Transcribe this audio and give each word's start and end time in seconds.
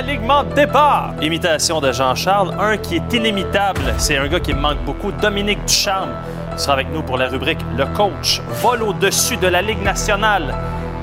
L'alignement 0.00 0.44
de 0.44 0.54
départ. 0.54 1.12
Imitation 1.20 1.78
de 1.78 1.92
Jean-Charles. 1.92 2.54
Un 2.58 2.78
qui 2.78 2.96
est 2.96 3.12
inimitable. 3.12 3.82
C'est 3.98 4.16
un 4.16 4.28
gars 4.28 4.40
qui 4.40 4.54
me 4.54 4.58
manque 4.58 4.82
beaucoup. 4.86 5.12
Dominique 5.12 5.62
Ducharme 5.66 6.12
sera 6.56 6.72
avec 6.72 6.90
nous 6.90 7.02
pour 7.02 7.18
la 7.18 7.28
rubrique 7.28 7.58
Le 7.76 7.84
coach 7.94 8.40
vole 8.62 8.82
au-dessus 8.82 9.36
de 9.36 9.46
la 9.46 9.60
Ligue 9.60 9.82
nationale 9.82 10.54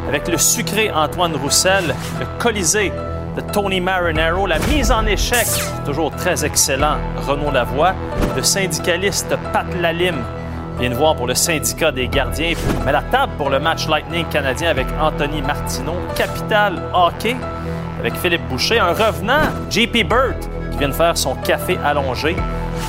avec 0.08 0.28
le 0.28 0.40
sucré 0.40 0.90
Antoine 0.90 1.36
Roussel, 1.36 1.94
le 2.20 2.26
Colisée 2.40 2.92
de 3.36 3.42
Tony 3.42 3.82
Marinero, 3.82 4.48
la 4.48 4.58
mise 4.58 4.92
en 4.92 5.06
échec, 5.06 5.46
toujours 5.86 6.10
très 6.10 6.44
excellent, 6.44 6.98
Renaud 7.28 7.52
Lavoie, 7.52 7.94
le 8.36 8.42
syndicaliste 8.42 9.36
Pat 9.54 9.68
Lalime 9.80 10.24
vient 10.80 10.90
de 10.90 10.96
voir 10.96 11.16
pour 11.16 11.28
le 11.28 11.36
syndicat 11.36 11.92
des 11.92 12.08
gardiens, 12.08 12.54
mais 12.84 12.94
la 12.94 13.04
table 13.04 13.34
pour 13.38 13.52
le 13.52 13.60
match 13.60 13.88
Lightning 13.88 14.26
canadien 14.30 14.72
avec 14.72 14.88
Anthony 15.00 15.44
Martineau, 15.44 15.98
Capital 16.16 16.82
Hockey 16.96 17.36
avec 18.00 18.16
Philippe 18.16 18.48
Boucher, 18.50 18.80
un 18.80 18.94
revenant, 18.94 19.50
JP 19.70 20.08
Burt, 20.08 20.40
qui 20.72 20.78
vient 20.78 20.90
de 20.90 20.94
faire 20.94 21.18
son 21.18 21.36
café 21.36 21.78
allongé, 21.84 22.36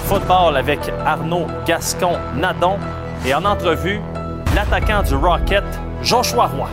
football 0.05 0.57
avec 0.57 0.81
Arnaud 1.05 1.47
Gascon-Nadon, 1.67 2.79
et 3.27 3.35
en 3.35 3.45
entrevue, 3.45 4.01
l'attaquant 4.55 5.03
du 5.03 5.15
Rocket, 5.15 5.65
Joshua 6.03 6.47
Roy. 6.47 6.69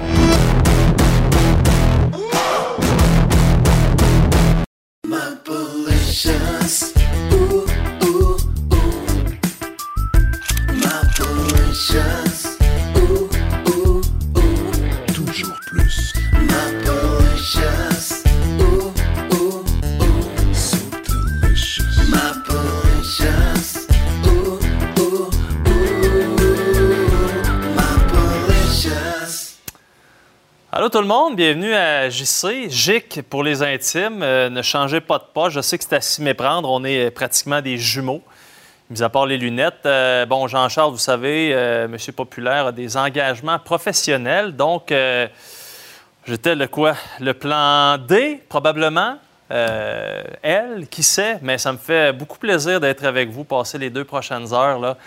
Allô 30.77 30.89
tout 30.89 30.99
le 30.99 31.07
monde, 31.07 31.37
bienvenue 31.37 31.73
à 31.73 32.09
JC, 32.09 32.69
GIC 32.69 33.21
pour 33.29 33.45
les 33.45 33.63
intimes. 33.63 34.21
Euh, 34.21 34.49
ne 34.49 34.61
changez 34.61 34.99
pas 34.99 35.19
de 35.19 35.23
pas, 35.23 35.47
je 35.47 35.61
sais 35.61 35.77
que 35.77 35.85
c'est 35.85 35.95
à 35.95 36.01
s'y 36.01 36.21
méprendre, 36.21 36.69
on 36.69 36.83
est 36.83 37.05
euh, 37.05 37.11
pratiquement 37.11 37.61
des 37.61 37.77
jumeaux, 37.77 38.21
mis 38.89 39.01
à 39.01 39.07
part 39.07 39.25
les 39.25 39.37
lunettes. 39.37 39.85
Euh, 39.85 40.25
bon, 40.25 40.47
Jean-Charles, 40.47 40.91
vous 40.91 40.97
savez, 40.97 41.55
Monsieur 41.87 42.11
Populaire 42.11 42.65
a 42.65 42.71
des 42.73 42.97
engagements 42.97 43.57
professionnels, 43.57 44.53
donc 44.53 44.93
j'étais 46.27 46.55
le 46.55 46.67
quoi? 46.67 46.95
Le 47.21 47.33
plan 47.33 47.97
D, 47.97 48.43
probablement. 48.49 49.15
Elle, 49.47 50.87
qui 50.91 51.03
sait, 51.03 51.39
mais 51.41 51.57
ça 51.57 51.71
me 51.71 51.77
fait 51.77 52.11
beaucoup 52.11 52.37
plaisir 52.37 52.81
d'être 52.81 53.05
avec 53.05 53.29
vous, 53.29 53.45
passer 53.45 53.77
les 53.77 53.89
deux 53.89 54.03
prochaines 54.03 54.53
heures. 54.53 54.79
Là. 54.79 54.97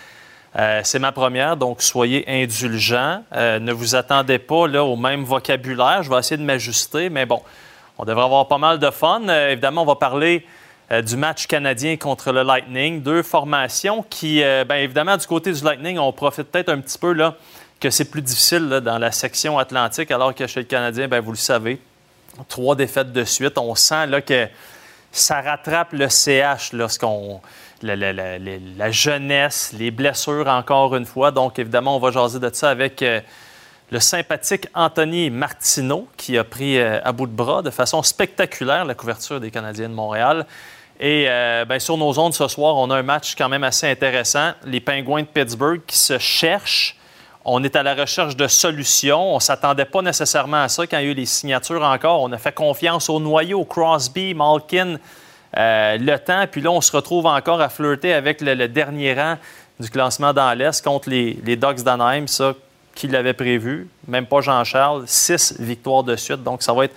Euh, 0.57 0.81
c'est 0.83 0.99
ma 0.99 1.13
première, 1.13 1.57
donc 1.57 1.83
soyez 1.83 2.25
indulgents. 2.27 3.23
Euh, 3.35 3.59
ne 3.59 3.73
vous 3.73 3.95
attendez 3.95 4.39
pas 4.39 4.67
là, 4.67 4.83
au 4.83 4.97
même 4.97 5.25
vocabulaire. 5.25 6.03
Je 6.03 6.11
vais 6.11 6.19
essayer 6.19 6.39
de 6.39 6.43
m'ajuster, 6.43 7.11
mais 7.11 7.27
bon, 7.27 7.43
on 7.99 8.05
devrait 8.05 8.25
avoir 8.25 8.49
pas 8.49 8.59
mal 8.59 8.79
de 8.79 8.91
fun. 8.91 9.23
Euh, 9.29 9.53
évidemment, 9.53 9.83
on 9.83 9.87
va 9.87 9.97
parler 9.97 10.47
du 11.05 11.19
match 11.19 11.47
canadien 11.47 11.99
contre 11.99 12.33
le 12.33 12.43
Lightning. 12.43 13.03
Deux 13.03 13.23
formations 13.23 14.03
qui, 14.09 14.37
bien 14.37 14.77
évidemment, 14.77 15.19
du 15.19 15.27
côté 15.27 15.53
du 15.53 15.63
Lightning, 15.63 15.99
on 15.99 16.11
profite 16.13 16.45
peut-être 16.45 16.71
un 16.71 16.81
petit 16.81 16.97
peu 16.97 17.13
là, 17.13 17.35
que 17.79 17.91
c'est 17.91 18.07
plus 18.07 18.23
difficile 18.23 18.71
dans 18.71 18.97
la 18.97 19.13
section 19.13 19.59
atlantique, 19.59 20.11
alors 20.11 20.35
que 20.35 20.47
chez 20.47 20.61
le 20.61 20.67
Canadien, 20.67 21.07
bien, 21.07 21.21
vous 21.21 21.33
le 21.33 21.37
savez, 21.37 21.79
trois 22.49 22.75
défaites 22.75 23.13
de 23.13 23.23
suite. 23.25 23.59
On 23.59 23.75
sent 23.75 24.07
là, 24.07 24.23
que 24.23 24.49
ça 25.13 25.41
rattrape 25.41 25.93
le 25.93 26.09
CH 26.09 26.73
lorsqu'on. 26.73 27.41
La, 27.81 28.91
jeunesse, 28.91 29.73
les 29.79 29.93
blessures 29.93 30.49
encore 30.49 30.97
une 30.97 31.07
fois. 31.07 31.31
Donc, 31.31 31.61
évidemment, 31.61 31.95
on 31.95 32.01
va 32.01 32.11
jaser 32.11 32.41
de 32.41 32.51
ça 32.53 32.71
avec 32.71 33.03
euh, 33.03 33.21
le 33.93 34.01
sympathique 34.01 34.67
Anthony 34.75 35.31
Martineau, 35.31 36.09
qui 36.17 36.37
a 36.37 36.43
pris 36.43 36.79
euh, 36.79 36.99
à 37.05 37.13
bout 37.13 37.29
de 37.29 37.33
bras 37.33 37.63
de 37.63 37.71
façon 37.71 38.03
spectaculaire 38.03 38.85
la 38.85 38.97
couverture 38.97 39.39
des 39.39 39.53
Canadiens 39.53 39.89
de 39.89 39.95
Montréal. 39.95 40.45
Et 41.01 41.27
euh, 41.29 41.65
ben, 41.65 41.79
sur 41.79 41.97
nos 41.97 42.19
ondes 42.19 42.35
ce 42.35 42.49
soir, 42.49 42.77
on 42.77 42.91
a 42.91 42.97
un 42.97 43.03
match 43.03 43.37
quand 43.37 43.49
même 43.49 43.65
assez 43.65 43.89
intéressant. 43.89 44.53
Les 44.65 44.81
Pingouins 44.81 45.23
de 45.23 45.29
Pittsburgh 45.29 45.81
qui 45.87 45.97
se 45.97 46.19
cherchent. 46.19 46.98
On 47.45 47.63
est 47.65 47.77
à 47.77 47.83
la 47.83 47.95
recherche 47.95 48.37
de 48.37 48.47
solutions. 48.47 49.33
On 49.33 49.37
ne 49.37 49.41
s'attendait 49.41 49.85
pas 49.85 50.03
nécessairement 50.03 50.63
à 50.63 50.69
ça 50.69 50.87
quand 50.87 50.99
il 50.99 51.05
y 51.05 51.09
a 51.09 51.11
eu 51.11 51.15
les 51.15 51.27
signatures 51.27 51.83
encore. 51.83 52.23
On 52.23 52.33
a 52.33 52.39
fait 52.39 52.53
confiance 52.53 53.09
au 53.09 53.21
noyau, 53.21 53.65
Crosby, 53.65 54.35
Malkin, 54.35 54.99
euh, 55.57 55.97
le 55.99 56.19
temps. 56.19 56.47
Puis 56.51 56.61
là, 56.61 56.71
on 56.71 56.81
se 56.81 56.93
retrouve 56.93 57.27
encore 57.27 57.61
à 57.61 57.69
flirter 57.69 58.13
avec 58.13 58.41
le, 58.41 58.69
dernier 58.69 59.15
rang 59.15 59.37
du 59.81 59.89
classement 59.89 60.33
dans 60.33 60.53
l'Est 60.57 60.85
contre 60.85 61.09
les, 61.09 61.39
les 61.45 61.57
Ducks 61.57 61.83
d'Anaheim, 61.83 62.27
ça, 62.27 62.55
qui 62.95 63.07
l'avait 63.07 63.33
prévu? 63.33 63.89
Même 64.09 64.27
pas 64.27 64.41
Jean-Charles. 64.41 65.05
Six 65.07 65.55
victoires 65.61 66.03
de 66.03 66.17
suite. 66.17 66.43
Donc, 66.43 66.63
ça 66.63 66.73
va 66.73 66.85
être 66.85 66.97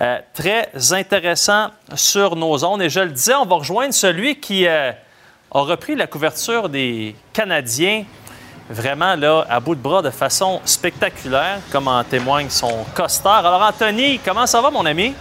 euh, 0.00 0.18
très 0.32 0.70
intéressant 0.92 1.68
sur 1.94 2.34
nos 2.34 2.56
zones. 2.56 2.80
Et 2.80 2.88
je 2.88 3.00
le 3.00 3.10
disais, 3.10 3.34
on 3.34 3.44
va 3.44 3.56
rejoindre 3.56 3.92
celui 3.92 4.40
qui 4.40 4.66
euh, 4.66 4.90
a 5.50 5.60
repris 5.60 5.94
la 5.94 6.06
couverture 6.06 6.70
des 6.70 7.14
Canadiens 7.34 8.04
vraiment 8.70 9.14
là, 9.16 9.44
à 9.48 9.60
bout 9.60 9.74
de 9.74 9.80
bras 9.80 10.02
de 10.02 10.10
façon 10.10 10.60
spectaculaire, 10.64 11.58
comme 11.70 11.88
en 11.88 12.02
témoigne 12.04 12.48
son 12.50 12.84
costard. 12.94 13.44
Alors, 13.44 13.62
Anthony, 13.62 14.18
comment 14.24 14.46
ça 14.46 14.60
va, 14.60 14.70
mon 14.70 14.84
ami? 14.86 15.14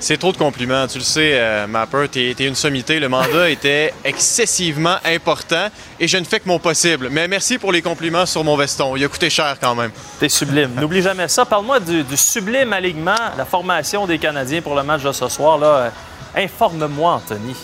C'est 0.00 0.16
trop 0.16 0.30
de 0.30 0.36
compliments. 0.36 0.86
Tu 0.86 0.98
le 0.98 1.04
sais, 1.04 1.32
euh, 1.34 1.66
Mapper, 1.66 2.06
t'es 2.08 2.32
t'es 2.36 2.46
une 2.46 2.54
sommité. 2.54 3.00
Le 3.00 3.08
mandat 3.08 3.50
était 3.56 3.92
excessivement 4.04 4.96
important 5.04 5.66
et 5.98 6.06
je 6.06 6.16
ne 6.18 6.24
fais 6.24 6.38
que 6.38 6.46
mon 6.48 6.60
possible. 6.60 7.08
Mais 7.10 7.26
merci 7.26 7.58
pour 7.58 7.72
les 7.72 7.82
compliments 7.82 8.24
sur 8.24 8.44
mon 8.44 8.56
veston. 8.56 8.94
Il 8.94 9.04
a 9.04 9.08
coûté 9.08 9.28
cher 9.28 9.56
quand 9.60 9.74
même. 9.74 9.90
T'es 10.20 10.28
sublime. 10.28 10.70
N'oublie 10.80 11.02
jamais 11.02 11.26
ça. 11.26 11.44
Parle-moi 11.44 11.80
du, 11.80 12.04
du 12.04 12.16
sublime 12.16 12.72
alignement, 12.72 13.16
la 13.36 13.44
formation 13.44 14.06
des 14.06 14.20
Canadiens 14.20 14.62
pour 14.62 14.76
le 14.76 14.84
match 14.84 15.02
de 15.02 15.10
ce 15.10 15.28
soir. 15.28 15.58
là. 15.58 15.66
Euh, 15.66 15.90
Informe-moi, 16.36 17.14
Anthony. 17.14 17.56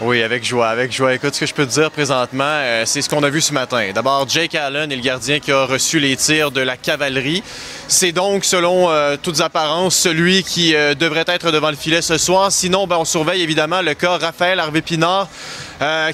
Oui, 0.00 0.24
avec 0.24 0.44
joie, 0.44 0.70
avec 0.70 0.90
joie. 0.90 1.14
Écoute, 1.14 1.34
ce 1.36 1.40
que 1.40 1.46
je 1.46 1.54
peux 1.54 1.64
te 1.64 1.70
dire 1.70 1.88
présentement, 1.88 2.42
euh, 2.44 2.82
c'est 2.84 3.00
ce 3.00 3.08
qu'on 3.08 3.22
a 3.22 3.30
vu 3.30 3.40
ce 3.40 3.52
matin. 3.52 3.92
D'abord, 3.94 4.28
Jake 4.28 4.56
Allen 4.56 4.90
est 4.90 4.96
le 4.96 5.02
gardien 5.02 5.38
qui 5.38 5.52
a 5.52 5.66
reçu 5.66 6.00
les 6.00 6.16
tirs 6.16 6.50
de 6.50 6.60
la 6.60 6.76
cavalerie. 6.76 7.44
C'est 7.86 8.10
donc, 8.10 8.44
selon 8.44 8.90
euh, 8.90 9.16
toutes 9.22 9.40
apparences, 9.40 9.94
celui 9.94 10.42
qui 10.42 10.74
euh, 10.74 10.96
devrait 10.96 11.24
être 11.28 11.52
devant 11.52 11.70
le 11.70 11.76
filet 11.76 12.02
ce 12.02 12.18
soir. 12.18 12.50
Sinon, 12.50 12.88
ben, 12.88 12.96
on 12.98 13.04
surveille 13.04 13.42
évidemment 13.42 13.82
le 13.82 13.94
cas 13.94 14.18
Raphaël 14.18 14.58
Harvey-Pinard, 14.58 15.28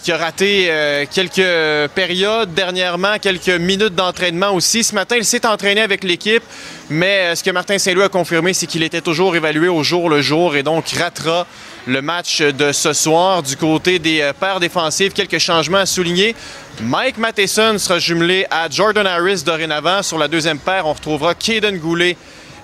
qui 0.03 0.12
a 0.12 0.17
raté 0.17 0.71
quelques 1.12 1.91
périodes 1.94 2.53
dernièrement, 2.55 3.19
quelques 3.21 3.49
minutes 3.49 3.94
d'entraînement 3.94 4.50
aussi. 4.50 4.82
Ce 4.82 4.94
matin, 4.94 5.17
il 5.17 5.25
s'est 5.25 5.47
entraîné 5.47 5.81
avec 5.81 6.03
l'équipe, 6.03 6.43
mais 6.88 7.37
ce 7.37 7.44
que 7.44 7.50
Martin 7.50 7.79
Saint-Louis 7.79 8.05
a 8.05 8.09
confirmé, 8.09 8.53
c'est 8.53 8.67
qu'il 8.67 8.82
était 8.82 9.00
toujours 9.00 9.37
évalué 9.37 9.69
au 9.69 9.85
jour 9.85 10.09
le 10.09 10.23
jour 10.23 10.56
et 10.56 10.65
donc 10.65 10.88
ratera 10.88 11.47
le 11.87 12.03
match 12.03 12.43
de 12.43 12.73
ce 12.73 12.93
soir. 12.93 13.43
Du 13.43 13.56
côté 13.56 13.99
des 13.99 14.21
euh, 14.21 14.32
paires 14.32 14.61
défensives, 14.61 15.12
quelques 15.12 15.38
changements 15.38 15.79
à 15.79 15.87
souligner. 15.87 16.35
Mike 16.82 17.19
Matheson 17.19 17.79
sera 17.79 17.99
jumelé 17.99 18.47
à 18.50 18.69
Jordan 18.69 19.06
Harris 19.06 19.43
dorénavant. 19.44 20.03
Sur 20.03 20.19
la 20.19 20.29
deuxième 20.29 20.59
paire, 20.59 20.87
on 20.87 20.93
retrouvera 20.93 21.35
Kaden 21.35 21.79
Goulet. 21.79 22.17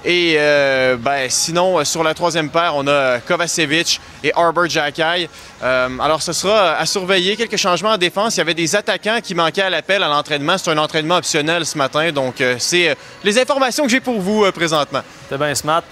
Et 0.04 0.36
euh, 0.38 0.96
ben, 0.96 1.28
sinon, 1.28 1.78
euh, 1.78 1.84
sur 1.84 2.04
la 2.04 2.14
troisième 2.14 2.48
paire, 2.48 2.74
on 2.76 2.86
a 2.86 3.18
Kovacevic 3.18 4.00
et 4.22 4.32
Arbor 4.34 4.68
Jackay. 4.68 5.28
Alors, 5.60 6.22
ce 6.22 6.32
sera 6.32 6.76
à 6.76 6.86
surveiller. 6.86 7.36
Quelques 7.36 7.56
changements 7.56 7.90
en 7.90 7.98
défense. 7.98 8.36
Il 8.36 8.38
y 8.38 8.40
avait 8.42 8.54
des 8.54 8.76
attaquants 8.76 9.18
qui 9.22 9.34
manquaient 9.34 9.62
à 9.62 9.70
l'appel 9.70 10.02
à 10.02 10.08
l'entraînement. 10.08 10.58
C'est 10.58 10.70
un 10.70 10.78
entraînement 10.78 11.16
optionnel 11.16 11.66
ce 11.66 11.76
matin. 11.76 12.12
Donc, 12.12 12.42
c'est 12.58 12.96
les 13.24 13.38
informations 13.38 13.84
que 13.84 13.90
j'ai 13.90 14.00
pour 14.00 14.20
vous 14.20 14.50
présentement. 14.52 15.00
C'est 15.28 15.38
bien 15.38 15.54
smart. 15.54 15.82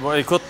Bon, 0.00 0.12
écoute, 0.14 0.42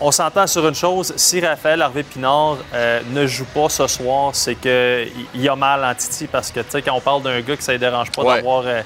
on 0.00 0.10
s'entend 0.10 0.46
sur 0.46 0.66
une 0.68 0.74
chose. 0.74 1.12
Si 1.16 1.40
Raphaël 1.40 1.80
Harvey 1.82 2.02
Pinard 2.02 2.58
euh, 2.74 3.00
ne 3.10 3.26
joue 3.26 3.44
pas 3.46 3.68
ce 3.68 3.86
soir, 3.86 4.30
c'est 4.34 4.54
qu'il 4.56 5.10
il 5.34 5.48
a 5.48 5.56
mal 5.56 5.84
en 5.84 5.94
Titi 5.94 6.26
parce 6.26 6.50
que, 6.50 6.60
tu 6.60 6.66
sais, 6.70 6.82
quand 6.82 6.94
on 6.94 7.00
parle 7.00 7.22
d'un 7.22 7.40
gars 7.40 7.56
que 7.56 7.62
ça 7.62 7.72
ne 7.72 7.78
dérange 7.78 8.10
pas 8.12 8.22
Ouais. 8.22 8.36
d'avoir 8.36 8.64
euh, 8.66 8.82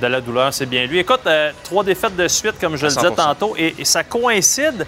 de 0.00 0.06
la 0.06 0.20
douleur, 0.20 0.54
c'est 0.54 0.66
bien 0.66 0.86
lui. 0.86 0.98
Écoute, 1.00 1.20
euh, 1.26 1.50
trois 1.64 1.84
défaites 1.84 2.16
de 2.16 2.28
suite, 2.28 2.58
comme 2.60 2.76
je 2.76 2.86
le 2.86 2.92
disais 2.92 3.08
100%. 3.08 3.14
tantôt, 3.14 3.54
et, 3.58 3.74
et 3.78 3.84
ça 3.84 4.04
coïncide 4.04 4.86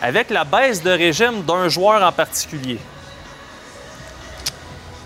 avec 0.00 0.30
la 0.30 0.44
baisse 0.44 0.82
de 0.82 0.90
régime 0.90 1.42
d'un 1.42 1.68
joueur 1.68 2.02
en 2.02 2.10
particulier. 2.10 2.78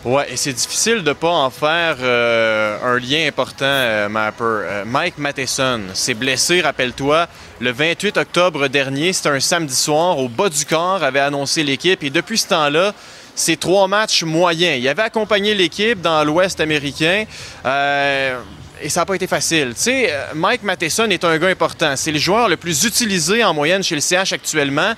Ouais, 0.06 0.32
et 0.32 0.36
c'est 0.36 0.52
difficile 0.52 1.02
de 1.02 1.12
pas 1.12 1.32
en 1.32 1.50
faire 1.50 1.96
euh, 2.00 2.78
un 2.80 2.96
lien 3.00 3.26
important, 3.26 3.64
euh, 3.64 4.08
Mapper. 4.08 4.44
Euh, 4.44 4.84
Mike 4.86 5.18
Matheson 5.18 5.80
s'est 5.94 6.14
blessé, 6.14 6.60
rappelle-toi, 6.60 7.26
le 7.58 7.72
28 7.72 8.16
octobre 8.16 8.68
dernier. 8.68 9.12
C'était 9.12 9.30
un 9.30 9.40
samedi 9.40 9.74
soir. 9.74 10.16
Au 10.20 10.28
bas 10.28 10.48
du 10.48 10.64
corps, 10.64 11.02
avait 11.02 11.18
annoncé 11.18 11.64
l'équipe. 11.64 12.04
Et 12.04 12.10
depuis 12.10 12.38
ce 12.38 12.46
temps-là, 12.46 12.94
c'est 13.34 13.58
trois 13.58 13.88
matchs 13.88 14.22
moyens. 14.22 14.78
Il 14.78 14.88
avait 14.88 15.02
accompagné 15.02 15.56
l'équipe 15.56 16.00
dans 16.00 16.22
l'Ouest 16.22 16.60
américain. 16.60 17.24
euh, 17.64 18.38
et 18.80 18.90
ça 18.90 19.00
n'a 19.00 19.06
pas 19.06 19.14
été 19.16 19.26
facile. 19.26 19.72
Tu 19.74 19.80
sais, 19.84 20.14
Mike 20.34 20.62
Matheson 20.62 21.08
est 21.08 21.24
un 21.24 21.38
gars 21.38 21.48
important. 21.48 21.96
C'est 21.96 22.12
le 22.12 22.18
joueur 22.18 22.48
le 22.48 22.58
plus 22.58 22.84
utilisé 22.84 23.42
en 23.42 23.54
moyenne 23.54 23.82
chez 23.82 23.94
le 23.94 24.02
CH 24.02 24.34
actuellement. 24.34 24.92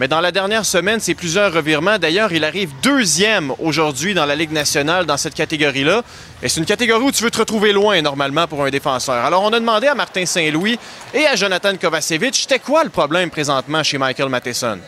Mais 0.00 0.08
dans 0.08 0.20
la 0.20 0.32
dernière 0.32 0.64
semaine, 0.64 0.98
c'est 0.98 1.14
plusieurs 1.14 1.52
revirements. 1.52 1.98
D'ailleurs, 1.98 2.32
il 2.32 2.44
arrive 2.44 2.70
deuxième 2.82 3.52
aujourd'hui 3.60 4.12
dans 4.12 4.26
la 4.26 4.34
Ligue 4.34 4.50
nationale 4.50 5.06
dans 5.06 5.16
cette 5.16 5.34
catégorie-là. 5.34 6.02
Et 6.42 6.48
c'est 6.48 6.58
une 6.58 6.66
catégorie 6.66 7.04
où 7.04 7.12
tu 7.12 7.22
veux 7.22 7.30
te 7.30 7.38
retrouver 7.38 7.72
loin 7.72 8.02
normalement 8.02 8.48
pour 8.48 8.64
un 8.64 8.70
défenseur. 8.70 9.24
Alors, 9.24 9.44
on 9.44 9.52
a 9.52 9.60
demandé 9.60 9.86
à 9.86 9.94
Martin 9.94 10.26
Saint-Louis 10.26 10.78
et 11.14 11.26
à 11.26 11.36
Jonathan 11.36 11.76
Kovacevic, 11.76 12.34
c'était 12.34 12.58
quoi 12.58 12.82
le 12.82 12.90
problème 12.90 13.30
présentement 13.30 13.84
chez 13.84 13.98
Michael 13.98 14.28
Matheson? 14.28 14.78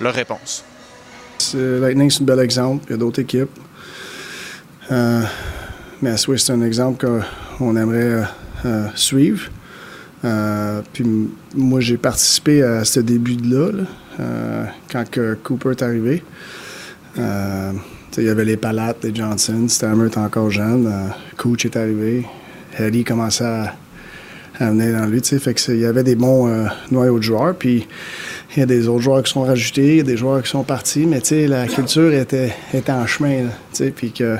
Leur 0.00 0.14
réponse. 0.14 0.64
Lightning, 1.54 2.10
c'est 2.10 2.22
un 2.22 2.26
bel 2.26 2.40
exemple. 2.40 2.84
Il 2.88 2.92
y 2.92 2.94
a 2.94 2.98
d'autres 2.98 3.20
équipes. 3.20 3.50
Euh, 4.90 5.22
mais 6.02 6.10
à 6.10 6.16
Swiss, 6.16 6.44
c'est 6.44 6.52
un 6.52 6.62
exemple 6.62 7.06
qu'on 7.06 7.76
aimerait 7.76 7.98
euh, 7.98 8.24
euh, 8.64 8.86
suivre. 8.94 9.48
Puis 10.92 11.04
moi, 11.54 11.80
j'ai 11.80 11.96
participé 11.96 12.62
à 12.62 12.84
ce 12.84 13.00
début-là, 13.00 13.70
là, 13.72 13.82
euh, 13.82 13.84
quand 14.16 15.10
que 15.10 15.34
Cooper 15.42 15.70
est 15.70 15.82
arrivé. 15.82 16.22
Euh, 17.18 17.72
il 18.16 18.24
y 18.24 18.28
avait 18.28 18.44
les 18.44 18.56
Palates, 18.56 19.04
les 19.04 19.14
Johnson, 19.14 19.66
Stammer 19.68 20.08
était 20.08 20.18
encore 20.18 20.50
jeune, 20.50 20.86
euh, 20.86 21.08
Cooch 21.36 21.64
est 21.64 21.76
arrivé, 21.76 22.26
Harry 22.78 23.04
commençait 23.04 23.44
à, 23.44 23.74
à 24.60 24.70
venir 24.70 24.98
dans 24.98 25.06
lui, 25.06 25.20
il 25.20 25.78
y 25.78 25.86
avait 25.86 26.02
des 26.02 26.16
bons 26.16 26.48
euh, 26.48 26.66
noyaux 26.90 27.18
de 27.18 27.22
joueurs, 27.22 27.54
puis 27.54 27.86
il 28.54 28.60
y 28.60 28.62
a 28.62 28.66
des 28.66 28.88
autres 28.88 29.00
joueurs 29.00 29.22
qui 29.22 29.32
sont 29.32 29.42
rajoutés, 29.42 29.92
il 29.92 29.96
y 29.96 30.00
a 30.00 30.04
des 30.04 30.16
joueurs 30.16 30.42
qui 30.42 30.50
sont 30.50 30.64
partis, 30.64 31.06
mais 31.06 31.20
la 31.46 31.66
culture 31.66 32.12
était, 32.12 32.54
était 32.74 32.92
en 32.92 33.06
chemin, 33.06 33.46
que, 33.78 34.36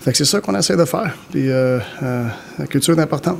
c'est 0.00 0.24
ça 0.24 0.40
qu'on 0.40 0.56
essaie 0.56 0.76
de 0.76 0.84
faire, 0.84 1.14
puis 1.30 1.50
euh, 1.50 1.78
euh, 2.02 2.26
la 2.58 2.66
culture 2.66 2.98
est 2.98 3.02
importante. 3.02 3.38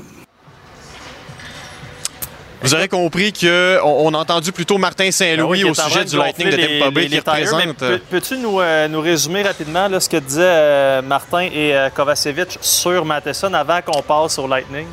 Vous 2.64 2.74
aurez 2.74 2.88
compris 2.88 3.32
qu'on 3.32 3.78
on 3.82 4.14
a 4.14 4.18
entendu 4.18 4.50
plutôt 4.50 4.78
Martin 4.78 5.04
Ben 5.04 5.08
oui, 5.08 5.12
Saint-Louis 5.12 5.60
est 5.60 5.64
au 5.64 5.74
sujet 5.74 6.04
du 6.04 6.16
Lightning 6.16 6.48
de 6.48 6.78
Tampa 6.78 6.90
Bay 6.90 7.06
qui 7.08 7.18
représente... 7.18 7.82
euh, 7.82 7.98
peux- 7.98 8.02
Peux-tu 8.10 8.38
nous, 8.38 8.58
euh, 8.60 8.88
nous 8.88 9.00
résumer 9.02 9.42
rapidement 9.42 9.86
là, 9.86 10.00
ce 10.00 10.08
que 10.08 10.16
disaient 10.16 10.40
euh, 10.42 11.02
Martin 11.02 11.42
et 11.42 11.74
euh, 11.76 11.90
Kovacevic 11.90 12.58
sur 12.62 13.04
Matheson 13.04 13.52
avant 13.52 13.80
qu'on 13.82 14.00
passe 14.02 14.38
au 14.38 14.48
Lightning? 14.48 14.86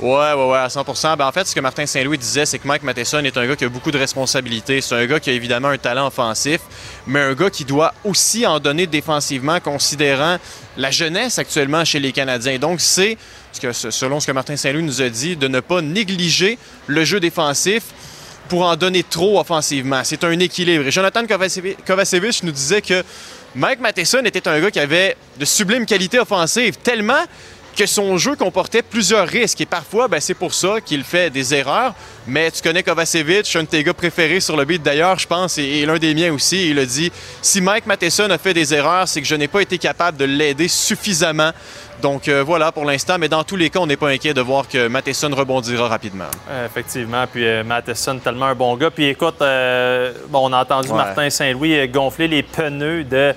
Ouais, 0.00 0.32
ouais, 0.32 0.46
ouais, 0.50 0.58
à 0.58 0.66
100% 0.66 1.16
ben, 1.16 1.26
En 1.26 1.30
fait, 1.30 1.46
ce 1.46 1.54
que 1.54 1.60
Martin 1.60 1.86
Saint-Louis 1.86 2.18
disait, 2.18 2.44
c'est 2.44 2.58
que 2.58 2.66
Mike 2.66 2.82
Matheson 2.82 3.20
est 3.24 3.36
un 3.36 3.46
gars 3.46 3.54
qui 3.54 3.64
a 3.64 3.68
beaucoup 3.68 3.92
de 3.92 3.98
responsabilités. 3.98 4.80
C'est 4.80 4.96
un 4.96 5.06
gars 5.06 5.20
qui 5.20 5.30
a 5.30 5.32
évidemment 5.32 5.68
un 5.68 5.78
talent 5.78 6.08
offensif, 6.08 6.58
mais 7.06 7.20
un 7.20 7.34
gars 7.34 7.50
qui 7.50 7.64
doit 7.64 7.94
aussi 8.02 8.44
en 8.44 8.58
donner 8.58 8.88
défensivement, 8.88 9.60
considérant 9.60 10.38
la 10.76 10.90
jeunesse 10.90 11.38
actuellement 11.38 11.84
chez 11.84 12.00
les 12.00 12.10
Canadiens. 12.10 12.58
Donc, 12.58 12.80
c'est, 12.80 13.12
ce 13.12 13.16
que, 13.60 13.72
selon 13.72 14.20
ce 14.20 14.26
que 14.26 14.32
Martin 14.32 14.56
Saint-Louis 14.56 14.82
nous 14.82 15.02
a 15.02 15.08
dit, 15.08 15.36
de 15.36 15.48
ne 15.48 15.60
pas 15.60 15.80
négliger 15.80 16.58
le 16.86 17.04
jeu 17.04 17.20
défensif 17.20 17.82
pour 18.48 18.64
en 18.64 18.76
donner 18.76 19.02
trop 19.02 19.40
offensivement. 19.40 20.02
C'est 20.04 20.24
un 20.24 20.38
équilibre. 20.38 20.86
Et 20.86 20.90
Jonathan 20.90 21.22
Kovacevic 21.26 22.42
nous 22.42 22.52
disait 22.52 22.82
que 22.82 23.02
Mike 23.54 23.80
Matheson 23.80 24.22
était 24.24 24.48
un 24.48 24.60
gars 24.60 24.70
qui 24.70 24.80
avait 24.80 25.16
de 25.38 25.44
sublimes 25.44 25.86
qualités 25.86 26.18
offensives, 26.18 26.76
tellement 26.82 27.24
que 27.76 27.86
son 27.86 28.18
jeu 28.18 28.36
comportait 28.36 28.82
plusieurs 28.82 29.26
risques. 29.26 29.60
Et 29.60 29.66
parfois, 29.66 30.08
ben, 30.08 30.20
c'est 30.20 30.34
pour 30.34 30.52
ça 30.52 30.80
qu'il 30.80 31.04
fait 31.04 31.30
des 31.30 31.54
erreurs. 31.54 31.94
Mais 32.26 32.50
tu 32.50 32.62
connais 32.62 32.82
Kovacevic, 32.82 33.56
un 33.56 33.62
de 33.62 33.68
tes 33.68 33.82
gars 33.82 33.94
préférés 33.94 34.40
sur 34.40 34.56
le 34.56 34.64
beat 34.64 34.82
d'ailleurs, 34.82 35.18
je 35.18 35.26
pense, 35.26 35.58
et, 35.58 35.62
et 35.62 35.86
l'un 35.86 35.98
des 35.98 36.14
miens 36.14 36.32
aussi. 36.32 36.70
Il 36.70 36.78
a 36.78 36.86
dit 36.86 37.10
si 37.40 37.60
Mike 37.60 37.86
Matheson 37.86 38.30
a 38.30 38.38
fait 38.38 38.54
des 38.54 38.74
erreurs, 38.74 39.08
c'est 39.08 39.20
que 39.20 39.26
je 39.26 39.34
n'ai 39.34 39.48
pas 39.48 39.62
été 39.62 39.78
capable 39.78 40.18
de 40.18 40.24
l'aider 40.24 40.68
suffisamment. 40.68 41.52
Donc 42.02 42.28
euh, 42.28 42.42
voilà 42.42 42.72
pour 42.72 42.84
l'instant. 42.84 43.16
Mais 43.18 43.28
dans 43.28 43.44
tous 43.44 43.56
les 43.56 43.70
cas, 43.70 43.78
on 43.78 43.86
n'est 43.86 43.96
pas 43.96 44.08
inquiet 44.08 44.34
de 44.34 44.40
voir 44.40 44.68
que 44.68 44.88
Matheson 44.88 45.30
rebondira 45.34 45.88
rapidement. 45.88 46.26
Euh, 46.50 46.66
effectivement. 46.66 47.24
Puis 47.32 47.46
euh, 47.46 47.62
Matheson, 47.64 48.18
tellement 48.18 48.46
un 48.46 48.54
bon 48.54 48.76
gars. 48.76 48.90
Puis 48.90 49.06
écoute, 49.06 49.40
euh, 49.40 50.12
bon, 50.28 50.50
on 50.50 50.52
a 50.52 50.60
entendu 50.60 50.88
Ouais. 50.90 50.96
Martin 50.96 51.30
Saint-Louis 51.30 51.88
gonfler 51.88 52.28
les 52.28 52.42
pneus 52.42 53.04
de, 53.04 53.32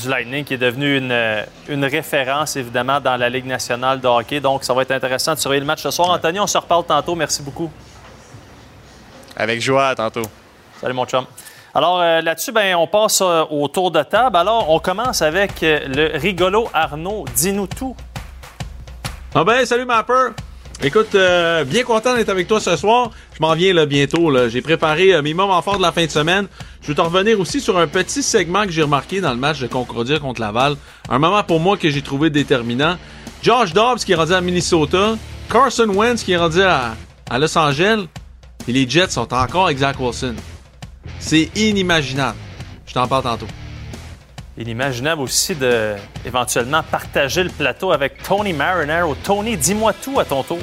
du 0.00 0.08
Lightning, 0.08 0.44
qui 0.44 0.54
est 0.54 0.58
devenu 0.58 0.96
une, 0.96 1.44
une 1.68 1.84
référence, 1.84 2.56
évidemment, 2.56 3.00
dans 3.00 3.16
la 3.16 3.28
Ligue 3.28 3.46
nationale 3.46 4.00
de 4.00 4.08
hockey. 4.08 4.40
Donc, 4.40 4.64
ça 4.64 4.72
va 4.72 4.82
être 4.82 4.92
intéressant 4.92 5.34
de 5.34 5.38
surveiller 5.38 5.60
le 5.60 5.66
match 5.66 5.82
ce 5.82 5.90
soir. 5.90 6.10
Anthony, 6.10 6.40
on 6.40 6.46
se 6.46 6.56
reparle 6.58 6.84
tantôt. 6.84 7.14
Merci 7.14 7.42
beaucoup. 7.42 7.70
Avec 9.36 9.60
joie, 9.60 9.88
à 9.88 9.94
tantôt. 9.94 10.22
Salut, 10.80 10.94
mon 10.94 11.04
chum. 11.06 11.26
Alors, 11.76 12.00
euh, 12.00 12.20
là-dessus, 12.20 12.52
ben, 12.52 12.76
on 12.76 12.86
passe 12.86 13.20
euh, 13.20 13.42
au 13.50 13.66
tour 13.66 13.90
de 13.90 14.00
table. 14.04 14.36
Alors, 14.36 14.70
on 14.70 14.78
commence 14.78 15.22
avec 15.22 15.60
euh, 15.64 15.80
le 15.88 16.16
rigolo 16.16 16.68
Arnaud. 16.72 17.24
Dis-nous 17.34 17.66
tout. 17.66 17.96
Ah 19.34 19.42
ben, 19.42 19.66
salut 19.66 19.84
Mapper! 19.84 20.28
Écoute, 20.82 21.16
bien 21.66 21.82
content 21.84 22.14
d'être 22.14 22.28
avec 22.28 22.46
toi 22.46 22.60
ce 22.60 22.76
soir. 22.76 23.10
Je 23.32 23.40
m'en 23.40 23.54
viens 23.54 23.72
là 23.72 23.86
bientôt. 23.86 24.30
J'ai 24.48 24.60
préparé 24.60 25.22
mes 25.22 25.32
moments 25.32 25.62
forts 25.62 25.76
de 25.78 25.82
la 25.82 25.92
fin 25.92 26.04
de 26.04 26.10
semaine. 26.10 26.46
Je 26.82 26.88
veux 26.88 26.94
te 26.94 27.00
revenir 27.00 27.38
aussi 27.40 27.60
sur 27.60 27.78
un 27.78 27.86
petit 27.86 28.22
segment 28.22 28.64
que 28.64 28.70
j'ai 28.70 28.82
remarqué 28.82 29.20
dans 29.20 29.30
le 29.30 29.38
match 29.38 29.60
de 29.60 29.68
Concordia 29.68 30.18
contre 30.18 30.40
Laval. 30.40 30.74
Un 31.08 31.18
moment 31.20 31.42
pour 31.44 31.60
moi 31.60 31.76
que 31.76 31.88
j'ai 31.88 32.02
trouvé 32.02 32.28
déterminant. 32.28 32.96
Josh 33.40 33.72
Dobbs 33.72 33.98
qui 33.98 34.12
est 34.12 34.16
rendu 34.16 34.34
à 34.34 34.40
Minnesota. 34.40 35.14
Carson 35.50 35.88
Wentz 35.88 36.24
qui 36.24 36.32
est 36.32 36.36
rendu 36.36 36.60
à, 36.60 36.96
à 37.30 37.38
Los 37.38 37.56
Angeles. 37.56 38.06
Et 38.66 38.72
les 38.72 38.86
Jets 38.86 39.10
sont 39.10 39.32
encore 39.32 39.66
avec 39.66 39.78
Zach 39.78 39.98
Wilson. 39.98 40.34
C'est 41.18 41.50
inimaginable. 41.56 42.38
Je 42.86 42.94
t'en 42.94 43.06
parle 43.06 43.22
tantôt. 43.22 43.46
Inimaginable 44.56 45.22
aussi 45.22 45.54
de 45.54 45.94
éventuellement 46.24 46.82
partager 46.82 47.42
le 47.42 47.50
plateau 47.50 47.92
avec 47.92 48.22
Tony 48.22 48.52
Marinaro. 48.52 49.16
Tony, 49.24 49.56
dis-moi 49.56 49.92
tout 49.92 50.20
à 50.20 50.24
ton 50.24 50.42
tour. 50.42 50.58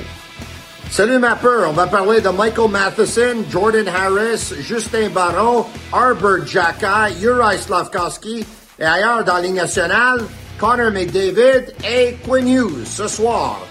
Salut 0.89 1.19
Mapper, 1.19 1.65
on 1.67 1.71
va 1.71 1.87
parler 1.87 2.19
de 2.19 2.29
Michael 2.29 2.69
Matheson, 2.69 3.45
Jordan 3.49 3.87
Harris, 3.87 4.53
Justin 4.59 5.09
Baron, 5.09 5.65
Arbor 5.93 6.45
Jacka, 6.45 7.09
Uri 7.21 7.57
Slavkowski 7.57 8.45
et 8.77 8.83
ailleurs 8.83 9.23
dans 9.23 9.35
la 9.35 9.41
Ligue 9.41 9.55
nationale, 9.55 10.21
Connor 10.59 10.91
McDavid 10.91 11.73
et 11.89 12.17
Quinn 12.25 12.47
Hughes 12.47 12.85
ce 12.85 13.07
soir 13.07 13.61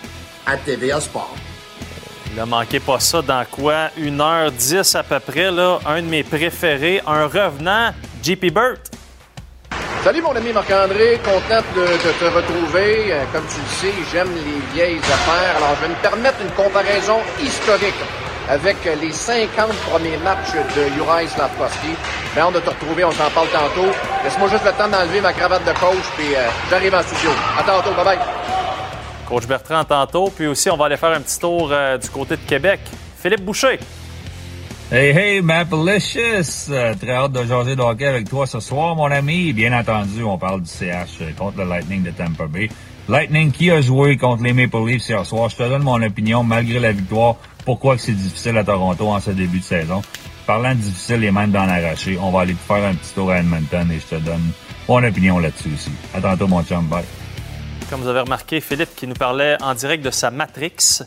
à 0.46 0.56
TVA 0.56 1.00
Sport. 1.00 1.39
Ne 2.37 2.44
manquez 2.44 2.78
pas 2.78 3.00
ça 3.00 3.22
dans 3.22 3.44
quoi? 3.50 3.88
1h10 3.99 4.96
à 4.96 5.02
peu 5.02 5.18
près, 5.18 5.50
là. 5.50 5.78
Un 5.84 6.02
de 6.02 6.06
mes 6.06 6.22
préférés, 6.22 7.02
un 7.06 7.26
revenant, 7.26 7.90
JP 8.22 8.52
Burt. 8.52 8.80
Salut 10.04 10.22
mon 10.22 10.34
ami 10.34 10.52
Marc-André, 10.52 11.20
content 11.25 11.60
de, 11.76 11.87
te 11.87 12.25
retrouver. 12.25 13.12
Euh, 13.12 13.25
Comme 13.32 13.44
tu 13.49 13.60
le 13.60 13.66
sais, 13.66 13.94
j'aime 14.12 14.30
les 14.34 14.72
vieilles 14.72 14.99
affaires. 14.99 15.56
Alors 15.56 15.75
je 15.76 15.82
vais 15.82 15.88
me 15.88 16.00
permettre 16.00 16.38
une 16.40 16.52
comparaison 16.52 17.18
historique 17.42 18.00
avec 18.49 18.76
les 18.84 19.12
50 19.12 19.72
premiers 19.90 20.16
matchs 20.18 20.54
de 20.75 20.94
Juraj 20.94 21.28
Slavkovski. 21.28 21.94
J'ai 22.34 22.40
hâte 22.40 22.54
de 22.54 22.60
te 22.60 22.70
retrouver, 22.70 23.04
on 23.04 23.12
s'en 23.12 23.28
parle 23.30 23.49
tantôt. 23.49 23.90
Laisse-moi 24.25 24.49
juste 24.49 24.64
le 24.64 24.72
temps 24.72 24.88
d'enlever 24.88 25.20
ma 25.20 25.32
cravate 25.32 25.64
de 25.64 25.72
coach, 25.72 26.06
puis 26.16 26.34
euh, 26.34 26.49
j'arrive 26.70 26.94
en 26.94 27.02
studio. 27.02 27.30
À 27.58 27.62
tantôt, 27.62 27.92
bye 27.94 28.04
bye. 28.04 28.18
Coach 29.30 29.46
Bertrand 29.46 29.84
tantôt. 29.84 30.28
Puis 30.34 30.49
aussi, 30.49 30.68
on 30.70 30.76
va 30.76 30.87
aller 30.87 30.96
faire 30.96 31.12
un 31.12 31.20
petit 31.20 31.38
tour 31.38 31.70
euh, 31.70 31.96
du 31.96 32.10
côté 32.10 32.37
de 32.37 32.42
Québec. 32.42 32.80
Philippe 33.16 33.44
Boucher. 33.44 33.78
Hey, 34.90 35.16
hey, 35.16 35.40
Mapalicious! 35.40 36.68
Euh, 36.70 36.94
très 37.00 37.12
hâte 37.12 37.30
de 37.30 37.44
jaser 37.44 37.76
de 37.76 37.80
hockey 37.80 38.06
avec 38.06 38.28
toi 38.28 38.44
ce 38.49 38.58
soir, 38.58 38.96
mon 38.96 39.04
ami. 39.04 39.52
Bien 39.52 39.78
entendu, 39.78 40.25
on 40.25 40.37
parle 40.37 40.62
du 40.62 40.68
CH 40.68 41.20
euh, 41.20 41.30
contre 41.38 41.58
le 41.58 41.64
Lightning 41.64 42.02
de 42.02 42.10
Tampa 42.10 42.49
Bay. 42.49 42.68
Lightning 43.08 43.52
qui 43.52 43.70
a 43.70 43.80
joué 43.80 44.16
contre 44.16 44.42
les 44.42 44.52
Maple 44.52 44.84
Leafs 44.84 45.08
hier 45.08 45.25
soir. 45.25 45.49
Je 45.49 45.56
te 45.56 45.62
donne 45.62 45.84
mon 45.84 46.02
opinion, 46.02 46.42
malgré 46.42 46.80
la 46.80 46.90
victoire, 46.90 47.37
pourquoi 47.64 47.99
c'est 47.99 48.12
difficile 48.12 48.58
à 48.58 48.64
Toronto 48.64 49.06
en 49.06 49.20
ce 49.20 49.30
début 49.30 49.60
de 49.60 49.64
saison. 49.64 50.02
Parlant 50.44 50.70
de 50.70 50.80
difficile 50.80 51.22
et 51.22 51.30
même 51.30 51.52
d'en 51.52 51.68
arracher, 51.68 52.18
on 52.20 52.32
va 52.32 52.40
aller 52.40 52.56
faire 52.66 52.84
un 52.84 52.94
petit 52.94 53.14
tour 53.14 53.30
à 53.30 53.38
Edmonton 53.38 53.88
et 53.92 54.00
je 54.00 54.16
te 54.16 54.20
donne 54.20 54.50
mon 54.88 55.04
opinion 55.04 55.38
là-dessus 55.38 55.70
aussi. 55.72 55.92
À 56.12 56.20
tantôt, 56.20 56.49
mon 56.49 56.64
chum. 56.64 56.88
Comme 57.90 58.02
vous 58.02 58.09
avez 58.09 58.20
remarqué, 58.20 58.61
Philippe 58.61 58.94
qui 58.94 59.09
nous 59.09 59.16
parlait 59.16 59.56
en 59.61 59.75
direct 59.75 60.04
de 60.04 60.12
sa 60.12 60.30
Matrix, 60.30 61.02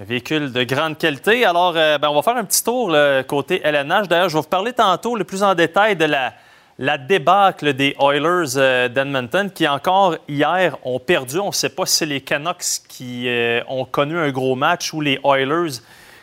un 0.00 0.04
véhicule 0.04 0.52
de 0.52 0.62
grande 0.62 0.96
qualité. 0.96 1.44
Alors, 1.44 1.74
euh, 1.74 1.98
ben, 1.98 2.10
on 2.10 2.14
va 2.14 2.22
faire 2.22 2.36
un 2.36 2.44
petit 2.44 2.62
tour 2.62 2.96
côté 3.26 3.60
LNH. 3.64 4.06
D'ailleurs, 4.06 4.28
je 4.28 4.36
vais 4.36 4.42
vous 4.42 4.48
parler 4.48 4.72
tantôt 4.72 5.16
le 5.16 5.24
plus 5.24 5.42
en 5.42 5.56
détail 5.56 5.96
de 5.96 6.04
la, 6.04 6.32
la 6.78 6.96
débâcle 6.96 7.72
des 7.72 7.96
Oilers 7.98 8.56
euh, 8.56 8.88
d'Edmonton 8.88 9.50
qui 9.52 9.66
encore 9.66 10.14
hier 10.28 10.76
ont 10.84 11.00
perdu. 11.00 11.40
On 11.40 11.48
ne 11.48 11.52
sait 11.52 11.70
pas 11.70 11.86
si 11.86 11.96
c'est 11.96 12.06
les 12.06 12.20
Canucks 12.20 12.86
qui 12.88 13.24
euh, 13.26 13.60
ont 13.66 13.84
connu 13.84 14.16
un 14.16 14.30
gros 14.30 14.54
match 14.54 14.92
ou 14.92 15.00
les 15.00 15.18
Oilers 15.24 15.80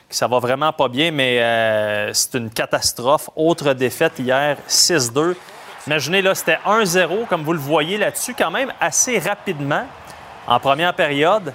qui 0.09 0.15
ça 0.15 0.27
va 0.27 0.39
vraiment 0.39 0.71
pas 0.71 0.87
bien, 0.87 1.11
mais 1.11 1.37
c'est 2.13 2.35
une 2.35 2.49
catastrophe. 2.49 3.29
Autre 3.35 3.73
défaite 3.73 4.13
hier, 4.17 4.57
6-2. 4.67 5.35
Imaginez, 5.87 6.21
là, 6.21 6.35
c'était 6.35 6.59
1-0, 6.65 7.25
comme 7.27 7.43
vous 7.43 7.53
le 7.53 7.59
voyez 7.59 7.97
là-dessus, 7.97 8.35
quand 8.37 8.51
même 8.51 8.71
assez 8.79 9.17
rapidement 9.19 9.85
en 10.47 10.59
première 10.59 10.93
période. 10.93 11.53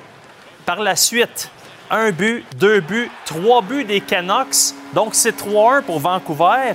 Par 0.64 0.80
la 0.80 0.96
suite, 0.96 1.50
un 1.90 2.10
but, 2.10 2.44
deux 2.56 2.80
buts, 2.80 3.10
trois 3.26 3.60
buts 3.60 3.84
des 3.84 4.00
Canucks. 4.00 4.74
Donc, 4.94 5.14
c'est 5.14 5.36
3-1 5.36 5.82
pour 5.82 6.00
Vancouver. 6.00 6.72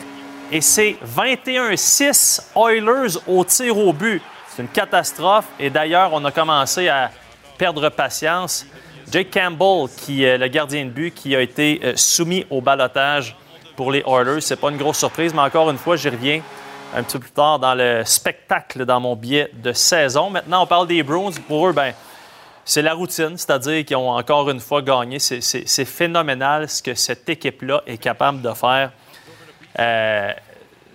Et 0.51 0.61
c'est 0.61 0.97
21-6 1.15 2.41
Oilers 2.55 3.19
au 3.27 3.43
tir 3.43 3.77
au 3.77 3.93
but. 3.93 4.21
C'est 4.47 4.61
une 4.61 4.67
catastrophe. 4.67 5.45
Et 5.59 5.69
d'ailleurs, 5.69 6.11
on 6.13 6.23
a 6.25 6.31
commencé 6.31 6.87
à 6.87 7.11
perdre 7.57 7.89
patience. 7.89 8.65
Jake 9.11 9.31
Campbell, 9.31 9.87
qui 9.97 10.23
est 10.23 10.37
le 10.37 10.47
gardien 10.47 10.85
de 10.85 10.91
but, 10.91 11.13
qui 11.13 11.35
a 11.35 11.41
été 11.41 11.79
euh, 11.83 11.93
soumis 11.95 12.45
au 12.49 12.61
balotage 12.61 13.35
pour 13.75 13.91
les 13.91 14.03
Oilers. 14.05 14.41
C'est 14.41 14.59
pas 14.59 14.69
une 14.69 14.77
grosse 14.77 14.99
surprise, 14.99 15.33
mais 15.33 15.41
encore 15.41 15.69
une 15.69 15.77
fois, 15.77 15.95
j'y 15.95 16.09
reviens 16.09 16.41
un 16.95 17.03
petit 17.03 17.13
peu 17.13 17.19
plus 17.19 17.31
tard 17.31 17.59
dans 17.59 17.75
le 17.75 18.03
spectacle 18.05 18.85
dans 18.85 18.99
mon 18.99 19.15
billet 19.15 19.49
de 19.53 19.73
saison. 19.73 20.29
Maintenant, 20.29 20.63
on 20.63 20.67
parle 20.67 20.87
des 20.87 21.03
Bruins. 21.03 21.31
Pour 21.47 21.67
eux, 21.67 21.73
ben, 21.73 21.93
c'est 22.65 22.81
la 22.81 22.93
routine, 22.93 23.37
c'est-à-dire 23.37 23.85
qu'ils 23.85 23.97
ont 23.97 24.09
encore 24.11 24.49
une 24.49 24.59
fois 24.59 24.81
gagné. 24.81 25.19
C'est- 25.19 25.85
phénoménal 25.85 26.67
ce 26.69 26.81
que 26.81 26.93
cette 26.95 27.27
équipe-là 27.29 27.81
est 27.85 27.97
capable 27.97 28.41
de 28.41 28.53
faire. 28.53 28.91
Euh, 29.79 30.33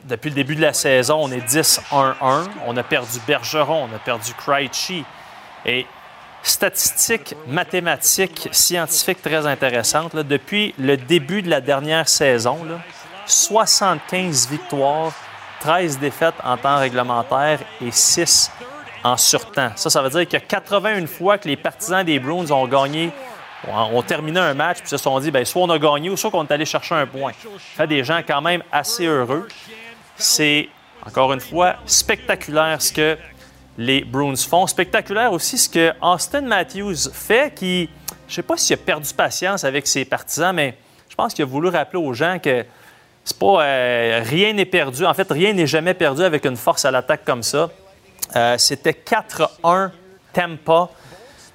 depuis 0.04 0.30
le 0.30 0.34
début 0.34 0.56
de 0.56 0.60
la 0.62 0.72
saison, 0.72 1.18
on 1.22 1.30
est 1.32 1.40
10-1-1. 1.40 2.44
On 2.66 2.76
a 2.76 2.82
perdu 2.82 3.18
Bergeron, 3.26 3.88
on 3.90 3.94
a 3.94 3.98
perdu 3.98 4.32
Krejci. 4.34 5.04
Et 5.64 5.86
statistiques 6.42 7.34
mathématiques, 7.46 8.48
scientifiques 8.52 9.22
très 9.22 9.46
intéressantes. 9.46 10.14
depuis 10.14 10.74
le 10.78 10.96
début 10.96 11.40
de 11.40 11.48
la 11.48 11.60
dernière 11.60 12.08
saison, 12.08 12.62
là, 12.64 12.80
75 13.26 14.48
victoires, 14.50 15.12
13 15.64 15.98
défaites 15.98 16.34
en 16.44 16.58
temps 16.58 16.76
réglementaire 16.76 17.58
et 17.80 17.90
6 17.90 18.50
en 19.02 19.16
surtemps. 19.16 19.70
Ça, 19.76 19.88
ça 19.88 20.02
veut 20.02 20.10
dire 20.10 20.38
a 20.38 20.40
81 20.40 21.06
fois 21.06 21.38
que 21.38 21.48
les 21.48 21.56
partisans 21.56 22.04
des 22.04 22.18
Bruins 22.18 22.50
ont 22.50 22.68
gagné, 22.68 23.10
ont, 23.66 23.96
ont 23.96 24.02
terminé 24.02 24.38
un 24.38 24.52
match, 24.52 24.80
puis 24.80 24.90
se 24.90 24.98
sont 24.98 25.18
dit, 25.20 25.30
bien, 25.30 25.42
soit 25.46 25.62
on 25.62 25.70
a 25.70 25.78
gagné 25.78 26.10
ou 26.10 26.18
soit 26.18 26.30
qu'on 26.30 26.44
est 26.44 26.52
allé 26.52 26.66
chercher 26.66 26.96
un 26.96 27.06
point. 27.06 27.32
Ça 27.42 27.48
fait 27.78 27.86
des 27.86 28.04
gens 28.04 28.20
quand 28.26 28.42
même 28.42 28.62
assez 28.70 29.06
heureux. 29.06 29.48
C'est, 30.16 30.68
encore 31.06 31.32
une 31.32 31.40
fois, 31.40 31.76
spectaculaire 31.86 32.82
ce 32.82 32.92
que 32.92 33.16
les 33.78 34.04
Bruins 34.04 34.36
font. 34.36 34.66
Spectaculaire 34.66 35.32
aussi 35.32 35.56
ce 35.56 35.70
que 35.70 35.92
Austin 36.02 36.42
Matthews 36.42 37.10
fait, 37.10 37.54
qui, 37.54 37.88
je 38.28 38.32
ne 38.32 38.34
sais 38.34 38.42
pas 38.42 38.58
s'il 38.58 38.74
a 38.74 38.76
perdu 38.76 39.08
patience 39.14 39.64
avec 39.64 39.86
ses 39.86 40.04
partisans, 40.04 40.54
mais 40.54 40.76
je 41.08 41.14
pense 41.14 41.32
qu'il 41.32 41.44
a 41.44 41.46
voulu 41.46 41.70
rappeler 41.70 42.02
aux 42.02 42.12
gens 42.12 42.38
que 42.38 42.66
c'est 43.24 43.38
pas 43.38 43.64
euh, 43.64 44.22
rien 44.24 44.52
n'est 44.52 44.66
perdu. 44.66 45.06
En 45.06 45.14
fait, 45.14 45.30
rien 45.30 45.52
n'est 45.52 45.66
jamais 45.66 45.94
perdu 45.94 46.22
avec 46.22 46.44
une 46.44 46.56
force 46.56 46.84
à 46.84 46.90
l'attaque 46.90 47.24
comme 47.24 47.42
ça. 47.42 47.70
Euh, 48.36 48.56
C'était 48.58 48.92
4-1 48.92 49.90
Tampa 50.32 50.90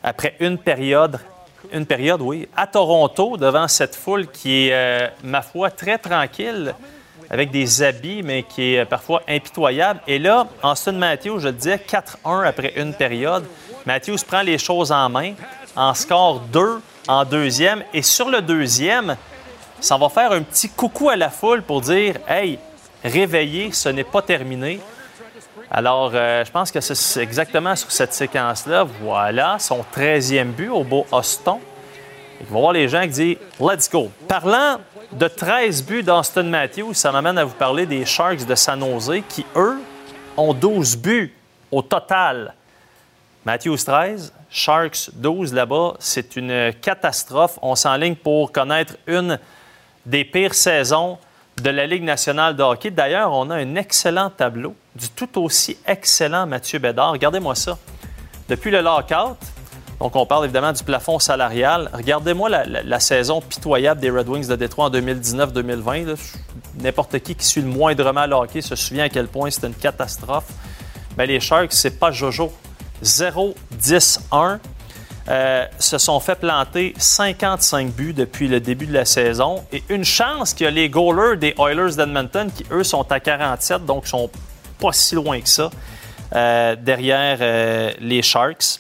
après 0.02 0.36
une 0.40 0.58
période, 0.58 1.20
une 1.72 1.86
période, 1.86 2.22
oui, 2.22 2.48
à 2.56 2.66
Toronto, 2.66 3.38
devant 3.38 3.68
cette 3.68 3.96
foule 3.96 4.28
qui 4.28 4.68
est, 4.68 4.74
euh, 4.74 5.08
ma 5.24 5.42
foi, 5.42 5.70
très 5.70 5.98
tranquille, 5.98 6.74
avec 7.30 7.52
des 7.52 7.84
habits, 7.84 8.24
mais 8.24 8.44
qui 8.44 8.74
est 8.76 8.86
parfois 8.86 9.22
impitoyable. 9.28 10.00
Et 10.08 10.18
là, 10.18 10.48
Austin 10.64 10.94
Matthews, 10.94 11.40
je 11.40 11.48
le 11.50 11.54
disais, 11.54 11.78
4-1 11.78 12.48
après 12.48 12.74
une 12.78 12.94
période. 12.94 13.46
Matthews 13.86 14.18
prend 14.28 14.42
les 14.42 14.58
choses 14.58 14.92
en 14.92 15.10
main, 15.10 15.34
en 15.76 15.94
score 15.94 16.40
2 16.40 16.82
en 17.08 17.26
deuxième. 17.26 17.84
Et 17.94 18.02
sur 18.02 18.30
le 18.30 18.42
deuxième, 18.42 19.16
ça 19.82 19.98
va 19.98 20.10
faire 20.10 20.32
un 20.32 20.42
petit 20.42 20.70
coucou 20.70 21.10
à 21.10 21.16
la 21.16 21.30
foule 21.30 21.62
pour 21.62 21.82
dire 21.82 22.16
Hey, 22.28 22.60
réveillez, 23.04 23.72
ce 23.72 23.90
n'est 23.90 24.04
pas 24.04 24.22
terminé. 24.22 24.80
Alors, 25.72 26.12
euh, 26.14 26.44
je 26.44 26.52
pense 26.52 26.72
que 26.72 26.82
c'est 26.82 27.22
exactement 27.22 27.76
sur 27.76 27.92
cette 27.92 28.14
séquence-là. 28.14 28.86
Voilà, 29.02 29.58
son 29.60 29.86
13e 29.96 30.46
but 30.46 30.70
au 30.70 30.84
beau 30.84 31.06
Austin. 31.12 31.60
Il 32.42 32.48
va 32.48 32.60
voir 32.60 32.74
les 32.74 32.88
gens 32.88 33.02
qui 33.04 33.10
disent 33.10 33.38
Let's 33.60 33.90
go. 33.90 34.10
Parlant 34.28 34.78
de 35.12 35.28
13 35.28 35.84
buts 35.84 36.04
d'Austin 36.04 36.44
Matthews, 36.44 36.94
ça 36.94 37.12
m'amène 37.12 37.38
à 37.38 37.44
vous 37.44 37.54
parler 37.54 37.86
des 37.86 38.06
Sharks 38.06 38.46
de 38.46 38.56
San 38.56 38.80
Jose 38.80 39.22
qui, 39.28 39.46
eux, 39.56 39.78
ont 40.38 40.54
12 40.54 40.98
buts 40.98 41.34
au 41.72 41.82
total. 41.82 42.54
Matthews 43.46 43.78
13, 43.78 44.34
Sharks 44.50 45.12
12 45.14 45.54
là-bas. 45.54 45.94
C'est 46.00 46.36
une 46.36 46.74
catastrophe. 46.82 47.60
On 47.62 47.76
s'enligne 47.76 48.16
pour 48.16 48.52
connaître 48.52 48.96
une 49.08 49.40
des 50.06 50.26
pires 50.26 50.54
saisons 50.54 51.18
de 51.62 51.70
la 51.70 51.86
Ligue 51.86 52.04
nationale 52.04 52.56
de 52.56 52.64
hockey. 52.64 52.92
D'ailleurs, 52.92 53.34
on 53.34 53.50
a 53.50 53.56
un 53.56 53.76
excellent 53.76 54.30
tableau 54.30 54.76
du 54.96 55.10
tout 55.10 55.42
aussi 55.42 55.78
excellent 55.86 56.46
Mathieu 56.46 56.80
Bédard. 56.80 57.12
Regardez-moi 57.12 57.56
ça. 57.56 57.78
Depuis 58.48 58.72
le 58.72 58.82
lockout, 58.82 59.38
donc 60.00 60.16
on 60.16 60.26
parle 60.26 60.46
évidemment 60.46 60.72
du 60.72 60.84
plafond 60.84 61.20
salarial. 61.20 61.90
Regardez-moi 61.94 62.50
la, 62.50 63.00
saison 63.00 63.42
pitoyable 63.42 64.00
des 64.00 64.10
Red 64.10 64.30
Wings 64.30 64.48
de 64.48 64.56
Détroit 64.56 64.86
en 64.86 64.90
2019-2020. 64.92 66.06
là. 66.06 66.14
N'importe 66.82 67.20
qui 67.20 67.36
qui 67.36 67.46
suit 67.46 67.62
le 67.62 67.68
moindrement 67.68 68.26
le 68.26 68.36
hockey 68.36 68.62
se 68.62 68.76
souvient 68.76 69.06
à 69.06 69.10
quel 69.10 69.28
point 69.28 69.52
c'était 69.52 69.68
une 69.68 69.74
catastrophe. 69.74 70.48
Ben, 71.18 71.26
les 71.26 71.40
Sharks, 71.40 71.74
c'est 71.74 72.00
pas 72.00 72.12
Jojo. 72.12 72.52
0-10-1. 73.04 74.60
Euh, 75.28 75.66
se 75.78 75.98
sont 76.00 76.20
fait 76.20 76.36
planter 76.36 76.94
55 76.98 77.92
buts 77.92 78.14
depuis 78.14 78.48
le 78.48 78.60
début 78.60 78.88
de 78.88 78.94
la 78.94 79.06
saison. 79.06 79.64
Et 79.72 79.84
une 79.90 80.04
chance 80.04 80.54
qu'il 80.54 80.66
y 80.66 80.68
a 80.68 80.72
les 80.72 80.90
goalers 80.90 81.38
des 81.38 81.54
Oilers 81.60 81.96
d'Edmonton 81.96 82.50
qui, 82.56 82.66
eux, 82.72 82.84
sont 82.84 83.12
à 83.12 83.20
47, 83.20 83.86
donc 83.86 84.08
sont 84.08 84.30
pas 84.80 84.92
si 84.92 85.14
loin 85.14 85.40
que 85.40 85.50
ça, 85.50 85.70
euh, 86.34 86.76
derrière 86.76 87.38
euh, 87.42 87.92
les 88.00 88.22
Sharks. 88.22 88.80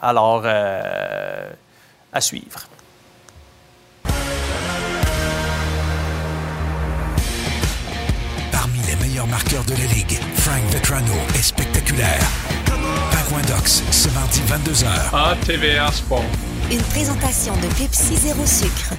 Alors, 0.00 0.44
à 0.44 2.20
suivre. 2.20 2.60
Parmi 8.52 8.78
les 8.86 8.96
meilleurs 8.96 9.26
marqueurs 9.26 9.64
de 9.64 9.72
la 9.72 9.94
Ligue, 9.94 10.20
Frank 10.36 10.62
Vetrano 10.70 11.14
est 11.34 11.42
spectaculaire. 11.42 12.43
Ce 13.26 14.12
mardi 14.14 14.40
22h. 14.40 14.86
Ah, 15.14 15.34
TVA 15.46 15.90
Sport. 15.90 16.22
Une 16.70 16.82
présentation 16.82 17.54
de 17.54 17.66
Pepsi 17.74 18.16
Zéro 18.16 18.44
Sucre. 18.44 18.92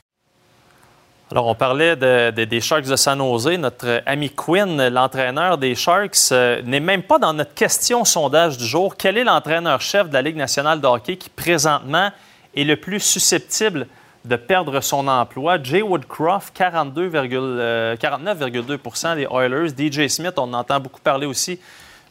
Alors, 1.29 1.46
on 1.46 1.53
parlait 1.53 1.96
de- 1.96 2.32
de- 2.32 2.46
des 2.46 2.60
Sharks 2.60 2.86
de 2.88 2.96
San 2.96 3.20
Jose. 3.20 3.50
Notre 3.60 4.01
ami 4.08 4.32
Quinn, 4.32 4.88
l'entraîneur 4.88 5.60
des 5.60 5.75
Sharks, 5.75 6.32
euh, 6.32 6.60
n'est 6.63 6.79
même 6.79 7.03
pas 7.03 7.20
dans 7.20 7.34
notre 7.34 7.53
question 7.53 8.03
sondage 8.03 8.58
du 8.58 8.65
jour. 8.65 8.96
Quel 8.98 9.17
est 9.20 9.24
l'entraîneur-chef 9.24 10.10
de 10.10 10.13
la 10.15 10.24
Ligue 10.24 10.38
nationale 10.38 10.82
de 10.82 10.88
hockey 10.88 11.17
qui, 11.17 11.29
présentement, 11.29 12.10
est 12.55 12.63
le 12.63 12.77
plus 12.77 13.00
susceptible 13.01 13.86
de 14.25 14.36
perdre 14.38 14.82
son 14.82 15.08
emploi? 15.08 15.62
Jay 15.62 15.84
Woodcroft, 15.84 16.51
42, 16.55 17.12
euh, 17.13 17.96
49,2% 17.96 19.15
des 19.15 19.27
Oilers. 19.32 19.70
DJ 19.70 20.08
Smith, 20.08 20.34
on 20.38 20.51
entend 20.53 20.79
beaucoup 20.79 21.01
parler 21.01 21.27
aussi 21.27 21.60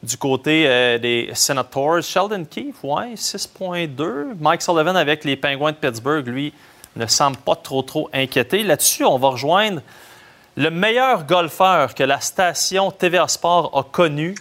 Du 0.05 0.19
côté 0.19 0.65
euh, 0.67 0.99
des 0.99 1.31
Senators, 1.33 2.03
Sheldon 2.03 2.45
Keefe, 2.45 2.85
ouais, 2.85 3.15
6.2. 3.15 4.35
Mike 4.39 4.61
Sullivan 4.61 4.97
avec 4.97 5.25
les 5.25 5.35
Penguins 5.35 5.73
de 5.73 5.77
Pittsburgh, 5.77 6.27
lui, 6.27 6.53
ne 6.95 7.07
semble 7.07 7.39
pas 7.39 7.57
trop, 7.57 7.81
trop 7.81 8.11
inquiété. 8.13 8.63
Là-dessus, 8.65 9.05
on 9.05 9.17
va 9.17 9.29
rejoindre 9.29 9.81
le 10.57 10.71
meilleur 10.71 11.25
golfeur 11.25 11.95
que 11.95 12.03
la 12.05 12.21
station 12.21 12.91
TVA 12.91 13.27
Sport 13.29 13.71
a 13.75 13.83
connu, 13.83 14.35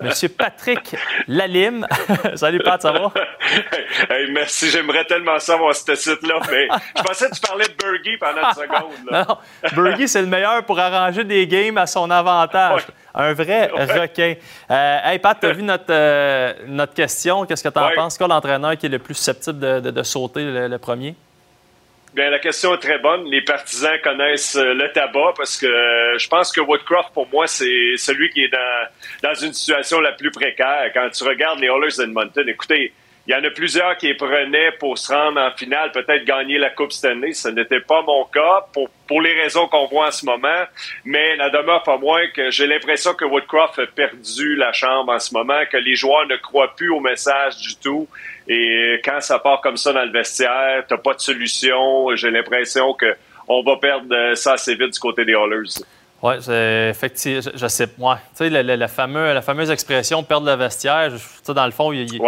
Monsieur 0.00 0.28
Patrick 0.28 0.96
Lalime. 1.28 1.86
Salut 2.34 2.60
Pat, 2.60 2.80
ça 2.82 2.92
va? 2.92 3.12
Hey, 4.10 4.30
merci, 4.32 4.70
j'aimerais 4.70 5.04
tellement 5.04 5.38
savoir 5.38 5.74
ce 5.74 5.94
site-là, 5.94 6.40
mais 6.50 6.66
je 6.96 7.02
pensais 7.02 7.28
que 7.28 7.34
tu 7.34 7.40
parlais 7.40 7.66
de 7.66 7.72
Bergie 7.74 8.16
pendant 8.18 8.48
une 8.48 8.54
seconde. 8.54 9.10
Là. 9.10 9.26
Non, 9.76 9.82
Bergie, 9.84 10.08
c'est 10.08 10.20
le 10.22 10.26
meilleur 10.28 10.64
pour 10.64 10.78
arranger 10.78 11.24
des 11.24 11.46
games 11.46 11.76
à 11.78 11.86
son 11.86 12.10
avantage. 12.10 12.86
Un 13.14 13.32
vrai 13.34 13.66
requin. 13.66 14.34
Euh, 14.70 14.98
hey 15.04 15.18
Pat, 15.18 15.38
tu 15.38 15.46
as 15.46 15.52
vu 15.52 15.62
notre, 15.62 15.84
euh, 15.90 16.54
notre 16.66 16.94
question? 16.94 17.44
Qu'est-ce 17.44 17.62
que 17.62 17.68
tu 17.68 17.78
en 17.78 17.86
Ouais. 17.88 17.94
penses? 17.94 18.16
Quel 18.16 18.28
l'entraîneur 18.28 18.76
qui 18.78 18.86
est 18.86 18.88
le 18.88 18.98
plus 18.98 19.14
susceptible 19.14 19.58
de, 19.58 19.80
de- 19.80 19.90
de 19.90 20.02
sauter 20.02 20.42
le, 20.44 20.68
le 20.68 20.78
premier? 20.78 21.14
Bien, 22.14 22.28
la 22.28 22.38
question 22.38 22.74
est 22.74 22.78
très 22.78 22.98
bonne. 22.98 23.24
Les 23.30 23.40
partisans 23.40 23.98
connaissent 24.04 24.56
euh, 24.56 24.74
le 24.74 24.92
tabac 24.92 25.32
parce 25.34 25.56
que 25.56 25.64
euh, 25.64 26.18
je 26.18 26.28
pense 26.28 26.52
que 26.52 26.60
Woodcroft, 26.60 27.08
pour 27.14 27.26
moi, 27.28 27.46
c'est 27.46 27.96
celui 27.96 28.28
qui 28.28 28.44
est 28.44 28.48
dans, 28.48 29.28
dans 29.30 29.34
une 29.34 29.54
situation 29.54 29.98
la 29.98 30.12
plus 30.12 30.30
précaire. 30.30 30.90
Quand 30.92 31.08
tu 31.08 31.24
regardes 31.24 31.60
les 31.60 31.68
Oilers 31.68 31.96
d'Edmonton, 31.96 32.46
écoutez, 32.46 32.92
il 33.26 33.32
y 33.32 33.34
en 33.36 33.44
a 33.44 33.50
plusieurs 33.50 33.96
qui 33.96 34.12
prenaient 34.14 34.72
pour 34.72 34.98
se 34.98 35.12
rendre 35.12 35.40
en 35.40 35.52
finale, 35.52 35.92
peut-être 35.92 36.24
gagner 36.24 36.58
la 36.58 36.70
Coupe 36.70 36.92
Stanley. 36.92 37.32
Ce 37.32 37.48
n'était 37.48 37.80
pas 37.80 38.02
mon 38.02 38.24
cas 38.24 38.66
pour, 38.72 38.90
pour 39.06 39.22
les 39.22 39.32
raisons 39.40 39.68
qu'on 39.68 39.86
voit 39.86 40.08
en 40.08 40.10
ce 40.10 40.26
moment. 40.26 40.64
Mais 41.04 41.36
la 41.36 41.48
demeure 41.48 41.84
pas 41.84 41.98
moins 41.98 42.26
que 42.34 42.50
j'ai 42.50 42.66
l'impression 42.66 43.14
que 43.14 43.24
Woodcroft 43.24 43.78
a 43.78 43.86
perdu 43.86 44.56
la 44.56 44.72
chambre 44.72 45.12
en 45.12 45.20
ce 45.20 45.32
moment, 45.32 45.60
que 45.70 45.76
les 45.76 45.94
joueurs 45.94 46.26
ne 46.26 46.36
croient 46.36 46.74
plus 46.74 46.90
au 46.90 46.98
message 46.98 47.56
du 47.58 47.76
tout. 47.76 48.08
Et 48.48 49.00
quand 49.04 49.20
ça 49.20 49.38
part 49.38 49.60
comme 49.60 49.76
ça 49.76 49.92
dans 49.92 50.04
le 50.04 50.10
vestiaire, 50.12 50.84
t'as 50.88 50.96
pas 50.98 51.14
de 51.14 51.20
solution. 51.20 52.14
J'ai 52.16 52.30
l'impression 52.30 52.92
que 52.94 53.14
on 53.48 53.62
va 53.62 53.76
perdre 53.76 54.06
euh, 54.14 54.34
ça 54.34 54.52
assez 54.54 54.74
vite 54.74 54.92
du 54.94 54.98
côté 55.00 55.24
des 55.24 55.32
Oilers. 55.32 55.68
Oui, 56.22 56.34
effectivement, 56.88 57.40
je, 57.40 57.50
je 57.58 57.66
sais 57.66 57.86
pas. 57.88 58.02
Ouais. 58.12 58.16
Tu 58.36 58.48
sais, 58.48 58.50
la, 58.62 58.88
fameux- 58.88 59.34
la 59.34 59.42
fameuse 59.42 59.70
expression 59.70 60.22
perdre 60.22 60.46
le 60.46 60.54
vestiaire, 60.56 61.10
je- 61.10 61.52
dans 61.52 61.66
le 61.66 61.72
fond, 61.72 61.92
il, 61.92 62.12
il- 62.14 62.20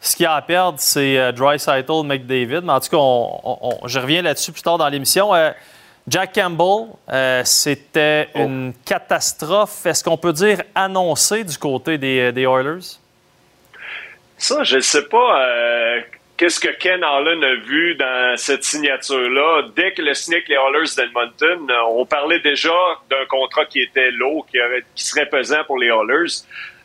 ce 0.00 0.16
qu'il 0.16 0.24
y 0.24 0.26
a 0.26 0.34
à 0.34 0.42
perdre, 0.42 0.78
c'est 0.78 1.18
euh, 1.18 1.32
Dreisaitl, 1.32 2.02
McDavid. 2.04 2.60
Mais 2.62 2.72
en 2.72 2.80
tout 2.80 2.88
cas, 2.90 2.96
on, 2.96 3.40
on- 3.44 3.58
on- 3.82 3.88
je 3.88 3.98
reviens 3.98 4.22
là-dessus 4.22 4.52
plus 4.52 4.62
tard 4.62 4.78
dans 4.78 4.88
l'émission. 4.88 5.34
Euh, 5.34 5.50
Jack 6.08 6.34
Campbell, 6.34 6.88
euh, 7.12 7.42
c'était 7.44 8.28
une 8.34 8.74
catastrophe, 8.84 9.86
est-ce 9.86 10.04
qu'on 10.04 10.18
peut 10.18 10.32
dire 10.34 10.60
annoncée 10.74 11.44
du 11.44 11.56
côté 11.56 11.96
des, 11.96 12.30
des 12.32 12.42
Oilers? 12.42 12.98
Ça, 14.36 14.62
je 14.64 14.76
ne 14.76 14.80
sais 14.80 15.08
pas 15.08 15.42
euh, 15.42 16.00
qu'est-ce 16.36 16.60
que 16.60 16.68
Ken 16.68 17.02
Allen 17.02 17.42
a 17.42 17.54
vu 17.54 17.94
dans 17.94 18.36
cette 18.36 18.64
signature-là? 18.64 19.68
Dès 19.76 19.92
que 19.92 20.02
le 20.02 20.10
avec 20.10 20.48
les 20.48 20.56
Oilers 20.56 20.94
d'Edmonton, 20.96 21.70
euh, 21.70 21.82
on 21.90 22.04
parlait 22.06 22.40
déjà 22.40 22.74
d'un 23.08 23.24
contrat 23.28 23.64
qui 23.66 23.80
était 23.80 24.10
lourd, 24.10 24.46
qui, 24.46 25.04
serait 25.04 25.26
pesant 25.26 25.64
pour 25.64 25.78
les 25.78 25.88
Oilers. 25.88 26.42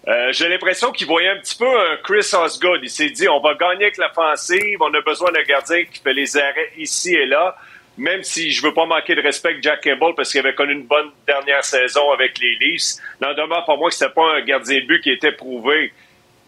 Euh, 0.08 0.32
J'ai 0.32 0.48
l'impression 0.48 0.92
qu'il 0.92 1.08
voyait 1.08 1.30
un 1.30 1.38
petit 1.38 1.58
peu 1.58 1.68
un 1.68 1.98
Chris 2.04 2.32
Osgood. 2.34 2.80
Il 2.84 2.90
s'est 2.90 3.10
dit, 3.10 3.28
on 3.28 3.42
va 3.42 3.56
gagner 3.56 3.86
avec 3.86 3.98
l'offensive, 3.98 4.78
on 4.82 4.94
a 4.94 5.02
besoin 5.02 5.32
d'un 5.32 5.44
gardien 5.44 5.84
qui 5.86 6.02
fait 6.02 6.14
les 6.14 6.38
arrêts 6.38 6.72
ici 6.78 7.14
et 7.16 7.26
là. 7.26 7.56
Même 7.98 8.24
si 8.24 8.52
je 8.52 8.62
veux 8.64 8.74
pas 8.74 8.86
manquer 8.86 9.14
de 9.14 9.22
respect 9.22 9.58
Jack 9.62 9.84
Campbell 9.84 10.14
parce 10.16 10.32
qu'il 10.32 10.40
avait 10.40 10.56
connu 10.56 10.72
une 10.72 10.86
bonne 10.86 11.12
dernière 11.28 11.66
saison 11.66 12.12
avec 12.12 12.40
les 12.40 12.56
Leafs, 12.56 12.96
n'en 13.20 13.34
demeure 13.34 13.66
pour 13.66 13.78
moi 13.78 13.90
que 13.90 13.96
c'était 13.96 14.14
pas 14.14 14.36
un 14.36 14.42
gardien 14.42 14.80
but 14.88 15.02
qui 15.02 15.12
était 15.12 15.34
prouvé. 15.34 15.92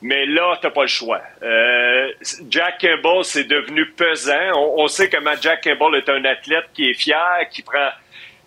Mais 0.01 0.25
là, 0.25 0.57
t'as 0.59 0.71
pas 0.71 0.81
le 0.81 0.87
choix. 0.87 1.21
Euh, 1.43 2.11
Jack 2.49 2.81
Campbell, 2.81 3.23
c'est 3.23 3.43
devenu 3.43 3.85
pesant. 3.91 4.51
On, 4.55 4.83
on 4.83 4.87
sait 4.87 5.09
comment 5.09 5.33
Jack 5.39 5.63
Campbell 5.63 5.99
est 5.99 6.09
un 6.09 6.25
athlète 6.25 6.65
qui 6.73 6.89
est 6.89 6.95
fier, 6.95 7.47
qui 7.51 7.61
prend, 7.61 7.89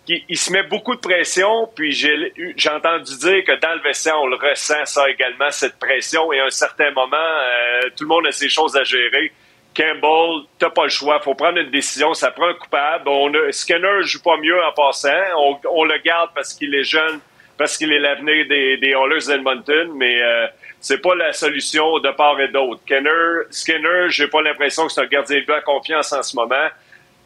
qui 0.05 0.25
il 0.27 0.37
se 0.37 0.51
met 0.51 0.63
beaucoup 0.63 0.95
de 0.95 0.99
pression. 0.99 1.69
Puis 1.73 1.93
j'ai 1.93 2.33
j'ai 2.57 2.69
entendu 2.69 3.17
dire 3.17 3.43
que 3.45 3.57
dans 3.59 3.73
le 3.73 3.81
vestiaire, 3.81 4.19
on 4.21 4.27
le 4.27 4.35
ressent 4.35 4.83
ça 4.83 5.09
également 5.09 5.49
cette 5.49 5.79
pression. 5.79 6.33
Et 6.33 6.41
à 6.41 6.45
un 6.45 6.49
certain 6.49 6.91
moment, 6.91 7.15
euh, 7.15 7.89
tout 7.95 8.03
le 8.03 8.09
monde 8.09 8.27
a 8.27 8.31
ses 8.33 8.49
choses 8.49 8.75
à 8.75 8.83
gérer. 8.83 9.31
Campbell, 9.73 10.45
t'as 10.57 10.69
pas 10.69 10.83
le 10.83 10.89
choix. 10.89 11.19
Faut 11.19 11.35
prendre 11.35 11.57
une 11.57 11.69
décision. 11.69 12.13
Ça 12.13 12.31
prend 12.31 12.47
un 12.47 12.53
coupable. 12.53 13.07
On 13.07 13.33
a, 13.33 13.51
Skinner 13.51 14.01
joue 14.03 14.21
pas 14.21 14.37
mieux 14.37 14.61
en 14.61 14.71
passant. 14.73 15.09
On, 15.37 15.57
on 15.69 15.83
le 15.85 15.97
garde 15.99 16.31
parce 16.35 16.53
qu'il 16.53 16.73
est 16.75 16.83
jeune, 16.85 17.19
parce 17.57 17.77
qu'il 17.77 17.91
est 17.91 17.99
l'avenir 17.99 18.45
des, 18.47 18.77
des 18.77 18.91
Oilers 18.91 19.25
d'Edmonton. 19.27 19.91
Mais 19.95 20.21
euh, 20.21 20.47
c'est 20.85 20.99
pas 20.99 21.15
la 21.15 21.33
solution 21.33 21.97
de 21.97 22.11
part 22.11 22.39
et 22.39 22.49
d'autre. 22.49 22.79
Skinner, 22.85 23.41
Skinner, 23.49 24.05
j'ai 24.09 24.27
pas 24.27 24.43
l'impression 24.43 24.85
que 24.85 24.91
c'est 24.93 25.01
un 25.01 25.07
gardien 25.07 25.39
de 25.39 25.43
but 25.43 25.53
à 25.53 25.61
confiance 25.61 26.13
en 26.13 26.21
ce 26.21 26.35
moment. 26.35 26.67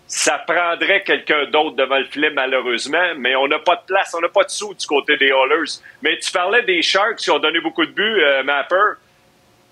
Ça 0.08 0.42
prendrait 0.48 1.04
quelqu'un 1.04 1.44
d'autre 1.48 1.76
devant 1.76 1.98
le 1.98 2.06
filet, 2.06 2.30
malheureusement, 2.30 3.16
mais 3.18 3.36
on 3.36 3.50
n'a 3.50 3.60
pas 3.60 3.76
de 3.76 3.82
place, 3.86 4.16
on 4.18 4.22
n'a 4.22 4.30
pas 4.30 4.46
de 4.46 4.50
sous 4.50 4.74
du 4.74 4.88
côté 4.88 5.18
des 5.18 5.26
Oilers. 5.26 5.82
Mais 6.02 6.18
tu 6.20 6.32
parlais 6.32 6.64
des 6.64 6.82
Sharks 6.82 7.18
qui 7.18 7.32
ont 7.32 7.40
donné 7.40 7.60
beaucoup 7.60 7.86
de 7.86 7.92
buts, 7.92 8.22
euh, 8.22 8.44
Mapper. 8.44 8.94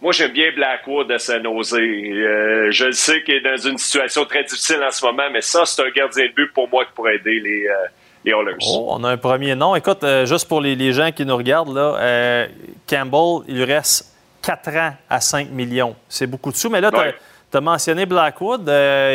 Moi, 0.02 0.12
j'aime 0.12 0.34
bien 0.34 0.52
Blackwood 0.52 1.10
à 1.10 1.18
San 1.18 1.42
Jose. 1.42 1.76
Euh, 1.76 2.68
je 2.70 2.86
le 2.88 2.92
sais 2.92 3.24
qu'il 3.24 3.36
est 3.36 3.40
dans 3.40 3.56
une 3.56 3.78
situation 3.78 4.26
très 4.26 4.44
difficile 4.44 4.84
en 4.84 4.92
ce 4.92 5.06
moment, 5.06 5.30
mais 5.32 5.40
ça, 5.40 5.66
c'est 5.66 5.82
un 5.82 5.92
gardien 5.92 6.26
de 6.26 6.34
but 6.34 6.52
pour 6.52 6.68
moi 6.68 6.84
qui 6.84 6.92
pourrait 6.92 7.16
aider 7.16 7.40
les, 7.40 7.68
euh, 7.70 7.86
les 8.28 8.34
Oilers. 8.34 8.58
Oh, 8.68 8.88
on 8.92 9.04
a 9.04 9.10
un 9.12 9.18
premier 9.18 9.56
nom. 9.56 9.76
Écoute, 9.76 10.04
euh, 10.04 10.26
juste 10.26 10.48
pour 10.48 10.62
les, 10.62 10.76
les 10.76 10.92
gens 10.94 11.12
qui 11.12 11.26
nous 11.26 11.36
regardent, 11.38 11.76
là, 11.76 11.96
euh, 12.00 12.48
Campbell, 12.90 13.44
il 13.48 13.56
lui 13.58 13.64
reste 13.64 14.14
4 14.42 14.70
ans 14.76 14.94
à 15.10 15.20
5 15.22 15.50
millions. 15.50 15.96
C'est 16.10 16.28
beaucoup 16.28 16.52
de 16.52 16.58
sous. 16.58 16.70
Mais 16.70 16.82
là, 16.82 16.92
tu 16.92 17.58
as, 17.58 17.62
mentionné 17.62 18.06
Blackwood. 18.06 18.68
euh, 18.70 19.14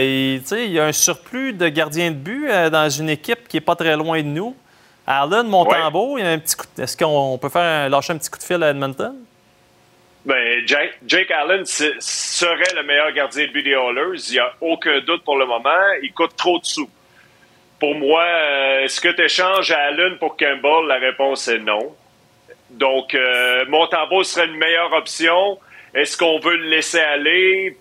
il, 0.50 0.58
il 0.58 0.72
y 0.72 0.80
a 0.80 0.84
un 0.86 0.92
surplus 0.92 1.52
de 1.52 1.68
gardiens 1.68 2.10
de 2.10 2.16
but 2.16 2.48
dans 2.70 2.88
une 2.90 3.10
équipe 3.10 3.46
qui 3.48 3.56
n'est 3.56 3.60
pas 3.62 3.76
très 3.76 3.96
loin 3.96 4.18
de 4.20 4.26
nous. 4.28 4.54
Allen, 5.06 5.46
Montembeau, 5.48 6.16
il 6.18 6.24
y 6.24 6.26
a 6.26 6.30
un 6.30 6.38
petit 6.38 6.54
coup 6.54 6.64
de- 6.76 6.82
est-ce 6.82 6.96
qu'on 6.96 7.36
peut 7.36 7.48
faire 7.48 7.62
un- 7.86 7.88
lâcher 7.88 8.12
un 8.12 8.18
petit 8.18 8.30
coup 8.30 8.38
de 8.38 8.44
fil 8.44 8.62
à 8.62 8.70
Edmonton? 8.70 9.14
Ben, 10.24 10.64
Jake, 10.64 11.00
Jake 11.04 11.30
Allen 11.32 11.64
serait 11.66 12.74
le 12.76 12.84
meilleur 12.86 13.10
gardien 13.12 13.46
de 13.48 13.50
but 13.52 13.64
des 13.64 13.70
Oilers. 13.72 14.20
Il 14.28 14.32
n'y 14.34 14.38
a 14.38 14.52
aucun 14.60 15.00
doute 15.00 15.24
pour 15.24 15.36
le 15.36 15.44
moment. 15.46 15.70
Il 16.02 16.12
coûte 16.12 16.36
trop 16.36 16.60
de 16.60 16.64
sous. 16.64 16.88
Pour 17.82 17.96
moi, 17.96 18.22
euh, 18.22 18.84
est-ce 18.84 19.00
que 19.00 19.08
tu 19.08 19.24
échanges 19.24 19.72
à 19.72 19.80
Allen 19.86 20.16
pour 20.18 20.36
Campbell? 20.36 20.86
La 20.86 20.98
réponse 20.98 21.48
est 21.48 21.58
non. 21.58 21.92
Donc, 22.70 23.12
euh, 23.12 23.64
serait 24.22 24.46
une 24.46 24.54
meilleure 24.54 24.92
option. 24.92 25.58
Est-ce 25.92 26.16
qu'on 26.16 26.38
veut 26.38 26.58
le 26.58 26.68
laisser 26.68 27.00
aller? 27.00 27.76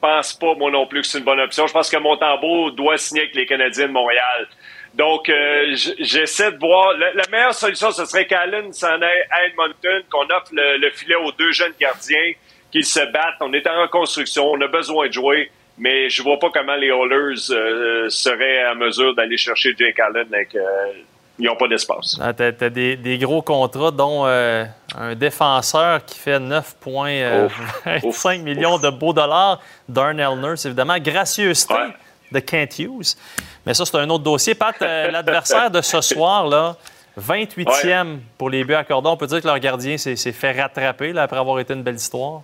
Pense 0.00 0.32
pas, 0.32 0.54
moi 0.54 0.72
non 0.72 0.88
plus, 0.88 1.02
que 1.02 1.06
c'est 1.06 1.18
une 1.18 1.24
bonne 1.24 1.38
option. 1.38 1.68
Je 1.68 1.72
pense 1.72 1.88
que 1.88 1.98
Montembeau 1.98 2.72
doit 2.72 2.98
signer 2.98 3.22
avec 3.22 3.36
les 3.36 3.46
Canadiens 3.46 3.86
de 3.86 3.92
Montréal. 3.92 4.48
Donc, 4.94 5.28
euh, 5.28 5.72
j'essaie 6.00 6.50
de 6.50 6.58
voir. 6.58 6.94
La, 6.94 7.12
la 7.12 7.28
meilleure 7.30 7.54
solution, 7.54 7.92
ce 7.92 8.06
serait 8.06 8.26
qu'Allen 8.26 8.72
s'en 8.72 9.00
aille 9.00 9.24
à 9.30 9.44
Edmonton, 9.44 10.02
qu'on 10.10 10.24
offre 10.34 10.50
le, 10.50 10.78
le 10.78 10.90
filet 10.90 11.14
aux 11.14 11.30
deux 11.30 11.52
jeunes 11.52 11.74
gardiens, 11.78 12.32
qu'ils 12.72 12.84
se 12.84 13.04
battent. 13.12 13.38
On 13.40 13.52
est 13.52 13.68
en 13.68 13.82
reconstruction, 13.82 14.50
on 14.50 14.60
a 14.62 14.66
besoin 14.66 15.06
de 15.06 15.12
jouer, 15.12 15.52
mais 15.78 16.10
je 16.10 16.22
vois 16.22 16.38
pas 16.38 16.50
comment 16.50 16.76
les 16.76 16.88
Oilers 16.88 17.50
euh, 17.50 18.08
seraient 18.08 18.62
à 18.62 18.74
mesure 18.74 19.14
d'aller 19.14 19.36
chercher 19.36 19.74
Jake 19.78 20.00
Allen. 20.00 20.26
Avec, 20.32 20.54
euh, 20.54 20.62
ils 21.38 21.46
n'ont 21.46 21.56
pas 21.56 21.68
d'espace. 21.68 22.18
Ah, 22.20 22.34
tu 22.34 22.42
as, 22.42 22.70
des, 22.70 22.96
des 22.96 23.18
gros 23.18 23.42
contrats, 23.42 23.92
dont 23.92 24.26
euh, 24.26 24.64
un 24.96 25.14
défenseur 25.14 26.04
qui 26.04 26.18
fait 26.18 26.40
9,25 26.40 28.38
millions 28.42 28.78
de 28.78 28.90
beaux 28.90 29.12
dollars, 29.12 29.60
Darnell 29.88 30.40
Nurse, 30.40 30.66
évidemment. 30.66 30.98
Gracieuseté 30.98 31.74
de 32.32 32.40
Kent 32.40 32.80
Hughes. 32.80 33.14
Mais 33.64 33.74
ça, 33.74 33.86
c'est 33.86 33.96
un 33.96 34.10
autre 34.10 34.24
dossier. 34.24 34.54
Pat, 34.54 34.74
euh, 34.82 35.10
l'adversaire 35.12 35.70
de 35.70 35.80
ce 35.80 36.00
soir, 36.00 36.48
là, 36.48 36.76
28e 37.20 38.18
pour 38.36 38.50
les 38.50 38.64
buts 38.64 38.74
accordés. 38.74 39.08
On 39.08 39.16
peut 39.16 39.28
dire 39.28 39.40
que 39.40 39.46
leur 39.46 39.60
gardien 39.60 39.96
s'est 39.96 40.16
s'est 40.16 40.32
fait 40.32 40.60
rattraper 40.60 41.12
là, 41.12 41.22
après 41.22 41.38
avoir 41.38 41.60
été 41.60 41.72
une 41.72 41.82
belle 41.82 41.96
histoire. 41.96 42.42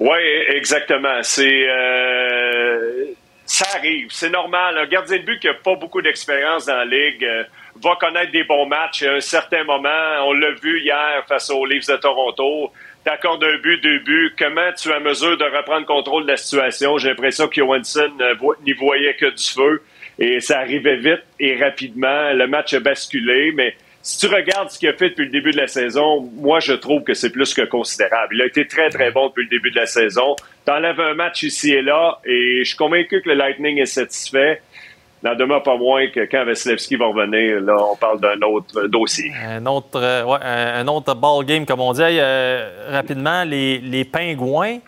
Oui, 0.00 0.18
exactement. 0.48 1.22
C'est 1.22 1.68
euh, 1.68 3.04
ça 3.44 3.66
arrive, 3.76 4.08
c'est 4.10 4.30
normal. 4.30 4.78
Un 4.78 4.86
gardien 4.86 5.16
de 5.16 5.22
but 5.22 5.40
qui 5.40 5.46
n'a 5.46 5.54
pas 5.54 5.74
beaucoup 5.74 6.02
d'expérience 6.02 6.66
dans 6.66 6.76
la 6.76 6.84
ligue 6.84 7.24
euh, 7.24 7.44
va 7.82 7.96
connaître 7.96 8.30
des 8.30 8.44
bons 8.44 8.66
matchs 8.66 9.02
à 9.02 9.14
un 9.14 9.20
certain 9.20 9.64
moment. 9.64 10.26
On 10.26 10.34
l'a 10.34 10.52
vu 10.52 10.80
hier 10.80 11.24
face 11.26 11.50
aux 11.50 11.64
Leafs 11.64 11.88
de 11.88 11.96
Toronto. 11.96 12.72
T'accordes 13.04 13.42
un 13.42 13.58
but, 13.58 13.82
deux 13.82 14.00
buts. 14.00 14.34
Comment 14.38 14.72
tu 14.76 14.90
es 14.90 14.92
à 14.92 15.00
mesure 15.00 15.36
de 15.36 15.44
reprendre 15.44 15.86
contrôle 15.86 16.24
de 16.24 16.32
la 16.32 16.36
situation? 16.36 16.98
J'ai 16.98 17.08
l'impression 17.08 17.48
que 17.48 17.54
Johansson 17.56 18.12
n'y 18.64 18.72
voyait 18.74 19.14
que 19.14 19.26
du 19.26 19.44
feu. 19.44 19.82
Et 20.18 20.40
ça 20.40 20.58
arrivait 20.58 20.96
vite 20.96 21.24
et 21.40 21.56
rapidement. 21.56 22.32
Le 22.32 22.46
match 22.46 22.74
a 22.74 22.80
basculé, 22.80 23.52
mais 23.54 23.76
si 24.08 24.16
tu 24.26 24.34
regardes 24.34 24.70
ce 24.70 24.78
qu'il 24.78 24.88
a 24.88 24.94
fait 24.94 25.10
depuis 25.10 25.26
le 25.26 25.30
début 25.30 25.50
de 25.50 25.58
la 25.58 25.66
saison, 25.66 26.26
moi, 26.36 26.60
je 26.60 26.72
trouve 26.72 27.02
que 27.02 27.12
c'est 27.12 27.28
plus 27.28 27.52
que 27.52 27.60
considérable. 27.60 28.36
Il 28.36 28.40
a 28.40 28.46
été 28.46 28.66
très, 28.66 28.88
très 28.88 29.10
bon 29.10 29.26
depuis 29.28 29.42
le 29.44 29.50
début 29.50 29.70
de 29.70 29.76
la 29.76 29.84
saison. 29.84 30.34
T'enlèves 30.64 30.98
un 30.98 31.12
match 31.12 31.42
ici 31.42 31.72
et 31.74 31.82
là, 31.82 32.18
et 32.24 32.60
je 32.60 32.68
suis 32.68 32.76
convaincu 32.78 33.20
que 33.20 33.28
le 33.28 33.34
Lightning 33.34 33.78
est 33.78 33.84
satisfait. 33.84 34.62
n'en 35.22 35.34
demeure 35.34 35.62
pas 35.62 35.76
moins 35.76 36.06
que 36.06 36.20
quand 36.20 36.42
Vasilevski 36.46 36.96
va 36.96 37.04
revenir, 37.04 37.60
là, 37.60 37.76
on 37.92 37.96
parle 37.96 38.18
d'un 38.18 38.40
autre 38.46 38.86
dossier. 38.86 39.30
Un 39.46 39.66
autre, 39.66 40.00
euh, 40.00 40.24
ouais, 40.24 40.38
un, 40.42 40.88
autre 40.88 41.14
ball 41.14 41.44
game, 41.44 41.66
comme 41.66 41.80
on 41.82 41.92
dit. 41.92 42.00
Euh, 42.02 42.86
rapidement, 42.90 43.44
les, 43.44 43.76
les 43.78 44.06
Pingouins, 44.06 44.78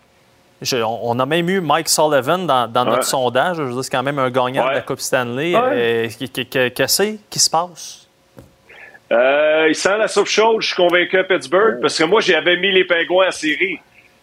je- 0.62 0.78
on, 0.78 1.18
a 1.18 1.26
même 1.26 1.46
eu 1.50 1.60
Mike 1.60 1.90
Sullivan 1.90 2.46
dans, 2.46 2.66
dans 2.72 2.86
notre 2.86 3.04
sondage. 3.04 3.58
Je 3.58 3.62
veux 3.64 3.72
dire, 3.74 3.84
c'est 3.84 3.90
quand 3.90 4.02
même 4.02 4.18
un 4.18 4.30
gagnant 4.30 4.66
de 4.66 4.72
la 4.76 4.80
Coupe 4.80 5.00
Stanley. 5.00 5.52
Euh, 5.54 6.08
Qu'est-ce 6.74 7.16
qui 7.28 7.38
se 7.38 7.50
passe? 7.50 7.99
Euh, 9.12 9.66
il 9.68 9.74
sent 9.74 9.98
la 9.98 10.08
soupe 10.08 10.28
chaude, 10.28 10.60
je 10.60 10.68
suis 10.68 10.76
convaincu 10.76 11.18
à 11.18 11.24
Pittsburgh, 11.24 11.80
parce 11.80 11.98
que 11.98 12.04
moi, 12.04 12.20
j'avais 12.20 12.56
mis 12.56 12.70
les 12.70 12.84
Pingouins 12.84 13.28
en 13.28 13.32
série. 13.32 13.78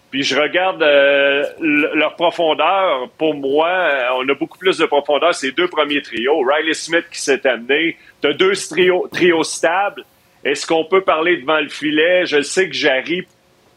Puis 0.10 0.24
je 0.24 0.40
regarde 0.40 0.82
euh, 0.82 1.44
leur 1.60 2.16
profondeur. 2.16 3.10
Pour 3.18 3.34
moi, 3.34 3.68
euh, 3.68 4.20
on 4.20 4.30
a 4.30 4.34
beaucoup 4.36 4.58
plus 4.58 4.78
de 4.78 4.86
profondeur. 4.86 5.36
Ces 5.36 5.52
deux 5.52 5.68
premiers 5.68 6.02
trios. 6.02 6.42
Riley 6.42 6.74
Smith 6.74 7.06
qui 7.12 7.22
s'est 7.22 7.46
amené. 7.46 7.98
Tu 8.22 8.30
as 8.30 8.34
deux 8.34 8.54
trios, 8.54 9.10
trios 9.12 9.44
stables. 9.44 10.06
Est-ce 10.46 10.66
qu'on 10.66 10.86
peut 10.86 11.02
parler 11.02 11.38
devant 11.38 11.60
le 11.60 11.68
filet? 11.68 12.26
Je 12.26 12.42
sais 12.42 12.70
que 12.70 12.74
Jarry 12.74 13.28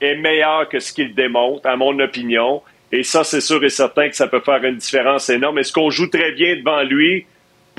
est 0.00 0.14
meilleur 0.14 0.68
que 0.68 0.78
ce 0.78 0.92
qu'il 0.92 1.14
démontre, 1.14 1.66
à 1.66 1.76
mon 1.76 1.98
opinion. 1.98 2.62
Et 2.92 3.02
ça, 3.02 3.24
c'est 3.24 3.40
sûr 3.40 3.62
et 3.64 3.68
certain 3.68 4.08
que 4.08 4.14
ça 4.14 4.28
peut 4.28 4.40
faire 4.40 4.62
une 4.62 4.76
différence 4.76 5.28
énorme. 5.30 5.58
Est-ce 5.58 5.72
qu'on 5.72 5.90
joue 5.90 6.06
très 6.08 6.30
bien 6.32 6.56
devant 6.56 6.82
lui? 6.82 7.26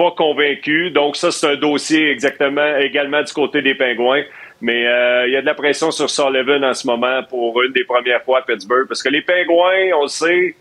Convaincu. 0.10 0.90
Donc, 0.90 1.16
ça, 1.16 1.30
c'est 1.30 1.48
un 1.48 1.56
dossier 1.56 2.10
exactement 2.10 2.78
également 2.78 3.22
du 3.22 3.32
côté 3.32 3.62
des 3.62 3.76
Pingouins. 3.76 4.24
Mais 4.62 4.88
euh, 4.88 5.28
il 5.28 5.34
y 5.34 5.36
a 5.36 5.42
de 5.42 5.46
la 5.46 5.54
pression 5.54 5.92
sur 5.92 6.10
Sullivan 6.10 6.64
en 6.64 6.74
ce 6.74 6.88
moment 6.88 7.22
pour 7.30 7.62
une 7.62 7.74
des 7.74 7.84
premières 7.84 8.24
fois 8.24 8.40
à 8.40 8.42
Pittsburgh. 8.42 8.88
Parce 8.88 9.04
que 9.04 9.10
les 9.10 9.22
Pingouins, 9.22 9.96
on 9.98 10.04
le 10.04 10.08
sait, 10.08 10.56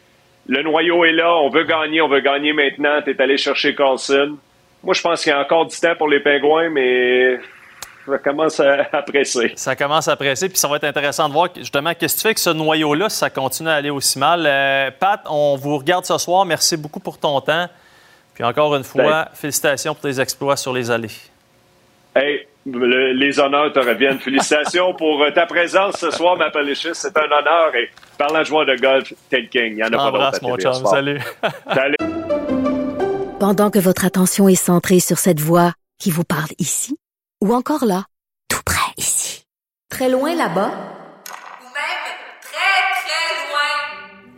le 0.47 0.63
noyau 0.63 1.05
est 1.05 1.13
là. 1.13 1.35
On 1.37 1.49
veut 1.49 1.65
gagner, 1.65 2.03
on 2.03 2.09
veut 2.09 2.21
gagner 2.21 2.53
maintenant. 2.53 3.01
Tu 3.03 3.11
es 3.11 3.23
allé 3.23 3.39
chercher 3.39 3.75
Carlson. 3.75 4.37
Moi, 4.83 4.95
je 4.95 5.01
pense 5.01 5.23
qu'il 5.23 5.31
y 5.31 5.35
a 5.35 5.41
encore 5.41 5.67
du 5.67 5.79
temps 5.79 5.95
pour 5.97 6.09
les 6.09 6.21
Pingouins, 6.21 6.71
mais 6.71 7.39
ça 8.07 8.19
commence 8.19 8.61
à, 8.61 9.03
presser. 9.07 9.53
Ça 9.57 9.77
commence 9.77 10.09
à 10.09 10.17
presser, 10.17 10.49
puis 10.49 10.59
ça 10.59 10.69
va 10.69 10.77
être 10.77 10.85
intéressant 10.85 11.29
de 11.29 11.35
voir 11.35 11.49
justement 11.55 11.93
qu'est-ce 11.95 12.15
que 12.15 12.19
tu 12.19 12.23
fais 12.23 12.29
avec 12.29 12.39
ce 12.39 12.51
noyau-là 12.51 13.09
ça 13.09 13.31
continue 13.31 13.69
à 13.69 13.75
aller 13.75 13.91
aussi 13.91 14.19
mal. 14.19 14.45
Euh, 14.47 14.91
Pat, 14.99 15.21
on 15.29 15.57
vous 15.57 15.77
regarde 15.77 16.05
ce 16.05 16.17
soir. 16.19 16.45
Merci 16.45 16.77
beaucoup 16.77 17.01
pour 17.01 17.19
ton 17.19 17.41
temps. 17.41 17.69
Puis 18.41 18.49
encore 18.49 18.75
une 18.75 18.85
fois, 18.85 19.29
félicitations 19.35 19.93
pour 19.95 20.01
tes 20.01 20.19
exploits 20.19 20.57
sur 20.57 20.73
les 20.73 20.91
allées. 20.91 21.11
Hey, 22.17 22.47
le- 22.65 23.13
les 23.13 23.39
honneurs 23.39 23.71
te 23.71 23.81
reviennent. 23.81 24.19
Félicitations 24.19 24.95
pour 24.95 25.23
euh, 25.23 25.31
ta 25.31 25.45
présence 25.45 25.97
ce 25.99 26.11
soir, 26.11 26.39
ma 26.39 26.49
Palicious. 26.51 26.95
C'est 26.95 27.15
un 27.19 27.25
honneur. 27.31 27.75
Et 27.75 27.91
parlant 28.17 28.39
de 28.39 28.45
joueur 28.47 28.65
de 28.65 28.77
golf, 28.77 29.13
Ted 29.29 29.49
King, 29.49 29.73
il 29.73 29.75
n'y 29.75 29.83
en 29.85 29.89
a 29.89 30.11
pas 30.11 30.11
d'autre. 30.31 30.39
Mon 30.41 30.57
chum. 30.57 30.87
Salut. 30.87 31.21
Salut. 31.75 31.97
Pendant 33.39 33.71
que 33.71 33.79
votre 33.79 34.07
attention 34.07 34.49
est 34.49 34.55
centrée 34.55 35.01
sur 35.01 35.19
cette 35.19 35.41
voix 35.41 35.75
qui 35.99 36.11
vous 36.11 36.25
parle 36.25 36.49
ici, 36.59 36.97
ou 37.43 37.53
encore 37.53 37.85
là, 37.85 38.05
tout 38.49 38.63
près 38.65 38.91
ici, 38.97 39.45
très 39.91 40.09
loin 40.09 40.35
là-bas, 40.35 40.71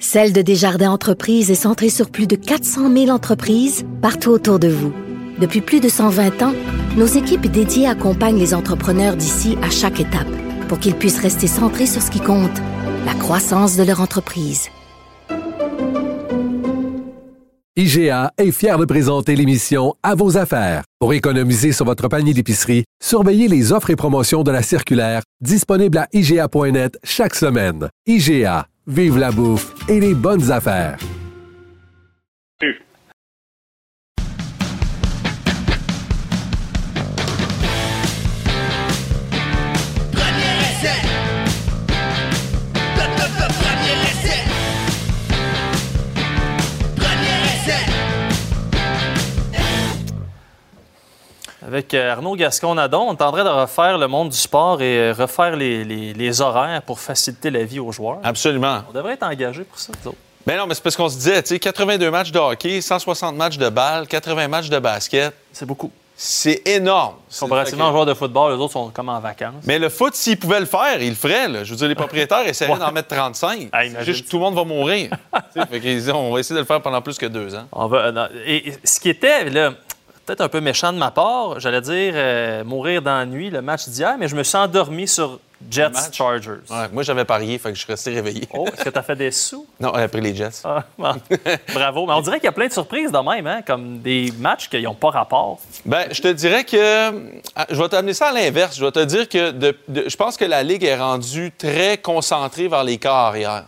Celle 0.03 0.33
de 0.33 0.43
Desjardins 0.43 0.91
Entreprises 0.91 1.53
est 1.53 1.55
centrée 1.55 1.89
sur 1.89 2.11
plus 2.11 2.27
de 2.27 2.35
400 2.35 2.93
000 2.93 3.09
entreprises 3.09 3.87
partout 4.03 4.31
autour 4.31 4.59
de 4.59 4.67
vous. 4.67 4.93
Depuis 5.39 5.61
plus 5.61 5.79
de 5.79 5.89
120 5.89 6.43
ans, 6.43 6.53
nos 6.97 7.07
équipes 7.07 7.47
dédiées 7.47 7.87
accompagnent 7.87 8.39
les 8.39 8.53
entrepreneurs 8.53 9.15
d'ici 9.17 9.57
à 9.63 9.71
chaque 9.71 10.01
étape 10.01 10.27
pour 10.69 10.81
qu'ils 10.81 10.97
puissent 10.97 11.21
rester 11.21 11.47
centrés 11.47 11.87
sur 11.87 12.03
ce 12.03 12.11
qui 12.11 12.19
compte, 12.19 12.51
la 13.07 13.15
croissance 13.15 13.77
de 13.77 13.85
leur 13.85 14.01
entreprise. 14.01 14.71
IGA 17.77 18.33
est 18.37 18.51
fier 18.51 18.77
de 18.79 18.85
présenter 18.85 19.37
l'émission 19.37 19.95
À 20.03 20.17
vos 20.17 20.37
affaires. 20.37 20.83
Pour 20.99 21.15
économiser 21.15 21.71
sur 21.71 21.87
votre 21.87 22.09
panier 22.09 22.35
d'épicerie, 22.35 22.85
surveillez 23.03 23.47
les 23.47 23.73
offres 23.73 23.91
et 23.91 23.97
promotions 23.97 24.43
de 24.43 24.51
la 24.51 24.63
circulaire 24.63 25.23
disponible 25.41 25.97
à 25.97 26.09
IGA.net 26.13 26.99
chaque 27.03 27.35
semaine. 27.35 27.89
IGA, 28.07 28.67
vive 28.87 29.19
la 29.19 29.31
bouffe 29.31 29.75
et 29.89 30.01
les 30.01 30.15
bonnes 30.15 30.51
affaires. 30.51 30.99
Avec 51.73 51.95
euh, 51.95 52.13
Arnaud 52.13 52.37
Gascon-Nadon, 52.37 53.01
on 53.09 53.13
est 53.17 53.23
en 53.23 53.33
train 53.33 53.45
de 53.45 53.49
refaire 53.49 53.97
le 53.97 54.07
monde 54.07 54.29
du 54.29 54.37
sport 54.37 54.83
et 54.83 54.99
euh, 54.99 55.15
refaire 55.19 55.57
les, 55.57 55.85
les- 55.85 56.13
les 56.13 56.41
horaires 56.43 56.83
pour 56.83 57.01
faciliter 57.01 57.49
la 57.51 57.65
vie 57.65 57.79
aux 57.81 57.91
joueurs. 57.93 58.19
Absolument. 58.23 58.83
On 58.91 58.93
devrait 58.93 59.15
être 59.15 59.23
engagé 59.23 59.65
pour 59.65 59.79
ça. 59.79 59.91
Mais 60.47 60.59
non, 60.59 60.67
mais 60.67 60.75
c'est 60.75 60.83
parce 60.83 60.97
qu'on 60.97 61.09
se 61.09 61.17
disait, 61.17 61.43
tu 61.43 61.49
sais, 61.55 61.59
82 61.59 62.11
matchs 62.11 62.31
de 62.31 62.39
hockey, 62.39 62.83
160 62.83 63.35
matchs 63.37 63.57
de 63.57 63.71
balle, 63.71 64.07
80 64.07 64.49
matchs 64.49 64.69
de 64.69 64.79
basket. 64.81 65.33
C'est 65.51 65.65
beaucoup. 65.65 65.91
C'est 66.15 66.61
énorme. 66.69 67.15
Comparativement 67.41 67.89
aux 67.89 67.93
joueurs 67.93 68.05
de 68.07 68.13
football, 68.13 68.53
les 68.53 68.59
autres 68.59 68.75
sont 68.75 68.91
comme 68.91 69.09
en 69.09 69.19
vacances. 69.19 69.65
Mais 69.65 69.79
le 69.79 69.89
foot, 69.89 70.15
s'ils 70.15 70.39
pouvaient 70.39 70.61
le 70.61 70.67
faire, 70.67 71.01
ils 71.01 71.09
le 71.09 71.15
feraient. 71.15 71.49
là. 71.49 71.65
Je 71.65 71.71
veux 71.71 71.77
dire, 71.77 71.89
les 71.89 71.95
propriétaires 71.95 72.47
essaieraient 72.47 72.77
d'en 72.79 72.93
mettre 72.93 73.09
35. 73.09 73.71
C'est 73.73 74.05
juste 74.05 74.27
que 74.27 74.31
tout 74.31 74.37
le 74.37 74.43
monde 74.43 74.55
va 74.57 74.65
mourir. 74.65 75.09
Fait 75.55 76.13
on 76.13 76.33
va 76.35 76.41
essayer 76.41 76.55
de 76.55 76.61
le 76.61 76.67
faire 76.67 76.83
pendant 76.83 77.01
plus 77.01 77.17
que 77.17 77.25
deux 77.27 77.55
ans. 77.55 77.65
On 77.73 77.87
va, 77.87 77.97
euh, 77.99 78.29
et 78.47 78.75
ce 78.85 79.01
qui 79.01 79.09
était, 79.09 79.49
là, 79.49 79.73
peut-être 80.27 80.41
un 80.41 80.49
peu 80.49 80.61
méchant 80.61 80.93
de 80.93 80.99
ma 80.99 81.11
part, 81.11 81.61
j'allais 81.61 81.81
dire 81.81 82.13
euh, 82.17 82.65
mourir 82.65 83.03
d'ennui 83.03 83.51
le 83.51 83.63
match 83.63 83.89
d'hier, 83.89 84.17
mais 84.19 84.29
je 84.29 84.37
me 84.37 84.43
suis 84.43 84.57
endormi 84.57 85.09
sur 85.09 85.39
Jets 85.71 85.91
Chargers. 86.13 86.61
Ouais, 86.71 86.89
moi, 86.93 87.03
j'avais 87.03 87.25
parié, 87.25 87.59
fait 87.59 87.71
que 87.71 87.75
je 87.77 87.81
suis 87.83 87.93
resté 87.93 88.13
réveillé. 88.13 88.49
Oh, 88.53 88.67
est-ce 88.73 88.85
que 88.85 88.91
tu 88.91 88.99
as 88.99 89.03
fait 89.03 89.17
des 89.17 89.31
sous? 89.31 89.67
Non, 89.81 89.91
après 89.95 90.21
les 90.21 90.35
Jets. 90.35 90.63
Ah, 90.65 90.85
bon. 90.99 91.15
Bravo. 91.75 92.07
Mais 92.07 92.13
on 92.15 92.21
dirait 92.21 92.39
qu'il 92.39 92.47
y 92.47 92.49
a 92.49 92.53
plein 92.53 92.67
de 92.69 92.73
surprises 92.73 93.11
de 93.11 93.19
même, 93.19 93.47
hein, 93.47 93.61
comme 93.67 93.99
des 94.01 94.33
matchs 94.39 94.69
qui 94.69 94.81
n'ont 94.83 94.95
pas 94.95 95.11
rapport. 95.11 95.59
Ben, 95.85 96.07
je 96.11 96.21
te 96.23 96.29
dirais 96.29 96.65
que. 96.65 97.31
ah, 97.57 97.67
Je 97.71 97.81
vais 97.81 97.89
t'amener 97.89 98.15
ça 98.15 98.29
à 98.29 98.33
l'inverse. 98.33 98.77
Je 98.77 98.85
vais 98.85 98.93
te 98.93 99.05
dire 99.05 99.29
que 99.29 99.51
de- 99.51 99.77
de- 99.89 100.09
je 100.09 100.17
pense 100.17 100.37
que 100.37 100.45
la 100.45 100.63
Ligue 100.63 100.85
est 100.85 100.97
rendue 100.97 101.53
très 101.57 101.99
concentrée 101.99 102.69
vers 102.69 102.85
les 102.85 102.99
corps 102.99 103.17
arrière. 103.17 103.65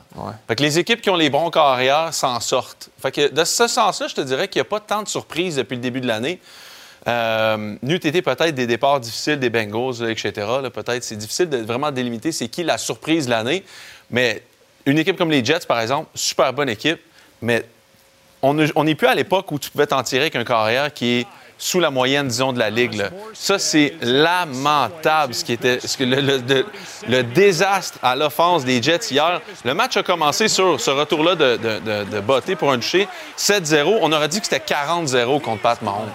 Fait 0.49 0.57
que 0.57 0.63
les 0.63 0.79
équipes 0.79 1.01
qui 1.01 1.11
ont 1.11 1.17
les 1.17 1.31
bons 1.31 1.51
corps 1.51 1.67
arrière 1.69 2.13
s'en 2.15 2.39
sortent. 2.41 2.89
Fait 3.03 3.11
que 3.11 3.29
de 3.33 3.45
ce 3.45 3.67
sens-là, 3.67 4.07
je 4.09 4.15
te 4.15 4.21
dirais 4.21 4.49
qu'il 4.49 4.61
n'y 4.61 4.67
a 4.67 4.71
pas 4.71 4.81
tant 4.81 5.03
de 5.03 5.09
surprises 5.09 5.57
depuis 5.57 5.75
le 5.77 5.81
début 5.83 6.01
de 6.01 6.07
l'année. 6.07 6.41
Euh, 7.07 7.77
n'eût 7.83 7.97
été 7.97 8.23
peut-être 8.23 8.55
des 8.55 8.67
départs 8.67 8.99
difficiles 8.99 9.39
des 9.39 9.51
Bengals, 9.51 10.09
etc. 10.11 10.33
peut-être 10.73 11.05
c'est 11.05 11.17
difficile 11.17 11.51
de 11.51 11.59
vraiment 11.59 11.91
délimiter 11.91 12.33
c'est 12.33 12.49
qui 12.49 12.63
la 12.63 12.79
surprise 12.79 13.29
l'année. 13.29 13.63
Mais 14.11 14.43
une 14.87 14.99
équipe 14.99 15.19
comme 15.19 15.31
les 15.31 15.45
Jets, 15.45 15.67
par 15.69 15.81
exemple, 15.81 16.09
super 16.15 16.53
bonne 16.55 16.69
équipe, 16.71 17.01
mais 17.43 17.65
on 18.41 18.55
ne- 18.55 18.69
on 18.75 18.85
n'est 18.85 18.95
plus 18.95 19.07
à 19.07 19.15
l'époque 19.15 19.51
où 19.53 19.59
tu 19.59 19.71
pouvais 19.71 19.87
t'en 19.87 20.03
tirer 20.03 20.23
avec 20.23 20.37
un 20.37 20.45
carrière 20.45 20.93
qui 20.93 21.21
est 21.21 21.27
sous 21.57 21.79
la 21.79 21.91
moyenne, 21.91 22.27
disons, 22.29 22.53
de 22.53 22.59
la 22.59 22.69
Ligue. 22.69 23.03
Ça, 23.33 23.59
c'est 23.59 23.95
lamentable, 24.03 25.35
ce 25.35 25.45
qui 25.45 25.53
était 25.53 25.79
le, 26.01 27.23
désastre 27.23 27.99
à 28.03 28.17
l'offense 28.17 28.65
des 28.65 28.83
Jets 28.83 29.09
hier. 29.13 29.41
Le 29.65 29.73
match 29.73 29.97
a 29.97 30.03
commencé 30.03 30.49
sur 30.49 30.81
ce 30.81 30.91
retour-là 30.91 31.37
de, 31.37 31.57
de 32.11 32.21
Botté 32.21 32.57
pour 32.57 32.73
un 32.73 32.77
toucher. 32.79 33.09
7-0. 33.39 33.99
On 34.03 34.13
aurait 34.13 34.29
dit 34.29 34.41
que 34.41 34.47
c'était 34.47 34.65
40-0 34.75 35.41
contre 35.41 35.63
Pat 35.63 35.81
Mahomes. 35.81 36.11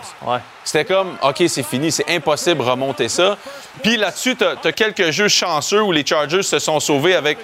C'était 0.63 0.85
comme, 0.85 1.17
OK, 1.23 1.43
c'est 1.47 1.63
fini, 1.63 1.91
c'est 1.91 2.09
impossible 2.09 2.57
de 2.57 2.69
remonter 2.69 3.09
ça. 3.09 3.37
Puis 3.81 3.97
là-dessus, 3.97 4.35
tu 4.35 4.43
as, 4.43 4.71
quelques 4.71 5.09
jeux 5.11 5.27
chanceux 5.27 5.81
où 5.81 5.91
les 5.91 6.05
Chargers 6.05 6.43
se 6.43 6.59
sont 6.59 6.79
sauvés 6.79 7.15
avec. 7.15 7.37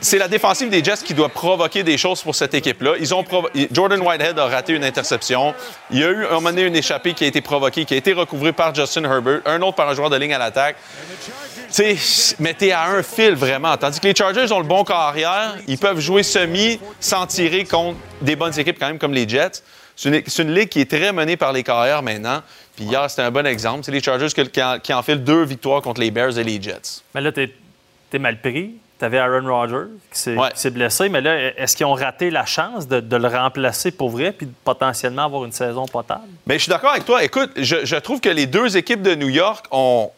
C'est 0.00 0.18
la 0.18 0.28
défensive 0.28 0.68
des 0.68 0.84
Jets 0.84 1.02
qui 1.04 1.14
doit 1.14 1.30
provoquer 1.30 1.82
des 1.82 1.96
choses 1.96 2.22
pour 2.22 2.34
cette 2.34 2.54
équipe-là. 2.54 2.94
Ils 3.00 3.14
ont 3.14 3.24
Jordan 3.70 4.00
Whitehead 4.00 4.38
a 4.38 4.46
raté 4.46 4.74
une 4.74 4.84
interception. 4.84 5.54
Il 5.90 6.00
y 6.00 6.04
a 6.04 6.10
eu 6.10 6.26
un 6.26 6.34
moment 6.34 6.50
donné 6.50 6.62
une 6.62 6.76
échappée 6.76 7.14
qui 7.14 7.24
a 7.24 7.26
été 7.26 7.40
provoquée, 7.40 7.84
qui 7.84 7.94
a 7.94 7.96
été 7.96 8.12
recouvrée 8.12 8.52
par 8.52 8.74
Justin 8.74 9.04
Herbert, 9.04 9.40
un 9.46 9.60
autre 9.62 9.76
par 9.76 9.88
un 9.88 9.94
joueur 9.94 10.10
de 10.10 10.16
ligne 10.16 10.34
à 10.34 10.38
l'attaque. 10.38 10.76
Tu 11.72 11.96
sais, 11.96 12.36
mais 12.38 12.52
t'es 12.52 12.72
à 12.72 12.84
un 12.90 13.02
fil 13.02 13.34
vraiment. 13.34 13.76
Tandis 13.78 13.98
que 13.98 14.08
les 14.08 14.14
Chargers 14.14 14.52
ont 14.52 14.60
le 14.60 14.66
bon 14.66 14.84
corps 14.84 14.96
arrière, 14.96 15.56
ils 15.66 15.78
peuvent 15.78 16.00
jouer 16.00 16.22
semi 16.22 16.78
sans 17.00 17.26
tirer 17.26 17.64
contre 17.64 17.96
des 18.20 18.36
bonnes 18.36 18.58
équipes 18.58 18.78
quand 18.78 18.88
même 18.88 18.98
comme 18.98 19.14
les 19.14 19.26
Jets. 19.26 19.62
C'est 19.96 20.38
une, 20.38 20.54
ligue 20.54 20.68
qui 20.68 20.80
est 20.80 20.90
très 20.90 21.12
menée 21.12 21.36
par 21.36 21.52
les 21.52 21.62
carrières 21.62 22.02
maintenant. 22.02 22.42
Puis 22.76 22.86
hier, 22.86 23.08
c'était 23.10 23.22
un 23.22 23.30
bon 23.30 23.46
exemple. 23.46 23.84
C'est 23.84 23.92
les 23.92 24.02
Chargers 24.02 24.28
qui, 24.28 24.62
en- 24.62 24.78
qui 24.78 24.92
enfilent 24.94 25.22
deux 25.22 25.44
victoires 25.44 25.82
contre 25.82 26.00
les 26.00 26.10
Bears 26.10 26.38
et 26.38 26.44
les 26.44 26.60
Jets. 26.60 27.02
Mais 27.14 27.20
là, 27.20 27.30
t'es 27.32 27.52
es 28.12 28.18
mal 28.18 28.40
pris. 28.40 28.72
Tu 28.98 29.04
avais 29.04 29.18
Aaron 29.18 29.46
Rodgers 29.46 29.90
qui 30.12 30.30
s'est 30.54 30.70
blessé, 30.70 31.08
mais 31.08 31.20
là, 31.20 31.52
est-ce 31.56 31.76
qu'ils 31.76 31.86
ont 31.86 31.94
raté 31.94 32.30
la 32.30 32.46
chance 32.46 32.86
de, 32.86 33.00
de 33.00 33.16
le 33.16 33.26
remplacer 33.26 33.90
pour 33.90 34.10
vrai 34.10 34.32
puis 34.32 34.46
de 34.46 34.52
potentiellement 34.64 35.24
avoir 35.24 35.44
une 35.44 35.52
saison 35.52 35.86
potable? 35.86 36.28
Mais 36.46 36.54
je 36.54 36.64
suis 36.64 36.70
d'accord 36.70 36.90
avec 36.92 37.04
toi. 37.04 37.24
Écoute, 37.24 37.50
je, 37.56 37.84
je 37.84 37.96
trouve 37.96 38.20
que 38.20 38.28
les 38.28 38.46
deux 38.46 38.76
équipes 38.76 39.02
de 39.02 39.14
New 39.14 39.28
York 39.28 39.66
ont 39.72 40.10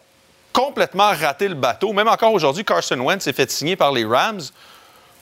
complètement 0.53 1.11
raté 1.19 1.49
le 1.49 1.55
bateau. 1.55 1.93
Même 1.93 2.09
encore 2.09 2.33
aujourd'hui, 2.33 2.65
Carson 2.65 2.99
Wentz 3.01 3.23
s'est 3.23 3.33
fait 3.33 3.51
signer 3.51 3.75
par 3.77 3.91
les 3.91 4.05
Rams. 4.05 4.43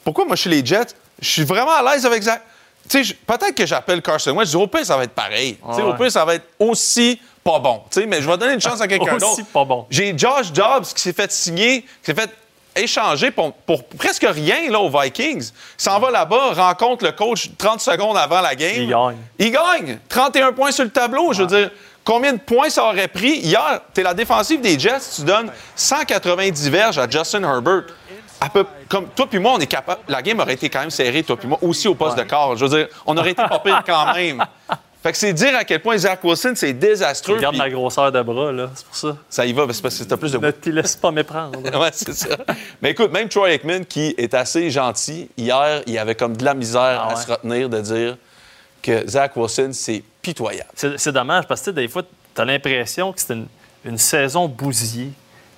Pourquoi 0.04 0.24
moi, 0.24 0.34
je 0.36 0.40
suis 0.42 0.50
les 0.50 0.64
Jets? 0.66 0.94
Je 1.20 1.28
suis 1.28 1.44
vraiment 1.44 1.72
à 1.72 1.92
l'aise 1.92 2.04
avec 2.04 2.22
Zach. 2.22 2.42
Peut-être 3.26 3.55
que 3.55 3.66
j'appelle 3.66 4.02
Carson 4.02 4.33
Wentz, 4.33 4.46
je 4.46 4.57
dis 4.57 4.62
au 4.62 4.66
pire, 4.66 4.85
ça 4.85 4.96
va 4.96 5.05
être 5.05 5.14
pareil. 5.14 5.59
Ouais. 5.62 5.83
Au 5.83 5.94
pire, 5.94 6.11
ça 6.11 6.24
va 6.24 6.35
être 6.35 6.46
aussi 6.59 7.20
pas 7.42 7.59
bon. 7.59 7.83
Mais 8.09 8.20
je 8.20 8.28
vais 8.28 8.37
donner 8.37 8.55
une 8.55 8.61
chance 8.61 8.81
à 8.81 8.88
quelqu'un 8.88 9.16
d'autre. 9.16 9.33
Aussi 9.33 9.44
pas 9.44 9.64
bon. 9.64 9.87
J'ai 9.90 10.16
Josh 10.16 10.52
Dobbs 10.52 10.85
qui 10.94 11.02
s'est 11.02 11.12
fait 11.12 11.31
signer, 11.31 11.83
qui 11.83 11.88
s'est 12.05 12.14
fait 12.14 12.31
échanger 12.74 13.31
pour, 13.31 13.52
pour 13.52 13.85
presque 13.85 14.26
rien 14.28 14.70
là, 14.70 14.81
aux 14.81 14.88
Vikings. 14.88 15.50
Il 15.50 15.83
s'en 15.83 15.98
va 15.98 16.11
là-bas, 16.11 16.55
rencontre 16.55 17.05
le 17.05 17.12
coach 17.12 17.50
30 17.59 17.81
secondes 17.81 18.16
avant 18.16 18.40
la 18.40 18.55
game. 18.55 18.74
Il 18.76 18.88
gagne. 18.88 19.16
Il 19.38 19.50
gagne. 19.50 19.98
31 20.09 20.52
points 20.52 20.72
sur 20.72 20.85
le 20.85 20.90
tableau. 20.90 21.33
Je 21.33 21.42
veux 21.42 21.48
dire, 21.48 21.70
combien 22.05 22.33
de 22.33 22.38
points 22.38 22.70
ça 22.70 22.85
aurait 22.85 23.09
pris? 23.09 23.38
Hier, 23.38 23.81
tu 23.94 24.00
es 24.00 24.05
la 24.05 24.14
défensive 24.14 24.61
des 24.61 24.78
Jets, 24.78 25.00
tu 25.16 25.22
donnes 25.22 25.50
190 25.76 26.70
verges 26.70 26.98
à 26.98 27.09
Justin 27.09 27.42
Herbert. 27.42 27.85
À 28.44 28.48
peu- 28.48 28.66
comme 28.88 29.07
toi 29.09 29.26
puis 29.28 29.38
moi, 29.38 29.52
on 29.55 29.59
est 29.61 29.66
capable. 29.66 30.00
La 30.09 30.20
game 30.22 30.38
aurait 30.40 30.55
été 30.55 30.68
quand 30.68 30.81
même 30.81 30.90
serrée, 30.90 31.22
toi 31.22 31.37
puis 31.37 31.48
moi, 31.48 31.59
aussi 31.62 31.88
au 31.88 31.94
poste 31.94 32.16
de 32.18 32.22
quart. 32.22 32.57
Je 32.57 32.64
veux 32.64 32.76
dire, 32.76 32.88
on 33.07 33.16
aurait 33.16 33.31
été 33.33 33.42
pas 33.42 33.59
pire 33.61 33.83
quand 33.87 34.12
même. 34.14 34.44
Fait 35.02 35.11
que 35.11 35.18
c'est 35.18 35.33
dire 35.33 35.57
à 35.57 35.64
quel 35.64 35.81
point 35.81 35.98
Zach 35.98 36.22
Wilson, 36.22 36.52
c'est 36.55 36.72
désastreux. 36.72 37.35
Regarde 37.35 37.57
ma 37.57 37.68
grosseur 37.68 38.12
de 38.12 38.22
bras, 38.22 38.52
là. 38.52 38.70
C'est 38.74 38.87
pour 38.87 38.94
ça. 38.94 39.16
Ça 39.28 39.44
y 39.44 39.52
va, 39.52 39.66
c'est 39.72 39.83
parce 39.83 39.98
que 39.98 40.05
t'as 40.05 40.16
plus 40.16 40.31
de 40.31 40.38
Ne 40.38 40.50
te 40.52 40.70
laisse 40.70 40.94
pas 40.94 41.11
méprendre. 41.11 41.59
ouais, 41.81 41.90
c'est 41.92 42.14
ça. 42.14 42.37
Mais 42.81 42.92
écoute, 42.92 43.11
même 43.12 43.28
Troy 43.28 43.50
Aikman, 43.50 43.85
qui 43.85 44.14
est 44.16 44.33
assez 44.33 44.70
gentil, 44.70 45.28
hier, 45.37 45.83
il 45.87 45.98
avait 45.98 46.14
comme 46.14 46.37
de 46.37 46.44
la 46.44 46.55
misère 46.55 47.05
Ah 47.09 47.12
à 47.12 47.16
se 47.16 47.28
retenir 47.31 47.68
de 47.68 47.81
dire 47.81 48.16
que 48.81 49.09
Zach 49.09 49.37
Wilson, 49.37 49.70
c'est 49.72 50.05
pitoyable. 50.22 50.70
C'est 50.74 51.12
dommage 51.12 51.48
parce 51.48 51.62
que 51.62 51.70
des 51.70 51.88
fois, 51.88 52.02
tu 52.35 52.40
as 52.40 52.44
l'impression 52.44 53.12
que 53.12 53.20
c'est 53.20 53.33
une, 53.35 53.46
une 53.85 53.98
saison 53.98 54.46
bousillée. 54.46 55.11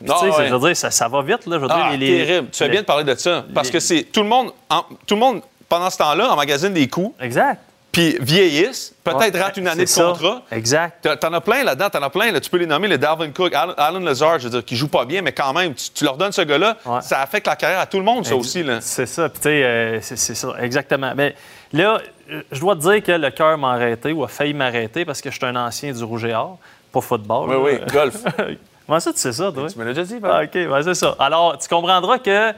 Puis, 0.05 0.13
Ah 0.15 0.19
tu 0.21 0.31
sais, 0.31 0.37
ouais. 0.39 0.49
je 0.49 0.55
veux 0.55 0.69
dire, 0.69 0.77
ça, 0.77 0.91
ça 0.91 1.09
va 1.09 1.23
vite. 1.23 1.47
Là, 1.47 1.57
je 1.57 1.61
veux 1.61 1.69
Ah, 1.71 1.91
dire, 1.91 1.99
les- 1.99 2.19
les- 2.19 2.27
terrible. 2.27 2.49
Tu 2.51 2.59
fais 2.59 2.65
les- 2.67 2.71
bien 2.71 2.81
de 2.83 2.87
parler 2.87 3.05
de 3.05 3.15
ça. 3.15 3.45
Parce 3.55 3.69
les- 3.69 3.73
que 3.73 3.81
c'est 3.81 4.03
tout 4.05 4.23
le 4.23 4.29
monde, 4.29 4.53
en- 4.71 4.85
tout 5.07 5.15
le 5.15 5.21
monde, 5.21 5.41
pendant 5.69 5.89
ce 5.91 5.99
temps-là, 5.99 6.31
emmagasine 6.33 6.73
des 6.73 6.87
coups. 6.89 7.15
Exact. 7.21 7.61
Puis 7.91 8.17
vieillissent, 8.21 8.93
peut-être 9.05 9.35
Ouais, 9.39 9.53
une 9.57 9.69
année 9.69 9.85
de 9.85 9.89
ça. 9.89 10.03
contrat. 10.07 10.43
Exact. 10.51 11.07
T'en- 11.21 11.33
as 11.33 11.41
plein 11.41 11.63
là-dedans, 11.63 11.89
t'en 11.91 12.03
as 12.03 12.11
plein. 12.11 12.33
Là, 12.33 12.41
tu 12.41 12.51
peux 12.51 12.57
les 12.57 12.67
nommer, 12.67 12.89
le 12.89 12.99
Dalvin 12.99 13.31
Cook, 13.31 13.55
Alan, 13.55 13.73
Alan 13.77 14.01
Lazard, 14.01 14.41
je 14.41 14.45
veux 14.45 14.51
dire, 14.51 14.65
qui 14.65 14.75
joue 14.75 14.89
pas 14.89 15.05
bien, 15.05 15.23
mais 15.23 15.31
quand 15.31 15.53
même, 15.53 15.75
tu, 15.75 15.91
tu 15.95 16.03
leur 16.05 16.17
donnes 16.17 16.33
ce 16.33 16.43
gars-là, 16.43 16.77
ça 17.01 17.21
affecte 17.23 17.47
la 17.47 17.55
carrière 17.55 17.79
à 17.79 17.87
tout 17.87 17.99
le 17.99 18.03
monde, 18.05 18.27
ça 18.27 18.35
Ex- 18.35 18.41
aussi. 18.45 18.65
Là. 18.65 18.81
C'est 18.81 19.07
ça. 19.07 19.29
Puis, 19.29 19.39
tu 19.39 19.43
sais, 19.49 19.63
euh, 19.65 20.01
c'est 20.03 20.17
ça, 20.35 20.49
exactement. 20.61 21.13
Mais 21.17 21.37
là, 21.73 22.01
euh, 22.33 22.43
je 22.51 22.59
dois 22.59 22.75
te 22.75 22.81
dire 22.81 23.01
que 23.01 23.13
le 23.13 23.31
cœur 23.31 23.57
m'a 23.59 23.75
arrêté 23.75 24.11
ou 24.13 24.25
a 24.25 24.29
failli 24.29 24.55
m'arrêter 24.55 25.05
parce 25.05 25.21
que 25.21 25.31
je 25.31 25.37
suis 25.37 25.47
un 25.47 25.55
ancien 25.55 25.93
du 25.93 26.03
Rouge 26.03 26.25
et 26.25 26.35
Or, 26.35 26.59
pas 26.93 27.01
football. 27.01 27.49
Oui, 27.49 27.75
là. 27.75 27.79
oui, 27.85 27.93
golf. 27.93 28.17
Comment 28.87 29.01
ça, 29.01 29.13
tu 29.13 29.19
sais 29.19 29.33
ça, 29.33 29.51
toi? 29.53 29.67
Tu 29.71 29.79
me 29.79 29.85
l'as 29.85 29.93
déjà 29.95 30.05
dit, 30.05 30.21
Ah, 30.23 30.43
OK, 30.45 30.53
ben, 30.53 30.83
c'est 30.83 30.95
ça. 30.95 31.17
Alors, 31.19 31.59
tu 31.59 31.69
comprendras 31.69 32.19
que 32.19 32.53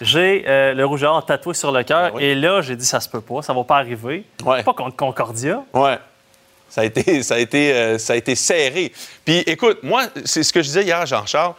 j'ai 0.00 0.44
euh, 0.46 0.74
le 0.74 0.84
rouge 0.86 1.02
et 1.02 1.06
or 1.06 1.24
tatoué 1.24 1.54
sur 1.54 1.70
le 1.72 1.82
cœur. 1.82 2.12
Et 2.20 2.34
là, 2.34 2.60
j'ai 2.62 2.76
dit, 2.76 2.84
ça 2.84 3.00
se 3.00 3.08
peut 3.08 3.20
pas, 3.20 3.42
ça 3.42 3.52
va 3.52 3.64
pas 3.64 3.76
arriver. 3.76 4.24
Ouais. 4.44 4.62
Pas 4.62 4.72
contre 4.74 4.96
Concordia. 4.96 5.62
Ouais. 5.74 5.98
Ça 6.68 6.80
a 6.80 6.84
été, 6.84 7.22
ça 7.22 7.34
a 7.34 7.38
été, 7.38 7.72
euh, 7.72 7.98
ça 7.98 8.14
a 8.14 8.16
été 8.16 8.34
serré. 8.34 8.92
Puis 9.24 9.38
écoute, 9.46 9.78
moi, 9.82 10.04
c'est 10.24 10.42
ce 10.42 10.52
que 10.52 10.60
je 10.62 10.66
disais 10.68 10.82
hier 10.82 10.98
à 10.98 11.04
Jean-Charles. 11.06 11.54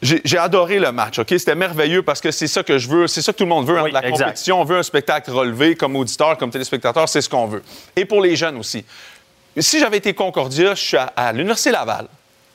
J'ai 0.00 0.38
adoré 0.38 0.78
le 0.78 0.92
match, 0.92 1.18
OK? 1.18 1.26
C'était 1.30 1.56
merveilleux 1.56 2.02
parce 2.02 2.20
que 2.20 2.30
c'est 2.30 2.46
ça 2.46 2.62
que 2.62 2.78
je 2.78 2.88
veux, 2.88 3.08
c'est 3.08 3.20
ça 3.20 3.32
que 3.32 3.38
tout 3.38 3.44
le 3.44 3.48
monde 3.48 3.66
veut, 3.66 3.76
hein, 3.78 3.82
Oui, 3.82 3.90
la 3.90 4.06
exact. 4.06 4.26
compétition. 4.26 4.60
On 4.60 4.64
veut 4.64 4.78
un 4.78 4.82
spectacle 4.84 5.28
relevé 5.32 5.74
comme 5.74 5.96
auditeur, 5.96 6.36
comme 6.38 6.50
téléspectateur, 6.50 7.08
c'est 7.08 7.20
ce 7.20 7.28
qu'on 7.28 7.46
veut. 7.46 7.64
Et 7.96 8.04
pour 8.04 8.20
les 8.20 8.36
jeunes 8.36 8.56
aussi. 8.58 8.84
Si 9.56 9.80
j'avais 9.80 9.96
été 9.96 10.14
Concordia, 10.14 10.74
je 10.76 10.80
suis 10.80 10.96
à, 10.96 11.12
à 11.16 11.32
l'Université 11.32 11.72
Laval, 11.72 12.06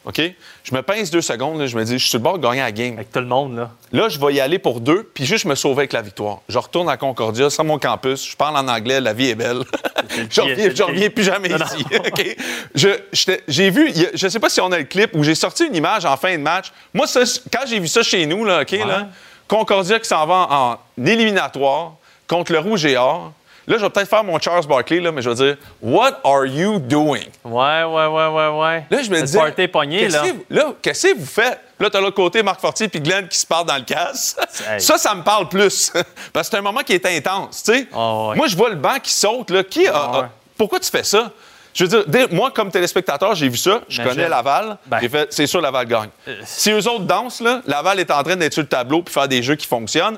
OK? 0.05 0.21
Je 0.63 0.75
me 0.75 0.81
pince 0.81 1.09
deux 1.11 1.21
secondes, 1.21 1.59
là, 1.59 1.67
je 1.67 1.77
me 1.77 1.83
dis, 1.85 1.93
je 1.93 1.97
suis 1.99 2.09
sur 2.09 2.19
le 2.19 2.23
bord 2.23 2.37
de 2.37 2.43
gagner 2.45 2.59
la 2.61 2.71
game. 2.71 2.95
Avec 2.95 3.11
tout 3.11 3.19
le 3.19 3.25
monde, 3.25 3.55
là. 3.55 3.71
Là, 3.91 4.09
je 4.09 4.19
vais 4.19 4.33
y 4.33 4.39
aller 4.41 4.59
pour 4.59 4.81
deux, 4.81 5.09
puis 5.13 5.25
juste 5.25 5.45
me 5.45 5.55
sauver 5.55 5.79
avec 5.81 5.93
la 5.93 6.01
victoire. 6.01 6.39
Je 6.49 6.57
retourne 6.57 6.89
à 6.89 6.97
Concordia, 6.97 7.49
sur 7.49 7.63
mon 7.63 7.79
campus, 7.79 8.29
je 8.29 8.35
parle 8.35 8.57
en 8.57 8.67
anglais, 8.67 8.99
la 8.99 9.13
vie 9.13 9.29
est 9.29 9.35
belle. 9.35 9.63
je 10.29 10.41
reviens, 10.41 10.69
je 10.75 10.83
reviens 10.83 11.09
plus 11.09 11.23
jamais 11.23 11.47
Non, 11.49 11.57
non. 11.59 11.65
ici. 11.65 11.85
OK? 11.93 12.35
Je- 12.75 13.37
J'ai 13.47 13.69
vu, 13.69 13.93
je 14.13 14.27
sais 14.27 14.39
pas 14.39 14.49
si 14.49 14.59
on 14.61 14.71
a 14.71 14.77
le 14.77 14.83
clip, 14.83 15.11
où 15.13 15.23
j'ai 15.23 15.35
sorti 15.35 15.65
une 15.65 15.75
image 15.75 16.03
en 16.05 16.17
fin 16.17 16.33
de 16.37 16.41
match. 16.43 16.71
Moi, 16.93 17.07
ça, 17.07 17.21
quand 17.51 17.65
j'ai 17.65 17.79
vu 17.79 17.87
ça 17.87 18.03
chez 18.03 18.25
nous, 18.25 18.43
là, 18.43 18.61
OK, 18.63 18.71
là, 18.71 19.07
Concordia 19.47 19.99
qui 19.99 20.07
s'en 20.07 20.25
va 20.25 20.47
en 20.49 20.77
éliminatoire 21.05 21.93
contre 22.27 22.51
le 22.51 22.59
Rouge 22.59 22.85
et 22.85 22.97
Or. 22.97 23.31
Là, 23.65 23.77
je 23.77 23.81
vais 23.83 23.89
peut-être 23.89 24.09
faire 24.09 24.23
mon 24.23 24.37
Charles 24.39 24.65
Barkley, 24.67 24.99
là, 24.99 25.11
mais 25.11 25.21
je 25.21 25.29
vais 25.29 25.35
dire 25.35 25.57
What 25.81 26.19
are 26.23 26.45
you 26.45 26.79
doing? 26.79 27.21
Ouais, 27.45 27.83
ouais, 27.83 28.07
ouais, 28.07 28.27
ouais, 28.27 28.47
ouais. 28.59 28.85
Là, 28.89 29.01
je 29.01 29.09
me 29.09 29.21
disais. 29.21 29.39
party 29.39 29.67
pogné, 29.67 29.99
qu'est-ce 30.01 30.15
là. 30.17 30.23
que- 30.23 30.53
Là, 30.53 30.73
qu'est-ce 30.81 31.07
que 31.07 31.17
vous 31.17 31.25
faites? 31.25 31.59
Là, 31.79 31.89
t'as 31.89 32.01
l'autre 32.01 32.15
côté 32.15 32.43
Marc 32.43 32.59
Fortier 32.59 32.87
puis 32.89 32.99
Glenn 32.99 33.27
qui 33.27 33.37
se 33.37 33.45
parlent 33.45 33.65
dans 33.65 33.75
le 33.77 33.83
casse. 33.83 34.35
Hey. 34.69 34.81
Ça, 34.81 34.97
ça 34.97 35.15
me 35.15 35.23
parle 35.23 35.47
plus. 35.49 35.91
Parce 36.33 36.47
que 36.47 36.51
c'est 36.55 36.57
un 36.57 36.61
moment 36.61 36.81
qui 36.81 36.93
est 36.93 37.05
intense, 37.05 37.63
tu 37.63 37.73
sais. 37.73 37.87
Ah 37.93 38.27
ouais. 38.29 38.35
Moi, 38.35 38.47
je 38.47 38.55
vois 38.57 38.69
le 38.69 38.75
banc 38.75 38.99
qui 39.01 39.11
saute, 39.13 39.49
là. 39.49 39.63
Qui 39.63 39.87
a- 39.87 39.93
Ah 39.95 40.17
a- 40.19 40.29
Pourquoi 40.57 40.79
tu 40.79 40.89
fais 40.89 41.03
ça? 41.03 41.31
Je 41.73 41.85
veux 41.85 42.03
dire, 42.05 42.27
moi, 42.31 42.51
comme 42.51 42.69
téléspectateur, 42.69 43.33
j'ai 43.33 43.49
vu 43.49 43.57
ça. 43.57 43.79
Je 43.89 43.99
Imagine. 44.01 44.15
connais 44.17 44.29
Laval. 44.29 44.77
Ben. 44.85 44.99
J'ai 45.01 45.09
fait, 45.09 45.33
c'est 45.33 45.47
sûr, 45.47 45.59
Laval 45.59 45.87
gagne. 45.87 46.09
Si 46.45 46.69
eux 46.69 46.87
autres 46.87 47.05
dansent, 47.05 47.41
là, 47.41 47.61
Laval 47.65 47.99
est 47.99 48.11
en 48.11 48.21
train 48.21 48.35
d'être 48.35 48.53
sur 48.53 48.61
le 48.61 48.67
tableau 48.67 49.01
puis 49.01 49.11
faire 49.13 49.27
des 49.27 49.41
jeux 49.41 49.55
qui 49.55 49.65
fonctionnent. 49.65 50.17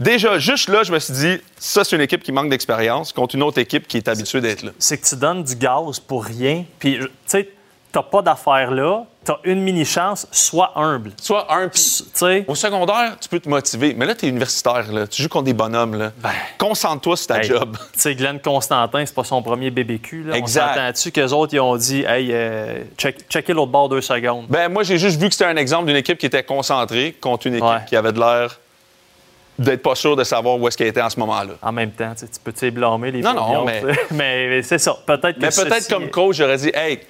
Déjà, 0.00 0.38
juste 0.38 0.68
là, 0.68 0.82
je 0.84 0.92
me 0.92 0.98
suis 0.98 1.12
dit, 1.14 1.40
ça, 1.58 1.82
c'est 1.84 1.96
une 1.96 2.02
équipe 2.02 2.22
qui 2.22 2.30
manque 2.32 2.50
d'expérience 2.50 3.12
contre 3.12 3.34
une 3.34 3.42
autre 3.42 3.58
équipe 3.58 3.88
qui 3.88 3.96
est 3.96 4.08
habituée 4.08 4.40
d'être 4.40 4.62
là. 4.62 4.70
C'est 4.78 4.98
que 4.98 5.06
tu 5.06 5.16
donnes 5.16 5.42
du 5.42 5.56
gaz 5.56 5.98
pour 5.98 6.24
rien. 6.24 6.64
Puis, 6.78 6.98
tu 6.98 7.08
sais, 7.26 7.48
t'as 7.90 8.02
pas 8.02 8.22
d'affaires 8.22 8.70
là. 8.70 9.04
T'as 9.24 9.38
une 9.44 9.60
mini-chance. 9.60 10.26
Sois 10.30 10.72
humble. 10.76 11.12
Soit 11.20 11.52
un, 11.52 11.68
puis 11.68 11.82
Tu 11.82 12.04
sais, 12.14 12.44
Au 12.46 12.54
secondaire, 12.54 13.16
tu 13.20 13.28
peux 13.28 13.40
te 13.40 13.48
motiver. 13.48 13.92
Mais 13.94 14.06
là, 14.06 14.14
tu 14.14 14.24
es 14.26 14.28
universitaire. 14.28 14.90
Là. 14.92 15.06
Tu 15.06 15.20
joues 15.22 15.28
contre 15.28 15.44
des 15.46 15.52
bonhommes. 15.52 15.96
Là. 15.98 16.12
Concentre-toi 16.58 17.16
sur 17.16 17.26
ta 17.26 17.34
Ben, 17.34 17.42
Hey, 17.42 17.48
job. 17.48 17.76
Tu 17.92 17.98
sais, 17.98 18.14
Glenn 18.14 18.40
Constantin, 18.40 19.04
c'est 19.04 19.14
pas 19.14 19.24
son 19.24 19.42
premier 19.42 19.70
BBQ. 19.70 20.22
Là. 20.28 20.36
Exact. 20.36 20.62
On 20.64 20.74
s'entend-tu 20.74 21.10
qu'eux 21.12 21.32
autres, 21.32 21.54
ils 21.54 21.60
ont 21.60 21.76
dit, 21.76 22.04
hey, 22.06 22.28
euh, 22.32 22.84
check, 22.96 23.28
checkez 23.28 23.52
l'autre 23.52 23.72
bord 23.72 23.88
deux 23.88 24.00
secondes. 24.00 24.46
Ben, 24.48 24.68
moi, 24.70 24.82
j'ai 24.84 24.96
juste 24.96 25.20
vu 25.20 25.26
que 25.28 25.34
c'était 25.34 25.44
un 25.50 25.56
exemple 25.56 25.86
d'une 25.86 25.96
équipe 25.96 26.16
qui 26.18 26.26
était 26.26 26.44
concentrée 26.44 27.14
contre 27.20 27.48
une 27.48 27.54
équipe 27.54 27.66
Ouais. 27.68 27.84
qui 27.86 27.96
avait 27.96 28.12
de 28.12 28.20
l'air 28.20 28.58
d'être 29.58 29.82
pas 29.82 29.94
sûr 29.94 30.14
de 30.16 30.24
savoir 30.24 30.56
où 30.58 30.68
est-ce 30.68 30.76
qu'elle 30.78 30.86
était 30.88 31.02
en 31.02 31.10
ce 31.10 31.18
moment-là. 31.20 31.52
En 31.62 31.72
même 31.72 31.90
temps, 31.90 32.12
tu 32.14 32.20
sais, 32.20 32.28
tu 32.28 32.38
peux 32.42 32.52
tu 32.52 32.60
sais, 32.60 32.70
blâmer 32.70 33.10
les 33.10 33.20
Non, 33.20 33.34
non, 33.34 33.64
mais- 33.64 33.82
mais... 33.82 33.94
mais 34.12 34.62
c'est 34.62 34.78
ça. 34.78 34.96
Peut-être 35.04 35.34
que 35.36 35.40
Mais 35.40 35.48
peut-être 35.48 35.74
ceci- 35.82 35.88
comme 35.92 36.08
coach, 36.10 36.36
j'aurais 36.36 36.56
dit 36.58 36.70
Hey, 36.74 37.00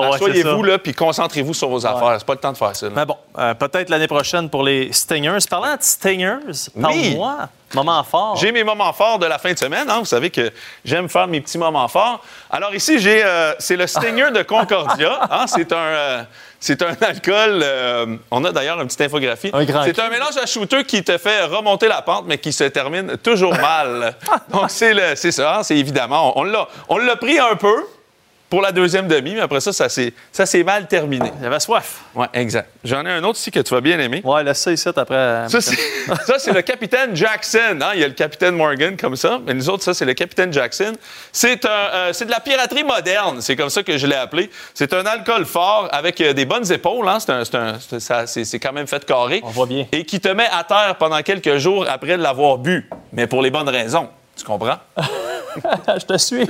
ouais, 0.00 0.18
ça. 0.62 0.66
là, 0.66 0.78
puis 0.78 0.92
concentrez-vous 0.94 1.54
sur 1.54 1.68
vos 1.68 1.86
affaires. 1.86 2.16
C'est 2.18 2.26
pas 2.26 2.32
le 2.34 2.40
temps 2.40 2.52
de 2.52 2.56
faire 2.56 2.74
ça. 2.74 2.86
là. 2.86 2.92
Mais 2.96 3.04
bon, 3.06 3.16
euh, 3.38 3.54
peut-être 3.54 3.88
l'année 3.88 4.08
prochaine 4.08 4.50
pour 4.50 4.62
les 4.64 4.92
Stingers. 4.92 5.38
Parlant 5.48 5.76
de 5.76 5.82
Stingers, 5.82 6.70
parle-moi. 6.80 7.36
Moment 7.74 8.02
fort. 8.04 8.36
J'ai 8.36 8.52
mes 8.52 8.62
moments 8.64 8.92
forts 8.92 9.18
de 9.18 9.26
la 9.26 9.38
fin 9.38 9.52
de 9.52 9.58
semaine. 9.58 9.88
hein. 9.90 9.98
Vous 9.98 10.04
savez 10.06 10.30
que 10.30 10.52
j'aime 10.84 11.08
faire 11.08 11.26
mes 11.26 11.40
petits 11.40 11.58
moments 11.58 11.88
forts. 11.88 12.20
Alors 12.50 12.74
ici, 12.74 12.98
j'ai, 13.00 13.22
euh, 13.24 13.52
c'est 13.58 13.76
le 13.76 13.86
Stinger 13.88 14.30
de 14.32 14.42
Concordia. 14.42 15.18
hein. 15.30 15.46
C'est 15.48 15.72
un, 15.72 15.76
euh, 15.76 16.22
c'est 16.60 16.80
un 16.82 16.94
alcool. 17.00 17.60
euh, 17.62 18.16
on 18.30 18.44
a 18.44 18.52
d'ailleurs 18.52 18.80
une 18.80 18.86
petite 18.86 19.00
infographie. 19.02 19.50
Un 19.52 19.64
grand 19.64 19.82
c'est 19.84 19.98
un 19.98 20.08
mélange 20.08 20.36
à 20.40 20.46
shooter 20.46 20.84
qui 20.84 21.02
te 21.02 21.18
fait 21.18 21.42
remonter 21.44 21.88
la 21.88 22.02
pente, 22.02 22.24
mais 22.26 22.38
qui 22.38 22.52
se 22.52 22.64
termine 22.64 23.16
toujours 23.18 23.54
mal. 23.54 24.14
Donc 24.50 24.64
c'est, 24.68 24.94
le- 24.94 25.16
c'est 25.16 25.32
ça. 25.32 25.58
hein. 25.58 25.62
C'est 25.64 25.76
évidemment. 25.76 26.38
On, 26.38 26.44
l'a, 26.44 26.68
on 26.88 26.98
l'a 26.98 27.16
pris 27.16 27.38
un 27.38 27.56
peu 27.56 27.84
pour 28.48 28.62
la 28.62 28.70
deuxième 28.72 29.08
demi, 29.08 29.34
mais 29.34 29.40
après 29.40 29.60
ça, 29.60 29.72
ça 29.72 29.88
s'est, 29.88 30.12
ça 30.30 30.46
s'est 30.46 30.62
mal 30.62 30.86
terminé. 30.86 31.32
J'avais 31.42 31.58
soif. 31.60 32.02
Ouais, 32.14 32.26
exact. 32.32 32.68
J'en 32.84 33.04
ai 33.04 33.10
un 33.10 33.24
autre 33.24 33.38
ici 33.38 33.50
que 33.50 33.58
tu 33.60 33.74
vas 33.74 33.80
bien 33.80 33.98
aimer. 33.98 34.20
Ouais, 34.24 34.44
laisse 34.44 34.60
ça 34.60 34.70
ici 34.72 34.88
après. 34.88 35.48
Ça, 35.48 35.60
c'est, 35.60 35.76
ça, 36.26 36.38
c'est 36.38 36.52
le 36.52 36.62
capitaine 36.62 37.14
Jackson. 37.16 37.78
hein. 37.80 37.90
Il 37.94 38.00
y 38.00 38.04
a 38.04 38.08
le 38.08 38.14
capitaine 38.14 38.54
Morgan 38.54 38.96
comme 38.96 39.16
ça, 39.16 39.40
mais 39.44 39.52
nous 39.54 39.68
autres, 39.68 39.82
ça, 39.82 39.94
c'est 39.94 40.04
le 40.04 40.14
capitaine 40.14 40.52
Jackson. 40.52 40.92
C'est, 41.32 41.64
un, 41.64 41.68
euh, 41.70 42.12
c'est 42.12 42.24
de 42.26 42.30
la 42.30 42.38
piraterie 42.40 42.84
moderne. 42.84 43.40
C'est 43.40 43.56
comme 43.56 43.70
ça 43.70 43.82
que 43.82 43.98
je 43.98 44.06
l'ai 44.06 44.14
appelé. 44.14 44.48
C'est 44.74 44.92
un 44.94 45.04
alcool 45.06 45.44
fort 45.44 45.88
avec 45.90 46.20
euh, 46.20 46.32
des 46.32 46.44
bonnes 46.44 46.70
épaules. 46.72 47.08
hein. 47.08 47.18
C'est, 47.18 47.30
un- 47.32 47.44
c'est 47.44 47.54
un- 47.56 47.78
c'est- 47.80 48.00
ça- 48.00 48.26
c'est- 48.26 48.44
c'est 48.44 48.60
quand 48.60 48.72
même 48.72 48.86
fait 48.86 49.04
carré. 49.04 49.40
On 49.44 49.50
voit 49.50 49.66
bien. 49.66 49.86
Et 49.90 50.04
qui 50.04 50.20
te 50.20 50.28
met 50.28 50.48
à 50.52 50.62
terre 50.62 50.94
pendant 50.98 51.20
quelques 51.22 51.56
jours 51.58 51.84
après 51.88 52.16
l'avoir 52.16 52.58
bu. 52.58 52.88
Mais 53.12 53.26
pour 53.26 53.42
les 53.42 53.50
bonnes 53.50 53.68
raisons. 53.68 54.08
Tu 54.36 54.44
comprends? 54.44 54.76
je 56.00 56.04
te 56.06 56.18
suis. 56.18 56.46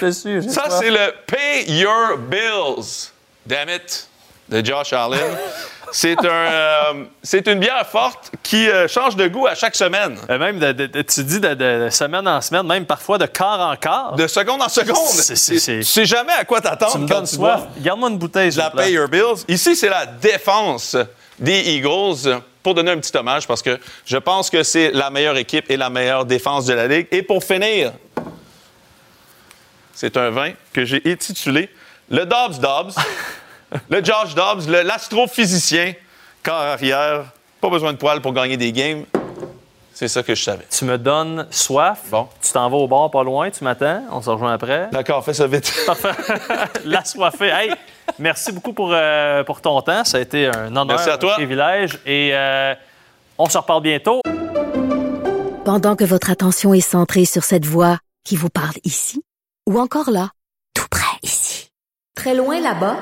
je 0.00 0.06
te 0.06 0.10
suis. 0.10 0.42
j'ai 0.42 0.48
Ça, 0.48 0.64
c'est 0.70 0.90
le 0.90 1.12
Pay 1.26 1.64
Your 1.72 2.16
Bills. 2.18 3.10
Damn 3.46 3.68
it. 3.68 4.06
De 4.48 4.64
Josh 4.64 4.92
Allen. 4.92 5.20
C'est 5.92 6.18
un, 6.24 6.28
euh, 6.28 7.04
c'est 7.22 7.46
une 7.48 7.58
bière 7.60 7.84
forte 7.86 8.30
qui 8.42 8.68
euh, 8.68 8.86
change 8.88 9.16
de 9.16 9.26
goût 9.28 9.46
à 9.46 9.54
chaque 9.56 9.74
semaine. 9.74 10.16
Euh, 10.28 10.38
Même, 10.38 10.58
de- 10.60 10.72
de- 10.72 10.86
de- 10.86 11.02
tu 11.02 11.22
dis 11.24 11.40
de, 11.40 11.54
de- 11.54 11.84
de 11.84 11.88
semaine 11.90 12.26
en 12.28 12.40
semaine, 12.40 12.64
même 12.66 12.84
parfois 12.86 13.18
de 13.18 13.26
quart 13.26 13.60
en 13.60 13.74
quart. 13.76 14.14
De 14.14 14.26
seconde 14.28 14.62
en 14.62 14.68
seconde. 14.68 14.96
C'est- 15.08 15.34
c'est- 15.36 15.58
c'est- 15.58 15.78
Tu 15.78 15.84
sais 15.84 16.04
jamais 16.04 16.32
à 16.32 16.44
quoi 16.44 16.60
t'attendre 16.60 16.92
tu 16.92 16.98
me 16.98 17.08
quand 17.08 17.14
donnes 17.16 17.24
tu 17.28 17.34
soif. 17.36 17.60
bois 17.60 17.68
Garde-moi 17.78 18.10
une 18.10 18.18
bouteille, 18.18 18.50
la. 18.52 18.70
Pay 18.70 18.92
Your 18.92 19.08
Bills. 19.08 19.44
Ici, 19.48 19.74
c'est 19.76 19.88
la 19.88 20.06
défense 20.06 20.96
des 21.40 21.74
Eagles 21.74 22.40
pour 22.62 22.74
donner 22.74 22.92
un 22.92 22.98
petit 22.98 23.16
hommage 23.16 23.46
parce 23.46 23.62
que 23.62 23.78
je 24.04 24.16
pense 24.18 24.50
que 24.50 24.62
c'est 24.62 24.92
la 24.92 25.10
meilleure 25.10 25.36
équipe 25.36 25.70
et 25.70 25.76
la 25.76 25.90
meilleure 25.90 26.24
défense 26.24 26.66
de 26.66 26.74
la 26.74 26.86
Ligue. 26.86 27.08
Et 27.10 27.22
pour 27.22 27.42
finir, 27.42 27.92
c'est 29.94 30.16
un 30.16 30.30
vin 30.30 30.52
que 30.72 30.84
j'ai 30.84 31.02
intitulé 31.06 31.70
le 32.10 32.26
Dobbs 32.26 32.58
Dobbs, 32.60 32.94
le 33.88 34.04
Josh 34.04 34.34
Dobbs, 34.34 34.68
l'astrophysicien, 34.68 35.94
corps 36.42 36.54
arrière, 36.54 37.24
pas 37.60 37.70
besoin 37.70 37.92
de 37.92 37.98
poils 37.98 38.20
pour 38.20 38.32
gagner 38.32 38.56
des 38.56 38.72
games. 38.72 39.04
C'est 40.00 40.08
ça 40.08 40.22
que 40.22 40.34
je 40.34 40.42
savais. 40.42 40.64
Tu 40.70 40.86
me 40.86 40.96
donnes 40.96 41.46
soif. 41.50 42.04
Bon. 42.10 42.26
Tu 42.40 42.52
t'en 42.52 42.70
vas 42.70 42.76
au 42.78 42.88
bar 42.88 43.10
pas 43.10 43.22
loin, 43.22 43.50
tu 43.50 43.62
m'attends. 43.62 44.02
On 44.10 44.22
se 44.22 44.30
rejoint 44.30 44.54
après. 44.54 44.88
D'accord, 44.90 45.22
fais 45.22 45.34
ça 45.34 45.46
vite. 45.46 45.70
Parfait. 45.86 46.12
La 46.86 47.04
soifée. 47.04 47.48
Hey, 47.50 47.74
merci 48.18 48.50
beaucoup 48.50 48.72
pour, 48.72 48.92
euh, 48.94 49.44
pour 49.44 49.60
ton 49.60 49.78
temps. 49.82 50.02
Ça 50.04 50.16
a 50.16 50.20
été 50.22 50.46
un 50.46 50.68
honneur, 50.68 50.86
Merci 50.86 51.10
à 51.10 51.18
toi. 51.18 51.32
un 51.32 51.34
privilège. 51.34 52.00
Et 52.06 52.30
euh, 52.32 52.74
on 53.36 53.44
se 53.44 53.58
reparle 53.58 53.82
bientôt. 53.82 54.22
Pendant 55.66 55.96
que 55.96 56.04
votre 56.04 56.30
attention 56.30 56.72
est 56.72 56.80
centrée 56.80 57.26
sur 57.26 57.44
cette 57.44 57.66
voix 57.66 57.98
qui 58.24 58.36
vous 58.36 58.48
parle 58.48 58.76
ici, 58.84 59.22
ou 59.68 59.78
encore 59.78 60.10
là, 60.10 60.30
tout 60.72 60.88
près 60.90 61.18
ici, 61.22 61.72
très 62.16 62.34
loin 62.34 62.58
là-bas, 62.58 62.96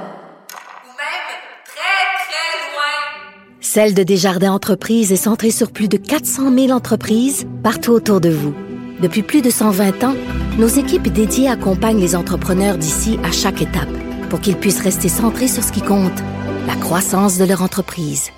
Celle 3.71 3.93
de 3.93 4.03
Desjardins 4.03 4.53
Entreprises 4.53 5.13
est 5.13 5.17
centrée 5.17 5.51
sur 5.51 5.73
plus 5.73 5.89
de 5.89 5.99
400 5.99 6.55
000 6.55 6.71
entreprises 6.71 7.47
partout 7.63 7.91
autour 7.91 8.19
de 8.19 8.31
vous. 8.31 8.55
Depuis 9.03 9.23
plus 9.23 9.43
de 9.43 9.51
120 9.51 10.05
ans, 10.05 10.15
nos 10.59 10.69
équipes 10.69 11.09
dédiées 11.09 11.49
accompagnent 11.49 12.01
les 12.01 12.17
entrepreneurs 12.17 12.79
d'ici 12.79 13.19
à 13.25 13.31
chaque 13.31 13.61
étape 13.61 13.91
pour 14.31 14.41
qu'ils 14.41 14.57
puissent 14.57 14.81
rester 14.81 15.11
centrés 15.11 15.49
sur 15.49 15.63
ce 15.63 15.71
qui 15.71 15.83
compte, 15.83 16.19
la 16.67 16.77
croissance 16.77 17.37
de 17.37 17.45
leur 17.45 17.61
entreprise. 17.61 18.31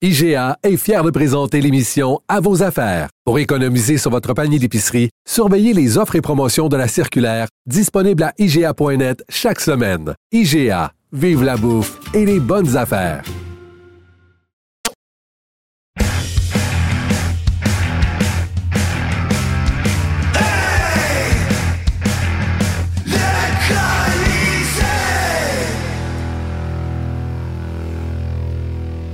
IGA 0.00 0.56
est 0.62 0.78
fier 0.78 1.04
de 1.04 1.10
présenter 1.10 1.60
l'émission 1.60 2.18
À 2.28 2.40
vos 2.40 2.62
affaires. 2.62 3.10
Pour 3.26 3.40
économiser 3.40 3.98
sur 3.98 4.10
votre 4.10 4.32
panier 4.32 4.58
d'épicerie, 4.58 5.10
surveillez 5.28 5.74
les 5.74 5.98
offres 5.98 6.16
et 6.16 6.22
promotions 6.22 6.70
de 6.70 6.78
la 6.78 6.88
circulaire 6.88 7.48
disponible 7.66 8.22
à 8.22 8.32
IGA.net 8.38 9.22
chaque 9.28 9.60
semaine. 9.60 10.14
IGA, 10.32 10.92
vive 11.12 11.44
la 11.44 11.58
bouffe 11.58 12.00
et 12.14 12.24
les 12.24 12.40
bonnes 12.40 12.74
affaires. 12.74 13.22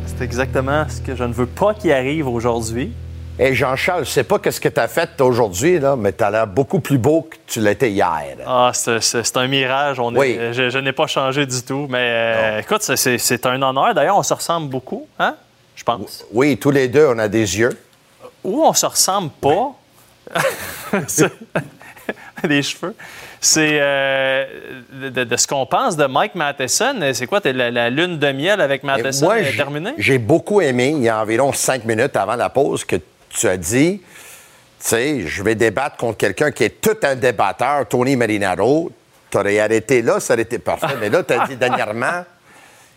C'est 0.06 0.24
exactement 0.24 0.88
ce 0.88 1.00
que 1.00 1.16
je 1.16 1.24
ne 1.24 1.32
veux 1.32 1.46
pas 1.46 1.74
qu'il 1.74 1.90
arrive 1.90 2.28
aujourd'hui. 2.28 2.92
Et 3.40 3.54
Jean-Charles, 3.54 4.04
je 4.04 4.10
sais 4.10 4.24
pas 4.24 4.40
qu'est-ce 4.40 4.60
que 4.60 4.68
tu 4.68 4.80
as 4.80 4.88
fait 4.88 5.20
aujourd'hui, 5.20 5.78
là, 5.78 5.94
mais 5.96 6.12
tu 6.12 6.24
as 6.24 6.30
l'air 6.30 6.46
beaucoup 6.46 6.80
plus 6.80 6.98
beau 6.98 7.22
que 7.22 7.36
tu 7.46 7.60
l'étais 7.60 7.90
hier. 7.90 8.12
Ah, 8.44 8.72
c'est 8.74 9.36
un 9.36 9.46
mirage. 9.46 10.00
On 10.00 10.12
est- 10.16 10.52
je 10.52 10.70
je 10.70 10.78
n'ai 10.78 10.92
pas 10.92 11.06
changé 11.06 11.46
du 11.46 11.62
tout. 11.62 11.86
Mais 11.88 11.98
euh, 12.00 12.60
écoute, 12.60 12.82
c'est- 12.82 13.46
un 13.46 13.62
honneur. 13.62 13.94
D'ailleurs, 13.94 14.16
on 14.16 14.22
se 14.24 14.34
ressemble 14.34 14.68
beaucoup, 14.68 15.06
hein? 15.20 15.36
Je 15.76 15.84
pense. 15.84 16.24
Oui, 16.32 16.56
tous 16.58 16.72
les 16.72 16.88
deux, 16.88 17.06
on 17.06 17.18
a 17.20 17.28
des 17.28 17.58
yeux. 17.60 17.78
Ou 18.42 18.64
on 18.64 18.72
se 18.72 18.86
ressemble 18.86 19.30
pas. 19.40 19.72
Des 22.44 22.62
cheveux. 22.62 22.94
C'est 23.40 23.78
euh, 23.80 24.44
de, 24.92 25.24
de 25.24 25.36
ce 25.36 25.46
qu'on 25.46 25.66
pense 25.66 25.96
de 25.96 26.06
Mike 26.06 26.34
Matheson. 26.36 26.94
C'est 27.12 27.26
quoi? 27.26 27.40
t'es 27.40 27.52
La, 27.52 27.70
la 27.70 27.90
lune 27.90 28.18
de 28.18 28.32
miel 28.32 28.60
avec 28.60 28.82
Matheson 28.84 29.26
moi, 29.26 29.40
est 29.40 29.44
j'ai- 29.44 29.56
terminée? 29.56 29.92
j'ai 29.98 30.18
beaucoup 30.18 30.60
aimé, 30.60 30.94
il 30.96 31.02
y 31.02 31.08
a 31.08 31.20
environ 31.20 31.52
cinq 31.52 31.84
minutes 31.84 32.16
avant 32.16 32.36
la 32.36 32.48
pause, 32.48 32.84
que 32.84 32.96
tu 33.30 33.48
as 33.48 33.56
dit, 33.56 34.00
tu 34.00 34.04
sais, 34.78 35.26
je 35.26 35.42
vais 35.42 35.54
débattre 35.54 35.96
contre 35.96 36.18
quelqu'un 36.18 36.50
qui 36.50 36.64
est 36.64 36.80
tout 36.80 36.96
un 37.02 37.16
débatteur, 37.16 37.86
Tony 37.88 38.16
Marinaro. 38.16 38.90
Tu 39.30 39.38
aurais 39.38 39.58
arrêté 39.58 40.02
là, 40.02 40.20
ça 40.20 40.34
aurait 40.34 40.42
été 40.42 40.58
parfait. 40.58 40.96
Mais 41.00 41.10
là, 41.10 41.22
tu 41.22 41.34
as 41.34 41.46
dit 41.46 41.56
dernièrement, 41.60 42.24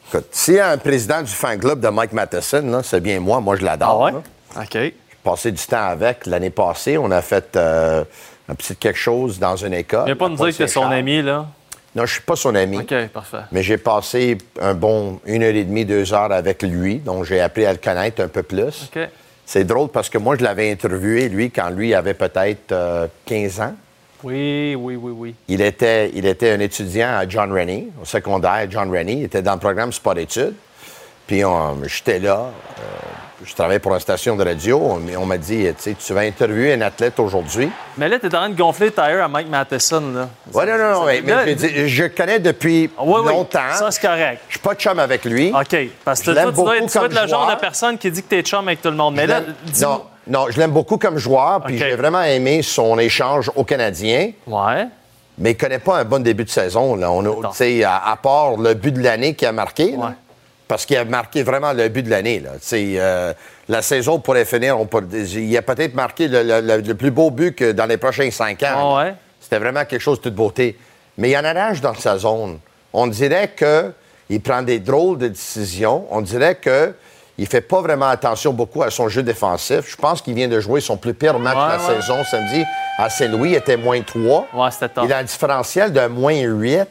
écoute, 0.08 0.28
s'il 0.32 0.56
y 0.56 0.60
a 0.60 0.70
un 0.70 0.78
président 0.78 1.22
du 1.22 1.32
fan 1.32 1.60
club 1.60 1.80
de 1.80 1.90
Mike 1.90 2.14
Matheson, 2.14 2.82
c'est 2.84 3.02
bien 3.02 3.20
moi. 3.20 3.42
Moi, 3.42 3.58
je 3.58 3.66
l'adore. 3.66 3.90
Ah 3.90 4.06
ouais? 4.06 4.12
là. 4.12 4.62
OK. 4.62 4.74
J'ai 4.74 4.96
passé 5.24 5.52
du 5.52 5.64
temps 5.66 5.88
avec 5.88 6.26
l'année 6.26 6.50
passée. 6.50 6.98
On 6.98 7.12
a 7.12 7.22
fait 7.22 7.56
euh, 7.56 8.04
un 8.48 8.56
petit 8.56 8.76
quelque 8.76 8.98
chose 8.98 9.40
dans 9.40 9.56
une 9.56 9.74
école. 9.74 10.06
Viens 10.06 10.16
pas 10.16 10.30
nous 10.30 10.36
dire 10.36 10.48
que 10.48 10.54
t'es 10.54 10.68
son 10.68 10.90
ami, 10.90 11.22
là. 11.22 11.48
Non, 11.94 12.06
je 12.06 12.14
suis 12.14 12.22
pas 12.22 12.36
son 12.36 12.56
ami. 12.56 12.78
OK, 12.80 13.08
parfait. 13.08 13.42
Mais 13.52 13.64
j'ai 13.64 13.78
passé 13.78 14.38
un 14.62 14.74
bon 14.74 15.20
une 15.26 15.44
heure 15.44 15.54
et 15.54 15.64
demie, 15.64 15.86
deux 15.86 16.14
heures 16.14 16.32
avec 16.32 16.64
lui, 16.64 16.98
donc 16.98 17.26
j'ai 17.26 17.42
appris 17.42 17.66
à 17.66 17.74
le 17.74 17.80
connaître 17.80 18.22
un 18.22 18.30
peu 18.30 18.44
plus. 18.44 18.90
OK. 18.96 19.02
C'est 19.54 19.66
drôle 19.66 19.90
parce 19.90 20.10
que 20.10 20.18
moi, 20.18 20.38
je 20.38 20.44
l'avais 20.46 20.72
interviewé, 20.72 21.28
lui, 21.28 21.52
quand 21.52 21.70
lui 21.72 21.94
avait 21.94 22.14
peut-être 22.14 22.72
euh, 22.72 23.08
15 23.26 23.60
ans. 23.60 23.76
Oui, 24.24 24.76
oui, 24.80 24.96
oui, 24.96 25.12
oui. 25.14 25.36
Il 25.50 25.60
était, 25.60 26.10
il 26.14 26.26
était 26.26 26.52
un 26.52 26.60
étudiant 26.62 27.10
à 27.18 27.28
John 27.28 27.52
Rennie, 27.52 27.90
au 28.02 28.06
secondaire 28.06 28.66
John 28.70 28.90
Rennie. 28.90 29.18
Il 29.18 29.24
était 29.26 29.42
dans 29.42 29.56
le 29.56 29.60
programme 29.60 29.92
sport-études. 29.92 30.54
Puis 31.28 31.44
on- 31.44 31.84
j'étais 31.84 32.20
là. 32.20 32.46
euh, 32.80 32.82
je 33.44 33.54
travaillais 33.56 33.80
pour 33.80 33.94
une 33.94 34.00
station 34.00 34.36
de 34.36 34.44
radio. 34.44 34.78
On, 34.80 35.02
on 35.20 35.26
m'a 35.26 35.38
dit, 35.38 35.66
tu 35.68 35.74
sais, 35.78 35.96
tu 35.96 36.14
vas 36.14 36.22
interviewer 36.22 36.74
un 36.74 36.82
athlète 36.82 37.20
aujourd'hui. 37.20 37.70
Mais 37.98 38.08
là, 38.10 38.20
t'es 38.20 38.28
en 38.28 38.30
train 38.30 38.50
de 38.50 38.56
gonfler 38.58 38.88
le 38.88 38.92
tire 38.94 39.24
à 39.24 39.28
Mike 39.28 39.50
Matheson, 39.50 40.04
là. 40.14 40.30
Ouais, 40.54 40.66
non, 40.66 40.78
non, 40.78 40.92
non. 41.02 41.06
mais- 41.06 41.22
mais 41.22 41.88
je 41.88 42.06
connais 42.06 42.40
depuis 42.40 42.90
Oui, 43.00 43.22
oui, 43.24 43.30
longtemps. 43.30 43.60
Ça, 43.74 43.90
c'est 43.92 44.02
correct. 44.02 44.42
Je 44.48 44.54
suis 44.54 44.60
pas 44.60 44.74
de 44.76 44.80
chum 44.80 45.00
avec 45.00 45.26
lui. 45.26 45.52
OK. 45.54 45.76
Parce 46.06 46.22
que 46.22 46.32
toi, 46.32 46.46
tu 46.46 46.52
dois, 46.54 46.78
être- 46.78 46.92
tu 47.10 47.16
le 47.22 47.28
genre 47.28 47.50
de 47.54 47.60
personne 47.60 47.98
qui 47.98 48.12
dit 48.12 48.22
que 48.24 48.28
t'es 48.30 48.42
chum 48.42 48.68
avec 48.68 48.82
tout 48.82 48.90
le 48.90 48.96
monde. 48.98 49.16
Mais 49.16 49.28
là, 49.28 49.42
non, 49.82 50.04
non, 50.28 50.46
je 50.50 50.60
l'aime 50.60 50.72
beaucoup 50.72 50.98
comme 50.98 51.18
joueur, 51.18 51.62
puis 51.66 51.78
j'ai 51.78 51.96
vraiment 51.96 52.22
aimé 52.22 52.62
son 52.62 52.98
échange 53.00 53.52
au 53.56 53.64
Canadien. 53.64 54.32
Ouais. 54.48 54.88
Mais 55.38 55.52
il 55.52 55.58
connaît 55.58 55.80
pas 55.80 55.98
un 55.98 56.04
bon 56.04 56.22
début 56.22 56.44
de 56.44 56.50
saison. 56.50 56.96
Là. 56.96 57.10
On 57.12 57.26
a- 57.26 57.50
tu 57.50 57.56
sais, 57.56 57.84
à, 57.84 57.96
à 58.12 58.16
part 58.18 58.58
le 58.58 58.74
but 58.76 58.92
de 58.92 59.02
l'année 59.02 59.34
qu'il 59.34 59.48
a 59.48 59.52
marqué, 59.52 59.94
là. 59.98 60.14
Parce 60.72 60.86
qu'il 60.86 60.96
a 60.96 61.04
marqué 61.04 61.44
vraiment 61.44 61.74
le 61.74 61.90
but 61.90 62.04
de 62.04 62.10
l'année. 62.10 62.42
euh, 62.74 63.34
la 63.68 63.82
saison 63.82 64.20
pourrait 64.20 64.46
finir, 64.46 64.80
on 64.80 64.86
peut- 64.86 65.06
il 65.14 65.58
a 65.58 65.62
peut-être 65.62 65.94
marqué 65.96 66.30
le, 66.30 66.44
le- 66.44 66.62
le- 66.62 66.78
le 66.82 66.96
plus 66.96 67.12
beau 67.12 67.30
but 67.30 67.54
que 67.54 67.74
dans 67.74 67.86
les 67.88 67.98
prochains 67.98 68.32
cinq 68.32 68.64
ans. 68.64 68.96
Ah 68.98 69.04
ouais? 69.04 69.14
C'était 69.42 69.60
vraiment 69.60 69.84
quelque 69.84 70.00
chose 70.00 70.20
de 70.20 70.24
toute 70.24 70.36
beauté. 70.36 70.78
Mais 71.18 71.28
il 71.28 71.32
y 71.34 71.38
en 71.38 71.44
a 71.44 71.52
l'âge 71.54 71.82
dans 71.82 71.94
sa 71.94 72.18
zone. 72.18 72.60
On 72.94 73.08
dirait 73.08 73.52
qu'il 73.54 74.42
prend 74.42 74.62
des 74.62 74.80
drôles 74.80 75.18
de 75.18 75.28
décisions. 75.28 76.06
On 76.10 76.22
dirait 76.22 76.56
que 76.56 76.94
il 77.38 77.48
fait 77.48 77.60
pas 77.60 77.82
vraiment 77.82 78.08
attention 78.08 78.54
beaucoup 78.54 78.82
à 78.82 78.90
son 78.92 79.10
jeu 79.10 79.24
défensif. 79.24 79.82
Je 79.90 79.98
pense 79.98 80.22
qu'il 80.22 80.36
vient 80.36 80.48
de 80.48 80.62
jouer 80.62 80.80
son 80.80 80.96
plus 80.96 81.14
pire 81.14 81.38
match 81.38 81.58
Ouais, 81.58 81.66
de 81.66 81.82
la 81.82 81.96
ouais. 81.96 82.02
saison 82.02 82.24
samedi 82.24 82.64
à 82.98 83.10
Saint-Louis. 83.10 83.50
Il 83.52 83.56
était 83.56 83.76
moins 83.78 84.00
3. 84.02 84.48
Ouais, 84.54 84.72
c'était 84.72 84.88
top. 84.88 85.04
Il 85.06 85.12
a 85.12 85.18
un 85.18 85.24
différentiel 85.24 85.92
de 85.92 86.08
moins 86.08 86.40
8. 86.40 86.88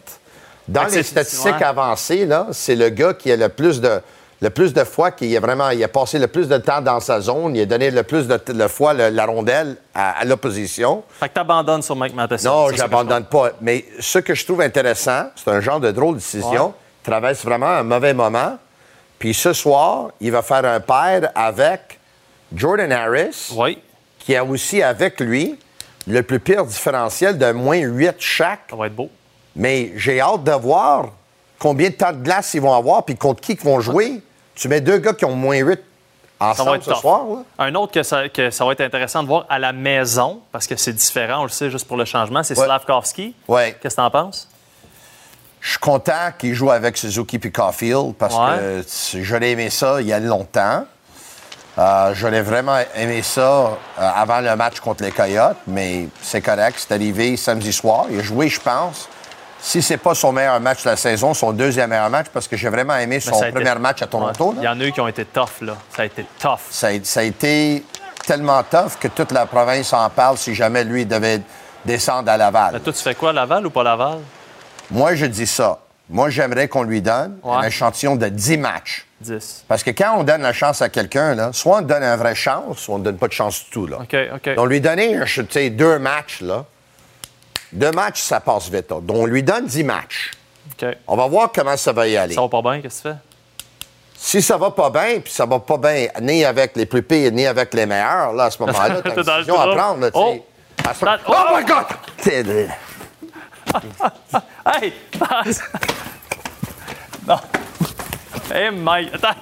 Dans 0.73 0.85
les 0.85 0.91
c'est- 0.91 1.03
statistiques 1.03 1.55
ouais. 1.57 1.65
avancées, 1.65 2.27
là, 2.27 2.47
c'est 2.53 2.77
le 2.77 2.89
gars 2.89 3.15
qui 3.15 3.31
a 3.33 3.37
le 3.37 3.49
plus 3.49 3.81
de 3.81 4.01
le 4.43 4.49
plus 4.49 4.73
de 4.73 4.85
fois 4.85 5.11
qu'il 5.11 5.37
a 5.37 5.41
vraiment 5.41 5.69
il 5.69 5.85
a 5.85 5.89
passé 5.89 6.19
le 6.19 6.27
plus 6.27 6.49
de 6.49 6.57
temps 6.57 6.81
dans 6.81 6.99
sa 7.01 7.21
zone, 7.21 7.55
il 7.57 7.61
a 7.61 7.67
donné 7.67 7.91
le 7.91 8.03
plus 8.05 8.27
de, 8.27 8.41
de 8.55 8.69
fois 8.69 8.95
le- 8.95 9.11
la 9.11 9.27
rondelle 9.27 9.77
à, 9.95 10.19
à 10.21 10.25
l'opposition. 10.25 11.03
Fait 11.11 11.29
que 11.29 11.35
t'abandonnes 11.35 11.83
sur 11.83 11.95
Mike 11.95 12.15
Matheson. 12.15 12.49
Non, 12.49 12.71
n'abandonne 12.71 13.25
pas. 13.27 13.51
Mais 13.61 13.85
ce 13.99 14.19
que 14.19 14.35
je 14.35 14.47
trouve 14.47 14.63
intéressant, 14.63 15.25
c'est 15.37 15.51
un 15.51 15.61
genre 15.61 15.79
de 15.79 15.91
drôle 15.91 16.15
de 16.15 16.21
décision. 16.21 16.69
Ouais. 16.69 16.73
Il 17.05 17.11
traverse 17.11 17.45
vraiment 17.45 17.67
un 17.69 17.83
mauvais 17.83 18.15
moment. 18.15 18.57
Puis 19.19 19.35
ce 19.35 19.53
soir, 19.53 20.09
il 20.23 20.33
va 20.33 20.41
faire 20.41 20.65
un 20.65 20.81
pair 20.81 21.31
avec 21.35 22.01
Jordan 22.55 22.91
Harris, 22.93 23.53
Oui. 23.55 23.79
qui 24.21 24.35
a 24.35 24.43
aussi 24.43 24.83
avec 24.83 25.21
lui 25.21 25.59
le 26.07 26.23
plus 26.23 26.41
pire 26.41 26.65
différentiel 26.65 27.37
de 27.37 27.53
moins 27.53 27.77
8 27.77 28.15
chaque. 28.19 28.61
Ça 28.71 28.77
va 28.77 28.87
être 28.87 28.97
beau. 28.97 29.11
Mais 29.61 29.93
j'ai 29.97 30.21
hâte 30.21 30.43
de 30.45 30.53
voir 30.53 31.11
combien 31.59 31.91
de 31.91 31.95
temps 31.95 32.13
de 32.13 32.23
glace 32.23 32.55
ils 32.55 32.63
vont 32.63 32.73
avoir, 32.75 33.05
puis 33.05 33.15
contre 33.17 33.43
qui 33.43 33.53
ils 33.53 33.61
vont 33.61 33.79
jouer. 33.81 34.23
Tu 34.55 34.69
mets 34.69 34.81
deux 34.81 34.97
gars 34.99 35.13
qui 35.13 35.27
ont 35.27 35.35
moins 35.37 35.59
8 35.59 35.79
Ça 35.79 35.83
va 36.47 36.51
ensemble 36.53 36.77
être 36.77 36.85
ce 36.85 36.95
soir. 36.95 37.25
là. 37.27 37.43
Un 37.67 37.75
autre 37.75 37.93
que 37.93 38.03
ça, 38.03 38.29
que 38.31 38.51
ça 38.51 38.65
va 38.65 38.73
être 38.73 38.81
intéressant 38.81 39.23
de 39.23 39.29
voir 39.29 39.45
à 39.51 39.59
la 39.59 39.73
maison, 39.75 40.41
parce 40.51 40.67
que 40.67 40.77
c'est 40.77 40.95
différent, 40.95 41.41
on 41.41 41.43
le 41.43 41.49
sait, 41.51 41.69
juste 41.71 41.87
pour 41.87 41.99
le 41.99 42.07
changement, 42.07 42.43
c'est 42.43 42.59
Ouais. 42.59 42.65
Slavkovski. 42.65 43.35
Ouais. 43.49 43.77
Qu'est-ce 43.83 43.97
que 43.97 44.01
t'en 44.01 44.11
penses? 44.11 44.49
Je 45.61 45.71
suis 45.73 45.79
content 45.79 46.31
qu'il 46.39 46.55
joue 46.55 46.71
avec 46.71 46.97
Suzuki 46.97 47.39
puis 47.39 47.53
Caulfield 47.53 48.15
parce 48.15 48.35
Ouais. 48.35 48.57
que 48.59 48.81
tu- 49.11 49.23
j'aurais 49.23 49.51
aimé 49.51 49.69
ça 49.69 50.01
il 50.01 50.07
y 50.07 50.13
a 50.15 50.19
longtemps. 50.19 50.87
Euh, 51.79 52.13
J'aurais 52.15 52.41
vraiment 52.43 52.79
aimé 52.97 53.23
ça 53.23 53.43
euh, 53.43 53.77
avant 53.99 54.41
le 54.41 54.57
match 54.57 54.81
contre 54.81 55.05
les 55.05 55.13
Coyotes, 55.13 55.57
mais 55.67 56.09
c'est 56.23 56.41
correct. 56.41 56.77
C'est 56.79 56.95
arrivé 56.95 57.37
samedi 57.37 57.73
soir. 57.73 58.07
Il 58.11 58.19
a 58.21 58.23
joué, 58.23 58.49
je 58.49 58.61
pense, 58.61 59.09
si 59.63 59.83
c'est 59.83 59.97
pas 59.99 60.15
son 60.15 60.33
meilleur 60.33 60.59
match 60.61 60.85
de 60.85 60.91
la 60.91 60.97
saison, 60.97 61.35
son 61.35 61.53
deuxième 61.53 61.91
meilleur 61.91 62.11
match, 62.11 62.27
parce 62.33 62.49
que 62.49 62.57
j'ai 62.57 62.69
vraiment 62.69 62.97
aimé 62.97 63.17
Mais 63.17 63.21
son 63.21 63.43
été- 63.43 63.53
premier 63.53 63.75
match 63.77 64.03
à 64.03 64.07
Toronto. 64.07 64.51
Ouais. 64.51 64.55
Il 64.59 64.65
y 64.65 64.69
en 64.69 64.81
a 64.81 64.85
eu 64.85 64.93
qui 64.93 65.01
ont 65.01 65.09
été 65.09 65.25
tough, 65.25 65.61
là. 65.63 65.75
Ça 65.95 66.03
a 66.03 66.05
été 66.07 66.25
tough. 66.39 66.59
Ça, 66.71 66.89
a, 66.89 66.93
ça 67.05 67.21
a 67.21 67.23
été 67.25 67.85
tellement 68.27 68.63
tough 68.63 68.93
que 68.99 69.09
toute 69.09 69.33
la 69.33 69.47
province 69.47 69.93
en 69.93 70.09
parle 70.11 70.37
si 70.39 70.55
jamais 70.55 70.85
lui 70.85 71.05
devait 71.07 71.41
descendre 71.85 72.31
à 72.31 72.37
Laval. 72.37 72.71
Mais 72.75 72.81
toi, 72.81 72.93
tu 72.93 73.03
fais 73.03 73.15
quoi, 73.15 73.33
Laval 73.33 73.67
ou 73.67 73.71
pas 73.71 73.83
Laval? 73.83 74.19
Moi, 74.91 75.15
je 75.15 75.27
dis 75.27 75.47
ça. 75.47 75.79
Moi, 76.09 76.29
j'aimerais 76.31 76.67
qu'on 76.69 76.83
lui 76.83 77.01
donne 77.03 77.39
Ouais. 77.45 77.57
un 77.57 77.63
échantillon 77.63 78.17
de 78.17 78.27
10 78.29 78.57
matchs. 78.59 79.07
10. 79.21 79.65
Parce 79.69 79.83
que 79.85 79.91
quand 79.91 80.17
on 80.19 80.25
donne 80.25 80.43
la 80.43 80.53
chance 80.53 80.83
à 80.83 80.89
quelqu'un, 80.89 81.35
là, 81.35 81.51
soit 81.53 81.79
on 81.79 81.83
donne 81.83 82.03
une 82.03 82.17
vraie 82.17 82.35
chance, 82.35 82.79
soit 82.79 82.95
on 82.97 82.99
ne 82.99 83.05
donne 83.05 83.17
pas 83.19 83.29
de 83.29 83.33
chance 83.33 83.65
du 83.65 83.71
tout. 83.71 83.87
Là. 83.87 83.99
OK, 84.01 84.17
OK. 84.35 84.55
Donc, 84.57 84.69
lui 84.69 84.81
donner 84.81 85.21
je- 85.27 85.43
sais, 85.49 85.71
deux 85.71 85.99
matchs, 85.99 86.41
là, 86.41 86.65
deux 87.73 87.91
matchs, 87.93 88.23
ça 88.23 88.41
passe 88.41 88.69
vite. 88.71 88.89
Donc, 88.89 89.05
on 89.11 89.27
lui 89.27 89.43
donne 89.43 89.67
10 89.67 89.85
matchs. 89.85 90.31
On 91.07 91.17
va 91.17 91.27
voir 91.27 91.51
comment 91.55 91.77
ça 91.77 91.93
va 91.93 92.09
y 92.09 92.17
aller. 92.17 92.35
Ça 92.35 92.41
va 92.41 92.49
pas 92.49 92.63
bien, 92.63 92.81
qu'est-ce 92.81 93.03
que 93.03 93.09
tu 93.09 93.15
fais? 93.15 93.21
Si 94.17 94.43
ça 94.43 94.57
va 94.59 94.71
pas 94.71 94.91
bien, 94.91 95.21
puis 95.21 95.33
ça 95.33 95.47
va 95.47 95.59
pas 95.61 95.77
bien 95.79 96.09
ni 96.21 96.45
avec 96.45 96.77
les 96.77 96.87
plus 96.87 97.03
pires, 97.03 97.33
ni 97.33 97.47
avec 97.47 97.73
les 97.75 97.87
meilleurs, 97.87 98.33
là, 98.33 98.45
à 98.45 98.51
ce 98.51 98.59
moment-là, 98.63 99.01
t'as 99.03 99.11
une 99.11 99.23
décision 99.23 99.61
à 99.61 99.75
prendre, 99.77 100.01
là. 100.01 100.11
À 100.89 100.95
ce- 100.95 101.05
Dans- 101.05 101.17
Oh, 101.29 101.33
oh! 101.35 101.57
my 101.57 101.65
God! 101.65 101.87
Hey! 104.67 104.93
non. 107.27 107.39
Hey, 108.53 108.71
Mike. 108.71 109.11
Attends. 109.15 109.37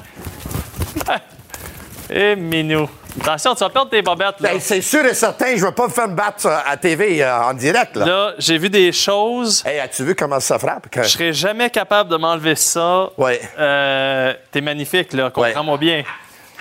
Hey, 2.11 2.37
Minou. 2.37 2.89
Attention, 3.21 3.55
tu 3.55 3.61
vas 3.65 3.71
perdre 3.71 3.91
tes 3.91 4.01
bobettes, 4.03 4.41
là. 4.41 4.51
Ben, 4.53 4.61
c'est 4.61 4.81
sûr 4.81 5.05
et 5.05 5.15
certain, 5.15 5.57
je 5.57 5.65
vais 5.65 5.73
pas 5.73 5.87
me 5.87 5.93
faire 5.93 6.09
me 6.09 6.15
battre 6.15 6.47
à 6.67 6.77
TV 6.77 7.23
euh, 7.23 7.37
en 7.43 7.53
direct, 7.55 7.97
là. 7.97 8.07
Là, 8.07 8.33
j'ai 8.39 8.59
vu 8.59 8.71
des 8.71 8.93
choses. 8.93 9.63
Hey, 9.67 9.81
as-tu 9.81 10.05
vu 10.05 10.15
comment 10.15 10.41
ça 10.41 10.59
frappe? 10.59 10.89
Que- 10.89 11.03
Je 11.03 11.09
serais 11.09 11.33
jamais 11.33 11.69
capable 11.71 12.11
de 12.11 12.17
m'enlever 12.17 12.55
ça. 12.55 13.11
Ouais. 13.19 13.41
Euh, 13.59 14.33
T'es 14.53 14.61
magnifique, 14.61 15.13
là. 15.13 15.31
Comprends-moi 15.31 15.77
bien. 15.79 16.05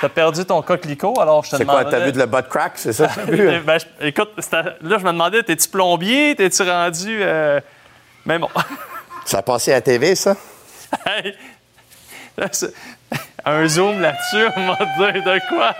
T'as 0.01 0.09
perdu 0.09 0.45
ton 0.45 0.61
coquelicot, 0.61 1.19
alors 1.19 1.43
je 1.43 1.51
te 1.51 1.55
C'est 1.57 1.65
quoi, 1.65 1.83
t'as 1.85 1.99
vu 1.99 2.11
de 2.11 2.19
le 2.19 2.25
butt 2.27 2.47
crack, 2.49 2.73
c'est 2.75 2.93
ça? 2.93 3.07
vu, 3.27 3.49
hein? 3.51 3.61
Ben, 3.65 3.79
je- 3.79 4.07
écoute, 4.07 4.29
là, 4.51 4.75
je 4.81 5.03
me 5.05 5.11
demandais, 5.11 5.41
t'es-tu 5.43 5.67
plombier? 5.69 6.35
T'es-tu 6.35 6.61
rendu... 6.63 7.17
euh, 7.21 7.59
Mais 8.25 8.37
bon. 8.37 8.49
Ça 9.25 9.39
a 9.39 9.41
passé 9.41 9.71
à 9.71 9.75
la 9.75 9.81
TV, 9.81 10.15
ça? 10.15 10.35
Hey! 11.05 11.33
Là, 12.37 12.45
Un 13.45 13.67
zoom 13.67 14.01
là-dessus, 14.01 14.45
on 14.57 14.67
va 14.67 14.75
dire 15.11 15.23
de 15.23 15.39
quoi? 15.49 15.73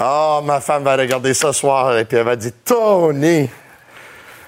Oh, 0.00 0.40
ma 0.42 0.60
femme 0.60 0.82
va 0.82 0.96
regarder 0.96 1.34
ça 1.34 1.52
ce 1.52 1.60
soir 1.60 1.96
et 1.96 2.04
puis 2.04 2.16
elle 2.16 2.24
va 2.24 2.34
dire 2.34 2.52
Tony! 2.64 3.48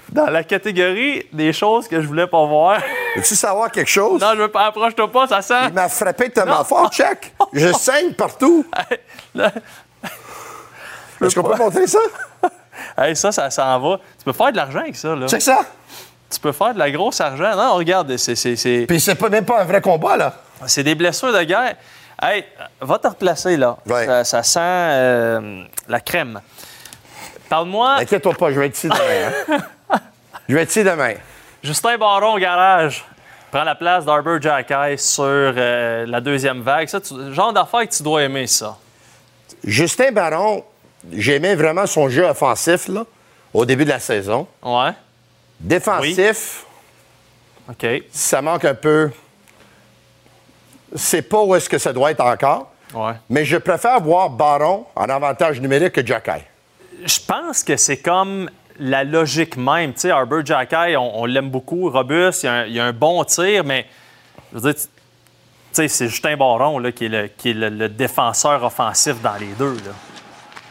Dans 0.09 0.27
la 0.27 0.45
catégorie 0.45 1.27
des 1.33 1.53
choses 1.53 1.89
que 1.89 2.01
je 2.01 2.07
voulais 2.07 2.27
pas 2.27 2.45
voir. 2.47 2.81
Veux-tu 3.17 3.35
savoir 3.35 3.71
quelque 3.71 3.91
chose? 3.91 4.21
Non, 4.21 4.33
je 4.35 4.43
veux 4.43 4.49
pas, 4.51 4.67
approche-toi 4.67 5.11
pas, 5.11 5.27
ça 5.27 5.43
sent. 5.43 5.69
Il 5.69 5.75
m'a 5.75 5.89
frappé 5.89 6.31
tellement 6.31 6.65
fort, 6.65 6.91
check! 6.91 7.33
Je 7.53 7.73
saigne 7.79 8.13
partout! 8.13 8.67
Est-ce 11.21 11.35
qu'on 11.35 11.43
peut 11.43 11.57
montrer 11.57 11.87
ça? 11.87 12.01
hey, 12.99 13.17
ça, 13.17 13.33
ça 13.33 13.49
s'en 13.51 13.81
va. 13.81 14.01
Tu 14.19 14.25
peux 14.25 14.33
faire 14.33 14.53
de 14.53 14.57
l'argent 14.57 14.81
avec 14.81 14.97
ça, 14.97 15.15
là. 15.15 15.27
Check 15.29 15.43
ça! 15.43 15.61
Tu 16.29 16.41
peux 16.41 16.53
faire 16.53 16.75
de 16.75 16.79
la 16.79 16.91
grosse 16.91 17.21
argent. 17.21 17.57
Non, 17.57 17.75
regarde, 17.75 18.17
c'est, 18.17 18.35
c'est, 18.35 18.57
c'est, 18.57 18.85
Puis 18.89 19.01
c'est 19.01 19.15
pas, 19.15 19.29
même 19.29 19.45
pas 19.45 19.61
un 19.61 19.65
vrai 19.65 19.81
combat, 19.81 20.17
là. 20.17 20.35
c'est 20.67 20.83
des 20.83 20.97
blessures 20.97 21.33
de 21.33 21.43
guerre. 21.45 21.77
Hey, 22.23 22.45
va 22.81 22.99
te 22.99 23.09
replacer, 23.09 23.57
là. 23.57 23.77
Ouais. 23.87 24.07
Ça, 24.07 24.25
ça 24.25 24.43
sent 24.43 24.61
euh, 24.63 25.65
la 25.89 26.01
crème. 26.01 26.41
Parle-moi, 27.49 27.97
Inquiète-toi 27.97 28.35
pas, 28.35 28.51
je 28.53 28.59
vais 28.61 28.67
être 28.67 28.77
ici 28.77 28.89
demain. 28.89 29.33
hein. 29.51 29.59
Je 30.49 30.55
vais 30.55 30.63
être 30.63 30.71
ici 30.71 30.85
demain. 30.85 31.15
Justin 31.63 31.99
Baron 31.99 32.35
au 32.35 32.39
garage 32.39 33.05
prend 33.51 33.65
la 33.65 33.75
place 33.75 34.05
d'Arbor 34.05 34.41
Jackay 34.41 34.97
sur 34.97 35.25
euh, 35.25 36.07
la 36.07 36.21
deuxième 36.21 36.63
vague. 36.63 36.87
Ça, 36.89 37.01
tu- 37.01 37.35
genre 37.35 37.53
d'affaire 37.53 37.89
que 37.89 37.93
tu 37.95 38.03
dois 38.05 38.23
aimer, 38.23 38.47
ça. 38.47 38.77
Justin 39.65 40.13
Baron, 40.13 40.65
j'aimais 41.13 41.57
vraiment 41.57 41.87
son 41.87 42.09
jeu 42.09 42.25
offensif, 42.25 42.87
là, 42.89 43.05
au 43.53 43.65
début 43.65 43.85
de 43.85 43.91
la 43.91 43.99
saison. 43.99 44.47
Ouais. 44.63 44.91
Défensif, 45.59 46.65
OK. 47.69 47.87
ça 48.13 48.41
manque 48.43 48.65
un 48.65 48.75
peu. 48.75 49.11
C'est 50.95 51.23
pas 51.23 51.43
où 51.43 51.55
est-ce 51.55 51.69
que 51.69 51.79
ça 51.79 51.93
doit 51.93 52.11
être 52.11 52.21
encore. 52.21 52.71
Ouais. 52.95 53.13
Mais 53.29 53.45
je 53.45 53.57
préfère 53.57 54.01
voir 54.01 54.31
Baron 54.31 54.87
en 54.95 55.05
avantage 55.09 55.61
numérique 55.61 55.93
que 55.95 56.07
Jacky. 56.07 56.43
Je 57.05 57.19
pense 57.27 57.63
que 57.65 57.77
c'est 57.77 57.99
comme 57.99 58.49
la 58.79 59.05
logique 59.05 59.57
même. 59.57 59.93
Tu 59.95 60.01
sais, 60.03 60.11
Arbor 60.11 60.45
Jackay, 60.45 60.97
on, 60.97 61.21
on 61.21 61.25
l'aime 61.25 61.51
beaucoup, 61.51 61.91
robuste, 61.91 62.45
il 62.45 62.47
y, 62.47 62.49
a 62.49 62.53
un, 62.53 62.65
il 62.67 62.73
y 62.75 62.81
a 62.81 62.85
un 62.85 62.93
bon 62.93 63.25
tir, 63.25 63.65
mais 63.65 63.87
je 64.53 64.59
veux 64.59 64.73
dire, 64.73 64.81
tu 64.81 64.89
tu 64.89 65.83
sais, 65.83 65.89
c'est 65.89 66.09
Justin 66.09 66.37
Baron 66.39 66.79
là, 66.79 66.91
qui 66.91 67.05
est, 67.05 67.09
le, 67.09 67.27
qui 67.27 67.51
est 67.51 67.55
le- 67.55 67.69
le 67.69 67.89
défenseur 67.91 68.63
offensif 68.65 69.21
dans 69.21 69.35
les 69.35 69.49
deux. 69.59 69.75
Là. 69.75 69.93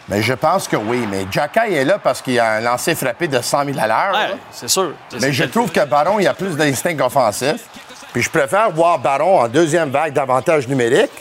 Mais 0.08 0.22
je 0.24 0.34
pense 0.34 0.68
que 0.68 0.76
oui. 0.78 1.06
Mais 1.12 1.28
Jacky 1.32 1.60
est 1.76 1.86
là 1.86 2.00
parce 2.00 2.24
qu'il 2.24 2.40
a 2.40 2.54
un 2.54 2.62
lancer 2.62 2.96
frappé 2.96 3.28
de 3.28 3.40
100 3.40 3.66
000 3.66 3.78
à 3.80 3.88
l'heure. 3.88 4.14
Ouais, 4.14 4.36
c'est 4.52 4.68
sûr. 4.68 4.94
Mais 5.22 5.32
je 5.32 5.44
trouve 5.44 5.72
que 5.72 5.84
Baron, 5.86 6.18
il 6.20 6.28
a 6.28 6.34
plus 6.34 6.56
d'instinct 6.56 7.00
offensif. 7.02 7.68
Puis 8.16 8.24
je 8.24 8.30
préfère 8.30 8.72
voir 8.72 8.98
Baron 8.98 9.42
en 9.42 9.50
deuxième 9.50 9.90
vague 9.90 10.14
d'avantage 10.14 10.70
numérique 10.70 11.12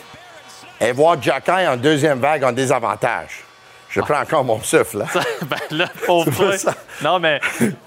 et 0.80 0.92
voir 0.92 1.20
Jacky 1.20 1.50
en 1.66 1.76
deuxième 1.76 2.20
vague 2.20 2.44
en 2.44 2.52
désavantage. 2.52 3.42
Je 3.90 4.00
prends 4.00 4.20
encore 4.20 4.44
mon 4.44 4.60
souffle. 4.62 4.98
là. 4.98 5.06
ben 5.42 5.56
là, 5.76 5.86
pauvre. 6.06 6.54
Non, 7.02 7.18
mais 7.18 7.40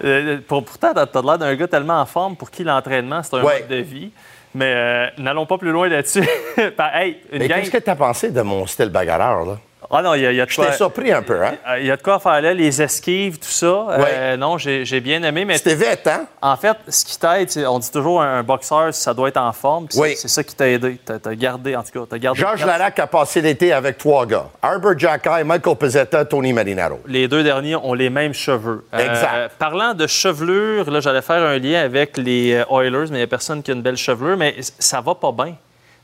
euh, 0.04 0.40
pour, 0.46 0.62
pourtant, 0.62 0.92
t'as 0.92 1.06
t'as 1.06 1.22
l'air 1.22 1.38
d'un 1.38 1.54
gars 1.54 1.66
tellement 1.68 2.02
en 2.02 2.04
forme 2.04 2.36
pour 2.36 2.50
qui 2.50 2.64
l'entraînement, 2.64 3.22
c'est 3.22 3.36
un 3.36 3.42
Ouais. 3.44 3.60
mode 3.60 3.68
de 3.68 3.76
vie. 3.82 4.10
Mais 4.54 4.74
euh, 4.76 5.06
n'allons 5.16 5.46
pas 5.46 5.56
plus 5.56 5.72
loin 5.72 5.88
là-dessus. 5.88 6.28
Ben, 6.58 6.90
hey, 6.92 7.16
une 7.32 7.46
gang- 7.46 7.60
qu'est-ce 7.60 7.70
que 7.70 7.78
tu 7.78 7.88
as 7.88 7.96
pensé 7.96 8.30
de 8.30 8.42
mon 8.42 8.66
style 8.66 8.90
bagarreur, 8.90 9.46
là? 9.46 9.58
Ah 9.90 10.02
non, 10.02 10.12
il 10.12 10.20
y, 10.20 10.26
a- 10.26 10.32
il 10.32 10.36
y 10.36 10.40
a 10.40 10.44
de 10.44 10.50
J'étais 10.50 10.66
quoi... 10.66 10.72
surpris 10.76 11.10
un 11.10 11.22
peu, 11.22 11.42
hein? 11.42 11.54
Euh, 11.66 11.80
Il 11.80 11.86
y 11.86 11.90
a 11.90 11.96
de 11.96 12.02
quoi 12.02 12.18
faire 12.18 12.42
là, 12.42 12.52
les 12.52 12.82
esquives, 12.82 13.38
tout 13.38 13.48
ça. 13.48 13.86
Euh, 13.90 14.36
non, 14.36 14.58
j'ai 14.58 15.00
bien 15.00 15.22
aimé, 15.22 15.46
mais 15.46 15.56
C'était 15.56 15.74
vite, 15.76 16.06
hein? 16.06 16.26
en 16.42 16.56
fait, 16.58 16.76
ce 16.88 17.06
qui 17.06 17.18
t'aide, 17.18 17.48
on 17.66 17.78
dit 17.78 17.90
toujours 17.90 18.20
un, 18.20 18.40
un 18.40 18.42
boxeur, 18.42 18.92
ça 18.92 19.14
doit 19.14 19.28
être 19.30 19.38
en 19.38 19.50
forme. 19.52 19.86
Oui. 19.96 20.14
c'est- 20.14 20.28
ça 20.28 20.44
qui 20.44 20.54
t'a 20.54 20.68
aidé. 20.68 20.98
T'as 21.02 21.14
as 21.24 21.34
gardé, 21.34 21.74
en 21.74 21.82
tout 21.82 21.90
cas, 21.92 22.06
t'as 22.10 22.18
gardé. 22.18 22.38
Georges 22.38 22.66
Larac 22.66 22.98
a 22.98 23.06
passé 23.06 23.40
l'été 23.40 23.72
avec 23.72 23.96
trois 23.96 24.26
gars. 24.26 24.48
Arbor 24.60 24.92
Jacky, 24.98 25.42
Michael 25.44 25.76
Pizzetta, 25.76 26.24
Tony 26.26 26.52
Marinaro. 26.52 27.00
Les 27.06 27.26
deux 27.26 27.42
derniers 27.42 27.76
ont 27.76 27.94
les 27.94 28.10
mêmes 28.10 28.34
cheveux. 28.34 28.84
Euh, 28.92 28.98
Exact. 28.98 29.52
parlant 29.58 29.94
de 29.94 30.06
chevelure, 30.06 30.90
là, 30.90 31.00
j'allais 31.00 31.22
faire 31.22 31.42
un 31.42 31.56
lien 31.58 31.80
avec 31.82 32.18
les 32.18 32.52
euh, 32.52 32.64
Oilers, 32.70 33.06
mais 33.10 33.16
il 33.16 33.20
n'y 33.20 33.22
a 33.22 33.26
personne 33.26 33.62
qui 33.62 33.70
a 33.70 33.74
une 33.74 33.82
belle 33.82 33.96
chevelure, 33.96 34.36
mais 34.36 34.54
ça 34.78 35.00
va 35.00 35.14
pas 35.14 35.32
bien 35.32 35.54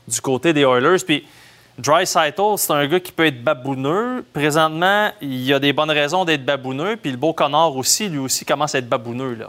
du 0.07 0.19
côté 0.21 0.53
des 0.53 0.61
Oilers. 0.61 1.03
Puis 1.05 1.25
Dry 1.77 2.07
c'est 2.07 2.71
un 2.71 2.87
gars 2.87 2.99
qui 2.99 3.11
peut 3.11 3.25
être 3.25 3.43
babouneux. 3.43 4.23
Présentement, 4.33 5.11
il 5.21 5.43
y 5.43 5.53
a 5.53 5.59
des 5.59 5.73
bonnes 5.73 5.91
raisons 5.91 6.23
d'être 6.23 6.45
babouneux, 6.45 6.95
puis 6.95 7.11
le 7.11 7.17
beau 7.17 7.33
connard 7.33 7.75
aussi, 7.75 8.07
lui 8.07 8.19
aussi, 8.19 8.45
commence 8.45 8.75
à 8.75 8.77
être 8.79 8.87
babouneux, 8.87 9.33
là. 9.33 9.47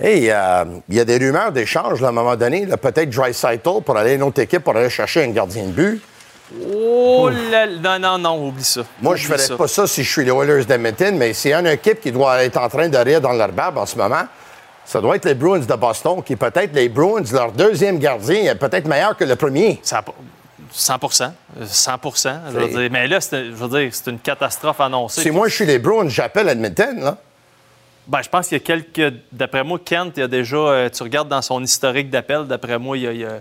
Hey, 0.00 0.30
euh, 0.30 0.64
il 0.88 0.96
y 0.96 1.00
a 1.00 1.04
des 1.04 1.18
rumeurs 1.18 1.52
d'échange, 1.52 2.00
là, 2.00 2.08
à 2.08 2.10
un 2.10 2.14
moment 2.14 2.34
donné. 2.36 2.66
Peut-être 2.66 3.10
Dry 3.10 3.32
pour 3.84 3.96
aller 3.96 4.12
à 4.12 4.14
une 4.14 4.22
autre 4.22 4.40
équipe 4.40 4.64
pour 4.64 4.74
aller 4.74 4.88
chercher 4.90 5.24
un 5.24 5.28
gardien 5.28 5.66
de 5.66 5.70
but. 5.72 6.02
Oh 6.74 7.28
là 7.30 7.66
là, 7.66 7.98
non, 7.98 8.18
non, 8.18 8.18
non, 8.18 8.48
oublie 8.48 8.64
ça. 8.64 8.82
Moi, 9.00 9.16
je 9.16 9.22
ne 9.22 9.28
ferais 9.28 9.46
ça. 9.46 9.56
pas 9.56 9.68
ça 9.68 9.86
si 9.86 10.02
je 10.02 10.10
suis 10.10 10.24
les 10.24 10.32
Oilers 10.32 10.64
d'Edmonton, 10.64 11.16
mais 11.16 11.32
s'il 11.34 11.50
y 11.50 11.54
a 11.54 11.60
une 11.60 11.66
équipe 11.66 12.00
qui 12.00 12.12
doit 12.12 12.42
être 12.42 12.58
en 12.58 12.68
train 12.68 12.88
de 12.88 12.96
rire 12.98 13.20
dans 13.20 13.32
leur 13.32 13.52
barbe 13.52 13.78
en 13.78 13.86
ce 13.86 13.96
moment, 13.96 14.22
ça 14.84 15.00
doit 15.00 15.16
être 15.16 15.24
les 15.26 15.34
Bruins 15.34 15.60
de 15.60 15.74
Boston, 15.74 16.22
qui 16.22 16.36
peut-être 16.36 16.74
les 16.74 16.88
Bruins, 16.88 17.22
leur 17.32 17.52
deuxième 17.52 17.98
gardien, 17.98 18.42
est 18.52 18.54
peut-être 18.54 18.86
meilleur 18.86 19.16
que 19.16 19.24
le 19.24 19.36
premier. 19.36 19.80
Ça 19.82 19.98
a 19.98 20.02
pas- 20.02 20.14
100 20.72 20.94
euh, 20.94 21.66
100 21.66 21.98
je 22.02 22.58
veux 22.58 22.68
C'est- 22.68 22.78
dire. 22.78 22.88
Mais 22.90 23.06
là, 23.06 23.20
c'est- 23.20 23.44
je 23.46 23.50
veux 23.52 23.68
dire, 23.80 23.90
c'est 23.94 24.10
une 24.10 24.18
catastrophe 24.18 24.80
annoncée. 24.80 25.22
Si 25.22 25.30
moi, 25.30 25.48
je 25.48 25.54
suis 25.54 25.66
les 25.66 25.78
Bruins, 25.78 26.08
j'appelle 26.08 26.48
Edmonton, 26.48 27.00
là. 27.00 27.18
Ben, 28.06 28.20
je 28.22 28.28
pense 28.28 28.48
qu'il 28.48 28.58
y 28.58 28.60
a 28.60 28.64
quelques. 28.64 29.14
D'après 29.30 29.62
moi, 29.62 29.78
Kent, 29.84 30.14
il 30.16 30.20
y 30.20 30.22
a 30.24 30.28
déjà. 30.28 30.56
euh, 30.56 30.88
tu 30.88 31.02
regardes 31.04 31.28
dans 31.28 31.42
son 31.42 31.62
historique 31.62 32.10
d'appel, 32.10 32.46
d'après 32.46 32.78
moi, 32.78 32.96
il 32.98 33.04
y 33.04 33.06
a, 33.06 33.12
il 33.12 33.20
y 33.20 33.24
a- 33.24 33.40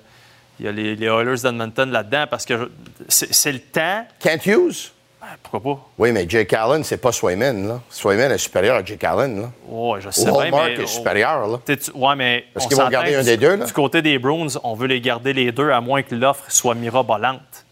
il 0.60 0.66
y 0.66 0.70
a 0.70 0.72
les, 0.72 0.96
les 0.96 1.08
Oilers 1.08 1.42
d'Edmonton 1.42 1.90
là-dedans 1.90 2.26
parce 2.30 2.46
que 2.46 2.56
je- 2.58 2.66
c'est 3.08 3.34
c'est 3.34 3.52
le 3.52 3.60
temps. 3.60 4.06
Kent 4.20 4.46
Hughes? 4.46 4.92
Ben, 5.22 5.28
pourquoi 5.44 5.76
pas? 5.76 5.82
Oui, 6.00 6.12
mais 6.12 6.26
Jake 6.28 6.52
Allen, 6.54 6.84
c'est 6.84 6.98
pas 6.98 7.12
Swayman, 7.12 7.68
là. 7.68 7.80
Swayman 7.92 8.32
est 8.32 8.40
supérieur 8.40 8.78
à 8.78 8.84
Jake 8.84 9.04
Allen, 9.04 9.42
là. 9.42 9.52
Ouais, 9.68 10.02
je 10.02 10.10
sais 10.10 10.32
bien. 10.32 10.50
Mais- 10.52 10.74
est 10.74 10.88
supérieur, 10.88 11.48
là. 11.48 11.60
Ouais, 11.94 12.16
mais. 12.16 12.46
Est-ce 12.56 12.66
on 12.66 12.68
qu'ils 12.68 12.78
vont 12.78 12.90
garder 12.90 13.16
un 13.16 13.24
des 13.24 13.38
deux, 13.38 13.56
là? 13.56 13.66
Du 13.66 13.74
côté 13.74 14.02
des 14.02 14.18
Bruins, 14.18 14.48
on 14.64 14.74
veut 14.74 14.88
les 14.88 15.00
garder 15.00 15.32
les 15.34 15.52
deux, 15.52 15.70
à 15.70 15.80
moins 15.80 16.02
que 16.02 16.16
l'offre 16.16 16.46
soit 16.48 16.74
mirabolante. 16.74 17.66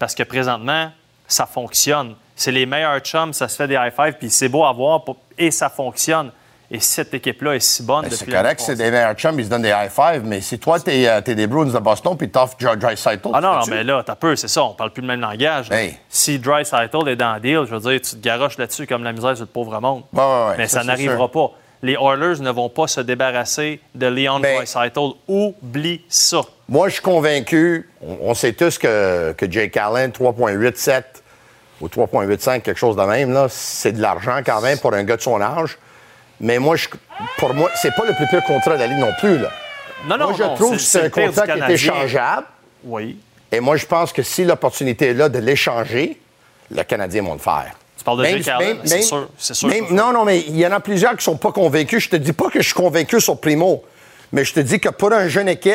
Parce 0.00 0.14
que 0.16 0.24
présentement, 0.24 0.90
ça 1.28 1.46
fonctionne. 1.46 2.16
C'est 2.34 2.52
les 2.52 2.66
meilleurs 2.66 2.98
chums, 3.00 3.32
ça 3.32 3.46
se 3.48 3.56
fait 3.56 3.68
des 3.68 3.74
high-five, 3.76 4.14
puis 4.18 4.28
c'est 4.28 4.48
beau 4.48 4.64
à 4.64 4.72
voir, 4.72 5.02
et 5.38 5.50
ça 5.50 5.68
fonctionne. 5.70 6.32
Et 6.70 6.80
cette 6.80 7.14
équipe-là 7.14 7.54
est 7.54 7.60
si 7.60 7.82
bonne 7.84 8.02
Ben, 8.02 8.08
depuis 8.08 8.24
c'est 8.24 8.30
correct, 8.30 8.60
c'est 8.60 8.74
des 8.74 8.90
meilleurs 8.90 9.14
chums, 9.14 9.38
ils 9.38 9.44
se 9.44 9.50
donnent 9.50 9.62
des 9.62 9.68
high 9.70 9.88
five, 9.90 10.22
mais 10.24 10.40
si 10.40 10.58
toi, 10.58 10.80
t'es 10.80 11.06
euh, 11.08 11.20
t'es 11.20 11.36
des 11.36 11.46
Bruins 11.46 11.66
de 11.66 11.78
Boston 11.78 12.16
puis 12.16 12.28
t'offres 12.28 12.56
George 12.58 12.78
Dreisaitl, 12.78 13.28
Ah 13.32 13.40
non, 13.40 13.52
non, 13.60 13.66
mais 13.68 13.84
là, 13.84 14.02
t'as 14.04 14.16
peu, 14.16 14.34
c'est 14.34 14.48
ça, 14.48 14.64
on 14.64 14.74
parle 14.74 14.90
plus 14.90 15.02
le 15.02 15.06
même 15.06 15.20
langage. 15.20 15.70
Hey. 15.70 15.96
Si 16.08 16.38
Dry 16.40 16.64
Cytle 16.64 17.08
est 17.08 17.16
dans 17.16 17.34
le 17.34 17.40
deal, 17.40 17.60
je 17.68 17.74
veux 17.74 17.90
dire, 17.90 18.00
tu 18.00 18.16
te 18.16 18.22
garoches 18.22 18.58
là-dessus 18.58 18.86
comme 18.88 19.04
la 19.04 19.12
misère 19.12 19.36
sur 19.36 19.44
le 19.44 19.50
pauvre 19.50 19.80
monde. 19.80 20.02
Ouais, 20.12 20.20
ouais, 20.20 20.26
ouais, 20.48 20.54
mais 20.58 20.66
ça, 20.66 20.82
n'arrivera 20.82 21.30
pas. 21.30 21.52
Les 21.82 21.92
Oilers 21.92 22.40
ne 22.40 22.50
vont 22.50 22.68
pas 22.70 22.88
se 22.88 23.00
débarrasser 23.00 23.80
de 23.94 24.06
Leon 24.06 24.40
Ben- 24.40 24.56
Dreisaitl. 24.56 25.10
Oublie 25.28 26.02
ça. 26.08 26.40
Moi, 26.68 26.88
je 26.88 26.94
suis 26.94 27.02
convaincu, 27.02 27.88
on, 28.02 28.16
on 28.30 28.34
sait 28.34 28.54
tous 28.54 28.78
que, 28.78 29.32
que 29.32 29.48
Jake 29.48 29.76
Allen, 29.76 30.10
3,87 30.10 31.02
ou 31.80 31.86
3,85, 31.86 32.62
quelque 32.62 32.78
chose 32.78 32.96
de 32.96 33.02
même, 33.02 33.46
c'est 33.50 33.92
de 33.92 34.00
l'argent 34.02 34.40
quand 34.44 34.60
même 34.62 34.78
pour 34.78 34.94
un 34.94 35.04
gars 35.04 35.16
de 35.16 35.22
son 35.22 35.40
âge. 35.40 35.78
Mais 36.40 36.58
moi, 36.58 36.76
je- 36.76 36.88
pour 37.38 37.54
moi, 37.54 37.70
c'est 37.80 37.94
pas 37.94 38.04
le 38.06 38.12
plus 38.14 38.26
pire 38.28 38.42
contrat 38.44 38.74
de 38.74 38.80
la 38.80 38.86
Ligue 38.86 38.98
non 38.98 39.12
plus. 39.18 39.38
Là. 39.38 39.50
Non, 40.06 40.18
non, 40.18 40.28
moi, 40.28 40.34
je 40.38 40.42
non, 40.44 40.54
trouve 40.54 40.72
que 40.76 40.82
c'est 40.82 41.04
un 41.04 41.10
contrat 41.10 41.46
qui 41.46 41.58
est 41.58 41.70
échangeable. 41.72 42.46
Oui. 42.84 43.18
Et 43.50 43.60
moi, 43.60 43.76
je 43.76 43.86
pense 43.86 44.12
que 44.12 44.22
si 44.22 44.44
l'opportunité 44.44 45.08
est 45.08 45.14
là 45.14 45.28
de 45.28 45.38
l'échanger, 45.38 46.20
le 46.70 46.82
Canadien 46.82 47.22
va 47.22 47.32
le 47.32 47.38
faire. 47.38 47.72
Tu 47.96 48.04
parles 48.04 48.18
de 48.18 48.24
Jake 48.26 48.48
Allen, 48.48 48.78
c'est 48.84 49.02
sûr, 49.02 49.28
sûr, 49.38 49.68
même- 49.68 49.86
non, 49.90 50.12
non, 50.12 50.24
mais 50.24 50.40
il 50.40 50.56
y 50.56 50.66
en 50.66 50.72
a 50.72 50.80
plusieurs 50.80 51.16
qui 51.16 51.24
sont 51.24 51.36
pas 51.36 51.52
convaincus. 51.52 52.04
Je 52.04 52.10
te 52.10 52.16
dis 52.16 52.32
pas 52.32 52.48
que 52.50 52.60
je 52.60 52.66
suis 52.66 52.74
convaincu 52.74 53.20
sur 53.20 53.40
Primo, 53.40 53.82
mais 54.32 54.44
je 54.44 54.52
te 54.52 54.60
dis 54.60 54.78
que 54.78 54.90
pour 54.90 55.12
un 55.12 55.28
jeune 55.28 55.48
équipe, 55.48 55.72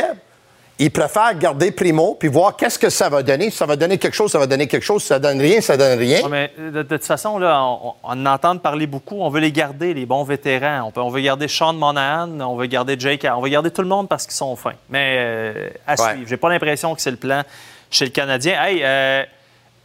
il 0.83 0.91
préfère 0.91 1.37
garder 1.37 1.71
Primo 1.71 2.15
puis 2.19 2.27
voir 2.27 2.55
qu'est-ce 2.55 2.79
que 2.79 2.89
ça 2.89 3.07
va 3.09 3.21
donner. 3.23 3.51
Ça 3.51 3.65
va 3.65 3.75
donner 3.75 3.97
quelque 3.97 4.13
chose, 4.15 4.31
ça 4.31 4.39
va 4.39 4.47
donner 4.47 4.67
quelque 4.67 4.83
chose. 4.83 5.03
Ça 5.03 5.19
donne 5.19 5.39
rien, 5.39 5.61
ça 5.61 5.77
donne 5.77 5.97
rien. 5.99 6.21
Ouais, 6.23 6.29
mais 6.29 6.51
de, 6.57 6.81
de 6.81 6.83
toute 6.83 7.05
façon, 7.05 7.37
là, 7.37 7.61
on, 7.63 7.93
on 8.03 8.11
en 8.11 8.25
entend 8.25 8.57
parler 8.57 8.87
beaucoup. 8.87 9.17
On 9.21 9.29
veut 9.29 9.39
les 9.41 9.51
garder, 9.51 9.93
les 9.93 10.05
bons 10.05 10.23
vétérans. 10.23 10.87
On, 10.87 10.91
peut- 10.91 11.01
on 11.01 11.09
veut 11.09 11.21
garder 11.21 11.47
Sean 11.47 11.73
Monahan, 11.73 12.29
on 12.41 12.55
veut 12.55 12.65
garder 12.67 12.95
Jake, 12.97 13.27
on 13.31 13.41
veut 13.41 13.49
garder 13.49 13.69
tout 13.71 13.81
le 13.81 13.87
monde 13.87 14.09
parce 14.09 14.25
qu'ils 14.25 14.33
sont 14.35 14.55
fins. 14.55 14.73
Mais 14.89 15.17
euh, 15.19 15.69
à 15.87 15.91
Ouais. 16.01 16.13
suivre. 16.13 16.27
J'ai 16.29 16.37
pas 16.37 16.49
l'impression 16.49 16.95
que 16.95 17.01
c'est 17.01 17.11
le 17.11 17.17
plan 17.17 17.43
chez 17.89 18.05
le 18.05 18.11
Canadien. 18.11 18.61
Hey, 18.63 18.81
euh, 18.83 19.23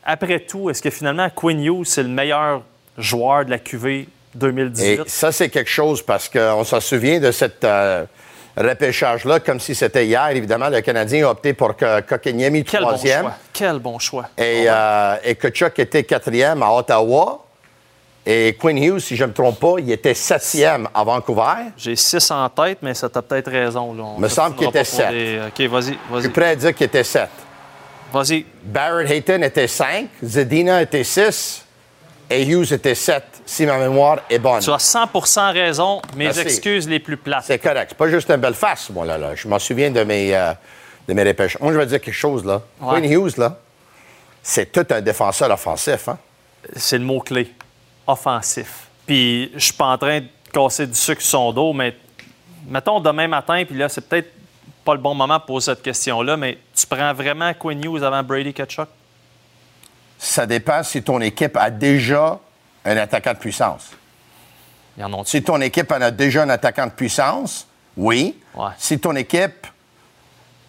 après 0.05 0.40
tout, 0.40 0.70
est-ce 0.70 0.80
que 0.80 0.90
finalement 0.90 1.28
Quinn 1.34 1.62
Hughes 1.62 1.84
c'est 1.84 2.03
le 2.05 2.09
meilleur 2.09 2.62
joueur 2.97 3.44
de 3.44 3.51
la 3.51 3.59
QV 3.59 4.09
2018? 4.34 4.86
Et 4.92 5.01
ça, 5.07 5.32
c'est 5.32 5.49
quelque 5.51 5.70
chose 5.70 6.01
parce 6.03 6.28
qu'on 6.28 6.64
s'en 6.64 6.80
souvient 6.80 7.20
de 7.20 7.30
cette 7.32 7.64
euh, 7.64 8.05
repêchage-là 8.57 9.40
comme 9.40 9.61
si 9.61 9.74
c'était 9.74 10.07
hier. 10.07 10.28
Évidemment, 10.30 10.68
le 10.68 10.80
Canadien 10.80 11.26
a 11.26 11.30
opté 11.30 11.52
pour 11.52 11.76
que 11.76 12.00
bon 12.80 12.86
troisième. 12.86 13.22
choix. 13.22 13.34
Quel 13.52 13.78
bon 13.78 13.98
choix. 13.98 14.26
et, 14.38 14.64
euh, 14.68 15.16
et 15.24 15.34
Kachuk 15.34 15.78
était 15.78 16.04
quatrième 16.04 16.62
à 16.62 16.72
Ottawa. 16.72 17.42
Et 18.28 18.57
Quinn 18.61 18.76
Hughes, 18.76 18.98
si 18.98 19.14
je 19.14 19.22
ne 19.22 19.28
me 19.28 19.32
trompe 19.34 19.61
pas, 19.61 19.74
il 19.78 19.88
était 19.92 20.12
septième 20.14 20.88
à 20.92 21.04
Vancouver. 21.04 21.70
J'ai 21.76 21.94
six 21.94 22.28
en 22.32 22.48
tête, 22.48 22.78
mais 22.82 22.92
ça 22.92 23.09
t'a 23.09 23.22
peut-être 23.22 23.48
raison. 23.50 23.94
Là. 23.94 24.02
On 24.02 24.18
Me 24.18 24.28
semble 24.28 24.57
qu'il 24.57 24.66
était 24.66 24.82
des- 25.12 25.40
OK, 25.46 25.61
vas-y, 25.70 25.92
Je 25.92 26.12
vas-y. 26.12 26.22
suis 26.22 26.30
prêt 26.30 26.48
à 26.50 26.57
dire 26.57 26.74
qu'il 26.74 26.86
était 26.86 27.04
sept. 27.04 27.28
Vas-y. 28.12 28.44
Barrett 28.64 29.09
Hayton 29.11 29.42
était 29.42 29.68
5, 29.68 30.07
Zedina 30.24 30.82
était 30.82 31.04
6 31.04 31.65
et 32.29 32.45
Hughes 32.45 32.72
était 32.72 32.95
7, 32.95 33.22
si 33.45 33.66
ma 33.66 33.79
mémoire 33.79 34.20
est 34.29 34.39
bonne. 34.39 34.61
Tu 34.61 34.70
as 34.70 34.77
100% 34.77 35.53
raison. 35.53 36.03
Mes 36.16 36.24
Merci. 36.24 36.41
excuses 36.41 36.89
les 36.89 36.99
plus 36.99 37.16
plates. 37.16 37.45
C'est 37.47 37.59
correct. 37.59 37.87
C'est 37.91 37.99
pas 37.99 38.09
juste 38.09 38.31
une 38.31 38.37
belle 38.37 38.55
face, 38.55 38.91
moi, 38.91 39.05
là. 39.07 39.16
là. 39.16 39.35
Je 39.35 39.47
m'en 39.47 39.59
souviens 39.59 39.91
de 39.91 40.03
mes, 40.03 40.35
euh, 40.35 40.53
de 41.07 41.14
mes 41.14 41.22
repêches. 41.22 41.59
Moi, 41.61 41.72
je 41.72 41.79
vais 41.79 41.87
dire 41.87 42.01
quelque 42.01 42.14
chose, 42.14 42.45
là. 42.45 42.62
Ouais. 42.81 43.01
Quinn 43.01 43.12
Hughes, 43.12 43.37
là, 43.37 43.59
c'est 44.43 44.72
tout 44.72 44.87
un 44.91 45.01
défenseur 45.01 45.51
offensif, 45.51 46.09
hein? 46.09 46.18
c'est 46.74 46.99
le 46.99 47.05
mot-clé. 47.05 47.53
Offensif. 48.07 48.89
Puis 49.07 49.53
je 49.55 49.64
suis 49.64 49.72
pas 49.72 49.87
en 49.87 49.99
train 49.99 50.20
de 50.20 50.27
casser 50.53 50.87
du 50.87 50.95
sucre 50.95 51.22
sur 51.22 51.31
son 51.31 51.53
dos, 51.53 51.72
mais 51.72 51.97
mettons 52.68 53.01
demain 53.01 53.29
matin, 53.29 53.64
puis 53.64 53.77
là, 53.77 53.89
c'est 53.89 54.01
peut-être 54.09 54.33
pas 54.85 54.95
le 54.95 55.01
bon 55.01 55.14
moment 55.14 55.39
pour 55.39 55.47
poser 55.57 55.72
cette 55.72 55.83
question-là, 55.83 56.37
mais 56.37 56.59
tu 56.74 56.87
prends 56.87 57.12
vraiment 57.12 57.53
Quinn 57.55 57.85
Hughes 57.85 58.03
avant 58.03 58.22
Brady 58.22 58.53
Kachuk? 58.53 58.89
Ça 60.18 60.46
dépend 60.46 60.82
si 60.82 61.02
ton 61.02 61.20
équipe 61.20 61.56
a 61.56 61.70
déjà 61.70 62.38
un 62.84 62.96
attaquant 62.96 63.32
de 63.32 63.38
puissance. 63.38 63.90
Il 64.96 65.02
y 65.02 65.04
en 65.04 65.12
a 65.12 65.24
Si 65.24 65.42
ton 65.42 65.60
équipe 65.60 65.92
en 65.92 66.00
a 66.00 66.10
déjà 66.10 66.42
un 66.42 66.48
attaquant 66.50 66.86
de 66.86 66.92
puissance, 66.92 67.66
oui. 67.96 68.38
Ouais. 68.54 68.70
Si 68.78 68.98
ton 68.98 69.14
équipe 69.16 69.66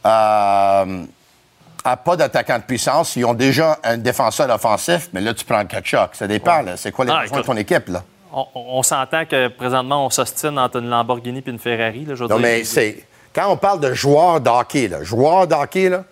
n'a 0.03 1.95
pas 2.03 2.15
d'attaquant 2.15 2.57
de 2.57 2.63
puissance, 2.63 3.15
ils 3.15 3.25
ont 3.25 3.33
déjà 3.33 3.77
un 3.83 3.97
défenseur 3.97 4.49
offensif, 4.49 5.09
mais 5.13 5.21
là, 5.21 5.33
tu 5.33 5.45
prends 5.45 5.59
le 5.59 5.65
Kachuk. 5.65 6.09
Ça 6.15 6.27
dépend. 6.27 6.63
C'est 6.75 6.91
quoi 6.91 7.05
les 7.05 7.11
Ah, 7.11 7.21
besoins 7.23 7.39
de 7.41 7.45
ton 7.45 7.57
équipe, 7.57 7.87
là? 7.89 8.03
On, 8.33 8.45
on 8.53 8.83
s'entend 8.83 9.25
que 9.25 9.47
présentement, 9.47 10.05
on 10.05 10.09
s'ostine 10.09 10.59
entre 10.59 10.77
une 10.79 10.89
Lamborghini 10.89 11.39
et 11.45 11.49
une 11.49 11.59
Ferrari. 11.59 12.05
Là, 12.05 12.15
Non, 12.29 12.39
mais 12.39 12.63
c'est. 12.65 13.05
Quand 13.33 13.49
on 13.51 13.57
parle 13.57 13.79
de 13.79 13.93
joueur 13.93 14.41
de 14.41 14.49
hockey, 14.49 14.87
là, 14.87 15.03
joueur 15.03 15.47
de 15.47 15.53
hockey, 15.53 15.89
là, 15.89 16.03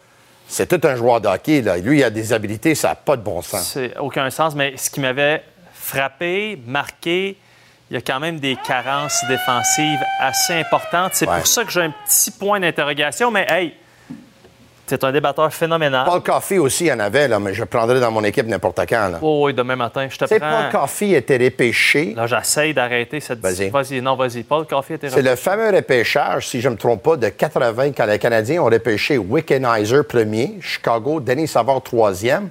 c'est 0.47 0.67
tout 0.67 0.87
un 0.87 0.95
joueur 0.95 1.21
de 1.21 1.27
hockey, 1.27 1.61
là. 1.61 1.77
Lui, 1.77 1.99
il 1.99 2.03
a 2.03 2.09
des 2.09 2.33
habilités, 2.33 2.75
ça 2.75 2.89
n'a 2.89 2.95
pas 2.95 3.17
de 3.17 3.21
bon 3.21 3.41
sens. 3.41 3.71
C'est 3.73 3.97
aucun 3.97 4.29
sens, 4.29 4.55
mais 4.55 4.75
ce 4.77 4.89
qui 4.89 4.99
m'avait 4.99 5.43
frappé, 5.73 6.59
marqué, 6.65 7.37
il 7.89 7.93
y 7.93 7.97
a 7.97 8.01
quand 8.01 8.19
même 8.19 8.39
des 8.39 8.55
carences 8.65 9.23
défensives 9.27 9.99
assez 10.19 10.53
importantes. 10.53 11.11
C'est 11.13 11.27
Ouais. 11.29 11.37
pour 11.37 11.47
ça 11.47 11.63
que 11.63 11.71
j'ai 11.71 11.81
un 11.83 11.93
petit 12.05 12.31
point 12.31 12.59
d'interrogation, 12.59 13.29
mais 13.31 13.45
hey, 13.49 13.73
c'est 14.87 15.03
un 15.03 15.11
débatteur 15.11 15.51
phénoménal. 15.51 16.05
Paul 16.05 16.21
Coffey 16.21 16.57
aussi, 16.57 16.85
il 16.85 16.87
y 16.87 16.93
en 16.93 16.99
avait, 16.99 17.27
là, 17.27 17.39
mais 17.39 17.53
je 17.53 17.63
prendrais 17.63 17.99
dans 17.99 18.11
mon 18.11 18.23
équipe 18.23 18.45
n'importe 18.45 18.79
quand, 18.87 19.09
là. 19.09 19.19
Oh 19.21 19.45
oui, 19.45 19.53
demain 19.53 19.75
matin, 19.75 20.07
je 20.09 20.17
te 20.17 20.25
prends. 20.25 20.39
Paul 20.39 20.69
Coffey 20.71 21.11
était 21.11 21.37
repêché. 21.37 22.13
Là, 22.15 22.27
j'essaye 22.27 22.73
d'arrêter 22.73 23.19
cette... 23.19 23.39
Vas-y. 23.39 23.69
Vas-y, 23.69 24.01
non, 24.01 24.15
vas-y. 24.15 24.43
Paul 24.43 24.65
Coffey 24.65 24.95
était 24.95 25.09
C'est 25.09 25.21
le 25.21 25.35
fameux 25.35 25.75
repêchage, 25.75 26.47
si 26.47 26.61
je 26.61 26.69
ne 26.69 26.73
me 26.73 26.77
trompe 26.79 27.01
pas, 27.01 27.17
de 27.17 27.29
80, 27.29 27.91
quand 27.93 28.05
les 28.05 28.19
Canadiens 28.19 28.61
ont 28.61 28.65
repêché 28.65 29.17
Wickenheiser 29.17 30.03
premier, 30.03 30.59
Chicago, 30.61 31.19
Denis 31.19 31.47
Savard 31.47 31.81
troisième. 31.81 32.49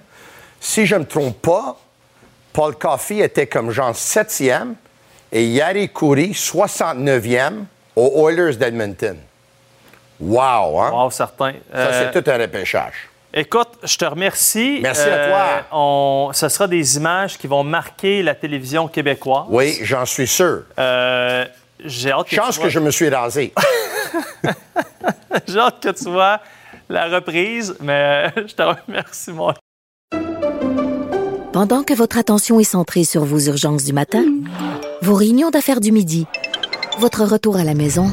Si 0.60 0.86
je 0.86 0.94
ne 0.94 1.00
me 1.00 1.06
trompe 1.06 1.40
pas, 1.40 1.76
Paul 2.52 2.74
Coffey 2.76 3.18
était 3.18 3.46
comme 3.46 3.70
genre 3.70 3.94
septième 3.94 4.74
et 5.30 5.44
Yari 5.44 5.88
Kouri 5.88 6.30
69e 6.32 7.64
aux 7.96 8.28
Oilers 8.28 8.56
d'Edmonton. 8.56 9.16
Wow, 10.20 10.80
hein? 10.80 10.90
Wow, 10.92 11.10
certain. 11.10 11.52
Ça, 11.72 11.78
Euh, 11.78 12.10
c'est 12.12 12.22
tout 12.22 12.30
un 12.30 12.38
repêchage. 12.38 12.94
Écoute, 13.36 13.70
je 13.82 13.96
te 13.96 14.04
remercie. 14.04 14.78
Merci 14.82 15.08
à 15.08 15.28
toi. 15.28 15.46
On... 15.72 16.30
Ce 16.32 16.48
sera 16.48 16.68
des 16.68 16.96
images 16.96 17.36
qui 17.36 17.48
vont 17.48 17.64
marquer 17.64 18.22
la 18.22 18.34
télévision 18.36 18.86
québécoise. 18.86 19.44
Oui, 19.48 19.78
j'en 19.82 20.06
suis 20.06 20.28
sûr. 20.28 20.62
Euh, 20.78 21.44
J'ai 21.84 22.12
hâte 22.12 22.28
que 22.28 22.36
Chance 22.36 22.50
tu 22.50 22.54
que 22.54 22.60
vois- 22.60 22.68
je 22.68 22.78
me 22.78 22.90
suis 22.92 23.08
rasé. 23.08 23.52
J'ai 25.48 25.58
hâte 25.58 25.80
que 25.82 25.88
tu 25.90 26.04
vois 26.10 26.38
la 26.88 27.06
reprise, 27.08 27.74
mais 27.80 28.30
je 28.36 28.54
te 28.54 28.62
remercie, 28.62 29.32
moi. 29.32 29.54
Pendant 31.52 31.82
que 31.84 31.94
votre 31.94 32.18
attention 32.18 32.58
est 32.60 32.64
centrée 32.64 33.04
sur 33.04 33.24
vos 33.24 33.38
urgences 33.40 33.84
du 33.84 33.92
matin, 33.92 34.24
vos 35.02 35.14
réunions 35.14 35.50
d'affaires 35.50 35.80
du 35.80 35.92
midi, 35.92 36.26
votre 36.98 37.24
retour 37.24 37.56
à 37.56 37.64
la 37.64 37.74
maison 37.74 38.12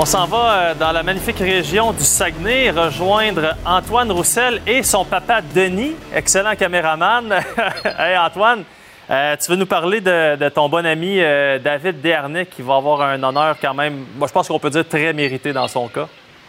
On 0.00 0.04
s'en 0.04 0.26
va 0.26 0.52
euh, 0.52 0.74
dans 0.76 0.92
la 0.92 1.02
magnifique 1.02 1.40
région 1.40 1.92
du 1.92 2.04
Saguenay 2.04 2.70
rejoindre 2.70 3.56
Antoine 3.66 4.12
Roussel 4.12 4.62
et 4.64 4.84
son 4.84 5.04
papa 5.04 5.40
Denis, 5.40 5.96
excellent 6.14 6.54
caméraman. 6.54 7.32
hey 7.98 8.16
Antoine, 8.16 8.62
euh, 9.10 9.34
tu 9.42 9.50
veux 9.50 9.56
nous 9.56 9.66
parler 9.66 10.00
de, 10.00 10.48
ton 10.50 10.68
bon 10.68 10.86
ami 10.86 11.18
euh, 11.18 11.58
David 11.58 12.00
Desharnais 12.00 12.46
qui 12.46 12.62
va 12.62 12.76
avoir 12.76 13.02
un 13.02 13.20
honneur 13.20 13.56
quand 13.60 13.74
même, 13.74 14.04
moi 14.16 14.28
je 14.28 14.32
pense 14.32 14.46
qu'on 14.46 14.60
peut 14.60 14.70
dire 14.70 14.86
très 14.86 15.12
mérité 15.12 15.52
dans 15.52 15.66
son 15.66 15.88
cas. 15.88 16.06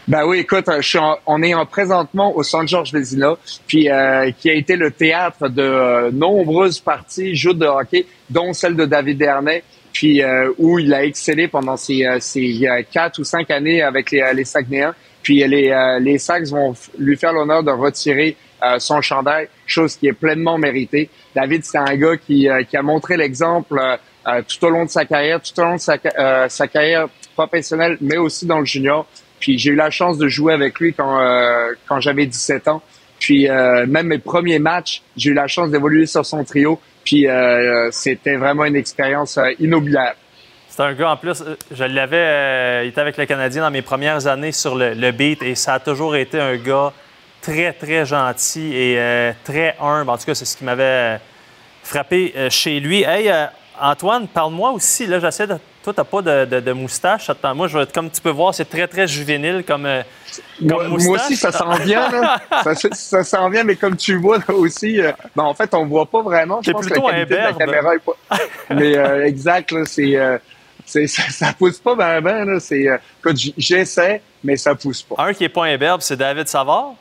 Ben 0.07 0.25
oui, 0.25 0.39
écoute, 0.39 0.67
en- 0.69 1.17
on 1.25 1.41
est 1.41 1.55
en 1.55 1.65
présentement 1.65 2.35
au 2.35 2.43
Centre 2.43 2.67
Georges 2.67 2.91
Vézina, 2.91 3.33
puis 3.67 3.89
euh, 3.89 4.31
qui 4.31 4.49
a 4.49 4.53
été 4.53 4.75
le 4.75 4.91
théâtre 4.91 5.49
de 5.49 5.61
euh, 5.61 6.11
nombreuses 6.11 6.79
parties 6.79 7.35
joutes 7.35 7.59
de 7.59 7.65
hockey, 7.65 8.05
dont 8.29 8.53
celle 8.53 8.75
de 8.75 8.85
David 8.85 9.17
Dernay, 9.17 9.63
puis 9.93 10.21
euh, 10.23 10.51
où 10.57 10.79
il 10.79 10.93
a 10.93 11.03
excellé 11.03 11.47
pendant 11.47 11.73
euh, 11.75 12.17
ses 12.19 12.67
euh, 12.67 12.83
quatre 12.91 13.19
ou 13.19 13.23
cinq 13.23 13.49
années 13.51 13.81
avec 13.81 14.11
les, 14.11 14.21
euh, 14.21 14.33
les 14.33 14.45
Saguenayens. 14.45 14.93
Puis 15.23 15.45
les, 15.47 15.69
euh, 15.69 15.99
les 15.99 16.17
Sags 16.17 16.47
vont 16.47 16.71
f- 16.73 16.89
lui 16.97 17.17
faire 17.17 17.33
l'honneur 17.33 17.63
de 17.63 17.71
retirer 17.71 18.35
son 18.77 18.99
chandail, 18.99 19.47
chose 19.65 19.95
qui 19.95 20.07
est 20.07 20.13
pleinement 20.13 20.57
méritée. 20.57 21.09
David, 21.33 21.63
c'est 21.63 21.77
un 21.77 21.95
gars 21.95 22.17
qui, 22.17 22.45
qui 22.69 22.75
a 22.75 22.81
montré 22.81 23.15
l'exemple 23.15 23.79
tout 24.49 24.65
au 24.65 24.69
long 24.69 24.83
de 24.83 24.89
sa 24.89 25.05
carrière, 25.05 25.39
tout 25.41 25.57
au 25.61 25.63
long 25.63 25.75
de 25.75 25.79
sa, 25.79 25.97
sa 26.49 26.67
carrière 26.67 27.07
professionnelle, 27.35 27.97
mais 28.01 28.17
aussi 28.17 28.45
dans 28.45 28.59
le 28.59 28.65
junior. 28.65 29.07
Puis 29.39 29.57
j'ai 29.57 29.69
eu 29.71 29.75
la 29.75 29.89
chance 29.89 30.17
de 30.17 30.27
jouer 30.27 30.51
avec 30.53 30.77
lui 30.77 30.93
quand, 30.93 31.21
euh, 31.21 31.71
quand 31.87 32.01
j'avais 32.01 32.25
17 32.25 32.67
ans. 32.67 32.81
Puis 33.17 33.47
euh, 33.49 33.85
même 33.85 34.07
mes 34.07 34.17
premiers 34.17 34.59
matchs, 34.59 35.03
j'ai 35.15 35.29
eu 35.29 35.33
la 35.33 35.47
chance 35.47 35.71
d'évoluer 35.71 36.05
sur 36.05 36.25
son 36.25 36.43
trio. 36.43 36.81
Puis 37.09 37.27
euh, 37.27 37.89
c'était 37.91 38.35
vraiment 38.35 38.65
une 38.65 38.75
expérience 38.75 39.39
euh, 39.39 39.49
inoubliable. 39.59 40.15
C'est 40.67 40.83
un 40.83 40.93
gars 40.93 41.09
en 41.09 41.17
plus, 41.17 41.41
euh, 41.41 41.55
je 41.71 41.83
l'avais, 41.83 42.17
euh, 42.17 42.81
il 42.83 42.89
était 42.89 43.01
avec 43.01 43.17
le 43.17 43.25
Canadien 43.25 43.63
dans 43.63 43.71
mes 43.71 43.81
premières 43.81 44.27
années 44.27 44.51
sur 44.51 44.75
le, 44.75 45.11
beat 45.11 45.41
et 45.41 45.55
ça 45.55 45.73
a 45.73 45.79
toujours 45.79 46.15
été 46.15 46.39
un 46.39 46.55
gars 46.57 46.93
très, 47.41 47.73
très 47.73 48.05
gentil 48.05 48.75
et 48.75 48.99
euh, 48.99 49.31
très 49.43 49.75
humble. 49.81 50.11
En 50.11 50.19
tout 50.19 50.25
cas, 50.25 50.35
c'est 50.35 50.45
ce 50.45 50.55
qui 50.55 50.63
m'avait 50.63 50.83
euh, 50.83 51.17
frappé 51.81 52.31
euh, 52.37 52.51
chez 52.51 52.79
lui. 52.79 53.01
Hey, 53.01 53.27
euh, 53.27 53.47
Antoine, 53.81 54.27
parle-moi 54.27 54.69
aussi, 54.69 55.07
là, 55.07 55.19
j'essaie 55.19 55.47
de 55.47 55.57
Toi, 55.83 55.93
t'as 55.93 56.03
pas 56.03 56.21
de, 56.21 56.45
de- 56.45 56.59
de 56.59 56.71
moustache. 56.73 57.29
Attends, 57.29 57.55
moi, 57.55 57.67
je, 57.69 57.85
comme 57.85 58.09
tu 58.11 58.19
peux 58.19 58.29
voir, 58.29 58.53
c'est 58.53 58.69
très, 58.69 58.85
très 58.87 59.07
juvénile 59.07 59.63
comme, 59.65 59.85
euh, 59.85 60.01
comme 60.59 60.67
Moi, 60.67 60.87
moustache. 60.89 61.07
moi 61.07 61.15
aussi, 61.25 61.35
ça 61.37 61.51
s'en 61.53 61.71
vient. 61.75 62.11
Là. 62.11 62.37
ça, 62.91 63.23
s'en 63.23 63.49
vient, 63.49 63.63
mais 63.63 63.77
comme 63.77 63.95
tu 63.95 64.17
vois 64.17 64.39
là 64.39 64.53
aussi, 64.53 64.99
euh, 65.01 65.13
ben, 65.35 65.43
en 65.43 65.53
fait, 65.53 65.73
on 65.73 65.85
voit 65.85 66.05
pas 66.05 66.21
vraiment. 66.21 66.59
T'es 66.61 66.73
pense 66.73 66.85
que 66.85 66.91
plutôt 66.91 67.07
la 67.07 67.23
de 67.25 67.33
la 67.33 67.39
imberbe. 67.47 67.57
caméra 67.59 67.95
est 67.95 67.99
pas. 67.99 68.37
mais 68.75 68.97
euh, 68.97 69.25
exact, 69.25 69.71
là, 69.71 69.83
c'est, 69.85 70.17
euh, 70.17 70.37
c'est, 70.85 71.07
ça, 71.07 71.23
ça 71.29 71.53
pousse 71.57 71.79
pas 71.79 71.95
ben 71.95 72.19
ben. 72.19 72.59
C'est, 72.59 72.85
j'essaie, 73.57 74.21
mais 74.43 74.57
ça 74.57 74.75
pousse 74.75 75.01
pas. 75.03 75.15
Un 75.19 75.33
qui 75.33 75.45
est 75.45 75.49
pas 75.49 75.63
imberbe, 75.65 76.01
c'est 76.01 76.17
David 76.17 76.47
Savard? 76.49 76.93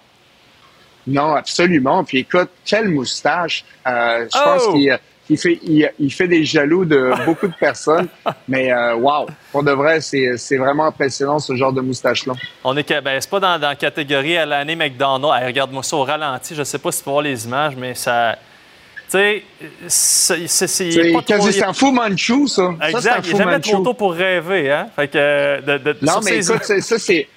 Non, 1.07 1.35
absolument. 1.35 2.05
Puis 2.05 2.19
écoute, 2.19 2.51
quelle 2.65 2.89
moustache. 2.89 3.65
Je 3.85 4.27
Oh! 4.35 4.39
pense 4.45 4.67
qu'il 4.69 4.91
euh, 4.91 4.97
il 5.31 5.39
fait, 5.39 5.59
il, 5.63 5.91
il 5.99 6.13
fait 6.13 6.29
des 6.29 6.45
jaloux 6.45 6.85
de 6.85 7.11
beaucoup 7.27 7.49
de 7.49 7.55
personnes. 7.59 8.09
mais 8.49 8.73
euh, 8.73 8.95
wow, 8.97 9.27
pour 9.53 9.63
de 9.63 9.73
vrai, 9.73 10.01
c'est, 10.01 10.57
vraiment 10.57 10.87
impressionnant 10.87 11.39
ce 11.39 11.55
genre 11.57 11.73
de 11.73 11.81
moustache-là. 11.81 12.35
On 12.65 12.77
est, 12.77 13.01
ben, 13.03 13.21
c'est 13.21 13.31
pas 13.31 13.41
dans, 13.41 13.59
dans 13.59 13.69
la 13.69 13.77
catégorie 13.77 14.37
à 14.37 14.47
l'année 14.47 14.77
McDonald's. 14.77 15.45
Regarde-moi 15.47 15.83
ça 15.83 15.97
au 15.97 16.05
ralenti. 16.05 16.55
Je 16.55 16.63
sais 16.63 16.79
pas 16.79 16.91
si 16.93 16.99
tu 16.99 17.05
peux 17.05 17.11
voir 17.11 17.23
les 17.23 17.45
images, 17.47 17.75
mais 17.77 17.95
ça. 17.95 18.37
Tu 19.11 19.17
sais, 19.19 19.43
c'est. 19.89 21.13
pas 21.13 21.23
trop- 21.23 21.51
c'est 21.51 21.65
un 21.65 21.73
fou 21.73 21.91
manchou, 21.93 22.47
ça. 22.47 22.75
Ça, 22.79 22.87
c'est 22.91 22.97
Exact. 22.97 23.19
un 23.19 23.23
Il 23.23 23.37
jamais 23.37 23.57
manchou. 23.57 23.71
trop 23.73 23.83
tôt 23.85 23.95
pour 23.95 24.13
rêver, 24.13 24.71
hein? 24.71 24.89
Fait 24.95 25.09
que. 25.09 25.61
De, 25.63 25.79
de- 25.79 25.97
Non, 26.03 26.21
mais 26.25 26.43
ces- 26.43 26.51
écoute, 26.51 26.65
c'est- 26.65 26.81
ça, 26.83 26.99
c'est. 26.99 27.29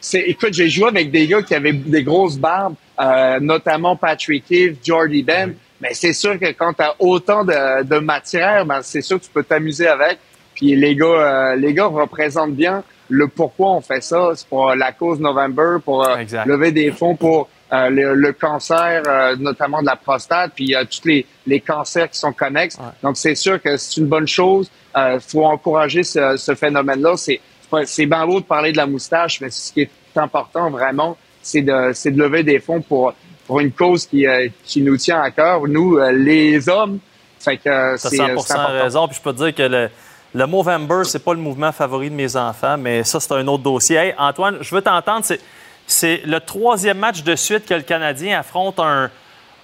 c'est- 0.00 0.24
Écoute, 0.26 0.52
j'ai 0.54 0.68
joué 0.68 0.88
avec 0.88 1.10
des 1.10 1.26
gars 1.28 1.42
qui 1.42 1.54
avaient 1.54 1.72
des 1.72 2.02
grosses 2.02 2.36
barbes, 2.36 2.74
euh, 3.00 3.38
notamment 3.40 3.94
Patrick 3.96 4.44
Eve, 4.50 4.76
Jordy 4.84 5.22
Ben. 5.22 5.54
Mais 5.80 5.94
c'est 5.94 6.12
sûr 6.12 6.38
que 6.38 6.52
quand 6.52 6.74
tu 6.74 6.82
as 6.82 6.94
autant 6.98 7.44
de, 7.44 7.82
de 7.84 7.98
matière, 7.98 8.66
ben, 8.66 8.80
c'est 8.82 9.02
sûr 9.02 9.18
que 9.18 9.24
tu 9.24 9.30
peux 9.30 9.42
t'amuser 9.42 9.86
avec. 9.88 10.18
Puis 10.54 10.76
les 10.76 10.94
gars, 10.94 11.06
euh, 11.06 11.56
les 11.56 11.72
gars 11.72 11.86
représentent 11.86 12.54
bien 12.54 12.82
le 13.08 13.28
pourquoi 13.28 13.70
on 13.70 13.80
fait 13.80 14.02
ça. 14.02 14.32
C'est 14.34 14.46
pour 14.46 14.74
la 14.74 14.92
cause 14.92 15.18
November, 15.20 15.78
pour 15.84 16.06
euh, 16.06 16.16
lever 16.46 16.70
des 16.70 16.92
fonds 16.92 17.16
pour 17.16 17.48
euh, 17.72 17.88
le, 17.88 18.14
le 18.14 18.32
cancer, 18.32 19.02
euh, 19.06 19.36
notamment 19.36 19.80
de 19.80 19.86
la 19.86 19.96
prostate, 19.96 20.52
puis 20.54 20.74
euh, 20.74 20.84
tous 20.84 21.06
les, 21.08 21.24
les 21.46 21.60
cancers 21.60 22.10
qui 22.10 22.18
sont 22.18 22.32
connexes. 22.32 22.78
Donc 23.02 23.16
c'est 23.16 23.34
sûr 23.36 23.62
que 23.62 23.76
c'est 23.76 24.00
une 24.00 24.06
bonne 24.06 24.28
chose. 24.28 24.70
Il 24.96 25.20
faut 25.20 25.44
encourager 25.44 26.02
ce, 26.02 26.36
ce 26.36 26.54
phénomène-là. 26.54 27.16
C'est 27.16 27.40
c'est 27.84 28.06
bien 28.06 28.26
beau 28.26 28.40
de 28.40 28.44
parler 28.44 28.72
de 28.72 28.76
la 28.76 28.86
moustache, 28.86 29.40
mais 29.40 29.50
ce 29.50 29.72
qui 29.72 29.82
est 29.82 29.90
important 30.16 30.70
vraiment, 30.70 31.16
c'est 31.42 31.62
de, 31.62 31.92
c'est 31.94 32.10
de 32.10 32.20
lever 32.20 32.42
des 32.42 32.58
fonds 32.58 32.80
pour, 32.80 33.14
pour 33.50 33.58
une 33.58 33.72
cause 33.72 34.06
qui, 34.06 34.28
euh, 34.28 34.46
qui 34.62 34.80
nous 34.80 34.96
tient 34.96 35.20
à 35.20 35.32
cœur, 35.32 35.66
nous, 35.66 35.98
euh, 35.98 36.12
les 36.12 36.68
hommes. 36.68 37.00
Fait 37.40 37.56
que 37.56 37.68
euh, 37.68 37.96
c'est 37.96 38.20
euh, 38.20 38.36
100 38.36 38.42
c'est 38.42 38.54
important. 38.54 38.66
raison. 38.80 39.08
Puis 39.08 39.16
je 39.16 39.22
peux 39.22 39.32
te 39.32 39.38
dire 39.38 39.52
que 39.52 39.62
le, 39.64 39.90
le 40.36 40.46
Movember, 40.46 41.02
c'est 41.02 41.24
pas 41.24 41.34
le 41.34 41.40
mouvement 41.40 41.72
favori 41.72 42.10
de 42.10 42.14
mes 42.14 42.36
enfants, 42.36 42.76
mais 42.78 43.02
ça, 43.02 43.18
c'est 43.18 43.32
un 43.34 43.44
autre 43.48 43.64
dossier. 43.64 43.96
Hey, 43.96 44.14
Antoine, 44.16 44.58
je 44.60 44.72
veux 44.72 44.82
t'entendre. 44.82 45.24
C'est, 45.24 45.40
c'est 45.84 46.22
le 46.24 46.38
troisième 46.38 46.98
match 46.98 47.24
de 47.24 47.34
suite 47.34 47.66
que 47.66 47.74
le 47.74 47.82
Canadien 47.82 48.38
affronte 48.38 48.78
un, 48.78 49.10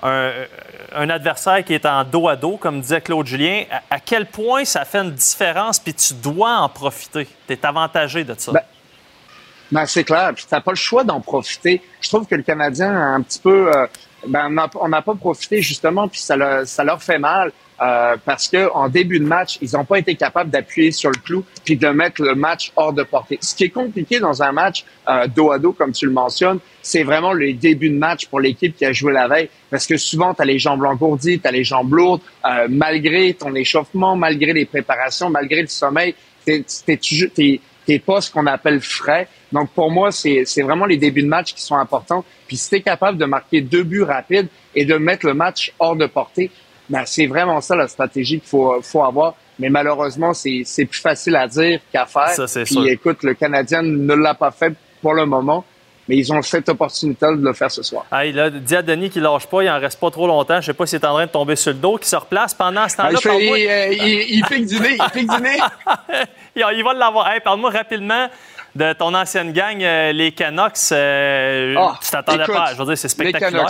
un, 0.02 0.30
un 0.92 1.08
adversaire 1.08 1.64
qui 1.64 1.72
est 1.72 1.86
en 1.86 2.02
dos 2.02 2.26
à 2.26 2.34
dos, 2.34 2.56
comme 2.56 2.80
disait 2.80 3.00
Claude 3.00 3.24
Julien. 3.24 3.66
À, 3.70 3.94
à 3.94 4.00
quel 4.00 4.26
point 4.26 4.64
ça 4.64 4.84
fait 4.84 4.98
une 4.98 5.12
différence, 5.12 5.78
puis 5.78 5.94
tu 5.94 6.12
dois 6.14 6.56
en 6.56 6.68
profiter? 6.68 7.28
Tu 7.46 7.52
es 7.52 7.64
avantagé 7.64 8.24
de 8.24 8.34
ça. 8.36 8.50
Ben, 8.50 8.62
c'est 9.86 10.04
clair. 10.04 10.32
Puis 10.34 10.44
t'as 10.48 10.60
pas 10.60 10.72
le 10.72 10.76
choix 10.76 11.04
d'en 11.04 11.20
profiter. 11.20 11.80
Je 12.00 12.08
trouve 12.08 12.26
que 12.26 12.34
le 12.34 12.42
Canadien 12.42 12.90
a 12.94 13.04
un 13.14 13.20
petit 13.22 13.38
peu, 13.40 13.70
euh, 13.74 13.86
ben, 14.28 14.46
on 14.80 14.88
n'a- 14.88 15.02
pas 15.02 15.14
profité 15.14 15.62
justement, 15.62 16.08
puis 16.08 16.20
ça, 16.20 16.36
leur- 16.36 16.66
ça 16.66 16.82
leur 16.84 17.02
fait 17.02 17.18
mal 17.18 17.52
euh, 17.82 18.16
parce 18.24 18.48
que 18.48 18.70
en 18.72 18.88
début 18.88 19.20
de 19.20 19.26
match, 19.26 19.58
ils 19.60 19.70
n'ont 19.74 19.84
pas 19.84 19.98
été 19.98 20.14
capables 20.14 20.48
d'appuyer 20.50 20.90
sur 20.92 21.10
le 21.10 21.18
clou 21.18 21.44
puis 21.64 21.76
de 21.76 21.86
mettre 21.88 22.22
le 22.22 22.34
match 22.34 22.72
hors 22.74 22.92
de 22.94 23.02
portée. 23.02 23.38
Ce 23.42 23.54
qui 23.54 23.64
est 23.64 23.68
compliqué 23.68 24.18
dans 24.18 24.42
un 24.42 24.50
match 24.50 24.84
euh, 25.08 25.26
dos 25.26 25.52
à 25.52 25.58
dos, 25.58 25.72
comme 25.72 25.92
tu 25.92 26.06
le 26.06 26.12
mentionnes, 26.12 26.58
c'est 26.80 27.02
vraiment 27.02 27.34
le 27.34 27.52
début 27.52 27.90
de 27.90 27.96
match 27.98 28.26
pour 28.28 28.40
l'équipe 28.40 28.74
qui 28.74 28.84
a 28.86 28.92
joué 28.92 29.12
la 29.12 29.28
veille, 29.28 29.50
parce 29.70 29.86
que 29.86 29.96
souvent 29.98 30.32
tu 30.32 30.40
as 30.42 30.46
les 30.46 30.58
jambes 30.58 30.82
engourdies, 30.84 31.38
tu 31.38 31.46
as 31.46 31.50
les 31.52 31.64
jambes 31.64 31.92
lourdes, 31.92 32.22
euh, 32.46 32.66
malgré 32.70 33.34
ton 33.34 33.54
échauffement, 33.54 34.16
malgré 34.16 34.52
les 34.54 34.64
préparations, 34.64 35.28
malgré 35.28 35.60
le 35.60 35.68
sommeil, 35.68 36.14
t'es 36.46 36.64
t'es 36.86 36.96
t'es- 36.96 37.60
t'es 37.86 37.98
pas 37.98 38.20
ce 38.20 38.30
qu'on 38.30 38.46
appelle 38.46 38.80
frais. 38.80 39.28
Donc, 39.52 39.70
pour 39.70 39.90
moi, 39.90 40.10
c'est 40.10 40.44
c'est 40.44 40.62
vraiment 40.62 40.86
les 40.86 40.96
débuts 40.96 41.22
de 41.22 41.28
match 41.28 41.54
qui 41.54 41.62
sont 41.62 41.76
importants. 41.76 42.24
Puis, 42.46 42.56
si 42.56 42.68
tu 42.68 42.76
es 42.76 42.80
capable 42.82 43.16
de 43.16 43.24
marquer 43.24 43.60
deux 43.60 43.84
buts 43.84 44.02
rapides 44.02 44.48
et 44.74 44.84
de 44.84 44.96
mettre 44.96 45.24
le 45.26 45.34
match 45.34 45.72
hors 45.78 45.96
de 45.96 46.06
portée, 46.06 46.50
ben, 46.88 47.04
c'est 47.06 47.26
vraiment 47.26 47.60
ça 47.60 47.74
la 47.74 47.88
stratégie 47.88 48.40
qu'il 48.40 48.48
faut, 48.48 48.80
faut 48.82 49.04
avoir. 49.04 49.34
Mais 49.58 49.70
malheureusement, 49.70 50.34
c'est 50.34 50.62
c'est 50.64 50.84
plus 50.84 51.00
facile 51.00 51.36
à 51.36 51.46
dire 51.46 51.80
qu'à 51.92 52.06
faire. 52.06 52.28
Ça, 52.30 52.46
c'est 52.46 52.64
Puis, 52.64 52.74
sûr. 52.74 52.86
écoute, 52.86 53.22
le 53.22 53.34
Canadien 53.34 53.82
ne 53.82 54.14
l'a 54.14 54.34
pas 54.34 54.50
fait 54.50 54.74
pour 55.00 55.14
le 55.14 55.24
moment, 55.24 55.64
mais 56.08 56.16
ils 56.16 56.32
ont 56.32 56.40
cette 56.42 56.68
opportunité 56.68 57.26
de 57.26 57.42
le 57.44 57.52
faire 57.52 57.70
ce 57.70 57.82
soir. 57.82 58.06
Hey, 58.12 58.32
là, 58.32 58.48
dis 58.50 58.76
à 58.76 58.82
Denis 58.82 59.10
qu'il 59.10 59.22
lâche 59.22 59.46
pas, 59.46 59.62
il 59.62 59.68
en 59.70 59.78
reste 59.80 59.98
pas 59.98 60.10
trop 60.10 60.26
longtemps. 60.26 60.60
Je 60.60 60.66
sais 60.66 60.74
pas 60.74 60.86
s'il 60.86 61.00
est 61.00 61.04
en 61.06 61.14
train 61.14 61.26
de 61.26 61.30
tomber 61.30 61.56
sur 61.56 61.72
le 61.72 61.78
dos, 61.78 61.96
qu'il 61.96 62.06
se 62.06 62.16
replace 62.16 62.54
pendant 62.54 62.88
ce 62.88 62.94
Ah, 62.98 63.02
temps-là. 63.04 63.12
il, 63.12 63.20
fait- 63.20 63.28
parle-moi- 63.28 63.58
il, 63.58 63.68
euh, 63.68 63.92
il- 63.92 64.34
il 64.36 64.44
pique 64.44 64.66
du 64.66 64.80
nez, 64.80 64.96
il 64.98 65.10
pique 65.12 65.30
du 65.30 65.42
nez. 65.42 65.58
il, 66.56 66.64
il 66.76 66.84
va 66.84 66.94
l'avoir. 66.94 67.28
Hey, 67.30 67.40
Parle-moi 67.40 67.70
rapidement 67.70 68.28
de 68.74 68.92
ton 68.92 69.14
ancienne 69.14 69.52
gang, 69.52 69.82
euh, 69.82 70.12
les 70.12 70.32
Canucks. 70.32 70.74
Euh, 70.92 71.74
Ah, 71.78 71.98
tu 72.02 72.10
t'attendais 72.10 72.44
pas. 72.44 72.72
Je 72.74 72.78
veux 72.78 72.84
dire, 72.86 72.98
c'est 72.98 73.08
spectaculaire. 73.08 73.66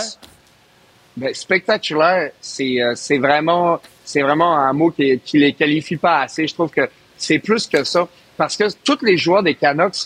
Ben, 1.17 1.33
spectaculaire, 1.33 2.31
c'est 2.41 2.83
euh, 2.83 2.95
vraiment 3.19 3.81
c'est 4.05 4.21
vraiment 4.23 4.55
un 4.57 4.73
mot 4.73 4.91
qui, 4.91 5.19
qui 5.25 5.39
les 5.39 5.53
qualifie 5.55 5.97
pas 5.97 6.21
assez. 6.21 6.47
Je 6.47 6.53
trouve 6.55 6.71
que 6.71 6.89
c'est 7.17 7.39
plus 7.39 7.67
que 7.67 7.83
ça 7.85 8.07
parce 8.37 8.57
que 8.57 8.65
tous 8.85 8.99
les 9.03 9.17
joueurs 9.17 9.43
des 9.43 9.55
Canucks, 9.55 9.97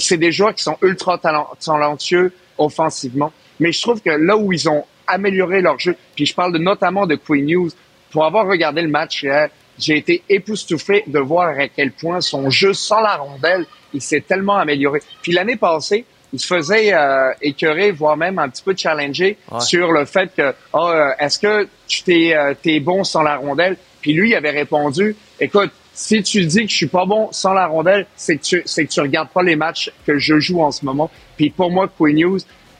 c'est 0.00 0.16
des 0.18 0.32
joueurs 0.32 0.54
qui 0.54 0.62
sont 0.62 0.76
ultra 0.82 1.18
talent- 1.18 1.50
talentueux 1.64 2.32
offensivement. 2.58 3.32
Mais 3.60 3.72
je 3.72 3.82
trouve 3.82 4.00
que 4.00 4.10
là 4.10 4.36
où 4.36 4.52
ils 4.52 4.68
ont 4.68 4.84
amélioré 5.06 5.60
leur 5.60 5.78
jeu, 5.78 5.96
puis 6.14 6.26
je 6.26 6.34
parle 6.34 6.52
de, 6.52 6.58
notamment 6.58 7.06
de 7.06 7.14
Queen 7.16 7.46
News, 7.46 7.70
pour 8.10 8.24
avoir 8.24 8.46
regardé 8.46 8.82
le 8.82 8.88
match 8.88 9.22
hier, 9.22 9.48
j'ai 9.78 9.96
été 9.96 10.22
époustouflé 10.28 11.02
de 11.06 11.18
voir 11.18 11.58
à 11.58 11.68
quel 11.68 11.92
point 11.92 12.20
son 12.20 12.50
jeu 12.50 12.72
sans 12.74 13.00
la 13.00 13.16
rondelle, 13.16 13.66
il 13.94 14.02
s'est 14.02 14.20
tellement 14.20 14.56
amélioré. 14.58 15.00
Puis 15.22 15.32
l'année 15.32 15.56
passée, 15.56 16.04
il 16.32 16.40
se 16.40 16.46
faisait 16.46 16.94
euh, 16.94 17.30
écœurer, 17.42 17.90
voire 17.90 18.16
même 18.16 18.38
un 18.38 18.48
petit 18.48 18.62
peu 18.62 18.74
challenger 18.76 19.36
Ouais. 19.50 19.60
sur 19.60 19.92
le 19.92 20.04
fait 20.06 20.30
que 20.34 20.54
euh, 20.74 21.10
est-ce 21.18 21.38
que 21.38 21.68
tu 21.86 22.02
t'es 22.02 22.34
euh, 22.34 22.54
t'es 22.60 22.80
bon 22.80 23.04
sans 23.04 23.22
la 23.22 23.36
rondelle? 23.36 23.76
Puis 24.00 24.12
lui 24.14 24.30
il 24.30 24.34
avait 24.34 24.50
répondu 24.50 25.14
écoute 25.40 25.70
si 25.94 26.22
tu 26.22 26.44
dis 26.46 26.64
que 26.66 26.70
je 26.70 26.76
suis 26.76 26.86
pas 26.86 27.04
bon 27.04 27.28
sans 27.32 27.52
la 27.52 27.66
rondelle 27.66 28.06
c'est 28.16 28.36
que 28.36 28.42
tu 28.42 28.62
c'est 28.64 28.86
que 28.86 28.90
tu 28.90 29.00
regardes 29.00 29.28
pas 29.28 29.42
les 29.42 29.56
matchs 29.56 29.90
que 30.06 30.18
je 30.18 30.38
joue 30.40 30.62
en 30.62 30.70
ce 30.70 30.84
moment. 30.84 31.10
Puis 31.36 31.50
pour 31.50 31.70
moi 31.70 31.88
Quinn 31.88 32.16
News 32.16 32.38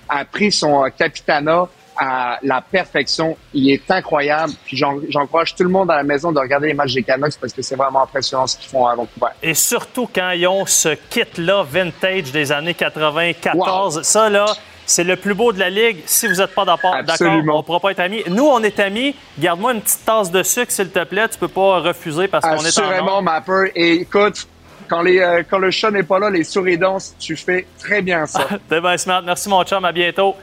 a 0.09 0.25
pris 0.25 0.51
son 0.53 0.85
euh, 0.85 0.89
capitana 0.89 1.67
à 1.97 2.39
la 2.43 2.63
perfection. 2.63 3.37
Il 3.53 3.71
est 3.71 3.91
incroyable. 3.91 4.53
Puis 4.65 4.79
j'en- 4.79 4.99
j'encourage 5.11 5.55
tout 5.55 5.63
le 5.63 5.69
monde 5.69 5.91
à 5.91 5.97
la 5.97 6.03
maison 6.03 6.33
de 6.33 6.39
regarder 6.41 6.69
les 6.69 6.75
matchs 6.75 6.95
des 6.95 7.03
Canucks 7.03 7.37
parce 7.39 7.53
que 7.53 7.61
c'est 7.61 7.77
vraiment 7.77 8.03
impressionnant 8.03 8.47
ce 8.47 8.57
qu'ils 8.57 8.71
font 8.71 8.87
à 8.87 8.95
Vancouver. 8.95 9.33
Et 9.43 9.53
surtout 9.53 10.09
quand 10.13 10.31
ils 10.31 10.47
ont 10.47 10.65
ce 10.65 10.89
kit-là 11.11 11.63
vintage 11.65 12.33
des 12.33 12.51
années 12.51 12.73
94. 12.75 14.03
Ça, 14.03 14.31
là, 14.31 14.47
c'est 14.87 15.05
le 15.05 15.17
plus 15.17 15.35
beau 15.35 15.53
de 15.53 15.59
la 15.59 15.71
Ligue. 15.71 16.03
Si 16.07 16.27
vous 16.27 16.35
n'êtes 16.35 16.55
pas 16.55 16.65
d'accord, 16.65 16.95
on 16.95 17.59
ne 17.59 17.63
pourra 17.63 17.81
pas 17.81 17.93
être 17.93 18.01
amis. 18.01 18.23
Nous, 18.29 18.45
on 18.45 18.63
est 18.63 18.79
amis. 18.81 19.15
Garde-moi 19.39 19.75
une 19.75 19.81
petite 19.81 20.05
tasse 20.05 20.31
de 20.31 20.43
sucre, 20.43 20.71
s'il 20.73 20.91
te 20.91 21.05
plaît. 21.05 21.29
Tu 21.29 21.39
peux 21.39 21.49
pas 21.49 21.81
refuser 21.81 22.29
parce 22.29 22.45
qu'on 22.45 22.57
est 22.57 22.79
en 22.79 22.83
Assurément, 22.83 23.19
ondes. 23.19 23.25
Mapper. 23.25 23.73
Et 23.75 23.93
écoute, 24.03 24.47
quand, 24.89 25.03
les, 25.03 25.21
euh, 25.21 25.43
quand 25.49 25.59
le 25.59 25.71
chat 25.71 25.91
n'est 25.91 26.03
pas 26.03 26.19
là, 26.19 26.31
les 26.31 26.45
souris 26.45 26.79
dansent, 26.79 27.15
tu 27.19 27.37
fais 27.37 27.67
très 27.79 28.03
bien 28.03 28.27
ça. 28.27 28.47
T'es 28.69 28.81
bien 28.81 28.97
smart. 28.99 29.23
Merci, 29.23 29.49
mon 29.49 29.65
chum. 29.65 29.85
À 29.85 29.93
bientôt. 29.93 30.37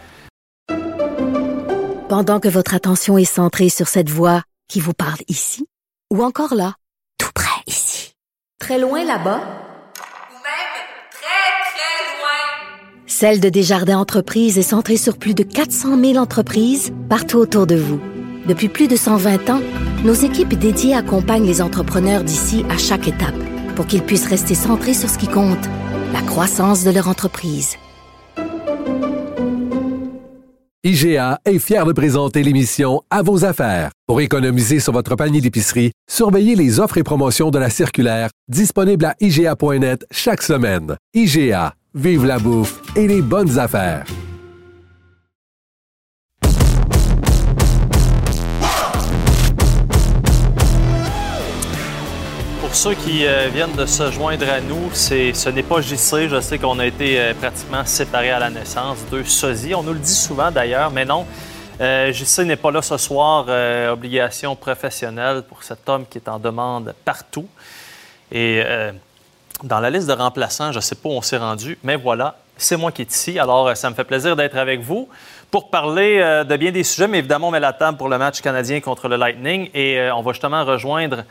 Pendant 2.10 2.40
que 2.40 2.48
votre 2.48 2.74
attention 2.74 3.18
est 3.18 3.26
centrée 3.26 3.70
sur 3.70 3.88
cette 3.88 4.10
voix 4.10 4.42
qui 4.68 4.80
vous 4.80 4.94
parle 4.94 5.20
ici, 5.28 5.68
ou 6.12 6.24
encore 6.24 6.56
là, 6.56 6.74
tout 7.20 7.30
près 7.36 7.62
ici, 7.68 8.14
très 8.60 8.80
loin 8.80 9.04
là-bas, 9.04 9.42
Celle 13.22 13.42
de 13.42 13.50
Desjardins 13.50 13.98
Entreprises 13.98 14.58
est 14.58 14.62
centrée 14.62 14.96
sur 14.96 15.18
plus 15.18 15.34
de 15.34 15.44
400 15.44 16.00
000 16.02 16.16
entreprises 16.16 16.94
partout 17.10 17.36
autour 17.36 17.68
de 17.68 17.76
vous. 17.76 18.00
Depuis 18.48 18.70
plus 18.70 18.88
de 18.88 18.96
120 18.96 19.50
ans, 19.50 19.60
nos 20.06 20.14
équipes 20.14 20.54
dédiées 20.54 20.94
accompagnent 20.94 21.46
les 21.46 21.62
entrepreneurs 21.62 22.24
d'ici 22.24 22.64
à 22.70 22.78
chaque 22.78 23.10
étape 23.10 23.36
pour 23.76 23.88
qu'ils 23.88 24.04
puissent 24.04 24.30
rester 24.30 24.56
centrés 24.56 24.94
sur 24.94 25.10
ce 25.10 25.18
qui 25.18 25.28
compte, 25.28 25.66
la 26.14 26.22
croissance 26.22 26.86
de 26.86 26.92
leur 26.92 27.10
entreprise. 27.10 27.76
IGA 30.86 31.42
est 31.44 31.60
fier 31.60 31.86
de 31.86 31.92
présenter 31.92 32.42
l'émission 32.42 33.02
À 33.10 33.22
vos 33.22 33.44
affaires. 33.44 33.92
Pour 34.08 34.22
économiser 34.22 34.80
sur 34.80 34.94
votre 34.94 35.18
panier 35.18 35.42
d'épicerie, 35.42 35.92
surveillez 36.10 36.56
les 36.56 36.80
offres 36.80 36.98
et 36.98 37.04
promotions 37.04 37.52
de 37.52 37.60
la 37.60 37.70
circulaire 37.70 38.30
disponible 38.48 39.04
à 39.04 39.16
IGA.net 39.20 40.06
chaque 40.10 40.42
semaine. 40.42 40.96
IGA, 41.14 41.74
vive 41.96 42.26
la 42.26 42.38
bouffe 42.38 42.82
et 42.96 43.08
les 43.08 43.22
bonnes 43.22 43.58
affaires. 43.58 44.06
Pour 52.62 52.76
ceux 52.76 52.94
qui 52.94 53.26
euh, 53.26 53.50
viennent 53.52 53.76
de 53.76 53.88
se 53.88 54.12
joindre 54.12 54.48
à 54.48 54.62
nous, 54.62 54.92
c'est, 54.94 55.34
ce 55.34 55.50
n'est 55.50 55.64
pas 55.64 55.82
JC. 55.82 56.28
Je 56.30 56.40
sais 56.40 56.60
qu'on 56.60 56.78
a 56.78 56.86
été 56.86 57.20
euh, 57.20 57.34
pratiquement 57.34 57.84
séparés 57.84 58.30
à 58.30 58.38
la 58.38 58.52
naissance, 58.52 59.00
deux 59.10 59.24
sosies. 59.24 59.74
On 59.74 59.82
nous 59.82 59.94
le 59.94 60.00
dit 60.00 60.14
souvent 60.14 60.52
d'ailleurs, 60.52 60.92
mais 60.92 61.06
non. 61.06 61.26
Euh, 61.82 62.14
JC 62.14 62.42
n'est 62.42 62.56
pas 62.56 62.70
là 62.70 62.84
ce 62.84 62.98
soir. 62.98 63.48
obligation 63.92 64.56
professionnelle 64.56 65.42
pour 65.50 65.64
cet 65.64 65.90
homme 65.90 66.06
qui 66.08 66.20
est 66.20 66.30
en 66.30 66.38
demande 66.38 66.94
partout. 67.04 67.48
Et 68.32 68.62
dans 69.64 69.80
la 69.80 69.90
liste 69.90 70.08
de 70.08 70.14
remplaçants, 70.14 70.72
je 70.72 70.78
ne 70.78 70.82
sais 70.82 70.96
pas 70.96 71.10
où 71.10 71.14
on 71.14 71.22
s'est 71.22 71.38
rendu, 71.38 71.78
mais 71.84 71.96
voilà, 71.96 72.36
c'est 72.58 72.78
moi 72.78 72.92
qui 72.92 73.02
est 73.02 73.12
ici. 73.12 73.40
Alors, 73.40 73.68
euh, 73.68 73.76
ça 73.76 73.90
me 73.90 73.96
fait 73.96 74.04
plaisir 74.04 74.36
d'être 74.36 74.58
avec 74.58 74.82
vous 74.82 75.10
pour 75.52 75.70
parler 75.70 76.20
euh, 76.20 76.44
de 76.44 76.56
bien 76.58 76.72
des 76.72 76.84
sujets, 76.84 77.08
mais 77.08 77.20
évidemment, 77.20 77.48
on 77.48 77.52
met 77.52 77.60
la 77.60 77.74
table 77.74 77.98
pour 77.98 78.10
le 78.10 78.18
match 78.18 78.42
canadien 78.42 78.80
contre 78.82 79.08
le 79.08 79.16
Lightning 79.16 79.70
et 79.74 80.00
euh, 80.00 80.16
on 80.16 80.22
va 80.22 80.34
justement 80.34 80.64
rejoindre 80.64 81.24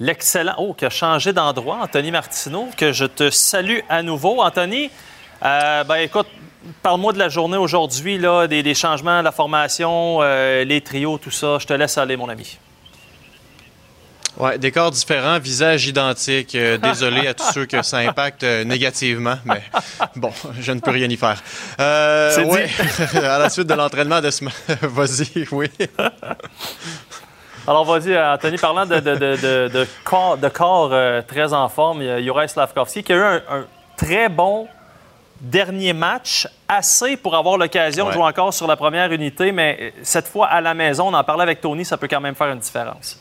l'excellent, 0.00 0.54
oh, 0.58 0.74
qui 0.74 0.84
a 0.84 0.90
changé 0.90 1.32
d'endroit, 1.32 1.78
Anthony 1.82 2.10
Martineau, 2.10 2.68
que 2.76 2.92
je 2.92 3.04
te 3.04 3.30
salue 3.30 3.80
à 3.88 4.02
nouveau. 4.02 4.40
Anthony, 4.40 4.90
ben 5.42 5.96
écoute, 5.96 6.28
parle-moi 6.82 7.12
de 7.12 7.18
la 7.18 7.28
journée 7.28 7.56
aujourd'hui, 7.56 8.16
là, 8.16 8.46
des, 8.46 8.62
des 8.62 8.74
changements, 8.74 9.22
la 9.22 9.32
formation, 9.32 10.20
les 10.20 10.80
trios, 10.82 11.18
tout 11.18 11.32
ça. 11.32 11.58
Je 11.58 11.66
te 11.66 11.72
laisse 11.72 11.98
aller, 11.98 12.16
mon 12.16 12.28
ami. 12.28 12.58
Ouais, 14.36 14.56
décors 14.58 14.90
différents, 14.92 15.38
visage 15.38 15.86
identique. 15.86 16.54
Euh, 16.54 16.76
désolé 16.82 17.26
à 17.26 17.34
tous 17.34 17.50
ceux 17.52 17.66
que 17.66 17.82
ça 17.82 17.98
impacte 17.98 18.44
euh, 18.44 18.62
négativement, 18.64 19.36
mais 19.44 19.62
bon, 20.16 20.30
je 20.60 20.70
ne 20.72 20.80
peux 20.80 20.90
rien 20.92 21.08
y 21.08 21.16
faire. 21.16 21.42
Euh, 21.80 22.30
C'est 22.34 22.44
dit. 22.44 22.50
ouais, 22.50 22.68
à 23.26 23.38
la 23.38 23.48
suite 23.50 23.66
de 23.66 23.74
l'entraînement 23.74 24.20
de 24.20 24.30
ce 24.30 24.44
ma- 24.44 24.50
Vas-y, 24.82 25.46
oui. 25.50 25.68
Alors, 27.66 27.84
vas-y, 27.84 28.16
Anthony, 28.18 28.56
parlant 28.58 28.86
de, 28.86 28.98
de, 29.00 29.14
de, 29.16 29.36
de- 29.36 29.68
de 29.72 29.86
corps, 30.04 30.38
de 30.38 30.48
corps, 30.48 30.90
euh, 30.92 31.20
très 31.26 31.52
en 31.52 31.68
forme, 31.68 32.00
il 32.02 32.06
y 32.06 32.10
a 32.10 32.22
Juraj 32.22 32.50
Slavkovski 32.50 33.02
qui 33.02 33.12
a 33.12 33.16
eu 33.16 33.20
un, 33.22 33.42
un 33.50 33.64
très 33.96 34.28
bon 34.28 34.68
dernier 35.40 35.92
match, 35.92 36.48
assez 36.68 37.16
pour 37.16 37.36
avoir 37.36 37.58
l'occasion 37.58 38.08
de 38.08 38.12
jouer 38.12 38.22
encore 38.24 38.52
sur 38.54 38.66
la 38.66 38.76
première 38.76 39.12
unité, 39.12 39.52
mais 39.52 39.92
cette 40.02 40.26
fois 40.28 40.46
à 40.46 40.60
la 40.60 40.74
maison, 40.74 41.08
on 41.08 41.14
en 41.14 41.22
parlait 41.24 41.42
avec 41.44 41.60
Tony, 41.60 41.84
ça 41.84 41.96
peut 41.96 42.08
quand 42.08 42.20
même 42.20 42.34
faire 42.34 42.48
une 42.48 42.58
différence. 42.58 43.18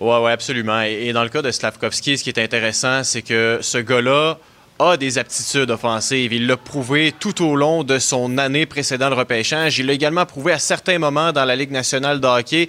Oui, 0.00 0.16
ouais, 0.18 0.32
absolument. 0.32 0.82
Et, 0.82 1.08
et 1.08 1.12
dans 1.12 1.22
le 1.22 1.28
cas 1.28 1.42
de 1.42 1.50
Slavkovski, 1.50 2.18
ce 2.18 2.24
qui 2.24 2.30
est 2.30 2.38
intéressant, 2.38 3.02
c'est 3.04 3.22
que 3.22 3.58
ce 3.60 3.78
gars-là 3.78 4.38
a 4.78 4.96
des 4.96 5.18
aptitudes 5.18 5.70
offensives. 5.70 6.32
Il 6.32 6.46
l'a 6.46 6.56
prouvé 6.56 7.12
tout 7.18 7.44
au 7.44 7.56
long 7.56 7.82
de 7.82 7.98
son 7.98 8.38
année 8.38 8.66
précédant 8.66 9.08
le 9.08 9.16
repêchage. 9.16 9.78
Il 9.78 9.86
l'a 9.86 9.92
également 9.92 10.26
prouvé 10.26 10.52
à 10.52 10.58
certains 10.58 10.98
moments 10.98 11.32
dans 11.32 11.44
la 11.44 11.56
Ligue 11.56 11.72
nationale 11.72 12.20
de 12.20 12.26
hockey. 12.26 12.68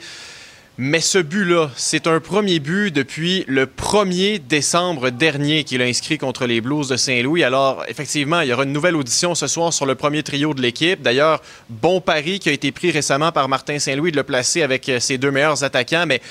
Mais 0.82 1.02
ce 1.02 1.18
but-là, 1.18 1.70
c'est 1.76 2.08
un 2.08 2.22
premier 2.22 2.60
but 2.60 2.90
depuis 2.90 3.44
le 3.50 3.66
1er 3.66 4.40
décembre 4.40 5.10
dernier 5.10 5.66
qu'il 5.66 5.82
a 5.82 5.86
inscrit 5.86 6.18
contre 6.18 6.46
les 6.46 6.62
Blues 6.62 6.88
de 6.88 6.96
Saint-Louis. 6.96 7.44
Alors, 7.44 7.84
effectivement, 7.90 8.40
il 8.40 8.48
y 8.48 8.54
aura 8.54 8.64
une 8.64 8.72
nouvelle 8.72 8.96
audition 8.96 9.36
ce 9.36 9.48
soir 9.48 9.74
sur 9.74 9.86
le 9.86 9.96
premier 9.96 10.24
trio 10.24 10.54
de 10.54 10.62
l'équipe. 10.62 11.02
D'ailleurs, 11.02 11.42
bon 11.68 12.00
pari 12.00 12.40
qui 12.40 12.48
a 12.48 12.54
été 12.54 12.72
pris 12.72 12.92
récemment 12.92 13.34
par 13.34 13.50
Martin 13.50 13.78
Saint-Louis 13.78 14.12
de 14.12 14.16
le 14.16 14.24
placer 14.24 14.62
avec 14.62 14.88
euh, 14.88 15.02
ses 15.02 15.18
deux 15.18 15.32
meilleurs 15.32 15.66
attaquants. 15.66 16.06
Mais 16.08 16.22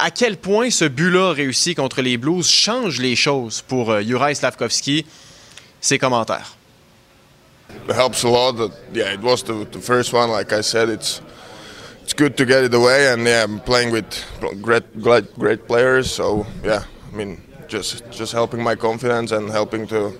à 0.00 0.10
quel 0.10 0.36
point 0.36 0.70
ce 0.70 0.84
but-là 0.84 1.32
réussi 1.32 1.74
contre 1.74 2.02
les 2.02 2.16
Blues 2.16 2.48
change 2.48 2.98
les 2.98 3.16
choses 3.16 3.62
pour 3.62 3.90
euh, 3.90 4.02
Juraj 4.02 4.36
Slavkovski? 4.36 5.04
Ses 5.80 5.98
commentaires. 5.98 6.56
It 7.88 7.94
helps 7.94 8.24
a 8.24 8.28
lot. 8.28 8.52
That, 8.56 8.72
yeah, 8.92 9.12
it 9.12 9.20
was 9.22 9.42
the, 9.44 9.64
the 9.70 9.80
first 9.80 10.12
one. 10.12 10.30
Like 10.30 10.52
I 10.52 10.60
said, 10.62 10.88
it's 10.88 11.22
it's 12.02 12.12
good 12.12 12.36
to 12.36 12.44
get 12.44 12.64
it 12.64 12.74
away, 12.74 13.12
and 13.12 13.24
yeah, 13.24 13.44
I'm 13.44 13.60
playing 13.60 13.92
with 13.92 14.04
great, 14.60 15.00
great, 15.00 15.38
great 15.38 15.66
players. 15.68 16.10
So 16.10 16.46
yeah, 16.64 16.82
I 17.12 17.16
mean, 17.16 17.40
just 17.68 18.02
just 18.10 18.32
helping 18.32 18.62
my 18.62 18.74
confidence 18.74 19.30
and 19.30 19.48
helping 19.48 19.86
to 19.88 20.18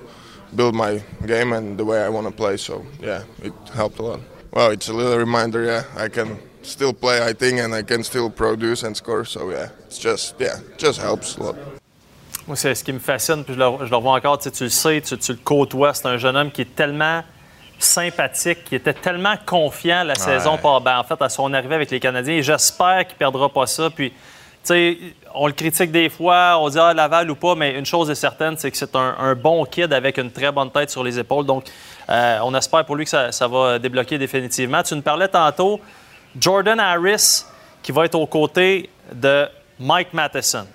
build 0.55 0.75
my 0.75 1.03
game 1.27 1.53
and 1.53 1.77
the 1.77 1.85
way 1.85 2.01
I 2.03 2.09
want 2.09 2.27
to 2.27 2.33
play. 2.33 2.57
So 2.57 2.87
yeah, 3.03 3.25
it 3.43 3.53
helped 3.75 3.99
a 3.99 4.03
lot. 4.03 4.21
Well, 4.53 4.71
it's 4.71 4.89
a 4.89 4.93
little 4.93 5.19
reminder. 5.19 5.65
Yeah, 5.65 5.85
I 5.97 6.09
can 6.09 6.39
still 6.63 6.93
play, 6.93 7.21
I 7.23 7.33
think, 7.33 7.61
and 7.61 7.75
I 7.75 7.83
can 7.83 8.03
still 8.03 8.31
produce 8.31 8.83
and 8.83 8.95
score. 8.95 9.25
So 9.25 9.51
yeah, 9.51 9.69
it's 9.87 9.99
just 9.99 10.35
yeah, 10.39 10.57
just 10.79 11.01
helps 11.01 11.37
a 11.37 11.43
lot. 11.43 11.57
Moi, 12.47 12.57
c'est 12.57 12.75
ce 12.75 12.83
qui 12.83 12.93
me 12.93 12.99
fascine, 12.99 13.45
puis 13.45 13.55
je 13.55 13.59
le, 13.59 13.85
je 13.85 13.91
le 13.91 13.97
revois 13.97 14.15
encore, 14.15 14.39
tu, 14.39 14.45
sais, 14.45 14.51
tu 14.51 14.65
le 14.65 14.71
sais, 14.71 15.01
tu, 15.01 15.17
tu 15.17 15.33
le 15.33 15.39
côtoies, 15.39 15.95
c'est 15.95 16.07
un 16.07 16.17
jeune 16.17 16.37
homme 16.37 16.51
qui 16.51 16.63
est 16.63 16.75
tellement 16.75 17.23
sympathique, 17.79 18.65
qui 18.65 18.75
était 18.75 18.93
tellement 18.93 19.35
confiant 19.47 20.05
la 20.05 20.15
saison 20.15 20.59
par, 20.59 20.81
ben, 20.81 20.99
en 20.99 21.05
fait, 21.05 21.21
à 21.23 21.29
son 21.29 21.53
arrivée 21.55 21.75
avec 21.75 21.91
les 21.91 22.01
Canadiens. 22.01 22.35
Et 22.35 22.43
j'espère 22.43 23.07
qu'il 23.07 23.15
ne 23.15 23.19
perdra 23.19 23.49
pas 23.49 23.67
ça. 23.67 23.89
Puis, 23.91 24.11
tu 24.11 24.17
sais, 24.65 24.99
on 25.35 25.47
le 25.47 25.53
critique 25.53 25.91
des 25.91 26.09
fois, 26.09 26.59
on 26.61 26.69
dit 26.69 26.79
ah, 26.79 26.93
Laval 26.93 27.31
ou 27.31 27.35
pas, 27.35 27.55
mais 27.55 27.79
une 27.79 27.87
chose 27.87 28.11
est 28.11 28.15
certaine, 28.15 28.57
c'est 28.59 28.71
que 28.71 28.77
c'est 28.77 28.95
un, 28.95 29.17
un 29.19 29.35
bon 29.35 29.65
kid 29.65 29.93
avec 29.93 30.19
une 30.19 30.31
très 30.31 30.53
bonne 30.53 30.71
tête 30.71 30.91
sur 30.91 31.03
les 31.03 31.19
épaules. 31.19 31.47
Donc, 31.47 31.65
euh, 32.09 32.39
on 32.43 32.55
espère 32.55 32.85
pour 32.85 32.97
lui 32.97 33.05
que 33.05 33.11
ça, 33.11 33.33
ça 33.33 33.49
va 33.49 33.79
débloquer 33.79 34.19
définitivement. 34.19 34.83
Tu 34.83 34.95
nous 34.95 35.03
parlais 35.03 35.29
tantôt, 35.29 35.81
Jordan 36.39 36.79
Harris 36.81 37.45
qui 37.83 37.93
va 37.93 38.05
être 38.05 38.15
aux 38.15 38.27
côtés 38.27 38.91
de 39.13 39.47
Mike 39.79 40.13
Matheson. 40.13 40.67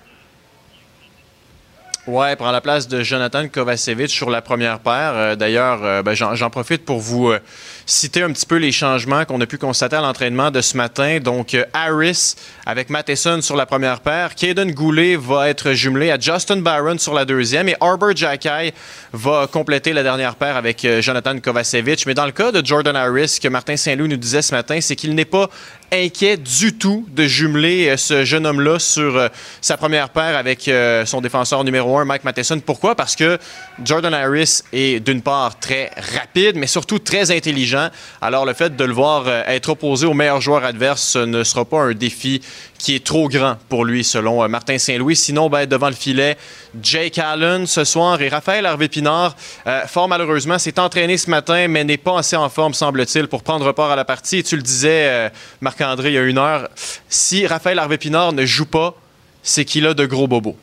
Ouais, 2.06 2.36
prend 2.36 2.52
la 2.52 2.60
place 2.60 2.86
de 2.86 3.02
Jonathan 3.02 3.48
Kovacevic 3.48 4.10
sur 4.10 4.30
la 4.30 4.40
première 4.40 4.78
paire. 4.78 5.12
Euh, 5.16 5.34
D'ailleurs, 5.34 5.80
euh, 5.82 6.02
ben, 6.04 6.14
j'en 6.14 6.50
profite 6.50 6.84
pour 6.84 7.00
vous 7.00 7.30
euh, 7.30 7.40
citer 7.84 8.22
un 8.22 8.30
petit 8.30 8.46
peu 8.46 8.58
les 8.58 8.70
changements 8.70 9.24
qu'on 9.24 9.40
a 9.40 9.46
pu 9.46 9.58
constater 9.58 9.96
à 9.96 10.00
l'entraînement 10.00 10.52
de 10.52 10.60
ce 10.60 10.76
matin. 10.76 11.18
Donc, 11.18 11.56
Harris 11.72 12.36
avec 12.64 12.90
Matheson 12.90 13.42
sur 13.42 13.56
la 13.56 13.66
première 13.66 13.98
paire. 13.98 14.36
Caden 14.36 14.70
Goulet 14.70 15.16
va 15.16 15.48
être 15.48 15.72
jumelé 15.72 16.12
à 16.12 16.18
Justin 16.18 16.58
Barron 16.58 16.96
sur 16.98 17.12
la 17.12 17.24
deuxième. 17.24 17.68
Et 17.70 17.76
Arbor 17.80 18.14
Jackay 18.14 18.72
va 19.12 19.48
compléter 19.48 19.92
la 19.92 20.04
dernière 20.04 20.36
paire 20.36 20.56
avec 20.56 20.86
Jonathan 21.00 21.36
Kovacevic. 21.40 22.06
Mais 22.06 22.14
dans 22.14 22.26
le 22.26 22.32
cas 22.32 22.52
de 22.52 22.64
Jordan 22.64 22.94
Harris, 22.94 23.40
que 23.42 23.48
Martin 23.48 23.76
Saint-Louis 23.76 24.08
nous 24.08 24.16
disait 24.16 24.42
ce 24.42 24.54
matin, 24.54 24.80
c'est 24.80 24.94
qu'il 24.94 25.12
n'est 25.16 25.24
pas 25.24 25.50
inquiet 25.92 26.36
du 26.36 26.76
tout 26.76 27.06
de 27.14 27.24
jumeler 27.24 27.88
euh, 27.88 27.96
ce 27.96 28.24
jeune 28.24 28.46
homme-là 28.46 28.78
sur 28.78 29.16
euh, 29.16 29.28
sa 29.60 29.76
première 29.76 30.08
paire 30.10 30.36
avec 30.36 30.68
euh, 30.68 31.06
son 31.06 31.20
défenseur 31.20 31.64
numéro 31.64 31.98
un, 31.98 32.04
Mike 32.04 32.24
Matheson. 32.24 32.60
Pourquoi? 32.60 32.94
Parce 32.94 33.16
que 33.16 33.38
Jordan 33.84 34.12
Harris 34.12 34.62
est 34.72 35.00
d'une 35.00 35.22
part 35.22 35.58
très 35.58 35.90
rapide, 36.14 36.56
mais 36.56 36.66
surtout 36.66 36.98
très 36.98 37.30
intelligent. 37.30 37.88
Alors 38.20 38.44
le 38.44 38.52
fait 38.52 38.76
de 38.76 38.84
le 38.84 38.92
voir 38.92 39.28
être 39.28 39.70
opposé 39.70 40.06
au 40.06 40.14
meilleur 40.14 40.40
joueur 40.40 40.64
adverse 40.64 41.16
ne 41.16 41.44
sera 41.44 41.64
pas 41.64 41.80
un 41.80 41.92
défi 41.92 42.40
qui 42.78 42.94
est 42.94 43.04
trop 43.04 43.28
grand 43.28 43.56
pour 43.68 43.84
lui, 43.84 44.04
selon 44.04 44.42
euh, 44.42 44.48
Martin 44.48 44.78
Saint-Louis. 44.78 45.16
Sinon, 45.16 45.48
ben, 45.48 45.66
devant 45.66 45.88
le 45.88 45.94
filet, 45.94 46.36
Jake 46.80 47.18
Allen 47.18 47.66
ce 47.66 47.84
soir 47.84 48.20
et 48.20 48.28
Raphaël 48.28 48.66
Harvey-Pinard, 48.66 49.36
euh, 49.66 49.86
fort 49.86 50.08
malheureusement, 50.08 50.58
s'est 50.58 50.78
entraîné 50.78 51.16
ce 51.16 51.30
matin, 51.30 51.68
mais 51.68 51.84
n'est 51.84 51.96
pas 51.96 52.18
assez 52.18 52.36
en 52.36 52.48
forme, 52.48 52.74
semble-t-il, 52.74 53.28
pour 53.28 53.42
prendre 53.42 53.72
part 53.72 53.90
à 53.90 53.96
la 53.96 54.04
partie. 54.04 54.38
Et 54.38 54.42
tu 54.42 54.56
le 54.56 54.62
disais, 54.62 55.08
euh, 55.08 55.28
Marc-André, 55.60 56.10
il 56.10 56.14
y 56.14 56.18
a 56.18 56.22
une 56.22 56.38
heure, 56.38 56.68
si 57.08 57.46
Raphaël 57.46 57.78
Harvey-Pinard 57.78 58.32
ne 58.32 58.44
joue 58.44 58.66
pas, 58.66 58.94
c'est 59.42 59.64
qu'il 59.64 59.86
a 59.86 59.94
de 59.94 60.06
gros 60.06 60.26
bobos. 60.26 60.56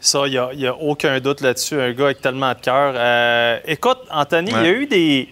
Ça, 0.00 0.26
il 0.26 0.40
n'y 0.56 0.66
a, 0.66 0.74
aucun 0.76 1.20
doute 1.20 1.42
là-dessus. 1.42 1.78
Un 1.78 1.92
gars 1.92 2.06
avec 2.06 2.22
tellement 2.22 2.54
de 2.54 2.60
cœur. 2.60 2.94
Euh, 2.96 3.58
écoute, 3.66 3.98
Anthony, 4.10 4.50
il 4.50 4.62
y 4.62 4.68
a 4.68 4.72
eu 4.72 4.86
des, 4.86 5.28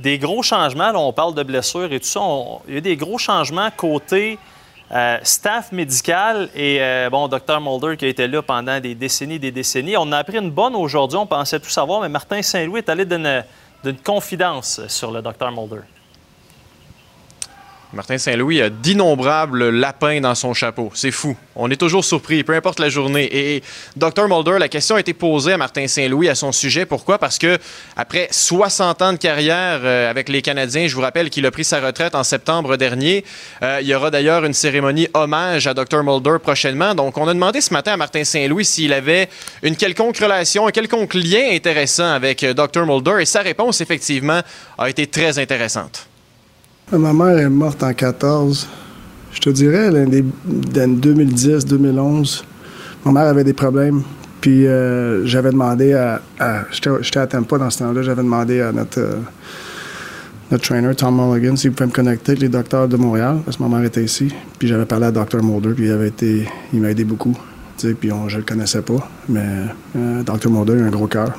des 0.00 0.18
gros 0.18 0.42
changements. 0.42 0.92
Là, 0.92 0.98
on 0.98 1.12
parle 1.12 1.34
de 1.34 1.42
blessures 1.42 1.92
et 1.92 2.00
tout 2.00 2.06
ça. 2.06 2.20
Il 2.66 2.72
y 2.72 2.74
a 2.76 2.78
eu 2.78 2.80
des 2.80 2.96
gros 2.96 3.18
changements 3.18 3.68
côté 3.76 4.38
euh, 4.90 5.18
staff 5.22 5.70
médical 5.72 6.48
et, 6.54 6.78
euh, 6.80 7.10
bon, 7.10 7.28
Dr. 7.28 7.60
Mulder 7.60 7.96
qui 7.96 8.06
a 8.06 8.08
été 8.08 8.26
là 8.26 8.40
pendant 8.40 8.80
des 8.80 8.94
décennies 8.94 9.38
des 9.38 9.50
décennies. 9.50 9.96
On 9.98 10.10
a 10.12 10.18
appris 10.18 10.38
une 10.38 10.50
bonne 10.50 10.74
aujourd'hui. 10.74 11.18
On 11.18 11.26
pensait 11.26 11.60
tout 11.60 11.68
savoir, 11.68 12.00
mais 12.00 12.08
Martin 12.08 12.40
Saint-Louis 12.40 12.78
est 12.78 12.88
allé 12.88 13.04
d'une 13.04 13.44
confidence 14.02 14.80
sur 14.88 15.10
le 15.10 15.20
Dr. 15.20 15.50
Mulder. 15.50 15.82
Martin 17.94 18.18
Saint-Louis 18.18 18.60
a 18.60 18.68
d'innombrables 18.68 19.70
lapins 19.70 20.20
dans 20.20 20.34
son 20.34 20.52
chapeau. 20.52 20.92
C'est 20.94 21.10
fou. 21.10 21.34
On 21.56 21.70
est 21.70 21.76
toujours 21.76 22.04
surpris, 22.04 22.44
peu 22.44 22.54
importe 22.54 22.80
la 22.80 22.90
journée. 22.90 23.28
Et 23.32 23.62
Dr. 23.96 24.28
Mulder, 24.28 24.58
la 24.58 24.68
question 24.68 24.96
a 24.96 25.00
été 25.00 25.14
posée 25.14 25.54
à 25.54 25.56
Martin 25.56 25.88
Saint-Louis 25.88 26.28
à 26.28 26.34
son 26.34 26.52
sujet. 26.52 26.84
Pourquoi? 26.84 27.16
Parce 27.16 27.38
que 27.38 27.56
après 27.96 28.28
60 28.30 29.00
ans 29.00 29.12
de 29.14 29.16
carrière 29.16 29.80
euh, 29.82 30.10
avec 30.10 30.28
les 30.28 30.42
Canadiens, 30.42 30.86
je 30.86 30.94
vous 30.94 31.00
rappelle 31.00 31.30
qu'il 31.30 31.46
a 31.46 31.50
pris 31.50 31.64
sa 31.64 31.80
retraite 31.80 32.14
en 32.14 32.24
septembre 32.24 32.76
dernier. 32.76 33.24
Euh, 33.62 33.78
il 33.80 33.88
y 33.88 33.94
aura 33.94 34.10
d'ailleurs 34.10 34.44
une 34.44 34.52
cérémonie 34.54 35.08
hommage 35.14 35.66
à 35.66 35.72
Dr. 35.72 36.02
Mulder 36.04 36.36
prochainement. 36.42 36.94
Donc, 36.94 37.16
on 37.16 37.26
a 37.26 37.32
demandé 37.32 37.62
ce 37.62 37.72
matin 37.72 37.94
à 37.94 37.96
Martin 37.96 38.22
Saint-Louis 38.22 38.66
s'il 38.66 38.92
avait 38.92 39.30
une 39.62 39.76
quelconque 39.76 40.18
relation, 40.18 40.66
un 40.66 40.72
quelconque 40.72 41.14
lien 41.14 41.52
intéressant 41.52 42.12
avec 42.12 42.44
euh, 42.44 42.52
Dr. 42.52 42.84
Mulder. 42.84 43.22
Et 43.22 43.24
sa 43.24 43.40
réponse, 43.40 43.80
effectivement, 43.80 44.42
a 44.76 44.90
été 44.90 45.06
très 45.06 45.38
intéressante. 45.38 46.06
Ma 46.92 47.12
mère 47.12 47.38
est 47.38 47.48
morte 47.50 47.82
en 47.82 47.92
14. 47.92 48.66
Je 49.32 49.40
te 49.40 49.50
dirais, 49.50 49.90
dans 49.90 50.88
2010-2011, 51.00 52.42
ma 53.04 53.12
mère 53.12 53.24
avait 53.24 53.44
des 53.44 53.52
problèmes. 53.52 54.02
Puis 54.40 54.66
euh, 54.66 55.26
j'avais 55.26 55.50
demandé 55.50 55.92
à. 55.92 56.20
à- 56.38 56.62
J'étais 56.70 57.18
à 57.18 57.26
Tampa 57.26 57.58
dans 57.58 57.70
ce 57.70 57.80
temps-là. 57.80 58.02
J'avais 58.02 58.22
demandé 58.22 58.60
à 58.60 58.72
notre, 58.72 59.00
euh, 59.00 59.16
notre 60.50 60.64
trainer, 60.64 60.94
Tom 60.94 61.16
Mulligan, 61.16 61.56
s'il 61.56 61.72
pouvait 61.72 61.88
me 61.88 61.92
connecter 61.92 62.32
avec 62.32 62.42
les 62.42 62.48
docteurs 62.48 62.88
de 62.88 62.96
Montréal, 62.96 63.38
parce 63.44 63.56
que 63.58 63.62
ma 63.64 63.68
mère 63.76 63.84
était 63.84 64.02
ici. 64.04 64.32
Puis 64.58 64.68
j'avais 64.68 64.86
parlé 64.86 65.06
à 65.06 65.10
Dr. 65.12 65.42
Mulder, 65.42 65.70
puis 65.74 65.86
il, 65.86 65.90
avait 65.92 66.08
été, 66.08 66.48
il 66.72 66.80
m'a 66.80 66.90
aidé 66.90 67.04
beaucoup. 67.04 67.36
puis 68.00 68.12
on- 68.12 68.28
je 68.28 68.38
le 68.38 68.44
connaissais 68.44 68.82
pas. 68.82 69.08
Mais 69.28 69.44
euh, 69.96 70.22
Dr. 70.22 70.50
Mulder 70.50 70.80
a 70.80 70.86
un 70.86 70.90
gros 70.90 71.06
cœur. 71.08 71.32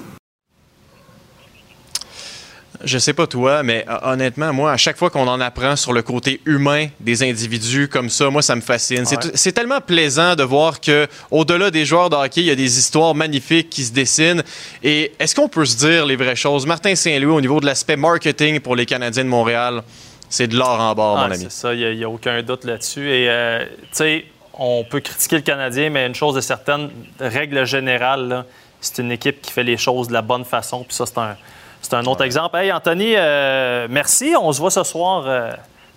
Je 2.83 2.97
sais 2.97 3.13
pas 3.13 3.27
toi, 3.27 3.61
mais 3.61 3.85
euh, 3.89 3.97
honnêtement, 4.03 4.53
moi, 4.53 4.71
à 4.71 4.77
chaque 4.77 4.95
fois 4.97 5.09
qu'on 5.09 5.27
en 5.27 5.41
apprend 5.41 5.75
sur 5.75 5.91
le 5.91 6.01
côté 6.01 6.39
humain 6.45 6.87
des 7.01 7.23
individus 7.23 7.89
comme 7.89 8.09
ça, 8.09 8.29
moi, 8.29 8.41
ça 8.41 8.55
me 8.55 8.61
fascine. 8.61 9.05
C'est 9.05 9.17
Ouais. 9.17 9.31
t- 9.31 9.37
C'est 9.37 9.51
tellement 9.51 9.81
plaisant 9.81 10.35
de 10.35 10.43
voir 10.43 10.79
que, 10.79 11.07
au-delà 11.29 11.71
des 11.71 11.83
joueurs 11.85 12.09
de 12.09 12.15
hockey, 12.15 12.39
il 12.41 12.45
y 12.47 12.51
a 12.51 12.55
des 12.55 12.77
histoires 12.79 13.13
magnifiques 13.13 13.69
qui 13.69 13.83
se 13.83 13.91
dessinent. 13.91 14.43
Et 14.81 15.11
est-ce 15.19 15.35
qu'on 15.35 15.49
peut 15.49 15.65
se 15.65 15.75
dire 15.77 16.05
les 16.05 16.15
vraies 16.15 16.37
choses? 16.37 16.65
Martin 16.65 16.95
Saint-Louis, 16.95 17.33
au 17.35 17.41
niveau 17.41 17.59
de 17.59 17.65
l'aspect 17.65 17.97
marketing 17.97 18.59
pour 18.61 18.75
les 18.77 18.85
Canadiens 18.85 19.25
de 19.25 19.29
Montréal, 19.29 19.83
c'est 20.29 20.47
de 20.47 20.55
l'or 20.55 20.79
en 20.79 20.95
bord, 20.95 21.17
Ah, 21.19 21.27
mon 21.27 21.33
ami. 21.33 21.43
C'est 21.43 21.51
ça, 21.51 21.73
il 21.73 21.97
n'y 21.97 22.03
a, 22.03 22.09
aucun 22.09 22.41
doute 22.43 22.63
là-dessus. 22.63 23.09
Et, 23.09 23.29
euh, 23.29 23.65
tu 23.65 23.87
sais, 23.91 24.25
on 24.53 24.85
peut 24.89 25.01
critiquer 25.01 25.35
le 25.37 25.41
Canadien, 25.41 25.89
mais 25.89 26.05
une 26.07 26.15
chose 26.15 26.37
est 26.37 26.41
certaine, 26.41 26.89
règle 27.19 27.65
générale, 27.65 28.45
c'est 28.79 29.01
une 29.01 29.11
équipe 29.11 29.41
qui 29.41 29.51
fait 29.51 29.63
les 29.63 29.75
choses 29.77 30.07
de 30.07 30.13
la 30.13 30.21
bonne 30.21 30.45
façon. 30.45 30.85
Puis 30.85 30.95
ça, 30.95 31.05
c'est 31.05 31.17
un, 31.17 31.35
c'est 31.81 31.93
un 31.93 32.05
autre 32.05 32.23
exemple. 32.23 32.55
Hey, 32.57 32.71
Anthony, 32.71 33.13
euh, 33.15 33.87
merci. 33.89 34.33
On 34.39 34.51
se 34.53 34.59
voit 34.59 34.71
ce 34.71 34.83
soir 34.83 35.23
euh, 35.25 35.51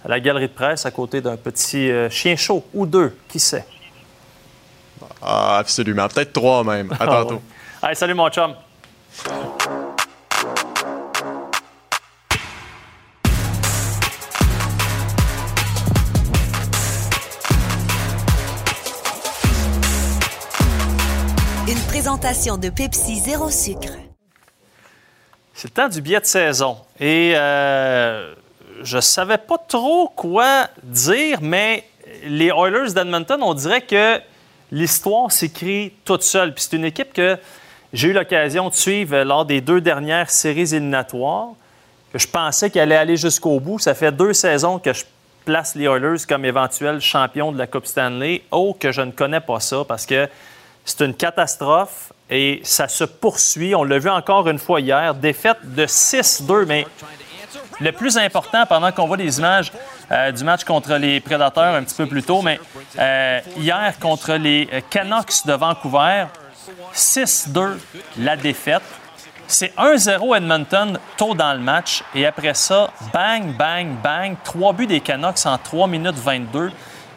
à 0.04 0.08
la 0.08 0.20
galerie 0.20 0.48
de 0.48 0.52
presse 0.52 0.86
à 0.86 0.90
côté 0.90 1.20
d'un 1.20 1.36
petit 1.36 1.90
euh, 1.90 2.08
chien 2.10 2.36
chaud 2.36 2.64
ou 2.74 2.86
deux, 2.86 3.16
qui 3.28 3.38
sait? 3.40 3.64
Ah, 5.20 5.58
absolument. 5.58 6.08
Peut-être 6.08 6.32
trois 6.32 6.64
même. 6.64 6.92
À 6.92 6.96
Ah, 7.00 7.06
tantôt. 7.06 7.34
ouais. 7.82 7.90
Hey, 7.90 7.96
salut 7.96 8.14
mon 8.14 8.28
chum. 8.30 8.54
Une 21.68 21.78
présentation 21.88 22.56
de 22.58 22.68
Pepsi 22.70 23.20
Zéro 23.20 23.50
Sucre. 23.50 23.92
C'est 25.62 25.68
le 25.68 25.74
temps 25.74 25.88
du 25.88 26.02
billet 26.02 26.18
de 26.18 26.26
saison. 26.26 26.76
Et 26.98 27.34
euh, 27.36 28.34
je 28.82 28.98
savais 28.98 29.38
pas 29.38 29.58
trop 29.58 30.08
quoi 30.08 30.66
dire, 30.82 31.38
mais 31.40 31.84
les 32.24 32.48
Oilers 32.48 32.92
d'Edmonton, 32.92 33.40
on 33.44 33.54
dirait 33.54 33.82
que 33.82 34.20
l'histoire 34.72 35.30
s'écrit 35.30 35.92
toute 36.04 36.24
seule. 36.24 36.52
Puis 36.52 36.64
c'est 36.68 36.76
une 36.76 36.84
équipe 36.84 37.12
que 37.12 37.38
j'ai 37.92 38.08
eu 38.08 38.12
l'occasion 38.12 38.70
de 38.70 38.74
suivre 38.74 39.22
lors 39.22 39.44
des 39.44 39.60
deux 39.60 39.80
dernières 39.80 40.30
séries 40.30 40.74
éliminatoires, 40.74 41.50
que 42.12 42.18
je 42.18 42.26
pensais 42.26 42.68
qu'elle 42.68 42.90
allait 42.90 42.96
aller 42.96 43.16
jusqu'au 43.16 43.60
bout. 43.60 43.78
Ça 43.78 43.94
fait 43.94 44.10
deux 44.10 44.32
saisons 44.32 44.80
que 44.80 44.92
je 44.92 45.04
place 45.44 45.76
les 45.76 45.84
Oilers 45.84 46.26
comme 46.28 46.44
éventuels 46.44 47.00
champions 47.00 47.52
de 47.52 47.58
la 47.58 47.68
Coupe 47.68 47.86
Stanley. 47.86 48.42
Oh, 48.50 48.76
que 48.76 48.90
je 48.90 49.02
ne 49.02 49.12
connais 49.12 49.38
pas 49.38 49.60
ça 49.60 49.84
parce 49.86 50.06
que 50.06 50.28
c'est 50.84 51.04
une 51.04 51.14
catastrophe 51.14 52.12
et 52.32 52.60
ça 52.64 52.88
se 52.88 53.04
poursuit. 53.04 53.74
On 53.74 53.84
l'a 53.84 53.98
vu 53.98 54.08
encore 54.08 54.48
une 54.48 54.58
fois 54.58 54.80
hier. 54.80 55.14
Défaite 55.14 55.58
de 55.62 55.84
6-2, 55.84 56.64
mais 56.64 56.86
le 57.78 57.92
plus 57.92 58.16
important 58.16 58.64
pendant 58.66 58.90
qu'on 58.90 59.06
voit 59.06 59.18
les 59.18 59.38
images 59.38 59.70
euh, 60.10 60.32
du 60.32 60.42
match 60.42 60.64
contre 60.64 60.94
les 60.94 61.20
Prédateurs 61.20 61.74
un 61.74 61.84
petit 61.84 61.94
peu 61.94 62.06
plus 62.06 62.22
tôt, 62.22 62.40
mais 62.40 62.58
euh, 62.98 63.40
hier 63.58 63.92
contre 64.00 64.32
les 64.34 64.66
euh, 64.72 64.80
Canucks 64.88 65.44
de 65.44 65.52
Vancouver, 65.52 66.24
6-2 66.94 67.76
la 68.18 68.36
défaite. 68.36 68.82
C'est 69.46 69.74
1-0 69.76 70.34
Edmonton 70.38 70.98
tôt 71.18 71.34
dans 71.34 71.52
le 71.52 71.58
match 71.58 72.02
et 72.14 72.24
après 72.24 72.54
ça, 72.54 72.90
bang, 73.12 73.54
bang, 73.58 73.88
bang, 74.02 74.36
trois 74.42 74.72
buts 74.72 74.86
des 74.86 75.00
Canucks 75.00 75.44
en 75.44 75.58
3 75.58 75.86
minutes 75.86 76.16
22. 76.16 76.72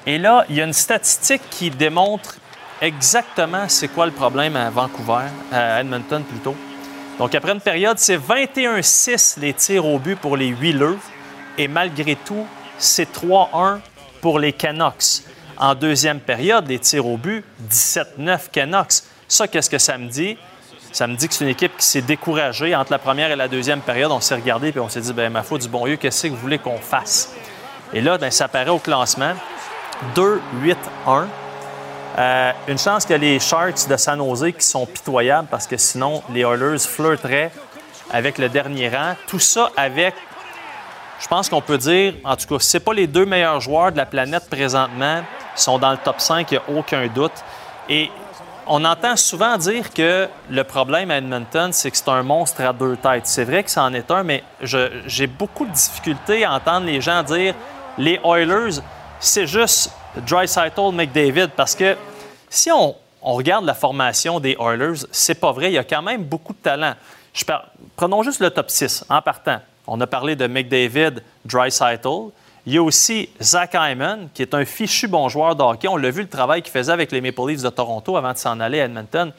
Et 0.07 0.17
là, 0.17 0.43
il 0.49 0.57
y 0.57 0.61
a 0.61 0.65
une 0.65 0.73
statistique 0.73 1.41
qui 1.49 1.69
démontre 1.69 2.35
exactement 2.81 3.67
c'est 3.67 3.87
quoi 3.87 4.05
le 4.05 4.11
problème 4.11 4.55
à 4.55 4.69
Vancouver, 4.69 5.25
à 5.51 5.81
Edmonton 5.81 6.23
plutôt. 6.23 6.55
Donc 7.17 7.33
après 7.33 7.53
une 7.53 7.61
période, 7.61 7.97
c'est 7.97 8.17
21-6 8.17 9.39
les 9.39 9.53
tirs 9.53 9.85
au 9.85 9.99
but 9.99 10.17
pour 10.17 10.35
les 10.35 10.53
Wheelers 10.53 10.97
et 11.57 11.67
malgré 11.67 12.15
tout, 12.15 12.45
c'est 12.77 13.11
3-1 13.11 13.79
pour 14.21 14.39
les 14.39 14.51
Canucks. 14.51 15.23
En 15.57 15.73
deuxième 15.73 16.19
période, 16.19 16.67
les 16.67 16.79
tirs 16.79 17.05
au 17.05 17.15
but, 17.15 17.43
17-9 17.71 18.49
Canucks. 18.51 19.03
Ça, 19.27 19.47
qu'est-ce 19.47 19.69
que 19.69 19.77
ça 19.77 19.97
me 19.97 20.09
dit? 20.09 20.37
Ça 20.91 21.07
me 21.07 21.15
dit 21.15 21.27
que 21.27 21.33
c'est 21.33 21.45
une 21.45 21.51
équipe 21.51 21.77
qui 21.77 21.85
s'est 21.85 22.01
découragée 22.01 22.75
entre 22.75 22.91
la 22.91 22.99
première 22.99 23.31
et 23.31 23.35
la 23.35 23.47
deuxième 23.47 23.81
période. 23.81 24.11
On 24.11 24.19
s'est 24.19 24.35
regardé 24.35 24.69
et 24.75 24.79
on 24.79 24.89
s'est 24.89 25.01
dit, 25.01 25.13
ben 25.13 25.31
ma 25.31 25.43
foi 25.43 25.57
du 25.57 25.67
bon 25.67 25.85
Dieu, 25.85 25.95
qu'est-ce 25.95 26.27
que 26.27 26.31
vous 26.31 26.37
voulez 26.37 26.57
qu'on 26.57 26.77
fasse? 26.77 27.33
Et 27.93 28.01
là, 28.01 28.17
ben, 28.17 28.31
ça 28.31 28.45
apparaît 28.45 28.69
au 28.69 28.79
classement. 28.79 29.33
2-8-1. 30.15 31.25
Euh, 32.17 32.51
une 32.69 32.77
chance 32.77 33.09
a 33.11 33.17
les 33.17 33.39
Sharks 33.39 33.87
de 33.89 33.97
San 33.97 34.19
Jose 34.19 34.53
qui 34.57 34.65
sont 34.65 34.85
pitoyables 34.85 35.47
parce 35.51 35.67
que 35.67 35.75
sinon, 35.75 36.23
les 36.33 36.41
Oilers 36.41 36.79
flirteraient 36.79 37.51
avec 38.11 38.37
le 38.37 38.47
dernier 38.47 38.89
rang. 38.89 39.15
Tout 39.27 39.39
ça 39.39 39.69
avec, 39.75 40.15
je 41.19 41.27
pense 41.27 41.49
qu'on 41.49 41.61
peut 41.61 41.77
dire, 41.77 42.13
en 42.23 42.35
tout 42.37 42.47
cas, 42.47 42.59
si 42.59 42.69
ce 42.69 42.77
pas 42.77 42.93
les 42.93 43.07
deux 43.07 43.25
meilleurs 43.25 43.59
joueurs 43.59 43.91
de 43.91 43.97
la 43.97 44.05
planète 44.05 44.49
présentement, 44.49 45.23
ils 45.55 45.59
sont 45.59 45.77
dans 45.77 45.91
le 45.91 45.97
top 45.97 46.21
5, 46.21 46.49
il 46.51 46.53
n'y 46.53 46.57
a 46.57 46.79
aucun 46.79 47.05
doute. 47.07 47.43
Et 47.89 48.09
on 48.67 48.83
entend 48.85 49.17
souvent 49.17 49.57
dire 49.57 49.93
que 49.93 50.29
le 50.49 50.63
problème 50.63 51.11
à 51.11 51.17
Edmonton, 51.17 51.71
c'est 51.73 51.91
que 51.91 51.97
c'est 51.97 52.09
un 52.09 52.23
monstre 52.23 52.61
à 52.61 52.71
deux 52.71 52.95
têtes. 52.95 53.27
C'est 53.27 53.43
vrai 53.43 53.63
que 53.63 53.69
c'en 53.69 53.93
est 53.93 54.09
un, 54.09 54.23
mais 54.23 54.43
j'ai 54.61 55.27
beaucoup 55.27 55.65
de 55.65 55.71
difficultés 55.71 56.45
à 56.45 56.53
entendre 56.53 56.85
les 56.85 57.01
gens 57.01 57.23
dire 57.23 57.53
les 57.97 58.19
Oilers, 58.23 58.81
c'est 59.19 59.47
juste 59.47 59.91
Dreisaitl, 60.21 60.91
McDavid, 60.93 61.49
parce 61.55 61.75
que 61.75 61.95
si 62.49 62.71
on, 62.71 62.95
regarde 63.21 63.65
la 63.65 63.73
formation 63.73 64.39
des 64.39 64.55
Oilers, 64.59 65.05
c'est 65.11 65.39
pas 65.39 65.51
vrai. 65.51 65.71
Il 65.71 65.73
y 65.73 65.77
a 65.77 65.83
quand 65.83 66.01
même 66.01 66.23
beaucoup 66.23 66.53
de 66.53 66.59
talent. 66.59 66.93
Prenons 67.95 68.23
juste 68.23 68.39
le 68.39 68.49
top 68.49 68.69
6 68.69 69.05
en 69.09 69.21
partant. 69.21 69.59
On 69.87 69.99
a 69.99 70.07
parlé 70.07 70.35
de 70.35 70.47
McDavid, 70.47 71.21
Dreisaitl. 71.43 72.29
Il 72.65 72.73
y 72.73 72.77
a 72.77 72.83
aussi 72.83 73.29
Zach 73.41 73.75
Hyman, 73.75 74.29
qui 74.33 74.41
est 74.41 74.53
un 74.53 74.65
fichu 74.65 75.07
bon 75.07 75.29
joueur 75.29 75.55
de 75.55 75.61
hockey. 75.61 75.87
On 75.87 75.97
l'a 75.97 76.09
vu 76.09 76.21
le 76.21 76.29
travail 76.29 76.61
qu'il 76.61 76.71
faisait 76.71 76.91
avec 76.91 77.11
les 77.11 77.21
Maple 77.21 77.47
Leafs 77.47 77.61
de 77.61 77.69
Toronto 77.69 78.17
avant 78.17 78.33
de 78.33 78.37
s'en 78.37 78.59
aller 78.59 78.81
à 78.81 78.85
Edmonton. 78.85 79.31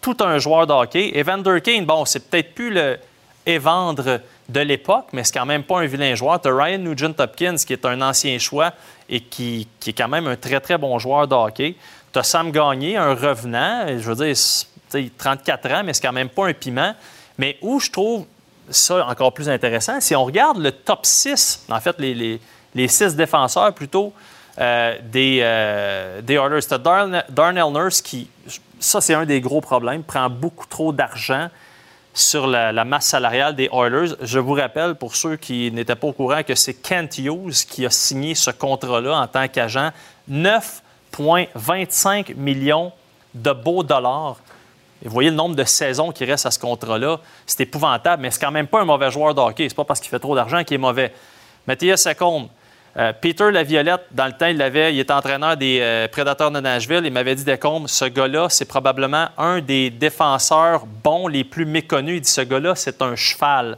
Tout 0.00 0.16
un 0.20 0.38
joueur 0.38 0.66
de 0.66 0.72
hockey. 0.72 1.12
Evander 1.18 1.60
Kane, 1.62 1.86
bon, 1.86 2.04
c'est 2.04 2.28
peut-être 2.28 2.54
plus 2.54 2.70
le 2.70 2.98
évendre 3.46 4.20
de 4.48 4.60
l'époque, 4.60 5.06
mais 5.12 5.24
c'est 5.24 5.32
quand 5.32 5.46
même 5.46 5.62
pas 5.62 5.78
un 5.78 5.86
vilain 5.86 6.14
joueur. 6.14 6.40
Tu 6.40 6.50
Ryan 6.50 6.78
Nugent-Hopkins, 6.78 7.56
qui 7.56 7.72
est 7.72 7.84
un 7.84 8.02
ancien 8.02 8.38
choix 8.38 8.72
et 9.08 9.20
qui, 9.20 9.68
qui 9.80 9.90
est 9.90 9.92
quand 9.92 10.08
même 10.08 10.26
un 10.26 10.36
très, 10.36 10.60
très 10.60 10.78
bon 10.78 10.98
joueur 10.98 11.26
de 11.28 11.34
hockey. 11.34 11.76
Tu 12.12 12.18
as 12.18 12.22
Sam 12.22 12.50
Gagné, 12.50 12.96
un 12.96 13.14
revenant. 13.14 13.86
Je 13.88 14.10
veux 14.10 14.14
dire, 14.26 14.36
c'est- 14.36 14.66
tu 14.90 15.02
sais, 15.04 15.10
34 15.18 15.70
ans, 15.72 15.82
mais 15.84 15.92
c'est 15.92 16.02
quand 16.02 16.12
même 16.12 16.28
pas 16.28 16.46
un 16.46 16.52
piment. 16.52 16.94
Mais 17.38 17.58
où 17.62 17.80
je 17.80 17.90
trouve 17.90 18.24
ça 18.70 19.06
encore 19.06 19.32
plus 19.32 19.48
intéressant, 19.48 20.00
si 20.00 20.14
on 20.16 20.24
regarde 20.24 20.58
le 20.58 20.72
top 20.72 21.04
6, 21.06 21.66
en 21.70 21.80
fait, 21.80 21.96
les, 21.98 22.14
les, 22.14 22.40
les 22.74 22.88
six 22.88 23.14
défenseurs 23.14 23.72
plutôt 23.74 24.12
euh, 24.58 24.96
des, 25.02 25.40
euh, 25.42 26.20
des 26.22 26.34
Oilers. 26.34 26.66
Tu 26.66 26.74
as 26.74 26.78
Darn- 26.78 27.22
Darnell 27.28 27.70
Nurse 27.72 28.00
qui, 28.00 28.28
ça 28.80 29.00
c'est 29.00 29.14
un 29.14 29.24
des 29.26 29.40
gros 29.40 29.60
problèmes, 29.60 30.02
prend 30.02 30.30
beaucoup 30.30 30.66
trop 30.66 30.92
d'argent 30.92 31.48
sur 32.16 32.46
la, 32.46 32.84
masse 32.84 33.08
salariale 33.08 33.54
des 33.54 33.68
Oilers. 33.72 34.14
Je 34.22 34.38
vous 34.38 34.54
rappelle, 34.54 34.94
pour 34.94 35.14
ceux 35.14 35.36
qui 35.36 35.70
n'étaient 35.70 35.94
pas 35.94 36.06
au 36.06 36.12
courant, 36.12 36.42
que 36.42 36.54
c'est 36.54 36.72
Kent 36.72 37.18
Hughes 37.18 37.66
qui 37.68 37.84
a 37.84 37.90
signé 37.90 38.34
ce 38.34 38.50
contrat-là 38.50 39.20
en 39.20 39.26
tant 39.26 39.46
qu'agent. 39.48 39.90
9,25 40.30 42.34
millions 42.34 42.90
de 43.34 43.52
beaux 43.52 43.82
dollars. 43.82 44.38
Et 45.04 45.08
vous 45.08 45.12
voyez 45.12 45.28
le 45.28 45.36
nombre 45.36 45.54
de 45.54 45.64
saisons 45.64 46.10
qui 46.10 46.24
restent 46.24 46.46
à 46.46 46.50
ce 46.50 46.58
contrat-là. 46.58 47.20
C'est 47.44 47.60
épouvantable, 47.60 48.22
mais 48.22 48.30
c'est 48.30 48.40
quand 48.40 48.50
même 48.50 48.66
pas 48.66 48.80
un 48.80 48.86
mauvais 48.86 49.10
joueur 49.10 49.34
de 49.34 49.40
hockey. 49.40 49.68
C'est 49.68 49.74
pas 49.74 49.84
parce 49.84 50.00
qu'il 50.00 50.08
fait 50.08 50.18
trop 50.18 50.34
d'argent 50.34 50.64
qu'il 50.64 50.76
est 50.76 50.78
mauvais. 50.78 51.12
Mathias 51.66 52.02
Secombe, 52.02 52.48
euh, 52.98 53.12
Peter 53.20 53.50
Laviolette, 53.50 54.06
dans 54.10 54.24
le 54.24 54.32
temps, 54.32 54.46
il, 54.46 54.60
avait, 54.62 54.94
il 54.94 54.98
était 54.98 55.12
entraîneur 55.12 55.56
des 55.56 55.80
euh, 55.82 56.08
Prédateurs 56.08 56.50
de 56.50 56.60
Nashville. 56.60 57.02
Il 57.04 57.12
m'avait 57.12 57.34
dit, 57.34 57.44
Decombe, 57.44 57.88
ce 57.88 58.06
gars-là, 58.06 58.48
c'est 58.48 58.64
probablement 58.64 59.28
un 59.36 59.60
des 59.60 59.90
défenseurs 59.90 60.86
bons 60.86 61.28
les 61.28 61.44
plus 61.44 61.66
méconnus. 61.66 62.16
Il 62.16 62.20
dit, 62.22 62.30
ce 62.30 62.40
gars-là, 62.40 62.74
c'est 62.74 63.02
un 63.02 63.14
cheval. 63.14 63.76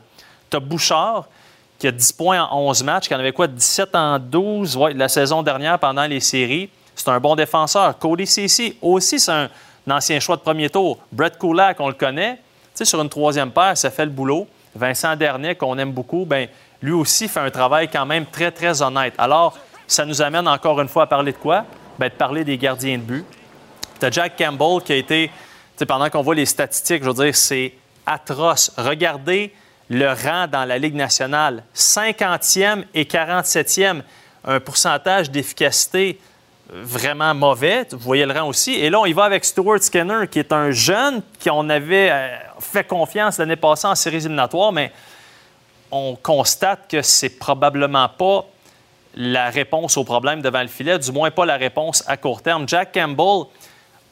Tu 0.48 0.60
Bouchard, 0.60 1.26
qui 1.78 1.88
a 1.88 1.90
10 1.90 2.12
points 2.12 2.42
en 2.42 2.68
11 2.68 2.84
matchs, 2.84 3.08
qui 3.08 3.14
en 3.14 3.18
avait 3.18 3.32
quoi, 3.32 3.48
17 3.48 3.94
en 3.94 4.18
12 4.20 4.76
ouais, 4.76 4.94
la 4.94 5.08
saison 5.08 5.42
dernière 5.42 5.80
pendant 5.80 6.04
les 6.04 6.20
séries. 6.20 6.70
C'est 6.94 7.08
un 7.08 7.18
bon 7.18 7.34
défenseur. 7.34 7.98
Cody 7.98 8.26
Ceci, 8.26 8.76
aussi, 8.80 9.18
c'est 9.18 9.32
un, 9.32 9.48
ancien 9.90 10.20
choix 10.20 10.36
de 10.36 10.42
premier 10.42 10.70
tour. 10.70 10.98
Brett 11.10 11.38
Kulak, 11.38 11.80
on 11.80 11.88
le 11.88 11.94
connaît. 11.94 12.38
Tu 12.76 12.84
sur 12.84 13.00
une 13.00 13.08
troisième 13.08 13.50
paire, 13.50 13.76
ça 13.76 13.90
fait 13.90 14.04
le 14.04 14.10
boulot. 14.10 14.46
Vincent 14.74 15.16
Dernier, 15.16 15.54
qu'on 15.54 15.76
aime 15.78 15.92
beaucoup, 15.92 16.24
ben 16.24 16.46
lui 16.82 16.92
aussi 16.92 17.28
fait 17.28 17.40
un 17.40 17.50
travail 17.50 17.88
quand 17.88 18.06
même 18.06 18.26
très, 18.26 18.50
très 18.50 18.82
honnête. 18.82 19.14
Alors, 19.18 19.58
ça 19.86 20.04
nous 20.04 20.20
amène 20.22 20.46
encore 20.46 20.80
une 20.80 20.88
fois 20.88 21.04
à 21.04 21.06
parler 21.06 21.32
de 21.32 21.38
quoi? 21.38 21.64
Ben, 21.98 22.08
de 22.08 22.14
parler 22.14 22.44
des 22.44 22.58
gardiens 22.58 22.98
de 22.98 23.02
but. 23.02 23.24
Tu 23.98 24.06
as 24.06 24.10
Jack 24.10 24.36
Campbell 24.36 24.82
qui 24.84 24.92
a 24.92 24.96
été, 24.96 25.30
pendant 25.86 26.08
qu'on 26.10 26.22
voit 26.22 26.34
les 26.34 26.46
statistiques, 26.46 27.02
je 27.02 27.08
veux 27.10 27.24
dire, 27.24 27.34
c'est 27.34 27.74
atroce. 28.06 28.70
Regardez 28.76 29.52
le 29.90 30.08
rang 30.08 30.46
dans 30.46 30.64
la 30.64 30.78
Ligue 30.78 30.94
nationale. 30.94 31.64
50e 31.74 32.84
et 32.94 33.04
47e, 33.04 34.02
un 34.44 34.60
pourcentage 34.60 35.30
d'efficacité 35.30 36.20
vraiment 36.70 37.34
mauvais. 37.34 37.86
Vous 37.90 37.98
voyez 37.98 38.26
le 38.26 38.32
rang 38.32 38.48
aussi. 38.48 38.74
Et 38.74 38.90
là, 38.90 39.00
on 39.00 39.06
y 39.06 39.12
va 39.12 39.24
avec 39.24 39.44
Stuart 39.44 39.82
Skinner, 39.82 40.26
qui 40.30 40.38
est 40.38 40.52
un 40.52 40.70
jeune 40.70 41.22
qui 41.38 41.50
on 41.50 41.68
avait 41.68 42.10
euh, 42.10 42.36
fait 42.60 42.84
confiance 42.84 43.38
l'année 43.38 43.56
passée 43.56 43.86
en 43.86 43.94
séries 43.94 44.18
éliminatoires, 44.18 44.72
mais 44.72 44.92
on 45.90 46.16
constate 46.16 46.90
que 46.90 47.02
c'est 47.02 47.38
probablement 47.38 48.08
pas 48.08 48.44
la 49.14 49.50
réponse 49.50 49.96
au 49.96 50.04
problème 50.04 50.42
devant 50.42 50.62
le 50.62 50.68
filet, 50.68 50.98
du 50.98 51.10
moins 51.12 51.30
pas 51.30 51.46
la 51.46 51.56
réponse 51.56 52.04
à 52.06 52.16
court 52.16 52.42
terme. 52.42 52.68
Jack 52.68 52.92
Campbell, 52.92 53.46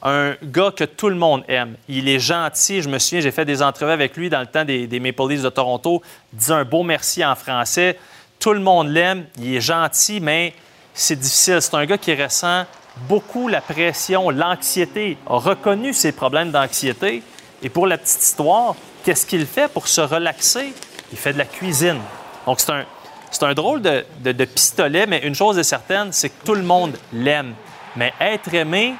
un 0.03 0.35
gars 0.43 0.71
que 0.75 0.83
tout 0.83 1.09
le 1.09 1.15
monde 1.15 1.43
aime. 1.47 1.75
Il 1.87 2.09
est 2.09 2.19
gentil. 2.19 2.81
Je 2.81 2.89
me 2.89 2.99
souviens, 2.99 3.21
j'ai 3.21 3.31
fait 3.31 3.45
des 3.45 3.61
entrevues 3.61 3.91
avec 3.91 4.17
lui 4.17 4.29
dans 4.29 4.41
le 4.41 4.47
temps 4.47 4.65
des, 4.65 4.87
des 4.87 4.99
Maple 4.99 5.29
Leafs 5.29 5.43
de 5.43 5.49
Toronto. 5.49 6.01
Il 6.33 6.51
un 6.51 6.65
beau 6.65 6.83
merci 6.83 7.23
en 7.23 7.35
français. 7.35 7.97
Tout 8.39 8.53
le 8.53 8.59
monde 8.59 8.89
l'aime. 8.89 9.25
Il 9.39 9.55
est 9.55 9.61
gentil, 9.61 10.19
mais 10.19 10.53
c'est 10.93 11.15
difficile. 11.15 11.61
C'est 11.61 11.75
un 11.75 11.85
gars 11.85 11.97
qui 11.97 12.13
ressent 12.13 12.65
beaucoup 13.07 13.47
la 13.47 13.61
pression, 13.61 14.29
l'anxiété, 14.29 15.17
a 15.27 15.37
reconnu 15.37 15.93
ses 15.93 16.11
problèmes 16.11 16.51
d'anxiété. 16.51 17.21
Et 17.61 17.69
pour 17.69 17.87
la 17.87 17.97
petite 17.97 18.21
histoire, 18.21 18.75
qu'est-ce 19.03 19.25
qu'il 19.25 19.45
fait 19.45 19.71
pour 19.71 19.87
se 19.87 20.01
relaxer? 20.01 20.73
Il 21.11 21.17
fait 21.17 21.33
de 21.33 21.37
la 21.37 21.45
cuisine. 21.45 21.99
Donc, 22.45 22.59
c'est 22.59 22.71
un, 22.71 22.85
c'est 23.31 23.43
un 23.43 23.53
drôle 23.53 23.81
de, 23.81 24.45
pistolet, 24.45 25.05
mais 25.05 25.19
une 25.19 25.35
chose 25.35 25.57
est 25.57 25.63
certaine, 25.63 26.11
c'est 26.11 26.29
que 26.29 26.45
tout 26.45 26.55
le 26.55 26.63
monde 26.63 26.97
l'aime. 27.13 27.53
Mais 27.95 28.13
être 28.19 28.53
aimé, 28.53 28.95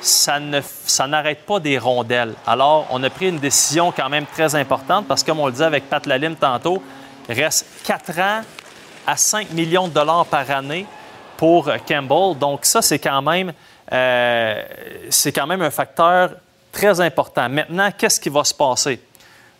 ça 0.00 0.40
ne 0.40 0.60
ça 0.84 1.06
n'arrête 1.06 1.44
pas 1.44 1.60
des 1.60 1.78
rondelles. 1.78 2.34
Alors, 2.46 2.86
on 2.90 3.02
a 3.02 3.10
pris 3.10 3.28
une 3.28 3.38
décision 3.38 3.92
quand 3.92 4.08
même 4.08 4.26
très 4.26 4.54
importante 4.54 5.06
parce 5.06 5.22
que, 5.22 5.30
comme 5.30 5.40
on 5.40 5.46
le 5.46 5.52
disait 5.52 5.64
avec 5.64 5.88
Pat 5.88 6.04
Lalim 6.06 6.36
tantôt, 6.36 6.82
il 7.28 7.34
reste 7.34 7.66
4 7.84 8.18
ans 8.18 8.40
à 9.06 9.16
5 9.16 9.50
millions 9.52 9.88
de 9.88 9.92
dollars 9.92 10.26
par 10.26 10.50
année 10.50 10.86
pour 11.36 11.70
Campbell. 11.86 12.38
Donc, 12.38 12.64
ça, 12.64 12.82
c'est 12.82 12.98
quand 12.98 13.22
même, 13.22 13.52
euh, 13.92 14.62
c'est 15.10 15.32
quand 15.32 15.46
même 15.46 15.62
un 15.62 15.70
facteur 15.70 16.30
très 16.72 17.00
important. 17.00 17.48
Maintenant, 17.48 17.90
qu'est-ce 17.96 18.20
qui 18.20 18.28
va 18.28 18.44
se 18.44 18.54
passer? 18.54 19.00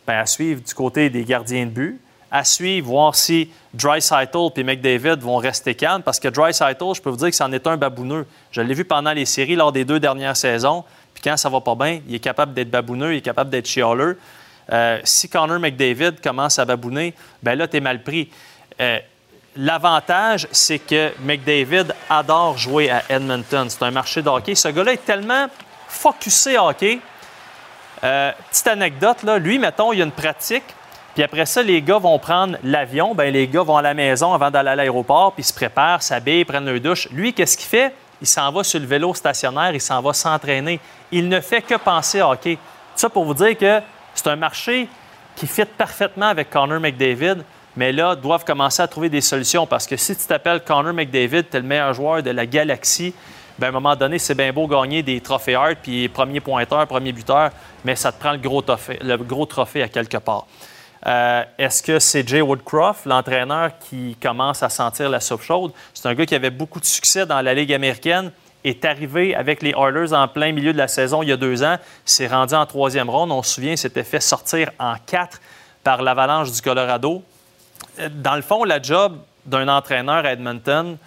Bien, 0.08 0.20
à 0.20 0.26
suivre 0.26 0.62
du 0.62 0.72
côté 0.72 1.10
des 1.10 1.22
gardiens 1.22 1.66
de 1.66 1.70
but, 1.70 2.00
à 2.30 2.42
suivre, 2.42 2.88
voir 2.88 3.14
si 3.14 3.50
Dreisaitl 3.74 4.48
et 4.56 4.62
McDavid 4.62 5.18
vont 5.20 5.36
rester 5.36 5.74
calmes, 5.74 6.02
parce 6.02 6.18
que 6.18 6.28
Dreisaitl, 6.28 6.94
je 6.94 7.02
peux 7.02 7.10
vous 7.10 7.16
dire 7.16 7.28
que 7.28 7.36
c'en 7.36 7.52
est 7.52 7.66
un 7.66 7.76
babouneux. 7.76 8.26
Je 8.50 8.62
l'ai 8.62 8.72
vu 8.72 8.86
pendant 8.86 9.12
les 9.12 9.26
séries 9.26 9.54
lors 9.54 9.70
des 9.70 9.84
deux 9.84 10.00
dernières 10.00 10.36
saisons, 10.36 10.82
puis 11.12 11.22
quand 11.22 11.36
ça 11.36 11.50
va 11.50 11.60
pas 11.60 11.74
bien, 11.74 12.00
il 12.08 12.14
est 12.14 12.20
capable 12.20 12.54
d'être 12.54 12.70
babouneux, 12.70 13.12
il 13.12 13.18
est 13.18 13.22
capable 13.22 13.50
d'être 13.50 13.66
chialeux. 13.66 14.18
Euh, 14.72 14.98
si 15.04 15.28
Connor 15.28 15.58
McDavid 15.58 16.20
commence 16.22 16.58
à 16.58 16.64
babouner, 16.64 17.12
ben 17.42 17.54
là, 17.54 17.68
tu 17.68 17.76
es 17.76 17.80
mal 17.80 18.02
pris. 18.02 18.30
Euh, 18.80 18.98
L'avantage, 19.60 20.46
c'est 20.52 20.78
que 20.78 21.12
McDavid 21.20 21.86
adore 22.08 22.56
jouer 22.56 22.90
à 22.90 23.02
Edmonton. 23.08 23.68
C'est 23.68 23.82
un 23.82 23.90
marché 23.90 24.22
de 24.22 24.28
hockey. 24.28 24.54
Ce 24.54 24.68
gars-là 24.68 24.92
est 24.92 25.04
tellement 25.04 25.48
focusé 25.88 26.56
hockey. 26.56 27.00
Euh, 28.04 28.32
petite 28.50 28.66
anecdote, 28.68 29.18
lui, 29.40 29.58
mettons, 29.58 29.92
il 29.92 29.98
y 29.98 30.02
a 30.02 30.04
une 30.04 30.12
pratique, 30.12 30.64
puis 31.14 31.24
après 31.24 31.46
ça, 31.46 31.62
les 31.62 31.82
gars 31.82 31.98
vont 31.98 32.18
prendre 32.18 32.56
l'avion. 32.62 33.14
Ben, 33.14 33.32
les 33.32 33.48
gars 33.48 33.62
vont 33.62 33.76
à 33.76 33.82
la 33.82 33.92
maison 33.92 34.32
avant 34.32 34.50
d'aller 34.50 34.68
à 34.68 34.76
l'aéroport, 34.76 35.32
puis 35.32 35.42
se 35.42 35.52
préparent, 35.52 36.02
s'habillent, 36.02 36.44
prennent 36.44 36.64
leur 36.64 36.80
douche. 36.80 37.08
Lui, 37.10 37.32
qu'est-ce 37.32 37.56
qu'il 37.56 37.66
fait? 37.66 37.92
Il 38.20 38.26
s'en 38.26 38.52
va 38.52 38.62
sur 38.62 38.78
le 38.80 38.86
vélo 38.86 39.12
stationnaire, 39.14 39.72
il 39.74 39.80
s'en 39.80 40.00
va 40.00 40.12
s'entraîner. 40.12 40.78
Il 41.10 41.28
ne 41.28 41.40
fait 41.40 41.62
que 41.62 41.74
penser 41.74 42.20
à. 42.20 42.36
Tout 42.36 42.56
ça 42.94 43.08
pour 43.08 43.24
vous 43.24 43.34
dire 43.34 43.56
que 43.56 43.80
c'est 44.14 44.28
un 44.28 44.36
marché 44.36 44.88
qui 45.34 45.46
fit 45.46 45.64
parfaitement 45.64 46.26
avec 46.26 46.50
Connor 46.50 46.80
McDavid, 46.80 47.38
mais 47.76 47.92
là, 47.92 48.14
doivent 48.16 48.44
commencer 48.44 48.82
à 48.82 48.88
trouver 48.88 49.08
des 49.08 49.20
solutions 49.20 49.66
parce 49.66 49.86
que 49.86 49.96
si 49.96 50.16
tu 50.16 50.24
t'appelles 50.26 50.62
Connor 50.62 50.92
McDavid, 50.92 51.44
tu 51.48 51.56
es 51.56 51.60
le 51.60 51.66
meilleur 51.66 51.94
joueur 51.94 52.22
de 52.22 52.30
la 52.30 52.46
galaxie, 52.46 53.14
ben, 53.58 53.66
à 53.66 53.68
un 53.70 53.72
moment 53.72 53.96
donné, 53.96 54.18
c'est 54.18 54.34
bien 54.34 54.52
beau 54.52 54.66
gagner 54.66 55.02
des 55.02 55.20
trophées 55.20 55.54
Hart, 55.54 55.78
puis 55.82 56.08
premier 56.08 56.40
pointeur, 56.40 56.86
premier 56.86 57.12
buteur, 57.12 57.50
mais 57.84 57.96
ça 57.96 58.12
te 58.12 58.20
prend 58.20 58.32
le 58.32 58.38
gros 58.38 58.62
trophée, 58.62 58.98
le 59.02 59.16
gros 59.16 59.46
trophée 59.46 59.82
à 59.82 59.88
quelque 59.88 60.18
part. 60.18 60.46
Euh, 61.06 61.44
Est-ce 61.58 61.82
que 61.82 61.98
c'est 61.98 62.26
Jay 62.26 62.40
Woodcroft, 62.40 63.06
l'entraîneur, 63.06 63.70
qui 63.78 64.16
commence 64.20 64.62
à 64.62 64.68
sentir 64.68 65.08
la 65.08 65.20
soupe 65.20 65.42
chaude? 65.42 65.72
C'est 65.94 66.08
un 66.08 66.14
gars 66.14 66.26
qui 66.26 66.34
avait 66.34 66.50
beaucoup 66.50 66.80
de 66.80 66.84
succès 66.84 67.26
dans 67.26 67.40
la 67.40 67.54
Ligue 67.54 67.72
américaine, 67.72 68.32
est 68.64 68.84
arrivé 68.84 69.34
avec 69.34 69.62
les 69.62 69.70
Oilers 69.70 70.12
en 70.12 70.26
plein 70.26 70.52
milieu 70.52 70.72
de 70.72 70.78
la 70.78 70.88
saison 70.88 71.22
il 71.22 71.28
y 71.28 71.32
a 71.32 71.36
deux 71.36 71.62
ans, 71.62 71.76
s'est 72.04 72.26
rendu 72.26 72.54
en 72.54 72.66
troisième 72.66 73.08
ronde. 73.08 73.30
On 73.30 73.42
se 73.42 73.54
souvient, 73.54 73.76
s'était 73.76 74.04
fait 74.04 74.20
sortir 74.20 74.70
en 74.78 74.94
quatre 75.06 75.40
par 75.84 76.02
l'Avalanche 76.02 76.50
du 76.50 76.60
Colorado. 76.60 77.22
Euh, 78.00 78.08
Dans 78.12 78.34
le 78.34 78.42
fond, 78.42 78.64
la 78.64 78.82
job 78.82 79.18
d'un 79.46 79.68
entraîneur 79.68 80.24
à 80.24 80.32
Edmonton, 80.32 80.98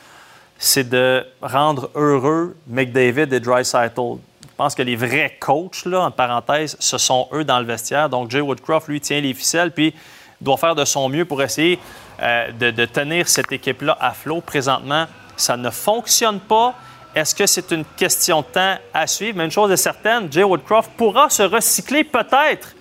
c'est 0.64 0.88
de 0.88 1.26
rendre 1.41 1.89
heureux 1.95 2.55
McDavid 2.68 3.34
et 3.34 3.39
Dreisaitl. 3.39 4.20
Je 4.43 4.55
pense 4.55 4.76
que 4.76 4.84
les 4.84 4.95
vrais 4.95 5.36
coachs, 5.39 5.86
là, 5.86 6.01
en 6.01 6.12
parenthèse, 6.12 6.78
ce 6.80 6.99
sont 6.99 7.28
eux 7.34 7.43
dans 7.43 7.59
le 7.59 7.66
vestiaire. 7.66 8.09
Donc, 8.09 8.30
Jay 8.30 8.41
Woodcroft, 8.41 8.88
lui, 8.88 9.01
tient 9.01 9.20
les 9.20 9.34
ficelles, 9.34 9.72
puis 9.72 9.95
doit 10.39 10.57
faire 10.57 10.76
de 10.76 10.86
son 10.86 11.09
mieux 11.09 11.26
pour 11.26 11.41
essayer 11.41 11.80
euh, 12.22 12.51
de, 12.51 12.86
tenir 12.86 13.28
cette 13.28 13.51
équipe-là 13.51 13.97
à 13.99 14.12
flot. 14.12 14.41
Présentement, 14.41 15.07
ça 15.36 15.57
ne 15.57 15.72
fonctionne 15.72 16.39
pas. 16.39 16.76
Est-ce 17.16 17.34
que 17.34 17.47
c'est 17.47 17.72
une 17.72 17.84
question 17.97 18.41
de 18.41 18.45
temps 18.45 18.76
à 18.93 19.07
suivre? 19.07 19.39
Mais 19.39 19.45
une 19.45 19.51
chose 19.51 19.72
est 19.72 19.78
certaine, 19.78 20.32
Jay 20.32 20.43
Woodcroft 20.43 20.91
pourra 20.95 21.32
se 21.32 21.41
recycler 21.41 22.03
peut-être 22.03 22.76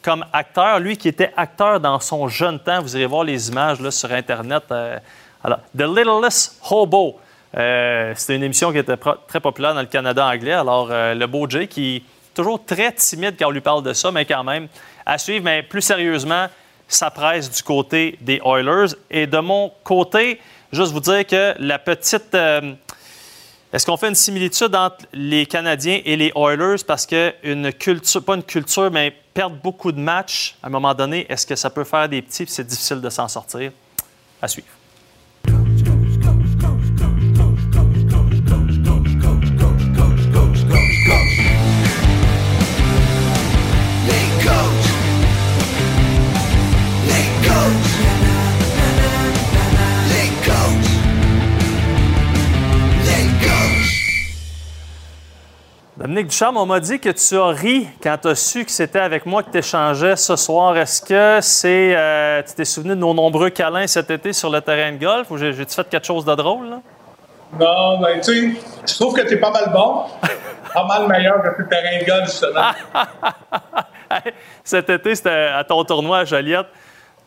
comme 0.00 0.24
acteur, 0.32 0.78
lui 0.78 0.96
qui 0.96 1.08
était 1.08 1.32
acteur 1.36 1.80
dans 1.80 1.98
son 1.98 2.28
jeune 2.28 2.60
temps. 2.60 2.80
Vous 2.80 2.96
irez 2.96 3.06
voir 3.06 3.24
les 3.24 3.48
images 3.48 3.78
sur 3.90 4.12
Internet. 4.12 4.62
euh, 4.70 4.98
alors, 5.46 5.60
The 5.78 5.82
Littlest 5.82 6.58
Hobo. 6.68 7.20
Euh, 7.56 8.12
C'était 8.16 8.34
une 8.34 8.42
émission 8.42 8.72
qui 8.72 8.78
était 8.78 8.96
très 9.28 9.38
populaire 9.38 9.74
dans 9.74 9.80
le 9.80 9.86
Canada 9.86 10.26
anglais. 10.26 10.52
Alors, 10.52 10.88
euh, 10.90 11.14
le 11.14 11.26
beau 11.28 11.48
Jay 11.48 11.68
qui 11.68 11.96
est 11.96 12.02
toujours 12.34 12.64
très 12.64 12.90
timide 12.90 13.36
quand 13.38 13.46
on 13.46 13.52
lui 13.52 13.60
parle 13.60 13.84
de 13.84 13.92
ça, 13.92 14.10
mais 14.10 14.24
quand 14.24 14.42
même 14.42 14.66
à 15.06 15.18
suivre. 15.18 15.44
Mais 15.44 15.62
plus 15.62 15.82
sérieusement, 15.82 16.48
ça 16.88 17.12
presse 17.12 17.48
du 17.48 17.62
côté 17.62 18.18
des 18.20 18.40
Oilers. 18.44 18.96
Et 19.08 19.28
de 19.28 19.38
mon 19.38 19.72
côté, 19.84 20.40
juste 20.72 20.92
vous 20.92 20.98
dire 20.98 21.24
que 21.24 21.54
la 21.60 21.78
petite. 21.78 22.34
euh, 22.34 22.72
est-ce 23.72 23.86
qu'on 23.86 23.96
fait 23.96 24.08
une 24.08 24.16
similitude 24.16 24.74
entre 24.74 25.06
les 25.12 25.46
Canadiens 25.46 26.00
et 26.04 26.16
les 26.16 26.32
Oilers? 26.34 26.82
Parce 26.84 27.06
que 27.06 27.32
une 27.44 27.72
culture, 27.72 28.24
pas 28.24 28.34
une 28.34 28.42
culture, 28.42 28.90
mais 28.90 29.14
perdre 29.32 29.56
beaucoup 29.62 29.92
de 29.92 30.00
matchs 30.00 30.56
à 30.60 30.66
un 30.66 30.70
moment 30.70 30.92
donné, 30.92 31.24
est-ce 31.28 31.46
que 31.46 31.54
ça 31.54 31.70
peut 31.70 31.84
faire 31.84 32.08
des 32.08 32.20
petits 32.20 32.46
c'est 32.48 32.66
difficile 32.66 33.00
de 33.00 33.10
s'en 33.10 33.28
sortir? 33.28 33.70
À 34.42 34.48
suivre. 34.48 34.75
Dominique 56.06 56.28
Ducharme, 56.28 56.56
on 56.56 56.66
m'a 56.66 56.78
dit 56.78 57.00
que 57.00 57.08
tu 57.08 57.36
as 57.36 57.46
ri 57.48 57.88
quand 58.00 58.16
tu 58.22 58.28
as 58.28 58.36
su 58.36 58.64
que 58.64 58.70
c'était 58.70 59.00
avec 59.00 59.26
moi 59.26 59.42
que 59.42 59.50
tu 59.50 59.58
échangeais 59.58 60.14
ce 60.14 60.36
soir. 60.36 60.76
Est-ce 60.76 61.02
que 61.02 61.40
c'est. 61.40 61.96
euh, 61.96 62.40
tu 62.46 62.54
t'es 62.54 62.64
souvenu 62.64 62.90
de 62.90 62.94
nos 63.00 63.12
nombreux 63.12 63.50
câlins 63.50 63.88
cet 63.88 64.08
été 64.12 64.32
sur 64.32 64.48
le 64.48 64.60
terrain 64.60 64.92
de 64.92 64.98
golf 65.04 65.28
ou 65.32 65.36
j'ai- 65.36 65.52
j'ai-tu 65.52 65.74
fait 65.74 65.88
quelque 65.88 66.06
chose 66.06 66.24
de 66.24 66.32
drôle? 66.36 66.70
Là? 66.70 66.76
Non, 67.58 67.98
ben, 68.00 68.20
tu 68.20 68.52
sais, 68.54 68.60
je 68.86 68.94
trouve 68.94 69.14
que 69.14 69.22
t'es 69.22 69.36
pas 69.38 69.50
mal 69.50 69.68
bon. 69.72 70.04
pas 70.72 70.84
mal 70.84 71.08
meilleur 71.08 71.42
que 71.42 71.60
le 71.62 71.68
terrain 71.68 71.98
de 71.98 72.04
golf, 72.06 72.26
justement. 72.26 72.70
Cet 74.62 74.88
été, 74.88 75.12
c'était 75.16 75.48
à 75.52 75.64
ton 75.64 75.82
tournoi 75.82 76.18
à 76.18 76.24
Joliette. 76.24 76.68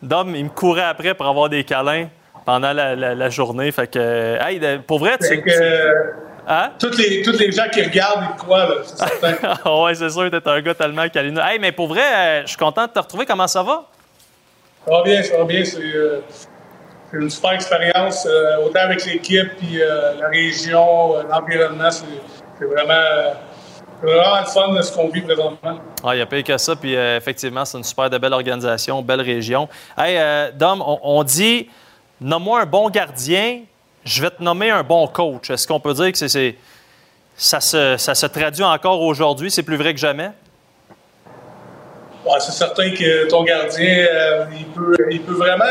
Dom, 0.02 0.34
il 0.34 0.46
me 0.46 0.50
courait 0.50 0.84
après 0.84 1.14
pour 1.16 1.26
avoir 1.28 1.50
des 1.50 1.66
câlins 1.66 2.08
pendant 2.46 2.72
la, 2.72 2.96
la- 2.96 3.14
la 3.14 3.30
journée. 3.30 3.74
Fait 3.74 3.88
que, 3.92 4.38
hey, 4.42 4.80
pour 4.88 5.00
vrai, 5.00 5.18
tu. 5.18 5.44
Hein? 6.52 6.72
toutes, 6.80 6.98
les, 6.98 7.22
toutes 7.22 7.40
les 7.40 7.52
gens 7.52 7.70
qui 7.72 7.82
regardent, 7.84 8.26
ils 8.34 8.38
croient, 8.38 8.66
là, 8.68 8.76
c'est 8.84 8.98
certain. 8.98 9.36
Ah 9.66 9.82
ouais, 9.84 9.94
c'est 9.94 10.10
sûr, 10.10 10.32
t'es 10.32 10.48
un 10.50 10.62
gars 10.62 10.74
tellement 10.74 11.08
câlineux. 11.08 11.42
Hey, 11.44 11.60
mais 11.60 11.72
pour 11.72 11.88
vrai, 11.88 12.02
euh, 12.02 12.42
je 12.42 12.48
suis 12.48 12.58
content 12.58 12.88
de 12.88 12.92
te 12.92 13.00
retrouver. 13.00 13.26
Comment 13.26 13.48
ça 13.48 13.62
va? 13.62 13.86
Ça 14.86 14.92
va 14.92 15.04
bien, 15.04 15.22
ça 15.22 15.38
va 15.38 15.44
bien. 15.44 15.64
C'est 15.64 15.80
euh, 15.80 16.22
c'est 17.12 17.18
une 17.18 17.30
super 17.30 17.54
expérience, 17.54 18.26
euh, 18.26 18.66
autant 18.66 18.82
avec 18.82 19.06
l'équipe, 19.06 19.50
puis 19.58 19.82
euh, 19.82 20.14
la 20.20 20.28
région, 20.30 21.24
l'environnement. 21.30 21.92
C'est 21.92 22.06
c'est 22.60 22.66
vraiment, 22.66 23.34
vraiment 24.02 24.40
le 24.42 24.46
fun 24.46 24.74
de 24.74 24.82
ce 24.82 24.92
qu'on 24.92 25.08
vit 25.10 25.22
présentement. 25.22 25.80
Ah, 26.04 26.16
il 26.16 26.20
y 26.20 26.22
a 26.22 26.26
pas 26.26 26.42
que 26.44 26.58
ça. 26.58 26.76
Puis 26.76 26.96
euh, 26.96 27.18
effectivement, 27.18 27.64
c'est 27.66 27.78
une 27.78 27.84
super 27.84 28.10
de 28.10 28.18
belle 28.18 28.34
organisation, 28.34 29.02
belle 29.02 29.22
région. 29.22 29.70
Hey, 29.98 30.18
euh, 30.18 30.52
Dom, 30.54 30.84
on, 30.86 31.00
on 31.02 31.24
dit 31.24 31.70
nomme-moi 32.20 32.62
un 32.62 32.66
bon 32.66 32.90
gardien, 32.90 33.62
je 34.10 34.22
vais 34.24 34.32
te 34.32 34.42
nommer 34.42 34.72
un 34.72 34.84
bon 34.84 35.08
coach. 35.08 35.50
Est-ce 35.52 35.68
qu'on 35.68 35.80
peut 35.80 35.94
dire 35.94 36.12
que 36.12 36.28
c'est, 36.28 36.56
ça, 37.38 37.60
se, 37.60 37.96
ça 37.98 38.16
se 38.16 38.26
traduit 38.26 38.64
encore 38.64 39.02
aujourd'hui? 39.02 39.52
C'est 39.52 39.64
plus 39.64 39.78
vrai 39.78 39.94
que 39.94 40.00
jamais? 40.00 40.32
C'est 42.40 42.52
certain 42.52 42.92
que 42.92 43.28
ton 43.28 43.44
gardien, 43.44 44.06
euh, 44.12 44.46
il, 44.58 44.66
peut, 44.66 44.96
il 45.10 45.22
peut 45.22 45.34
vraiment, 45.34 45.66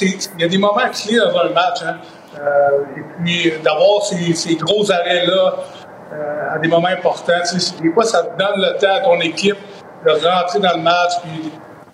il 0.00 0.40
y 0.40 0.44
a 0.44 0.48
des 0.48 0.58
moments 0.58 0.88
clés 0.92 1.16
dans 1.16 1.38
un 1.38 1.50
match. 1.50 1.82
Hein. 1.84 1.98
et 2.96 3.22
puis 3.22 3.52
d'avoir 3.62 4.02
ces, 4.02 4.56
gros 4.56 4.90
arrêts-là 4.90 5.54
à 6.52 6.58
des 6.58 6.68
moments 6.68 6.88
importants. 6.88 7.32
Des 7.80 7.92
fois, 7.92 8.04
ça 8.04 8.22
donne 8.22 8.56
le 8.56 8.78
temps 8.78 8.94
à 8.94 9.00
ton 9.00 9.20
équipe 9.20 9.56
de 10.04 10.10
rentrer 10.10 10.58
dans 10.58 10.76
le 10.76 10.82
match, 10.82 11.12
puis 11.22 11.52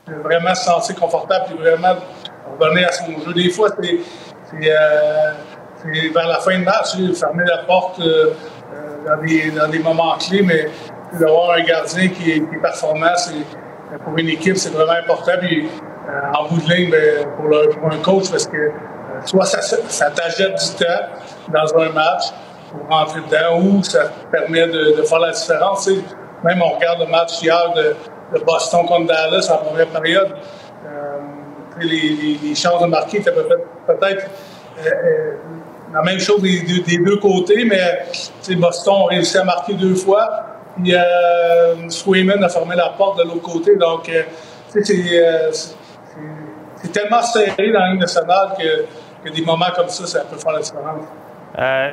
de 0.08 0.14
vraiment 0.22 0.54
se 0.54 0.64
sentir 0.64 0.94
confortable, 0.96 1.46
puis 1.48 1.58
vraiment 1.58 1.96
revenir 2.58 2.88
à 2.88 2.92
son 2.92 3.20
jeu. 3.26 3.34
Des 3.34 3.50
fois, 3.50 3.68
c'est 3.82 3.98
vers 5.84 6.28
la 6.28 6.38
fin 6.40 6.58
de 6.58 6.64
match, 6.64 6.96
fermer 7.18 7.44
la 7.46 7.64
porte 7.64 8.00
dans 8.00 9.22
des, 9.22 9.50
dans, 9.50 9.68
des, 9.68 9.78
moments 9.78 10.16
clés, 10.18 10.42
mais 10.42 10.68
d'avoir 11.18 11.52
un 11.52 11.62
gardien 11.62 12.08
qui 12.08 12.32
est, 12.32 12.60
performant, 12.60 13.14
pour 14.04 14.16
une 14.18 14.28
équipe, 14.28 14.56
c'est 14.56 14.70
vraiment 14.70 14.92
important. 14.92 15.32
Euh, 16.10 16.38
en 16.38 16.48
bout 16.48 16.60
de 16.60 16.72
ligne, 16.72 16.90
ben, 16.90 17.26
pour, 17.36 17.92
un 17.92 17.96
coach, 17.98 18.30
parce 18.30 18.46
que 18.46 18.56
euh, 18.56 18.70
soit 19.24 19.44
ça, 19.44 19.60
ça 19.60 20.10
t'achète 20.10 20.54
du 20.54 20.84
temps 20.84 21.52
dans 21.52 21.78
un 21.78 21.90
match 21.90 22.24
pour 22.70 22.88
rentrer 22.88 23.20
dedans, 23.20 23.60
ou 23.60 23.82
ça 23.82 24.04
te 24.04 24.26
permet 24.30 24.66
de, 24.66 25.02
faire 25.02 25.18
la 25.18 25.32
différence. 25.32 25.88
Même 26.42 26.62
on 26.62 26.70
regarde 26.70 27.00
le 27.00 27.06
match 27.06 27.42
hier 27.42 27.72
de, 27.74 27.96
Boston 28.44 28.86
contre 28.86 29.08
Dallas 29.08 29.50
en 29.52 29.58
première 29.58 29.88
période. 29.88 30.36
Euh, 30.86 31.18
les, 31.80 32.54
chances 32.54 32.80
de 32.80 32.86
marquer 32.86 33.18
étaient 33.18 33.32
peut-être 33.32 34.26
euh, 34.86 35.32
la 35.92 36.02
même 36.02 36.20
chose 36.20 36.40
des, 36.42 36.98
deux 36.98 37.16
côtés, 37.16 37.64
mais 37.64 38.04
Boston 38.56 38.94
a 39.04 39.14
réussi 39.14 39.38
à 39.38 39.44
marquer 39.44 39.74
deux 39.74 39.94
fois. 39.94 40.46
Puis 40.76 40.94
euh, 40.94 41.88
Swayman 41.88 42.42
a 42.44 42.48
fermé 42.48 42.76
la 42.76 42.90
porte 42.90 43.18
de 43.18 43.24
l'autre 43.24 43.42
côté. 43.42 43.76
Donc, 43.76 44.08
euh, 44.08 44.22
euh 44.76 45.50
c'est 46.82 46.92
tellement 46.92 47.20
serré 47.20 47.70
dans 47.72 47.80
la 47.80 47.90
Ligue 47.90 48.00
nationale 48.00 48.54
que, 48.58 49.28
que, 49.28 49.34
des 49.34 49.42
moments 49.42 49.70
comme 49.76 49.90
ça, 49.90 50.06
ça 50.06 50.20
peut 50.20 50.38
faire 50.38 50.52
la 50.52 50.60
différence. 50.60 51.04
Euh, 51.58 51.90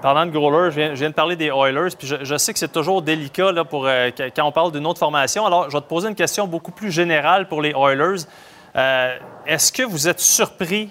parlant 0.00 0.24
de 0.24 0.30
Growler, 0.30 0.70
je 0.70 0.94
viens, 0.94 1.08
de 1.08 1.14
parler 1.14 1.34
des 1.34 1.48
Oilers, 1.48 1.96
puis 1.98 2.06
je, 2.06 2.36
sais 2.36 2.52
que 2.52 2.58
c'est 2.60 2.70
toujours 2.70 3.02
délicat 3.02 3.52
pour, 3.68 3.88
euh, 3.88 4.10
quand 4.36 4.44
on 4.44 4.52
parle 4.52 4.70
d'une 4.70 4.86
autre 4.86 5.00
formation. 5.00 5.44
Alors, 5.46 5.68
je 5.68 5.76
vais 5.76 5.82
te 5.82 5.88
poser 5.88 6.08
une 6.08 6.14
question 6.14 6.46
beaucoup 6.46 6.70
plus 6.70 6.92
générale 6.92 7.48
pour 7.48 7.60
les 7.60 7.72
Oilers. 7.72 8.22
Est-ce 9.46 9.72
que 9.72 9.82
vous 9.82 10.06
êtes 10.06 10.20
surpris 10.20 10.90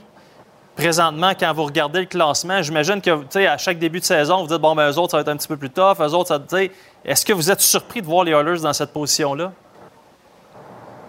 présentement, 0.80 1.32
quand 1.38 1.54
vous 1.54 1.66
regardez 1.66 2.00
le 2.00 2.06
classement, 2.06 2.62
j'imagine 2.62 3.02
que, 3.02 3.46
à 3.46 3.58
chaque 3.58 3.80
début 3.80 4.00
de 4.00 4.06
saison, 4.06 4.42
vous 4.42 4.48
dites, 4.48 4.62
bon, 4.62 4.76
ben, 4.76 4.90
eux 4.90 4.98
autres, 4.98 5.12
ça 5.12 5.18
va 5.18 5.22
être 5.22 5.30
un 5.30 5.36
petit 5.36 5.48
peu 5.48 5.58
plus 5.58 5.70
tough, 5.70 5.98
eux 6.00 6.14
autres, 6.14 6.30
ça, 6.30 6.40
tu 6.40 6.56
sais, 6.56 6.72
est-ce 7.04 7.26
que 7.26 7.34
vous 7.34 7.52
êtes 7.52 7.60
surpris 7.60 8.02
de 8.02 8.08
voir 8.08 8.24
les 8.24 8.32
Oilers 8.32 8.62
dans 8.62 8.74
cette 8.74 8.94
position-là? 8.94 9.52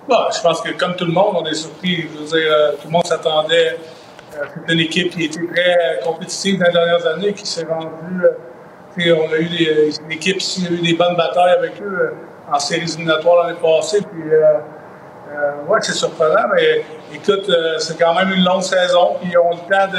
Bon, 0.08 0.16
je 0.34 0.40
pense 0.40 0.60
que, 0.60 0.70
comme 0.72 0.96
tout 0.96 1.04
le 1.04 1.12
monde, 1.12 1.36
on 1.40 1.46
est 1.46 1.54
surpris. 1.54 2.08
Euh, 2.32 2.72
tout 2.72 2.86
le 2.86 2.90
monde 2.90 3.06
s'attendait. 3.06 3.78
Euh, 4.34 4.44
c'est 4.66 4.72
une 4.72 4.80
équipe 4.80 5.10
qui 5.10 5.24
était 5.24 5.46
très 5.54 6.00
compétitive 6.04 6.58
dans 6.58 6.66
les 6.66 6.72
dernières 6.72 7.06
années, 7.06 7.32
qui 7.32 7.46
s'est 7.46 7.64
rendue. 7.64 8.24
Euh, 8.24 9.16
on 9.16 9.32
a 9.32 9.38
eu 9.38 9.48
des, 9.48 9.90
une 10.00 10.12
équipe 10.12 10.38
qui 10.38 10.66
a 10.66 10.70
eu 10.70 10.80
des 10.80 10.94
bonnes 10.94 11.16
batailles 11.16 11.54
avec 11.58 11.80
eux 11.80 12.12
euh, 12.12 12.52
en 12.52 12.58
séries 12.58 12.82
éliminatoires 12.82 13.46
l'année 13.46 13.58
passée. 13.60 14.00
Puis, 14.02 14.32
euh, 14.32 14.58
oui, 15.68 15.78
c'est 15.82 15.92
surprenant, 15.92 16.48
mais 16.54 16.84
écoute, 17.14 17.48
euh, 17.48 17.78
c'est 17.78 17.98
quand 17.98 18.14
même 18.14 18.32
une 18.32 18.44
longue 18.44 18.62
saison, 18.62 19.16
puis 19.20 19.30
ils 19.32 19.38
ont 19.38 19.50
le 19.50 19.56
temps 19.68 19.92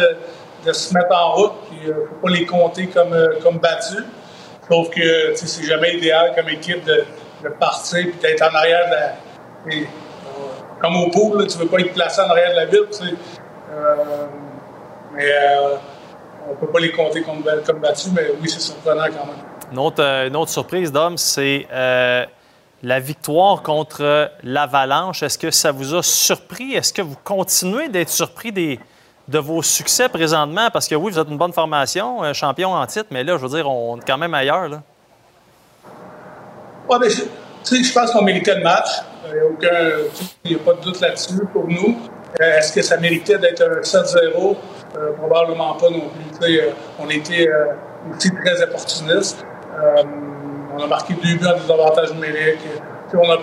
de, 0.65 0.71
se 0.71 0.93
mettre 0.93 1.15
en 1.15 1.33
route, 1.33 1.53
puis 1.69 1.79
il 1.83 1.89
euh, 1.89 1.93
ne 1.93 2.05
faut 2.07 2.15
pas 2.15 2.29
les 2.29 2.45
compter 2.45 2.87
comme, 2.87 3.13
euh, 3.13 3.39
comme 3.41 3.57
battus. 3.57 4.03
Sauf 4.69 4.89
que 4.89 5.33
c'est 5.35 5.63
jamais 5.65 5.95
idéal 5.95 6.33
comme 6.35 6.47
équipe 6.49 6.83
de, 6.85 7.03
partir 7.59 8.03
puis 8.03 8.19
d'être 8.21 8.43
en 8.43 8.55
arrière 8.55 8.87
de 8.87 9.71
la. 9.73 9.85
Comme 10.79 10.95
au 10.95 11.09
pool, 11.09 11.45
tu 11.47 11.57
ne 11.57 11.63
veux 11.63 11.69
pas 11.69 11.79
être 11.79 11.93
placé 11.93 12.21
en 12.21 12.29
arrière 12.29 12.51
de 12.51 12.55
la 12.55 12.65
ville, 12.65 12.85
mais 15.13 15.35
on 16.47 16.51
ne 16.51 16.55
peut 16.55 16.67
pas 16.67 16.79
les 16.79 16.91
compter 16.91 17.21
comme, 17.21 17.43
battus, 17.79 18.11
mais 18.13 18.31
oui, 18.41 18.49
c'est 18.49 18.61
surprenant 18.61 19.05
quand 19.05 19.25
même. 19.25 20.27
Une 20.27 20.35
autre 20.35 20.49
surprise, 20.49 20.91
Dom, 20.91 21.17
c'est 21.17 21.67
la 22.83 22.99
victoire 22.99 23.61
contre 23.61 24.31
l'Avalanche, 24.43 25.23
est-ce 25.23 25.37
que 25.37 25.51
ça 25.51 25.71
vous 25.71 25.93
a 25.93 26.01
surpris? 26.01 26.73
Est-ce 26.73 26.93
que 26.93 27.01
vous 27.01 27.17
continuez 27.23 27.89
d'être 27.89 28.09
surpris 28.09 28.51
des, 28.51 28.79
de 29.27 29.39
vos 29.39 29.61
succès 29.61 30.09
présentement? 30.09 30.69
Parce 30.71 30.87
que 30.87 30.95
oui, 30.95 31.11
vous 31.11 31.19
êtes 31.19 31.29
une 31.29 31.37
bonne 31.37 31.53
formation, 31.53 32.23
un 32.23 32.33
champion 32.33 32.73
en 32.73 32.85
titre, 32.87 33.07
mais 33.11 33.23
là, 33.23 33.37
je 33.37 33.45
veux 33.45 33.55
dire, 33.55 33.69
on 33.69 33.97
est 33.97 34.05
quand 34.05 34.17
même 34.17 34.33
ailleurs. 34.33 34.67
Là. 34.67 34.81
Ouais, 36.89 36.97
mais 36.99 37.09
je, 37.09 37.21
je 37.75 37.93
pense 37.93 38.11
qu'on 38.11 38.23
méritait 38.23 38.55
le 38.55 38.63
match. 38.63 38.89
Il 39.27 40.49
n'y 40.49 40.55
a, 40.55 40.59
pas 40.59 40.73
de 40.73 40.81
doute 40.81 40.99
là-dessus 40.99 41.45
pour 41.53 41.67
nous. 41.67 41.97
Euh, 42.41 42.57
est-ce 42.57 42.73
que 42.73 42.81
ça 42.81 42.97
méritait 42.97 43.37
d'être 43.37 43.61
un 43.61 43.81
7-0? 43.81 44.55
Euh, 44.97 45.11
probablement 45.13 45.75
pas 45.75 45.89
non 45.89 46.09
plus. 46.09 46.59
Euh, 46.59 46.71
on 46.99 47.09
était 47.09 47.47
aussi 48.11 48.31
très 48.43 48.63
opportunistes. 48.63 49.45
On 50.81 50.85
a 50.85 50.87
marqué 50.87 51.13
deux 51.13 51.35
buts 51.35 51.47
à 51.47 51.53
des 51.53 51.71
avantages 51.71 52.11
numériques. 52.13 52.59
On 53.13 53.29
a, 53.29 53.37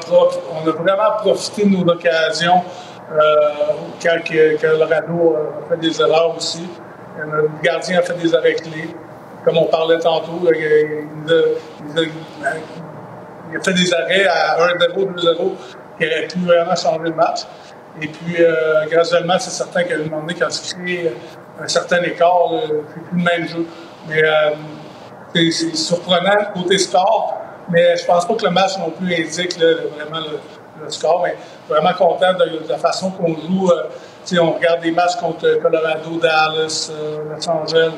vraiment 0.72 1.12
profité 1.18 1.64
de 1.66 1.76
nos 1.76 1.88
occasions 1.88 2.62
euh, 3.12 3.18
quand, 4.02 4.18
quand 4.26 4.78
Lorado 4.78 5.36
a 5.36 5.68
fait 5.68 5.76
des 5.80 6.00
erreurs 6.00 6.36
aussi. 6.36 6.66
Le 7.16 7.48
gardien 7.62 8.00
a 8.00 8.02
fait 8.02 8.14
des 8.14 8.34
arrêts 8.34 8.54
clés. 8.54 8.88
Comme 9.44 9.58
on 9.58 9.66
parlait 9.66 10.00
tantôt, 10.00 10.40
il, 10.42 10.48
a, 13.54 13.62
fait 13.62 13.72
des 13.72 13.94
arrêts 13.94 14.26
à 14.26 14.58
1-0, 14.58 15.14
2-0 15.14 15.54
qui 15.96 16.06
auraient 16.06 16.26
pu 16.26 16.38
vraiment 16.40 16.74
changer 16.74 17.04
le 17.04 17.14
match. 17.14 17.42
Et 18.02 18.08
puis, 18.08 18.36
euh, 18.40 18.86
graduellement, 18.90 19.38
c'est 19.38 19.50
certain 19.50 19.84
qu'à 19.84 19.94
un 19.94 19.98
moment 19.98 20.22
donné, 20.22 20.34
quand 20.34 20.48
tu 20.48 20.74
crées 20.74 21.12
un 21.60 21.68
certain 21.68 22.02
écart, 22.02 22.50
c'est 22.52 23.02
plus 23.02 23.18
le 23.18 23.22
même 23.22 23.46
jeu. 23.46 23.64
Euh, 24.10 24.50
c'est 25.34 25.76
surprenant 25.76 26.52
côté 26.54 26.78
score, 26.78 27.36
mais 27.70 27.96
je 27.96 28.04
pense 28.04 28.26
pas 28.26 28.34
que 28.34 28.44
le 28.44 28.50
match 28.50 28.78
non 28.78 28.90
plus 28.90 29.14
indique 29.14 29.58
là, 29.58 29.74
vraiment 29.96 30.26
le, 30.26 30.38
le, 30.82 30.90
score. 30.90 31.22
Mais 31.22 31.36
vraiment 31.68 31.92
content 31.92 32.32
de, 32.34 32.64
de 32.64 32.68
la 32.68 32.78
façon 32.78 33.10
qu'on 33.10 33.34
joue. 33.34 33.70
Euh, 33.70 33.88
on 34.40 34.52
regarde 34.52 34.82
des 34.82 34.90
matchs 34.90 35.16
contre 35.16 35.58
Colorado, 35.62 36.18
Dallas, 36.20 36.90
euh, 36.92 37.34
Los 37.34 37.48
Angeles. 37.48 37.92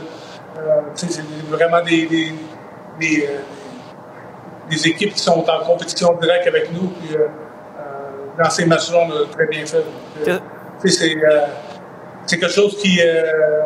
Euh, 0.59 0.81
c'est 0.95 1.23
vraiment 1.49 1.83
des, 1.83 2.07
des, 2.07 2.33
des, 2.99 3.27
euh, 3.27 3.39
des, 4.69 4.89
équipes 4.89 5.15
qui 5.15 5.21
sont 5.21 5.45
en 5.49 5.65
compétition 5.65 6.13
directe 6.21 6.47
avec 6.47 6.73
nous. 6.73 6.89
Puis, 6.89 7.17
euh, 7.17 7.29
dans 8.43 8.51
ces 8.51 8.65
matchs-là, 8.67 9.07
on 9.07 9.11
a 9.11 9.27
très 9.33 9.47
bien 9.47 9.65
fait. 9.67 9.85
c'est 12.27 12.39
quelque 12.39 12.49
chose 12.49 12.77
qui 12.79 13.01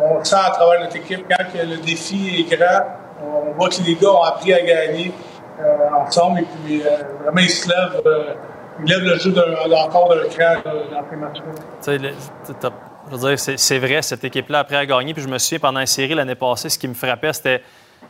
on 0.02 0.22
sent 0.24 0.36
à 0.36 0.50
travers 0.50 0.80
notre 0.80 0.96
équipe 0.96 1.26
quand 1.28 1.44
le 1.54 1.76
défi 1.84 2.46
est 2.48 2.56
grand 2.56 2.80
on 3.24 3.52
voit 3.52 3.68
que 3.68 3.82
les 3.82 3.94
gars 3.94 4.10
ont 4.10 4.22
appris 4.22 4.52
à 4.52 4.62
gagner 4.62 5.12
euh, 5.60 5.88
ensemble 6.04 6.40
et 6.40 6.46
puis 6.64 6.82
euh, 6.82 6.96
vraiment 7.22 7.40
ils 7.40 7.50
se 7.50 7.68
lèvent, 7.68 8.02
euh, 8.04 8.34
ils 8.80 8.86
lèvent 8.86 9.04
le 9.04 9.18
jeu 9.18 9.32
encore 9.76 10.08
d'un 10.08 10.28
cran 10.28 10.54
dans 10.90 11.04
ces 11.08 11.16
matchs-là. 11.16 12.70
C'est 13.56 13.78
vrai, 13.78 14.02
cette 14.02 14.24
équipe-là 14.24 14.58
a 14.58 14.60
appris 14.62 14.76
à 14.76 14.86
gagner. 14.86 15.14
Puis 15.14 15.22
je 15.22 15.28
me 15.28 15.38
souviens, 15.38 15.60
pendant 15.60 15.80
une 15.80 15.86
série 15.86 16.14
l'année 16.14 16.34
passée, 16.34 16.68
ce 16.70 16.78
qui 16.78 16.88
me 16.88 16.94
frappait, 16.94 17.32
c'était 17.32 17.62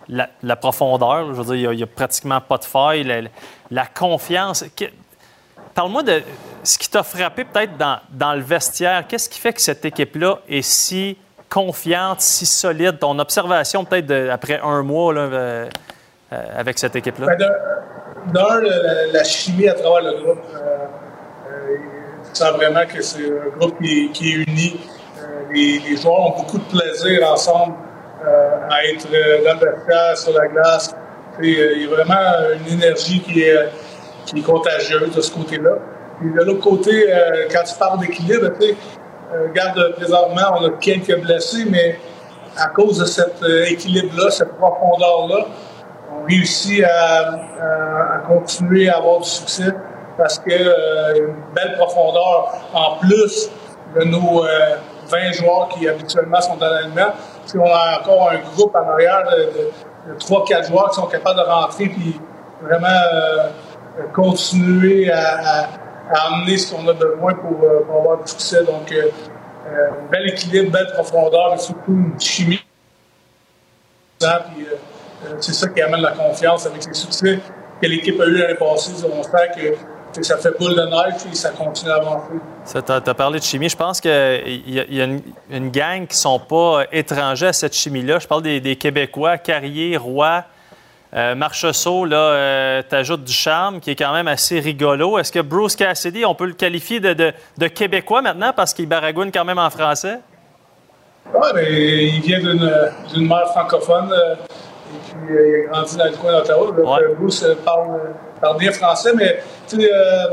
la, 0.09 0.31
la, 0.43 0.57
profondeur. 0.57 1.35
Je 1.35 1.41
veux 1.43 1.57
dire, 1.57 1.73
il 1.73 1.77
n'y 1.77 1.83
a, 1.83 1.85
a, 1.85 1.89
pratiquement 1.89 2.41
pas 2.41 2.59
de 2.59 2.65
faille. 2.65 3.05
La, 3.05 3.23
la 3.71 3.87
confiance. 3.87 4.65
Parle-moi 5.75 6.03
de 6.03 6.23
ce 6.63 6.79
qui 6.79 6.89
t'a 6.89 7.03
frappé 7.03 7.45
peut-être 7.45 7.77
dans, 7.77 7.99
dans, 8.11 8.35
le 8.35 8.41
vestiaire. 8.41 9.07
Qu'est-ce 9.07 9.29
qui 9.29 9.41
fait 9.41 9.53
que 9.53 9.61
cette 9.61 9.85
équipe-là 9.85 10.39
est 10.49 10.63
si 10.63 11.19
confiante, 11.55 12.21
si 12.21 12.47
solide? 12.47 12.99
Ton 12.99 13.17
observation 13.21 13.85
peut-être 13.85 14.29
après 14.31 14.59
un 14.61 14.83
mois 14.83 15.15
là, 15.15 15.21
euh, 15.21 15.69
euh, 16.33 16.43
avec 16.57 16.79
cette 16.79 16.97
équipe-là? 16.97 17.27
Ben 17.27 17.49
D'un, 18.33 18.61
la, 19.13 19.23
chimie 19.23 19.69
à 19.69 19.75
travers 19.75 20.03
le 20.03 20.23
groupe. 20.23 20.43
Euh, 20.53 20.59
euh, 20.59 21.77
tu 22.25 22.41
sens 22.41 22.53
vraiment 22.55 22.85
que 22.87 23.01
c'est 23.03 23.27
un 23.27 23.57
groupe 23.57 23.81
qui, 23.81 24.31
est 24.31 24.49
uni. 24.49 24.81
Les, 25.53 25.97
joueurs 25.97 26.21
ont 26.21 26.37
beaucoup 26.39 26.59
de 26.59 26.65
plaisir 26.65 27.31
ensemble 27.31 27.75
à 28.71 28.85
être 28.87 29.07
dans 29.45 29.61
le 29.61 29.71
vestiaire, 29.71 30.17
sur 30.17 30.33
la 30.33 30.49
glace. 30.49 30.97
il 31.41 31.83
y 31.83 31.85
a 31.85 31.89
vraiment 31.89 32.59
une 32.67 32.79
énergie 32.79 33.21
qui 33.21 33.43
est, 33.43 34.43
contagieuse 34.45 35.15
de 35.15 35.21
ce 35.21 35.31
côté-là. 35.31 35.77
Puis 36.19 36.33
de 36.33 36.43
l'autre 36.43 36.61
côté, 36.61 37.07
quand 37.53 37.63
tu 37.63 37.75
parles 37.79 38.01
d'équilibre, 38.01 38.51
tu 38.59 38.69
sais, 38.69 38.77
regarde, 39.33 39.95
présentement, 39.97 40.59
on 40.61 40.65
a 40.67 40.71
quelques 40.81 41.21
blessés, 41.21 41.65
mais 41.69 41.99
à 42.57 42.69
cause 42.69 42.99
de 42.99 43.05
cet 43.05 43.43
euh, 43.43 43.65
équilibre-là, 43.67 44.31
cette 44.31 44.57
profondeur-là, 44.57 45.47
on 46.13 46.25
réussit 46.27 46.85
à, 46.85 48.23
continuer 48.27 48.89
à 48.89 48.99
avoir 48.99 49.21
du 49.21 49.29
succès 49.29 49.75
parce 50.17 50.39
que 50.39 50.51
euh, 50.51 51.17
une 51.17 51.35
belle 51.55 51.77
profondeur 51.77 52.55
en 52.73 52.97
plus 52.97 53.51
de 53.97 54.05
nos 54.05 54.45
euh, 54.45 54.77
20 55.09 55.33
joueurs 55.33 55.69
qui 55.69 55.89
habituellement 55.89 56.41
sont 56.41 56.57
dans 56.57 56.69
l'alignement. 56.69 57.13
Si 57.47 57.59
on 57.59 57.67
a 57.67 58.01
encore 58.01 58.31
un 58.31 58.39
groupe 58.55 58.75
en 58.75 58.89
arrière 58.93 59.25
de, 59.31 60.11
de, 60.11 60.15
de 60.15 60.19
3-4 60.19 60.69
joueurs 60.69 60.91
qui 60.91 60.97
sont 60.97 61.07
capables 61.07 61.39
de 61.39 61.45
rentrer 61.45 61.87
puis 61.87 62.21
vraiment 62.63 62.87
euh, 62.89 63.49
continuer 64.15 65.11
à 65.11 65.69
amener 66.11 66.57
ce 66.57 66.75
qu'on 66.75 66.87
a 66.89 66.93
besoin 66.93 67.35
pour, 67.35 67.63
euh, 67.63 67.85
pour, 67.87 68.01
avoir 68.01 68.23
du 68.23 68.31
succès. 68.31 68.65
Donc, 68.65 68.91
euh, 68.93 69.09
euh, 69.67 69.91
un 69.91 70.11
bel 70.11 70.29
équilibre, 70.29 70.71
belle 70.71 70.93
profondeur 70.95 71.55
et 71.55 71.59
surtout 71.59 71.93
une 71.93 72.21
chimie 72.21 72.61
puis 74.19 74.67
c'est 75.41 75.53
ça 75.53 75.69
qui 75.69 75.83
amène 75.83 76.01
la 76.01 76.13
confiance 76.13 76.65
avec 76.65 76.87
les 76.87 76.95
succès 76.95 77.39
que 77.83 77.87
l'équipe 77.87 78.19
a 78.19 78.25
eu 78.25 78.39
l'année 78.39 78.55
passée. 78.55 78.93
On 79.05 79.23
sent 79.23 79.77
que, 80.15 80.23
ça 80.23 80.39
fait 80.39 80.57
boule 80.59 80.75
de 80.75 80.83
neige 80.83 81.21
et 81.31 81.35
ça 81.35 81.51
continue 81.51 81.91
à 81.91 81.97
avancer. 81.97 82.33
Tu 82.73 82.93
as, 83.11 83.15
parlé 83.15 83.39
de 83.39 83.45
chimie. 83.45 83.69
Je 83.69 83.77
pense 83.77 84.01
qu'il 84.01 84.11
y, 84.11 85.03
a, 85.03 85.05
une 85.05 85.71
gang 85.71 86.07
qui 86.07 86.15
ne 86.15 86.21
sont 86.21 86.39
pas 86.39 86.85
étrangers 86.91 87.49
à 87.49 87.53
cette 87.53 87.75
chimie-là. 87.75 88.19
Je 88.19 88.27
parle 88.27 88.43
des, 88.43 88.61
des 88.61 88.77
Québécois, 88.77 89.37
Carrier, 89.37 89.97
Roy. 89.99 90.45
Euh, 91.15 91.35
Marcheseau, 91.37 92.05
là, 92.07 92.17
euh, 92.17 92.83
t'ajoutes 92.83 93.23
du 93.23 93.33
charme, 93.33 93.79
qui 93.79 93.93
est 93.93 93.95
quand 93.95 94.13
même 94.13 94.27
assez 94.27 94.59
rigolo. 94.59 95.17
Est-ce 95.19 95.31
que 95.31 95.39
Bruce 95.39 95.77
Cassidy, 95.77 96.25
on 96.25 96.35
peut 96.35 96.47
le 96.47 96.55
qualifier 96.55 96.99
de, 96.99 97.13
de- 97.13 97.33
de 97.57 97.67
Québécois 97.69 98.21
maintenant 98.21 98.53
parce 98.53 98.75
qu'il 98.75 98.89
baragouine 98.89 99.31
quand 99.31 99.45
même 99.45 99.59
en 99.61 99.71
français? 99.71 100.19
Oui, 101.33 101.49
mais 101.55 102.05
il 102.09 102.21
vient 102.21 102.41
d'une 102.41 102.73
d'une 103.13 103.29
mère 103.29 103.47
francophone 103.49 104.13
euh, 104.13 104.35
et 104.35 104.99
puis 105.27 105.37
euh, 105.37 105.63
il 105.63 105.69
a 105.69 105.71
grandi 105.73 105.97
dans 105.97 106.05
le 106.05 106.17
coin 106.17 106.33
d'Ottawa. 106.33 106.99
Euh, 107.01 107.15
Bruce 107.17 107.47
parle, 107.65 108.01
parle 108.41 108.59
bien 108.59 108.73
français, 108.73 109.13
mais 109.15 109.41
tu 109.69 109.77
sais, 109.81 109.89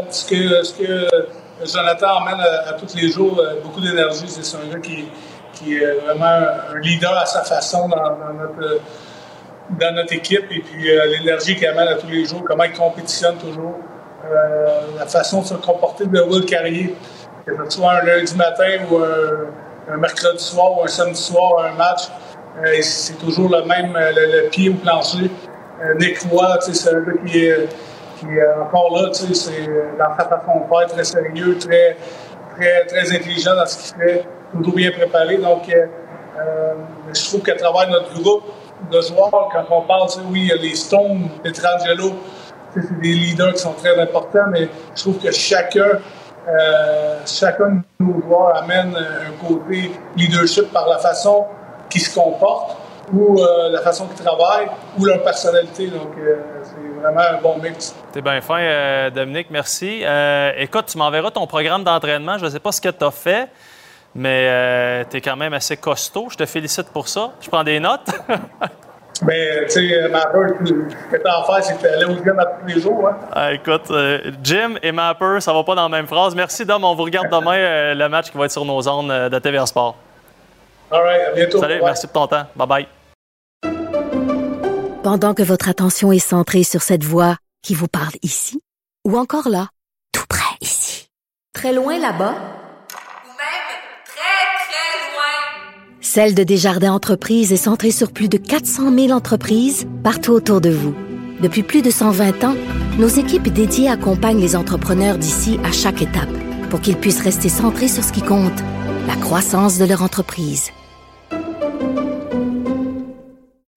ce, 0.09 0.25
que, 0.29 0.63
ce 0.63 0.73
que 0.73 1.07
Jonathan 1.63 2.17
emmène 2.21 2.41
à, 2.41 2.69
à 2.69 2.73
tous 2.73 2.95
les 2.95 3.09
jours, 3.09 3.39
beaucoup 3.63 3.81
d'énergie. 3.81 4.25
C'est 4.27 4.57
un 4.57 4.67
gars 4.73 4.79
qui, 4.79 5.05
qui 5.53 5.75
est 5.75 5.93
vraiment 6.05 6.25
un 6.73 6.79
leader 6.81 7.15
à 7.15 7.25
sa 7.27 7.43
façon 7.43 7.87
dans, 7.87 7.95
dans 7.97 8.33
notre, 8.33 8.79
dans 9.79 9.93
notre 9.95 10.13
équipe 10.13 10.45
et 10.51 10.59
puis 10.59 10.91
euh, 10.91 11.05
l'énergie 11.05 11.55
qu'il 11.55 11.67
amène 11.67 11.87
à 11.87 11.95
tous 11.95 12.07
les 12.07 12.25
jours, 12.25 12.43
comment 12.45 12.63
il 12.63 12.73
compétitionne 12.73 13.37
toujours, 13.37 13.75
euh, 14.25 14.81
la 14.97 15.05
façon 15.05 15.41
de 15.41 15.47
se 15.47 15.53
comporter 15.55 16.05
de 16.05 16.21
Will 16.21 16.45
Carrier, 16.45 16.95
que 17.45 17.53
ce 17.65 17.77
soit 17.77 17.93
un 17.93 18.05
lundi 18.05 18.35
matin 18.35 18.79
ou 18.89 18.97
un, 18.97 19.97
mercredi 19.97 20.43
soir 20.43 20.77
ou 20.77 20.83
un 20.83 20.87
samedi 20.87 21.21
soir, 21.21 21.65
un 21.65 21.77
match, 21.77 22.03
euh, 22.63 22.81
c'est 22.81 23.17
toujours 23.17 23.49
le 23.49 23.63
même, 23.65 23.93
le, 23.95 24.49
pied 24.49 24.69
au 24.69 24.75
plancher. 24.75 25.29
Nick 25.99 26.19
Roy, 26.29 26.59
c'est 26.61 26.93
un 26.93 26.99
gars 27.01 27.11
qui 27.25 27.39
est, 27.39 27.67
encore 28.61 28.95
là, 28.95 29.09
c'est 29.11 29.65
dans 29.97 30.15
sa 30.15 30.25
façon 30.25 30.59
de 30.59 30.69
faire, 30.69 30.87
très 30.87 31.03
sérieux, 31.03 31.57
très, 31.57 31.97
très, 32.55 32.85
très 32.85 33.15
intelligent 33.15 33.55
dans 33.55 33.65
ce 33.65 33.91
qu'il 33.91 33.99
fait, 33.99 34.25
toujours 34.53 34.75
bien 34.75 34.91
préparé. 34.91 35.37
Donc, 35.37 35.63
je 35.67 37.25
trouve 37.25 37.41
qu'à 37.41 37.55
travers 37.55 37.89
notre 37.89 38.13
groupe 38.21 38.43
de 38.89 39.01
joueurs, 39.01 39.49
quand 39.51 39.65
on 39.69 39.81
parle, 39.81 40.07
oui, 40.29 40.41
il 40.41 40.47
y 40.47 40.51
a 40.51 40.55
les 40.55 40.75
Stones, 40.75 41.29
Petrangelo, 41.43 42.13
c'est 42.73 42.99
des 43.01 43.13
leaders 43.13 43.53
qui 43.53 43.59
sont 43.59 43.73
très 43.73 43.99
importants, 43.99 44.47
mais 44.49 44.69
je 44.95 45.01
trouve 45.01 45.19
que 45.19 45.31
chacun, 45.31 45.99
euh, 46.47 47.19
chacun 47.25 47.81
de 47.99 48.05
nos 48.05 48.21
joueurs 48.21 48.55
amène 48.57 48.95
un 48.95 49.45
côté 49.45 49.91
leadership 50.15 50.71
par 50.71 50.87
la 50.87 50.97
façon 50.97 51.45
qu'ils 51.89 52.01
se 52.01 52.13
comportent 52.17 52.77
ou 53.13 53.39
euh, 53.39 53.69
la 53.71 53.81
façon 53.81 54.07
qu'ils 54.07 54.23
travaillent 54.23 54.69
ou 54.97 55.05
leur 55.05 55.21
personnalité. 55.21 55.87
Donc, 55.87 56.13
euh, 56.17 56.37
c'est 56.63 57.01
vraiment 57.01 57.37
un 57.37 57.41
bon 57.41 57.57
mix. 57.57 57.93
T'es 58.13 58.21
bien 58.21 58.39
fin, 58.39 59.09
Dominique, 59.13 59.47
merci. 59.49 60.03
Écoute, 60.57 60.85
tu 60.87 60.97
m'enverras 60.97 61.31
ton 61.31 61.45
programme 61.45 61.83
d'entraînement. 61.83 62.37
Je 62.37 62.45
ne 62.45 62.49
sais 62.49 62.59
pas 62.59 62.71
ce 62.71 62.79
que 62.79 62.89
tu 62.89 63.03
as 63.03 63.11
fait, 63.11 63.49
mais 64.15 65.05
tu 65.09 65.17
es 65.17 65.21
quand 65.21 65.35
même 65.37 65.53
assez 65.53 65.77
costaud. 65.77 66.27
Je 66.31 66.37
te 66.37 66.45
félicite 66.45 66.87
pour 66.89 67.07
ça. 67.07 67.31
Je 67.41 67.49
prends 67.49 67.63
des 67.63 67.79
notes. 67.79 68.09
Mais, 69.23 69.65
tu 69.69 69.89
sais, 69.89 70.09
ma 70.09 70.25
peur, 70.25 70.49
ce 70.63 70.71
que 70.71 71.17
tu 71.17 71.27
as 71.27 71.37
à 71.37 71.43
faire, 71.43 71.63
c'est 71.63 71.75
que 71.75 71.81
tu 71.81 71.87
aller 71.87 72.05
au 72.05 72.23
gym 72.23 72.39
à 72.39 72.45
tous 72.45 72.65
les 72.67 72.81
jours. 72.81 73.07
Hein? 73.07 73.17
Ah, 73.31 73.53
écoute, 73.53 73.89
euh, 73.91 74.31
Jim 74.43 74.75
et 74.81 74.91
Mapper, 74.91 75.37
ça 75.39 75.53
va 75.53 75.63
pas 75.63 75.75
dans 75.75 75.83
la 75.83 75.89
même 75.89 76.07
phrase. 76.07 76.35
Merci, 76.35 76.65
Dom. 76.65 76.83
On 76.83 76.95
vous 76.95 77.03
regarde 77.03 77.27
demain 77.31 77.57
euh, 77.57 77.93
le 77.93 78.09
match 78.09 78.31
qui 78.31 78.37
va 78.37 78.45
être 78.45 78.51
sur 78.51 78.65
nos 78.65 78.81
zones 78.81 79.11
euh, 79.11 79.29
de 79.29 79.39
TVA 79.39 79.65
Sport. 79.65 79.95
All 80.91 81.03
right, 81.03 81.21
à 81.29 81.31
bientôt. 81.31 81.59
Salut, 81.59 81.75
Bye. 81.75 81.85
merci 81.85 82.07
pour 82.07 82.27
ton 82.27 82.35
temps. 82.35 82.45
Bye-bye. 82.57 82.87
Pendant 85.03 85.33
que 85.33 85.41
votre 85.41 85.69
attention 85.69 86.11
est 86.11 86.19
centrée 86.19 86.63
sur 86.63 86.81
cette 86.81 87.03
voix 87.03 87.37
qui 87.63 87.73
vous 87.73 87.87
parle 87.87 88.13
ici, 88.21 88.61
ou 89.07 89.17
encore 89.17 89.49
là, 89.49 89.67
tout 90.11 90.25
près 90.29 90.55
ici, 90.61 91.07
très 91.53 91.73
loin 91.73 91.97
là-bas, 91.97 92.35
Celle 96.13 96.35
de 96.35 96.43
Desjardins 96.43 96.91
Entreprises 96.91 97.53
est 97.53 97.55
centrée 97.55 97.89
sur 97.89 98.11
plus 98.11 98.27
de 98.27 98.35
400 98.35 98.93
000 98.93 99.11
entreprises 99.11 99.87
partout 100.03 100.33
autour 100.33 100.59
de 100.59 100.69
vous. 100.69 100.93
Depuis 101.41 101.63
plus 101.63 101.81
de 101.81 101.89
120 101.89 102.43
ans, 102.43 102.55
nos 102.99 103.07
équipes 103.07 103.47
dédiées 103.47 103.87
accompagnent 103.87 104.41
les 104.41 104.57
entrepreneurs 104.57 105.17
d'ici 105.17 105.57
à 105.63 105.71
chaque 105.71 106.01
étape 106.01 106.27
pour 106.69 106.81
qu'ils 106.81 106.97
puissent 106.97 107.21
rester 107.21 107.47
centrés 107.47 107.87
sur 107.87 108.03
ce 108.03 108.11
qui 108.11 108.21
compte, 108.21 108.59
la 109.07 109.15
croissance 109.15 109.79
de 109.79 109.85
leur 109.85 110.03
entreprise. 110.03 110.71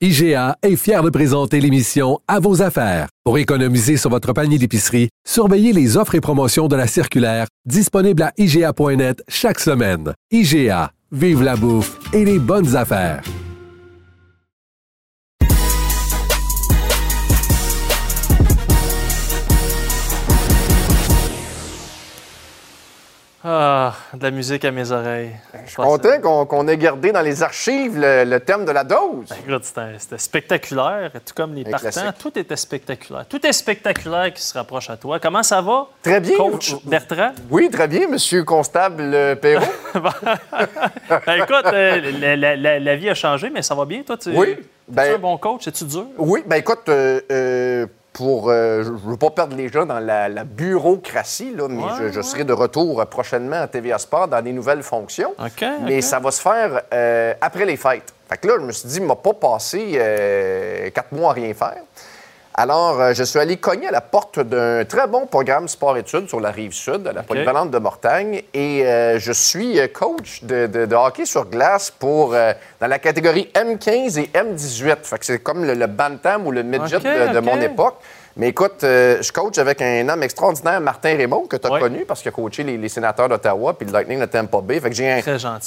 IGA 0.00 0.56
est 0.60 0.74
fier 0.74 1.04
de 1.04 1.10
présenter 1.10 1.60
l'émission 1.60 2.18
À 2.26 2.40
vos 2.40 2.62
affaires. 2.62 3.06
Pour 3.24 3.38
économiser 3.38 3.96
sur 3.96 4.10
votre 4.10 4.32
panier 4.32 4.58
d'épicerie, 4.58 5.08
surveillez 5.24 5.72
les 5.72 5.96
offres 5.96 6.16
et 6.16 6.20
promotions 6.20 6.66
de 6.66 6.74
la 6.74 6.88
circulaire 6.88 7.46
disponible 7.64 8.22
à 8.22 8.32
IGA.net 8.36 9.22
chaque 9.28 9.60
semaine. 9.60 10.12
IGA, 10.32 10.90
vive 11.14 11.42
la 11.42 11.56
bouffe 11.56 11.98
et 12.12 12.24
les 12.24 12.38
bonnes 12.38 12.74
affaires. 12.76 13.22
Ah, 23.46 23.92
de 24.14 24.22
la 24.22 24.30
musique 24.30 24.64
à 24.64 24.70
mes 24.70 24.90
oreilles. 24.90 25.32
Je 25.66 25.68
suis 25.70 25.76
content 25.76 26.46
qu'on 26.46 26.66
ait 26.66 26.78
gardé 26.78 27.12
dans 27.12 27.20
les 27.20 27.42
archives 27.42 27.98
le, 27.98 28.24
le 28.24 28.40
thème 28.40 28.64
de 28.64 28.70
la 28.72 28.84
dose. 28.84 29.28
Écoute, 29.46 29.64
c'était 29.64 30.16
spectaculaire, 30.16 31.10
tout 31.12 31.34
comme 31.36 31.54
les 31.54 31.60
Un 31.60 31.70
partants. 31.72 31.90
classique. 31.90 32.18
Tout 32.18 32.38
était 32.38 32.56
spectaculaire. 32.56 33.26
Tout 33.28 33.46
est 33.46 33.52
spectaculaire 33.52 34.32
qui 34.32 34.40
se 34.40 34.56
rapproche 34.56 34.88
à 34.88 34.96
toi. 34.96 35.18
Comment 35.20 35.42
ça 35.42 35.60
va? 35.60 35.88
Très 36.02 36.20
bien. 36.20 36.38
Coach 36.38 36.74
Bertrand? 36.86 37.32
Oui, 37.50 37.68
très 37.70 37.86
bien, 37.86 38.08
Monsieur 38.08 38.44
Constable 38.44 39.02
euh, 39.12 39.34
Perrault. 39.36 39.66
Ben, 41.26 41.42
écoute, 41.42 41.66
euh, 41.66 42.00
la, 42.18 42.36
la- 42.36 42.56
la- 42.56 42.78
la 42.80 42.96
vie 42.96 43.10
a 43.10 43.14
changé, 43.14 43.50
mais 43.50 43.60
ça 43.60 43.74
va 43.74 43.84
bien, 43.84 44.02
toi? 44.02 44.16
Tu 44.16 44.30
Oui, 44.30 44.56
ben- 44.88 45.02
es 45.04 45.14
un 45.14 45.18
bon 45.18 45.36
coach? 45.36 45.68
Es-tu 45.68 45.84
dur? 45.84 46.06
Oui, 46.16 46.42
ben 46.46 46.56
écoute, 46.56 46.88
euh, 46.88 47.20
euh, 47.30 47.86
pour, 48.14 48.48
euh, 48.48 48.84
je 48.84 48.90
ne 48.90 48.96
veux 48.96 49.16
pas 49.16 49.30
perdre 49.30 49.56
les 49.56 49.68
gens 49.68 49.84
dans 49.84 49.98
la, 49.98 50.28
la 50.28 50.44
bureaucratie, 50.44 51.52
là, 51.54 51.66
mais 51.68 51.82
Ouais, 51.82 51.90
je, 51.98 52.12
je 52.12 52.20
serai 52.22 52.44
de 52.44 52.52
retour 52.52 53.00
euh, 53.00 53.04
prochainement 53.04 53.60
à 53.60 53.66
TVA 53.66 53.98
Sport 53.98 54.28
dans 54.28 54.40
des 54.40 54.52
nouvelles 54.52 54.84
fonctions. 54.84 55.34
Mais 55.82 56.00
ça 56.00 56.20
va 56.20 56.30
se 56.30 56.40
faire 56.40 56.82
euh, 56.94 57.34
après 57.40 57.64
les 57.66 57.76
fêtes. 57.76 58.14
Fait 58.28 58.38
que 58.38 58.46
là, 58.48 58.54
je 58.60 58.64
me 58.64 58.72
suis 58.72 58.88
dit, 58.88 58.96
il 58.98 59.02
m'a 59.04 59.16
pas 59.16 59.34
passé 59.34 59.94
euh, 59.96 60.88
quatre 60.90 61.12
mois 61.12 61.30
à 61.30 61.34
rien 61.34 61.52
faire. 61.52 61.82
Alors, 62.56 63.00
euh, 63.00 63.12
je 63.14 63.24
suis 63.24 63.40
allé 63.40 63.56
cogner 63.56 63.88
à 63.88 63.90
la 63.90 64.00
porte 64.00 64.38
d'un 64.38 64.84
très 64.84 65.08
bon 65.08 65.26
programme 65.26 65.66
sport-études 65.66 66.28
sur 66.28 66.38
la 66.38 66.52
rive 66.52 66.72
sud, 66.72 67.04
à 67.08 67.12
la 67.12 67.24
polyvalente 67.24 67.72
de 67.72 67.78
Mortagne. 67.78 68.42
Et 68.54 68.86
euh, 68.86 69.18
je 69.18 69.32
suis 69.32 69.80
euh, 69.80 69.88
coach 69.88 70.44
de, 70.44 70.68
de- 70.68 70.86
de 70.86 70.94
hockey 70.94 71.24
sur 71.26 71.46
glace 71.46 71.90
pour, 71.90 72.32
euh, 72.32 72.52
dans 72.80 72.86
la 72.86 73.00
catégorie 73.00 73.50
M15 73.54 74.20
et 74.20 74.30
M18. 74.32 74.98
Fait 75.02 75.18
que 75.18 75.26
c'est 75.26 75.40
comme 75.40 75.64
le, 75.64 75.74
le 75.74 75.86
bantam 75.88 76.46
ou 76.46 76.52
le 76.52 76.62
midget 76.62 77.00
de, 77.00 77.40
mon 77.40 77.56
époque. 77.64 77.96
Mais 78.36 78.48
écoute, 78.48 78.82
euh, 78.82 79.22
je 79.22 79.30
coach 79.30 79.58
avec 79.58 79.80
un 79.80 80.08
homme 80.08 80.24
extraordinaire, 80.24 80.80
Martin 80.80 81.16
Raymond, 81.16 81.46
que 81.46 81.56
tu 81.56 81.68
as 81.72 81.78
connu 81.78 82.04
parce 82.04 82.20
qu'il 82.20 82.30
a 82.30 82.32
coaché 82.32 82.64
les, 82.64 82.76
les 82.76 82.88
sénateurs 82.88 83.28
d'Ottawa 83.28 83.74
puis 83.78 83.86
le 83.86 83.92
Lightning 83.92 84.18
de 84.18 84.24
Tampa 84.26 84.60
Bay. 84.60 84.80
Fait 84.80 84.90
que 84.90 84.96
j'ai 84.96 85.08
un, 85.08 85.20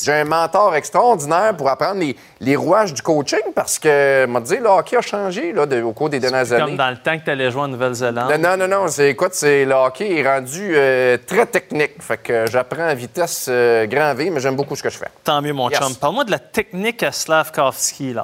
j'ai 0.03 0.11
un 0.11 0.25
mentor 0.25 0.75
extraordinaire 0.75 1.55
pour 1.55 1.69
apprendre 1.69 2.01
les, 2.01 2.13
les 2.41 2.57
rouages 2.57 2.93
du 2.93 3.01
coaching 3.01 3.39
parce 3.55 3.79
que, 3.79 4.25
m'a 4.25 4.41
dit, 4.41 4.57
le 4.57 4.67
hockey 4.67 4.97
a 4.97 5.01
changé 5.01 5.53
là, 5.53 5.65
de- 5.65 5.81
au 5.81 5.93
cours 5.93 6.09
des 6.09 6.19
dernières 6.19 6.43
Comme 6.45 6.61
années. 6.61 6.75
dans 6.75 6.89
le 6.89 6.97
temps 6.97 7.17
que 7.17 7.23
tu 7.23 7.29
allais 7.31 7.49
jouer 7.51 7.61
en 7.61 7.67
Nouvelle-Zélande. 7.69 8.33
Non, 8.37 8.57
non, 8.57 8.67
non, 8.67 8.81
non. 8.81 8.87
C'est, 8.89 9.11
écoute, 9.11 9.31
c'est, 9.33 9.63
le 9.63 9.73
hockey 9.73 10.17
est 10.19 10.27
rendu 10.29 10.73
euh, 10.75 11.17
très 11.25 11.45
technique. 11.45 11.93
Fait 12.01 12.17
que 12.17 12.47
j'apprends 12.51 12.83
à 12.89 12.93
vitesse 12.95 13.45
euh, 13.49 13.85
grand 13.85 14.13
V, 14.13 14.29
mais 14.29 14.41
j'aime 14.41 14.57
beaucoup 14.57 14.75
ce 14.75 14.83
que 14.83 14.89
je 14.89 14.97
fais. 14.97 15.07
Tant 15.23 15.41
mieux, 15.41 15.53
mon 15.53 15.69
Yes. 15.69 15.79
chum. 15.79 15.95
Parle-moi 15.95 16.25
de 16.25 16.31
la 16.31 16.39
technique 16.39 17.01
à 17.03 17.13
Slavkovski, 17.13 18.11
là. 18.13 18.23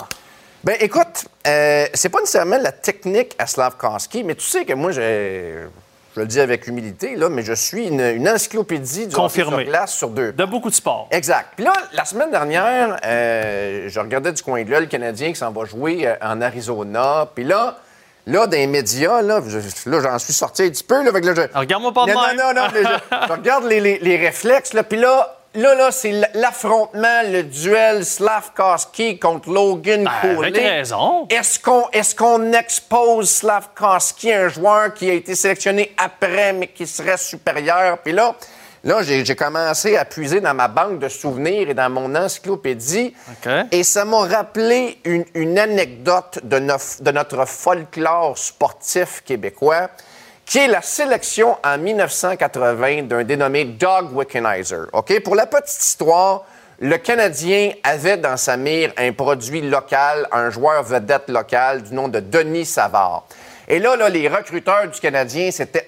Ben 0.64 0.78
écoute, 0.80 1.26
euh, 1.46 1.86
c'est 1.94 2.10
pas 2.10 2.20
nécessairement 2.20 2.58
la 2.58 2.72
technique 2.72 3.36
à 3.38 3.48
Slavkowski, 3.48 4.24
mais 4.24 4.36
tu 4.36 4.46
sais 4.46 4.64
que 4.64 4.72
moi, 4.74 4.92
je, 4.92 5.66
je 6.16 6.20
le 6.22 6.26
dis 6.26 6.40
avec 6.40 6.68
humilité, 6.68 7.16
là, 7.18 7.28
mais 7.28 7.42
je 7.44 7.52
suis 7.54 7.88
une, 7.88 8.00
une 8.00 8.30
encyclopédie 8.30 9.08
du 9.08 9.16
hockey 9.16 9.22
Confirmé. 9.24 9.64
sur 9.64 9.66
glace 9.72 9.94
sur 9.94 10.10
deux. 10.10 10.32
De 10.32 10.46
beaucoup 10.46 10.70
de 10.70 10.76
sports. 10.76 11.10
Exact. 11.12 11.50
Puis 11.58 11.66
là, 11.66 11.74
la 11.92 12.06
semaine 12.06 12.32
dernière, 12.32 12.96
euh, 13.04 13.90
je 13.90 14.00
regardais 14.00 14.32
du 14.32 14.42
coin 14.42 14.64
de 14.64 14.70
l'œil 14.72 14.82
le 14.82 14.88
Canadien 14.88 15.30
qui 15.34 15.36
s'en 15.36 15.52
va 15.52 15.66
jouer 15.66 16.08
euh, 16.08 16.16
en 16.22 16.40
Arizona. 16.42 17.28
Puis 17.36 17.44
là, 17.44 17.78
là, 18.26 18.48
dans 18.48 18.52
les 18.58 18.68
médias, 18.68 19.22
là, 19.22 19.42
je- 19.46 19.90
là, 19.90 20.00
j'en 20.02 20.18
suis 20.18 20.32
sorti 20.32 20.64
un 20.64 20.70
petit 20.70 20.86
peu. 20.86 21.04
Là, 21.04 21.12
fait 21.12 21.20
que 21.20 21.26
là, 21.28 21.34
je- 21.52 21.60
Regarde-moi 21.60 21.92
pas 21.94 22.06
de 22.06 22.12
non, 22.14 22.22
non, 22.38 22.54
non, 22.54 22.68
je, 22.74 23.28
je 23.28 23.32
regarde 23.34 23.66
les, 23.66 23.82
les- 23.82 24.00
les 24.00 24.16
réflexes, 24.16 24.72
là, 24.72 24.84
puis 24.84 24.98
là, 24.98 25.40
là, 25.56 25.76
là, 25.76 25.92
c'est 25.92 26.12
l'affrontement, 26.34 27.22
le 27.26 27.44
duel 27.44 28.06
Slavkowski 28.06 29.20
contre 29.20 29.50
Logan 29.52 30.04
Ben, 30.04 30.36
Cooley. 30.36 30.48
avec 30.50 30.62
raison. 30.64 31.28
Est-ce 31.30 31.60
qu'on 31.60 31.90
est 31.92 32.16
qu'on 32.16 32.54
expose 32.54 33.30
Slavkowski, 33.30 34.32
un 34.34 34.48
joueur 34.50 34.94
qui 34.94 35.10
a 35.10 35.14
été 35.14 35.36
sélectionné 35.36 35.94
après, 35.98 36.54
mais 36.54 36.68
qui 36.68 36.88
serait 36.88 37.18
supérieur? 37.18 37.98
Puis 38.00 38.14
là, 38.14 38.36
là, 38.84 39.02
j'ai 39.04 39.36
commencé 39.36 39.96
à 39.98 40.06
puiser 40.06 40.42
dans 40.42 40.54
ma 40.54 40.68
banque 40.68 41.00
de 41.00 41.08
souvenirs 41.10 41.70
et 41.70 41.74
dans 41.74 41.90
mon 41.90 42.14
encyclopédie. 42.16 43.14
Et 43.72 43.84
ça 43.84 44.06
m'a 44.06 44.20
rappelé 44.26 44.98
une, 45.06 45.26
une 45.34 45.58
anecdote 45.60 46.40
de, 46.44 46.60
nof- 46.60 47.02
de 47.02 47.12
notre 47.12 47.46
folklore 47.48 48.38
sportif 48.38 49.22
québécois, 49.26 49.90
qui 50.46 50.60
est 50.60 50.68
la 50.68 50.82
sélection 50.82 51.58
en 51.64 51.78
1980 51.78 53.04
d'un 53.04 53.24
dénommé 53.24 53.66
Doug 53.66 54.12
Wickenheiser. 54.14 54.84
OK? 54.92 55.22
Pour 55.24 55.36
la 55.36 55.46
petite 55.46 55.82
histoire, 55.82 56.44
le 56.80 56.98
Canadien 56.98 57.72
avait 57.84 58.18
dans 58.18 58.38
sa 58.38 58.58
mire 58.58 58.92
un 58.98 59.14
produit 59.14 59.62
local, 59.62 60.28
un 60.32 60.50
joueur 60.50 60.84
vedette 60.84 61.30
local 61.30 61.84
du 61.84 61.94
nom 61.94 62.08
de 62.08 62.20
Denis 62.20 62.66
Savard. 62.66 63.26
Et 63.68 63.80
là, 63.80 63.96
là 63.96 64.10
les 64.10 64.28
recruteurs 64.28 64.88
du 64.90 65.00
Canadien 65.00 65.52
s'étaient 65.52 65.86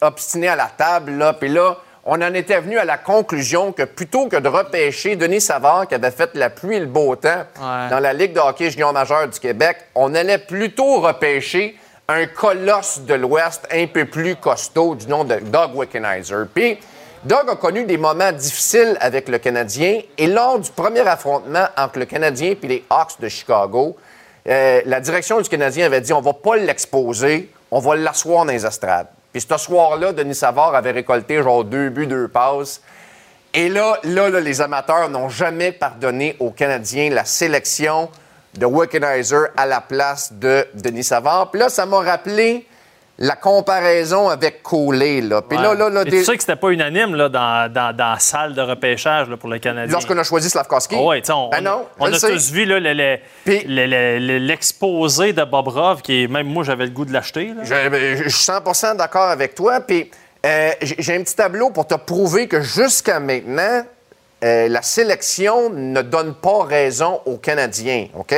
obstinés 0.00 0.48
à 0.48 0.56
la 0.56 0.70
table, 0.74 1.12
là, 1.12 1.34
puis 1.34 1.48
là, 1.48 1.76
on 2.10 2.22
en 2.22 2.32
était 2.32 2.60
venu 2.60 2.78
à 2.78 2.86
la 2.86 2.96
conclusion 2.96 3.72
que 3.72 3.82
plutôt 3.82 4.28
que 4.28 4.36
de 4.36 4.48
repêcher 4.48 5.16
Denis 5.16 5.42
Savard, 5.42 5.86
qui 5.86 5.94
avait 5.94 6.10
fait 6.10 6.30
la 6.34 6.48
pluie 6.48 6.76
et 6.76 6.80
le 6.80 6.86
beau 6.86 7.14
temps 7.16 7.44
dans 7.58 8.00
la 8.00 8.14
Ligue 8.14 8.32
de 8.32 8.40
hockey 8.40 8.70
junior 8.70 8.94
majeur 8.94 9.28
du 9.28 9.38
Québec, 9.38 9.76
on 9.94 10.14
allait 10.14 10.38
plutôt 10.38 11.00
repêcher 11.00 11.76
un 12.10 12.26
colosse 12.26 13.00
de 13.00 13.12
l'Ouest 13.12 13.68
un 13.70 13.86
peu 13.86 14.06
plus 14.06 14.34
costaud 14.36 14.94
du 14.94 15.06
nom 15.08 15.24
de 15.24 15.36
Doug 15.36 15.74
Wickenheiser. 15.74 16.44
Puis, 16.54 16.78
Doug 17.22 17.50
a 17.50 17.56
connu 17.56 17.84
des 17.84 17.98
moments 17.98 18.32
difficiles 18.32 18.96
avec 19.00 19.28
le 19.28 19.36
Canadien 19.36 20.00
et 20.16 20.26
lors 20.26 20.58
du 20.58 20.70
premier 20.70 21.06
affrontement 21.06 21.66
entre 21.76 21.98
le 21.98 22.06
Canadien 22.06 22.54
et 22.62 22.66
les 22.66 22.84
Hawks 22.88 23.20
de 23.20 23.28
Chicago, 23.28 23.94
euh, 24.48 24.80
la 24.86 25.00
direction 25.00 25.38
du 25.42 25.50
Canadien 25.50 25.84
avait 25.84 26.00
dit 26.00 26.14
on 26.14 26.22
va 26.22 26.32
pas 26.32 26.56
l'exposer, 26.56 27.52
on 27.70 27.78
va 27.78 27.96
l'asseoir 27.96 28.46
dans 28.46 28.52
les 28.52 28.64
estrades. 28.64 29.08
Puis 29.30 29.42
ce 29.42 29.58
soir-là, 29.58 30.14
Denis 30.14 30.34
Savard 30.34 30.74
avait 30.74 30.92
récolté 30.92 31.42
genre 31.42 31.62
deux 31.62 31.90
buts, 31.90 32.06
deux 32.06 32.28
passes. 32.28 32.80
Et 33.52 33.68
là, 33.68 33.98
là, 34.04 34.30
là, 34.30 34.40
les 34.40 34.62
amateurs 34.62 35.10
n'ont 35.10 35.28
jamais 35.28 35.72
pardonné 35.72 36.36
aux 36.38 36.52
Canadiens 36.52 37.10
la 37.10 37.26
sélection 37.26 38.08
de 38.54 38.66
Wickenheiser 38.66 39.46
à 39.56 39.66
la 39.66 39.80
place 39.80 40.32
de 40.32 40.66
Denis 40.74 41.04
Savard. 41.04 41.50
Puis 41.50 41.60
là, 41.60 41.68
ça 41.68 41.86
m'a 41.86 41.98
rappelé 42.00 42.66
la 43.20 43.34
comparaison 43.34 44.28
avec 44.28 44.62
Coley. 44.62 45.20
Là. 45.22 45.42
Puis 45.42 45.58
là, 45.58 45.74
là, 45.74 45.88
là, 45.90 46.04
des- 46.04 46.10
Tu 46.18 46.24
sais 46.24 46.36
que 46.36 46.40
c'était 46.40 46.54
pas 46.54 46.68
unanime 46.70 47.16
là, 47.16 47.28
dans, 47.28 47.72
dans, 47.72 47.94
dans 47.94 48.12
la 48.12 48.18
salle 48.20 48.54
de 48.54 48.62
repêchage 48.62 49.28
là, 49.28 49.36
pour 49.36 49.48
le 49.48 49.58
Canadien. 49.58 49.92
lorsqu'on 49.92 50.16
a 50.18 50.22
choisi 50.22 50.48
Slavkovski. 50.48 50.94
Ah 50.96 51.02
ouais, 51.02 51.20
tu 51.20 51.26
sais, 51.26 51.32
on, 51.32 51.48
Ben 51.50 51.60
non, 51.60 51.84
on 51.98 52.12
a 52.12 52.18
tous 52.18 52.52
vu 52.52 52.64
là, 52.64 52.78
le- 52.78 52.92
le- 52.94 54.18
le- 54.18 54.38
l'exposé 54.38 55.32
de 55.32 55.42
Bobrov, 55.42 56.00
qui 56.02 56.22
est 56.22 56.26
même 56.28 56.46
moi, 56.46 56.62
j'avais 56.62 56.84
le 56.84 56.90
goût 56.92 57.04
de 57.04 57.12
l'acheter. 57.12 57.52
Je, 57.64 57.88
ben, 57.88 58.16
je 58.22 58.28
suis 58.28 58.52
100% 58.52 58.94
d'accord 58.96 59.28
avec 59.30 59.54
toi. 59.56 59.80
Puis 59.80 60.10
euh, 60.46 60.70
j'ai 60.80 61.16
un 61.16 61.22
petit 61.24 61.34
tableau 61.34 61.70
pour 61.70 61.88
te 61.88 61.94
prouver 61.96 62.46
que 62.46 62.60
jusqu'à 62.60 63.18
maintenant, 63.18 63.84
euh, 64.44 64.68
la 64.68 64.82
sélection 64.82 65.70
ne 65.70 66.02
donne 66.02 66.34
pas 66.34 66.64
raison 66.64 67.20
aux 67.26 67.38
Canadiens. 67.38 68.06
OK? 68.16 68.32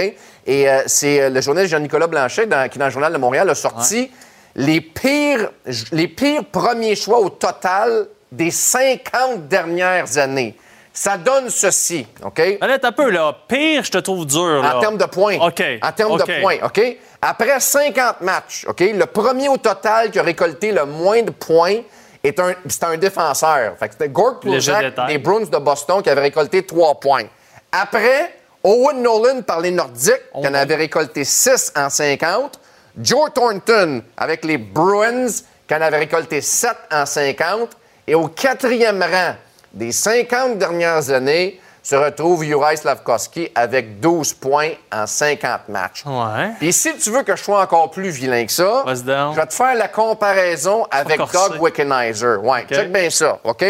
Et 0.46 0.68
euh, 0.68 0.82
c'est 0.86 1.20
euh, 1.20 1.28
le 1.30 1.40
journaliste 1.40 1.72
Jean-Nicolas 1.72 2.06
Blanchet, 2.06 2.46
dans- 2.46 2.68
qui, 2.70 2.78
dans 2.78 2.86
le 2.86 2.90
Journal 2.90 3.12
de 3.12 3.18
Montréal, 3.18 3.48
a 3.50 3.54
sorti 3.54 4.10
les, 4.54 4.80
pires, 4.80 5.50
les 5.92 6.08
pires 6.08 6.44
premiers 6.46 6.96
choix 6.96 7.18
au 7.20 7.28
total 7.28 8.06
des 8.32 8.50
50 8.50 9.46
dernières 9.48 10.16
années. 10.18 10.56
Ça 10.92 11.16
donne 11.16 11.50
ceci, 11.50 12.06
OK? 12.24 12.40
Un 12.60 12.92
peu, 12.92 13.10
là. 13.10 13.36
Pire, 13.46 13.84
je 13.84 13.90
te 13.90 13.98
trouve 13.98 14.26
dur. 14.26 14.60
là. 14.62 14.76
En 14.76 14.80
termes 14.80 14.98
de 14.98 15.04
points. 15.04 15.36
OK. 15.38 15.62
En 15.82 15.92
termes 15.92 16.18
de 16.18 16.40
points, 16.40 16.56
OK? 16.64 16.80
Après 17.22 17.60
50 17.60 18.22
matchs, 18.22 18.64
OK? 18.66 18.80
Le 18.80 19.06
premier 19.06 19.48
au 19.48 19.56
total 19.56 20.10
qui 20.10 20.18
a 20.18 20.22
récolté 20.22 20.72
le 20.72 20.86
moins 20.86 21.22
de 21.22 21.30
points 21.30 21.80
est 22.22 22.38
un, 22.38 22.54
c'est 22.68 22.84
un 22.84 22.96
défenseur. 22.96 23.76
Fait 23.78 23.88
que 23.88 23.94
c'était 23.98 24.12
Pluzak 24.40 24.82
détail. 24.82 25.12
des 25.12 25.18
Bruins 25.18 25.46
de 25.46 25.58
Boston 25.58 26.02
qui 26.02 26.10
avait 26.10 26.20
récolté 26.22 26.64
3 26.64 27.00
points. 27.00 27.24
Après, 27.72 28.34
Owen 28.62 29.02
Nolan 29.02 29.42
par 29.42 29.60
les 29.60 29.70
Nordiques 29.70 30.20
qui 30.40 30.46
en 30.46 30.54
avait 30.54 30.76
récolté 30.76 31.24
6 31.24 31.72
en 31.76 31.88
50. 31.88 32.60
Joe 33.00 33.32
Thornton 33.32 34.02
avec 34.16 34.44
les 34.44 34.58
Bruins 34.58 35.28
qui 35.66 35.74
en 35.74 35.80
avait 35.80 35.98
récolté 35.98 36.40
7 36.40 36.70
en 36.92 37.06
50. 37.06 37.70
Et 38.06 38.14
au 38.14 38.28
quatrième 38.28 39.02
rang 39.02 39.34
des 39.72 39.92
50 39.92 40.58
dernières 40.58 41.10
années 41.10 41.60
se 41.82 41.96
retrouve 41.96 42.44
Juraj 42.44 42.78
Slavkovski 42.78 43.50
avec 43.54 44.00
12 44.00 44.34
points 44.34 44.72
en 44.92 45.06
50 45.06 45.68
matchs. 45.68 46.04
Ouais. 46.06 46.50
Puis 46.58 46.72
si 46.72 46.96
tu 46.96 47.10
veux 47.10 47.22
que 47.22 47.36
je 47.36 47.42
sois 47.42 47.62
encore 47.62 47.90
plus 47.90 48.10
vilain 48.10 48.44
que 48.44 48.52
ça, 48.52 48.84
je 48.86 49.36
vais 49.36 49.46
te 49.46 49.54
faire 49.54 49.74
la 49.74 49.88
comparaison 49.88 50.86
avec. 50.90 51.18
Doug 51.18 51.60
Wickenheiser. 51.60 52.36
Ouais, 52.42 52.66
check 52.70 52.92
bien 52.92 53.10
ça, 53.10 53.38
OK? 53.44 53.64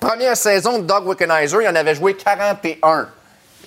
Première 0.00 0.36
saison 0.36 0.78
de 0.78 0.84
Doug 0.84 1.06
Wickenheiser, 1.06 1.58
il 1.62 1.68
en 1.68 1.74
avait 1.74 1.94
joué 1.94 2.14
41 2.14 3.08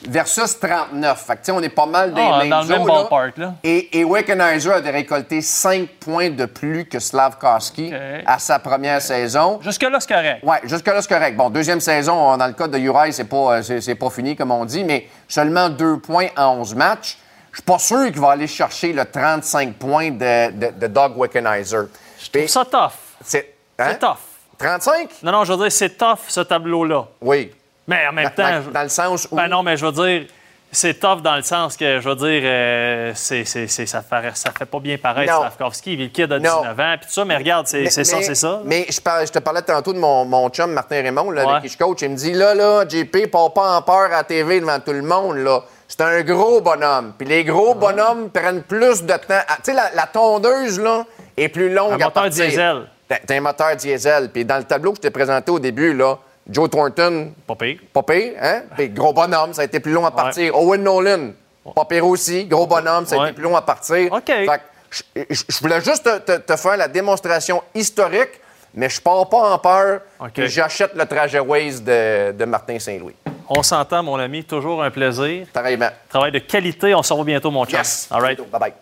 versus 0.08 0.60
39. 0.60 1.20
Fait 1.26 1.34
que, 1.34 1.38
tu 1.40 1.46
sais, 1.46 1.52
on 1.52 1.62
est 1.62 1.70
pas 1.70 1.86
mal 1.86 2.14
des 2.14 2.22
Ah, 2.22 2.40
mêmes 2.40 2.50
dans 2.50 2.62
le 2.62 2.68
même 2.68 2.88
là. 2.88 2.94
ballpark, 2.94 3.38
là. 3.38 3.54
Et, 3.64 4.00
et 4.00 4.04
Wickenheiser 4.04 4.72
avait 4.72 4.90
récolté 4.92 5.42
5 5.42 5.88
points 6.00 6.30
de 6.30 6.46
plus 6.46 6.86
que 6.86 7.00
Slavkovski 7.00 7.94
à 8.26 8.40
sa 8.40 8.60
première 8.60 9.02
saison. 9.02 9.60
Jusque-là, 9.62 10.00
c'est 10.00 10.14
correct. 10.14 10.40
Oui, 10.44 10.56
jusque-là, 10.64 11.02
c'est 11.02 11.14
correct. 11.14 11.36
Bon, 11.38 11.50
deuxième 11.50 11.80
saison, 11.82 12.36
dans 12.38 12.48
le 12.48 12.54
cas 12.54 12.68
de 12.68 12.78
Uri, 12.78 13.14
c'est 13.14 13.26
pas, 13.26 13.58
euh, 13.58 13.62
c'est, 13.64 13.82
c'est 13.82 13.96
pas 13.96 14.10
fini, 14.10 14.36
comme 14.36 14.52
on 14.52 14.66
dit, 14.66 14.84
mais 14.84 15.08
seulement 15.28 15.70
2 15.70 16.00
points 16.00 16.28
en 16.38 16.58
11 16.60 16.76
matchs. 16.76 17.18
Je 17.52 17.58
suis 17.58 17.64
pas 17.66 17.80
sûr 17.80 18.06
qu'il 18.06 18.20
va 18.22 18.32
aller 18.32 18.48
chercher 18.48 18.94
le 18.94 19.04
35 19.06 19.74
points 19.76 20.10
de, 20.12 20.52
de, 20.52 20.72
de 20.80 20.88
Doug 20.88 21.18
Wickenheiser. 21.18 21.78
Je 22.24 22.30
trouve 22.30 22.48
ça 22.48 22.64
tough. 22.66 22.92
C'est, 23.24 23.54
hein? 23.78 23.88
C'est 23.92 24.00
tough. 24.00 24.18
35? 24.58 25.10
Non, 25.24 25.32
non, 25.32 25.44
je 25.44 25.52
veux 25.54 25.58
dire, 25.64 25.72
c'est 25.72 25.98
tough, 25.98 26.20
ce 26.28 26.40
tableau-là. 26.42 27.06
Oui. 27.20 27.52
Mais 27.88 28.08
en 28.08 28.14
même 28.14 28.30
Dans- 28.38 28.44
temps. 28.44 28.72
dans- 28.74 28.84
le 28.84 28.90
sens 28.90 29.28
où- 29.32 29.36
Ben 29.36 29.48
non, 29.48 29.64
mais 29.64 29.76
je 29.78 29.86
veux 29.86 29.92
dire, 29.92 30.28
c'est 30.72 31.00
tough 31.00 31.22
dans 31.22 31.36
le 31.36 31.42
sens 31.42 31.76
que, 31.76 32.00
je 32.00 32.08
veux 32.08 32.16
dire, 32.16 32.42
euh, 32.46 33.12
c'est, 33.16 33.44
c'est- 33.44 33.68
c'est- 33.68 33.86
ça, 33.86 34.02
fait, 34.02 34.32
ça 34.36 34.52
fait 34.58 34.66
pas 34.66 34.80
bien 34.80 34.98
paraître. 34.98 35.36
Slavkovski. 35.36 35.98
Le 35.98 36.08
kid 36.08 36.32
a 36.32 36.40
Non. 36.40 36.62
19 36.62 36.80
ans, 36.80 36.96
puis 36.98 37.08
tout 37.08 37.14
ça, 37.14 37.26
mais 37.26 37.36
regarde, 37.36 37.68
c'est, 37.68 37.82
Mais- 37.84 37.90
c'est 37.90 38.04
ça, 38.04 38.22
c'est 38.22 38.36
ça. 38.36 38.62
Mais 38.66 38.86
je, 38.90 39.02
par- 39.02 39.26
je 39.26 39.32
te 39.32 39.40
parlais 39.40 39.64
tantôt 39.64 39.92
de 39.94 40.00
mon, 40.00 40.24
mon 40.26 40.50
chum 40.50 40.72
Martin 40.72 41.02
Raymond, 41.02 41.32
là, 41.32 41.44
Ouais. 41.46 41.52
avec 41.54 41.64
qui 41.64 41.70
je 41.70 41.78
coach. 41.78 42.02
Il 42.04 42.12
me 42.12 42.16
dit 42.16 42.34
là, 42.34 42.54
là, 42.56 42.86
JP, 42.88 43.28
pas 43.28 43.40
en 43.56 43.82
peur 43.82 44.04
à 44.06 44.10
la 44.10 44.24
TV 44.24 44.60
devant 44.62 44.80
tout 44.80 44.94
le 44.94 45.02
monde. 45.02 45.38
là. 45.38 45.62
C'est 45.88 46.02
un 46.02 46.22
gros 46.22 46.62
bonhomme. 46.62 47.14
Puis 47.18 47.28
les 47.28 47.44
gros 47.44 47.76
bonhommes 47.76 48.30
prennent 48.30 48.64
plus 48.64 49.04
de 49.04 49.12
temps. 49.12 49.42
Tu 49.58 49.64
sais, 49.64 49.74
la, 49.74 49.92
la 49.94 50.04
tondeuse, 50.08 50.80
là, 50.80 51.04
est 51.36 51.50
plus 51.50 51.74
longue 51.74 51.92
Un 51.92 51.96
à 51.96 52.06
moteur 52.06 52.14
partir. 52.24 52.46
diesel. 52.48 52.84
T'as 53.10 53.36
un 53.36 53.42
moteur 53.42 53.76
diesel. 53.76 54.30
Puis 54.32 54.46
dans 54.46 54.58
le 54.58 54.64
tableau 54.64 54.92
que 54.92 54.98
je 54.98 55.02
t'ai 55.02 55.10
présenté 55.12 55.52
au 55.52 55.60
début, 55.60 55.94
là, 55.94 56.18
Joe 56.50 56.70
Thornton. 56.70 57.34
Pas 57.48 57.56
pire. 57.56 57.80
Pas 57.94 58.04
pire, 58.04 58.34
hein? 58.42 58.62
Gros 58.90 59.14
bonhomme, 59.14 59.54
ça 59.54 59.62
a 59.62 59.66
été 59.66 59.80
plus 59.80 59.92
long 59.94 60.06
à 60.06 60.12
partir. 60.12 60.56
Owen 60.58 60.84
Nolan. 60.84 61.32
Pas 61.76 61.86
pire 61.86 62.06
aussi. 62.06 62.46
Gros 62.46 62.66
bonhomme, 62.68 63.06
ça 63.06 63.16
a 63.16 63.20
Ouais. 63.20 63.26
été 63.28 63.34
plus 63.36 63.44
long 63.44 63.56
à 63.56 63.62
partir. 63.62 64.12
OK. 64.12 64.26
Fait 64.26 64.46
que 64.48 65.34
je, 65.34 65.60
voulais 65.62 65.80
juste 65.82 66.04
te, 66.04 66.18
te- 66.20 66.38
te 66.42 66.56
faire 66.58 66.76
la 66.78 66.88
démonstration 66.88 67.62
historique, 67.76 68.42
mais 68.74 68.90
je 68.90 69.00
pars 69.00 69.30
pas 69.30 69.54
en 69.54 69.58
peur 69.60 70.02
OK. 70.20 70.34
que 70.34 70.48
j'achète 70.48 70.94
le 70.96 71.06
trajet 71.06 71.40
Waze 71.40 71.82
de, 71.84 72.32
de 72.32 72.46
Martin 72.46 72.78
Saint-Louis. 72.80 73.16
On 73.48 73.64
s'entend, 73.64 74.02
mon 74.02 74.18
ami. 74.18 74.44
Toujours 74.44 74.82
un 74.82 74.90
plaisir. 74.92 75.46
Pareillement. 75.54 75.90
Travail 76.10 76.32
de 76.32 76.40
qualité. 76.40 76.96
On 76.96 77.04
se 77.04 77.12
revoit 77.14 77.26
bientôt, 77.26 77.52
mon. 77.52 77.66
Yes. 77.66 78.08
All 78.12 78.22
right. 78.22 78.40
Bye-bye. 78.52 78.74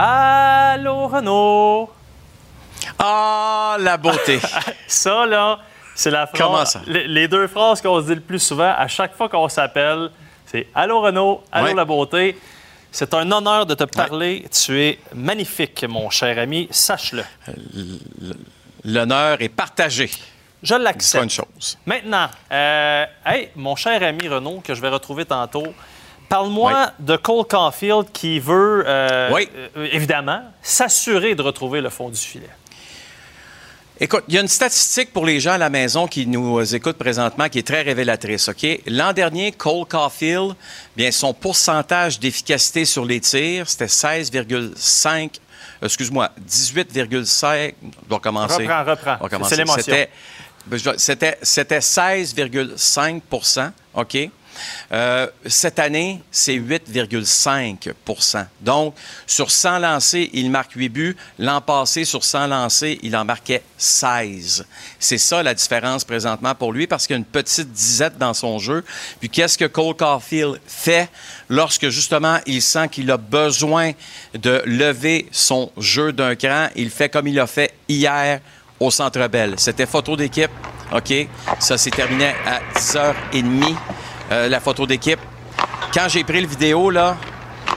Allô, 0.00 1.08
Renaud. 1.08 1.90
Ah, 3.00 3.76
la 3.80 3.96
beauté. 3.96 4.38
ça, 4.86 5.26
là, 5.26 5.58
c'est 5.96 6.12
la 6.12 6.28
phrase. 6.28 6.40
Comment 6.40 6.64
ça? 6.64 6.82
Les, 6.86 7.26
deux 7.26 7.48
phrases 7.48 7.82
qu'on 7.82 8.00
se 8.00 8.06
dit 8.06 8.14
le 8.14 8.20
plus 8.20 8.38
souvent, 8.38 8.72
à 8.78 8.86
chaque 8.86 9.16
fois 9.16 9.28
qu'on 9.28 9.48
s'appelle, 9.48 10.10
c'est 10.46 10.68
Allô, 10.72 11.00
Renaud. 11.00 11.42
Allô, 11.50 11.66
Ouais. 11.66 11.74
la 11.74 11.84
beauté. 11.84 12.38
C'est 12.92 13.12
un 13.12 13.28
honneur 13.32 13.66
de 13.66 13.74
te 13.74 13.82
parler. 13.82 14.46
Tu 14.52 14.80
es 14.80 14.98
magnifique, 15.16 15.84
mon 15.88 16.10
cher 16.10 16.38
ami. 16.38 16.68
Sache-le. 16.70 17.24
L'honneur 18.84 19.42
est 19.42 19.48
partagé. 19.48 20.08
Je 20.62 20.74
C'est 20.74 20.78
l'accepte. 20.78 21.24
une 21.24 21.30
chose. 21.30 21.76
Maintenant, 21.86 22.28
euh, 22.52 23.04
hey, 23.26 23.50
mon 23.56 23.74
cher 23.74 24.00
ami 24.04 24.28
Renaud, 24.28 24.60
que 24.62 24.74
je 24.76 24.80
vais 24.80 24.88
retrouver 24.90 25.24
tantôt, 25.24 25.74
parle-moi 26.28 26.92
de 26.98 27.16
Cole 27.16 27.44
Caulfield 27.46 28.06
qui 28.12 28.38
veut, 28.40 28.84
euh, 28.86 29.30
Oui. 29.32 29.48
euh, 29.76 29.88
évidemment, 29.92 30.42
s'assurer 30.62 31.34
de 31.34 31.42
retrouver 31.42 31.80
le 31.80 31.90
fond 31.90 32.08
du 32.08 32.18
filet. 32.18 32.48
Écoute, 34.00 34.22
il 34.28 34.34
y 34.34 34.38
a 34.38 34.40
une 34.42 34.46
statistique 34.48 35.12
pour 35.12 35.26
les 35.26 35.40
gens 35.40 35.52
à 35.54 35.58
la 35.58 35.70
maison 35.70 36.06
qui 36.06 36.24
nous 36.24 36.60
écoutent 36.74 36.98
présentement 36.98 37.48
qui 37.48 37.58
est 37.58 37.66
très 37.66 37.82
révélatrice. 37.82 38.48
OK? 38.48 38.64
L'an 38.86 39.12
dernier, 39.12 39.50
Cole 39.50 39.86
Caulfield, 39.86 40.54
bien, 40.96 41.10
son 41.10 41.34
pourcentage 41.34 42.20
d'efficacité 42.20 42.84
sur 42.84 43.04
les 43.04 43.18
tirs, 43.20 43.68
c'était 43.68 43.86
16,5. 43.88 45.40
Excuse-moi, 45.82 46.30
18,5. 46.48 47.74
Je 48.04 48.08
dois 48.08 48.20
commencer. 48.20 48.66
Reprends, 48.68 48.84
reprends. 48.84 49.44
C'est 49.48 49.56
l'émotion. 49.56 49.82
C'était 49.82 50.10
ben, 50.66 50.76
je- 50.78 50.96
c'était 50.98 51.38
c'était 51.42 51.80
16,5 51.80 53.72
OK? 53.94 54.30
Euh, 54.92 55.26
cette 55.46 55.78
année, 55.78 56.22
c'est 56.30 56.56
8,5% 56.56 58.46
Donc, 58.60 58.94
sur 59.26 59.50
100 59.50 59.78
lancés, 59.80 60.30
il 60.32 60.50
marque 60.50 60.72
8 60.72 60.88
buts. 60.88 61.16
L'an 61.38 61.60
passé, 61.60 62.04
sur 62.04 62.24
100 62.24 62.46
lancés, 62.48 62.98
il 63.02 63.16
en 63.16 63.24
marquait 63.24 63.62
16. 63.76 64.66
C'est 64.98 65.18
ça 65.18 65.42
la 65.42 65.54
différence 65.54 66.04
présentement 66.04 66.54
pour 66.54 66.72
lui 66.72 66.86
parce 66.86 67.06
qu'il 67.06 67.14
y 67.14 67.18
a 67.18 67.18
une 67.18 67.24
petite 67.24 67.72
disette 67.72 68.18
dans 68.18 68.34
son 68.34 68.58
jeu. 68.58 68.84
Puis, 69.20 69.28
qu'est-ce 69.28 69.58
que 69.58 69.66
Cole 69.66 69.94
Caulfield 69.94 70.60
fait 70.66 71.08
lorsque, 71.48 71.88
justement, 71.88 72.38
il 72.46 72.62
sent 72.62 72.88
qu'il 72.88 73.10
a 73.10 73.16
besoin 73.16 73.92
de 74.34 74.62
lever 74.64 75.28
son 75.32 75.70
jeu 75.76 76.12
d'un 76.12 76.34
cran? 76.34 76.68
Il 76.76 76.90
fait 76.90 77.08
comme 77.08 77.26
il 77.26 77.38
a 77.38 77.46
fait 77.46 77.74
hier 77.88 78.40
au 78.80 78.90
Centre 78.90 79.26
Bell. 79.28 79.54
C'était 79.56 79.86
photo 79.86 80.16
d'équipe. 80.16 80.50
OK? 80.92 81.28
Ça 81.58 81.76
s'est 81.76 81.90
terminé 81.90 82.32
à 82.46 82.60
10h30. 82.78 83.74
Euh, 84.30 84.48
la 84.48 84.60
photo 84.60 84.86
d'équipe. 84.86 85.20
Quand 85.92 86.08
j'ai 86.08 86.22
pris 86.24 86.40
le 86.40 86.46
vidéo, 86.46 86.90
là, 86.90 87.16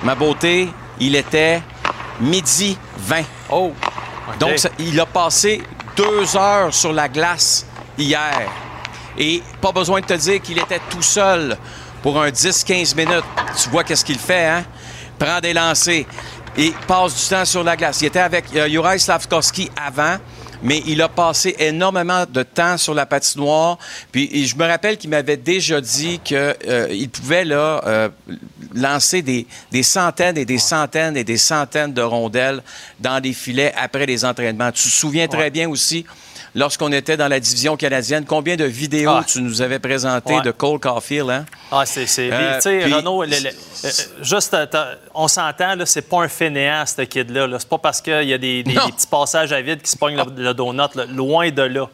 ma 0.04 0.16
beauté, 0.16 0.70
il 1.00 1.16
était 1.16 1.62
midi 2.20 2.78
20. 2.98 3.24
Oh! 3.50 3.72
Donc, 4.40 4.58
ça- 4.60 4.70
il 4.80 5.00
a 5.00 5.06
passé 5.06 5.62
deux 5.96 6.36
heures 6.36 6.74
sur 6.74 6.92
la 6.94 7.08
glace 7.08 7.66
hier. 7.98 8.50
Et 9.18 9.42
pas 9.62 9.72
besoin 9.72 10.02
de 10.02 10.06
te 10.06 10.14
dire 10.14 10.42
qu'il 10.42 10.58
était 10.58 10.80
tout 10.90 11.02
seul 11.02 11.58
pour 12.02 12.22
un 12.22 12.30
10-15 12.30 12.96
minutes. 12.96 13.24
Tu 13.62 13.70
vois 13.70 13.84
qu'est-ce 13.84 14.06
qu'il 14.06 14.20
fait, 14.20 14.46
hein? 14.48 14.64
Prend 15.20 15.40
des 15.40 15.54
lancers 15.54 16.06
et 16.58 16.74
passe 16.88 17.16
du 17.24 17.30
temps 17.30 17.46
sur 17.46 17.64
la 17.64 17.76
glace. 17.78 18.02
Il 18.02 18.08
était 18.08 18.20
avec 18.20 18.46
euh, 18.56 18.68
Juraj 18.70 19.00
Slavkovski 19.02 19.70
avant, 19.86 20.18
mais 20.64 20.82
il 20.88 21.02
a 21.02 21.10
passé 21.10 21.56
énormément 21.60 22.26
de 22.30 22.44
temps 22.44 22.78
sur 22.78 22.94
la 22.94 23.06
patinoire. 23.06 23.78
Puis 24.12 24.48
je 24.48 24.56
me 24.56 24.66
rappelle 24.66 24.98
qu'il 24.98 25.10
m'avait 25.10 25.38
déjà 25.38 25.82
dit 25.82 26.20
qu'il 26.24 27.10
pouvait 27.12 27.46
là, 27.46 27.82
euh, 27.86 28.10
lancer 28.74 29.22
des, 29.22 29.48
des 29.72 29.84
centaines 29.84 30.38
et 30.38 30.46
des 30.46 30.58
centaines 30.58 31.18
et 31.18 31.24
des 31.24 31.38
centaines 31.38 31.94
de 31.94 32.02
rondelles 32.02 32.62
dans 33.00 33.20
des 33.20 33.34
filets 33.34 33.74
après 33.78 34.06
les 34.06 34.26
entraînements. 34.26 34.72
Tu 34.72 34.84
te 34.84 34.94
souviens 34.94 35.28
très 35.28 35.50
bien 35.50 35.70
aussi, 35.70 36.06
lorsqu'on 36.56 36.92
était 36.92 37.18
dans 37.18 37.28
la 37.28 37.40
division 37.40 37.78
canadienne, 37.78 38.26
combien 38.26 38.56
de 38.56 38.66
vidéos 38.66 39.12
Ah. 39.12 39.24
tu 39.26 39.42
nous 39.42 39.62
avais 39.62 39.80
présentées 39.80 40.34
Ouais. 40.36 40.42
de 40.42 40.52
Cole 40.52 40.80
Caulfield, 40.80 41.30
hein? 41.30 41.46
Ah, 41.72 41.84
c'est. 41.86 42.02
Euh, 42.32 42.56
tu 42.56 42.62
sais, 42.62 42.80
puis- 42.84 42.94
Renaud, 42.94 43.24
le- 43.24 43.30
le- 43.30 43.50
euh, 43.86 43.90
juste, 44.22 44.54
euh, 44.54 44.66
on 45.14 45.28
s'entend, 45.28 45.76
là, 45.76 45.86
c'est 45.86 46.02
pas 46.02 46.24
un 46.24 46.28
fainéant, 46.28 46.84
ce 46.86 47.02
kid-là. 47.04 47.48
Là. 47.48 47.58
C'est 47.60 47.70
pas 47.70 47.78
parce 47.78 48.02
qu'il 48.02 48.24
y 48.28 48.34
a 48.34 48.38
des, 48.38 48.64
des- 48.64 48.74
Non. 48.74 48.86
des 48.86 48.92
petits 48.92 49.08
passages 49.08 49.52
à 49.54 49.62
vide 49.62 49.82
qui 49.82 49.90
se 49.92 49.98
pognent 49.98 50.18
le, 50.18 50.44
le 50.44 50.54
donut, 50.54 50.94
là. 50.96 51.06
loin 51.06 51.50
de 51.50 51.62
là. 51.62 51.90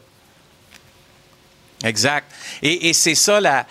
Exact. 1.84 2.26
Et, 2.60 2.88
et 2.88 2.92
c'est 2.92 3.14
ça 3.14 3.40
la, 3.40 3.64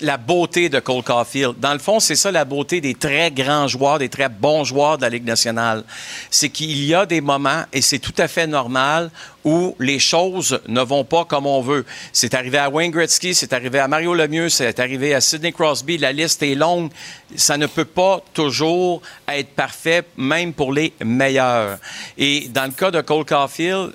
la 0.00 0.16
beauté 0.16 0.70
de 0.70 0.80
Cole 0.80 1.02
Caulfield. 1.02 1.58
Dans 1.58 1.74
le 1.74 1.78
fond, 1.78 2.00
c'est 2.00 2.16
ça 2.16 2.30
la 2.30 2.46
beauté 2.46 2.80
des 2.80 2.94
très 2.94 3.30
grands 3.30 3.68
joueurs, 3.68 3.98
des 3.98 4.08
très 4.08 4.30
bons 4.30 4.64
joueurs 4.64 4.96
de 4.96 5.02
la 5.02 5.10
Ligue 5.10 5.26
nationale. 5.26 5.84
C'est 6.30 6.48
qu'il 6.48 6.82
y 6.82 6.94
a 6.94 7.04
des 7.04 7.20
moments, 7.20 7.64
et 7.70 7.82
c'est 7.82 7.98
tout 7.98 8.14
à 8.16 8.28
fait 8.28 8.46
normal, 8.46 9.10
où 9.44 9.76
les 9.78 9.98
choses 9.98 10.58
ne 10.68 10.80
vont 10.80 11.04
pas 11.04 11.26
comme 11.26 11.46
on 11.46 11.60
veut. 11.60 11.84
C'est 12.14 12.32
arrivé 12.32 12.56
à 12.56 12.70
Wayne 12.70 12.92
Gretzky, 12.92 13.34
c'est 13.34 13.52
arrivé 13.52 13.78
à 13.78 13.88
Mario 13.88 14.14
Lemieux, 14.14 14.48
c'est 14.48 14.80
arrivé 14.80 15.14
à 15.14 15.20
Sidney 15.20 15.52
Crosby. 15.52 15.98
La 15.98 16.12
liste 16.12 16.42
est 16.42 16.54
longue. 16.54 16.90
Ça 17.36 17.58
ne 17.58 17.66
peut 17.66 17.84
pas 17.84 18.22
toujours 18.32 19.02
être 19.28 19.50
parfait, 19.50 20.04
même 20.16 20.54
pour 20.54 20.72
les 20.72 20.94
meilleurs. 21.04 21.78
Et 22.16 22.48
dans 22.48 22.64
le 22.64 22.72
cas 22.72 22.90
de 22.90 23.02
Cole 23.02 23.26
Caulfield, 23.26 23.92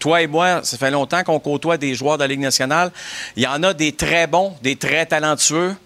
toi 0.00 0.20
et 0.22 0.26
moi, 0.26 0.60
ça 0.64 0.76
fait 0.76 0.90
longtemps 0.90 1.22
qu'on 1.22 1.38
côtoie 1.38 1.76
des 1.76 1.94
joueurs 1.94 2.16
de 2.18 2.24
la 2.24 2.28
Ligue 2.28 2.40
nationale. 2.40 2.90
Il 3.36 3.44
y 3.44 3.46
en 3.46 3.62
a 3.62 3.72
des 3.72 3.92
très 3.92 4.26
bons, 4.26 4.56
des 4.62 4.74
très 4.74 5.06
talentueux 5.06 5.76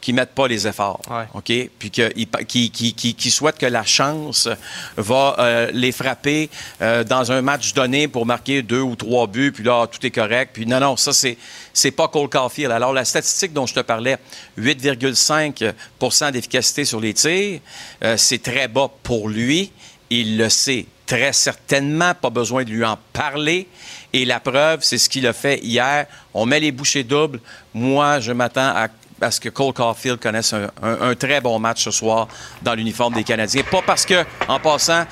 qui 0.00 0.12
mettent 0.12 0.34
pas 0.34 0.46
les 0.46 0.66
efforts, 0.66 1.00
OK? 1.32 1.50
Puis 1.78 1.90
que- 1.90 2.12
qui, 2.42 2.70
qui, 2.70 2.92
qui, 2.92 3.14
qui 3.14 3.30
souhaitent 3.30 3.56
que 3.56 3.64
la 3.64 3.84
chance 3.84 4.50
va 4.98 5.34
euh, 5.38 5.70
les 5.72 5.92
frapper 5.92 6.50
euh, 6.82 7.04
dans 7.04 7.32
un 7.32 7.40
match 7.40 7.72
donné 7.72 8.06
pour 8.06 8.26
marquer 8.26 8.60
deux 8.60 8.82
ou 8.82 8.96
trois 8.96 9.26
buts, 9.26 9.50
puis 9.50 9.64
là, 9.64 9.86
tout 9.86 10.04
est 10.06 10.10
correct. 10.10 10.50
Puis 10.52 10.66
non, 10.66 10.78
non, 10.78 10.98
ça, 10.98 11.14
c'est, 11.14 11.38
c'est 11.72 11.90
pas 11.90 12.08
Cole 12.08 12.28
Caulfield. 12.28 12.70
Alors, 12.70 12.92
la 12.92 13.06
statistique 13.06 13.54
dont 13.54 13.64
je 13.64 13.72
te 13.72 13.80
parlais, 13.80 14.18
8,5% 14.58 16.32
d'efficacité 16.32 16.84
sur 16.84 17.00
les 17.00 17.14
tirs, 17.14 17.60
euh, 18.02 18.16
c'est 18.18 18.42
très 18.42 18.68
bas 18.68 18.90
pour 19.02 19.28
lui. 19.30 19.72
Il 20.10 20.36
le 20.36 20.48
sait 20.50 20.84
très 21.06 21.32
certainement, 21.32 22.12
pas 22.14 22.30
besoin 22.30 22.64
de 22.64 22.70
lui 22.70 22.84
en 22.84 22.98
parler. 23.12 23.68
Et 24.12 24.24
la 24.24 24.40
preuve, 24.40 24.80
c'est 24.82 24.98
ce 24.98 25.08
qu'il 25.08 25.26
a 25.26 25.32
fait 25.32 25.58
hier. 25.58 26.06
On 26.32 26.46
met 26.46 26.60
les 26.60 26.72
bouchées 26.72 27.04
doubles. 27.04 27.40
Moi, 27.74 28.20
je 28.20 28.32
m'attends 28.32 28.72
à, 28.74 28.86
à 29.20 29.30
ce 29.30 29.40
que 29.40 29.48
Cole 29.48 29.72
Caulfield 29.72 30.18
connaisse 30.20 30.52
un, 30.52 30.70
un- 30.82 31.10
un 31.10 31.14
très 31.14 31.40
bon 31.40 31.58
match 31.58 31.84
ce 31.84 31.90
soir 31.90 32.28
dans 32.62 32.74
l'uniforme 32.74 33.14
des 33.14 33.24
Canadiens. 33.24 33.62
Pas 33.70 33.82
parce 33.82 34.06
que, 34.06 34.24
en 34.48 34.60
passant, 34.60 35.04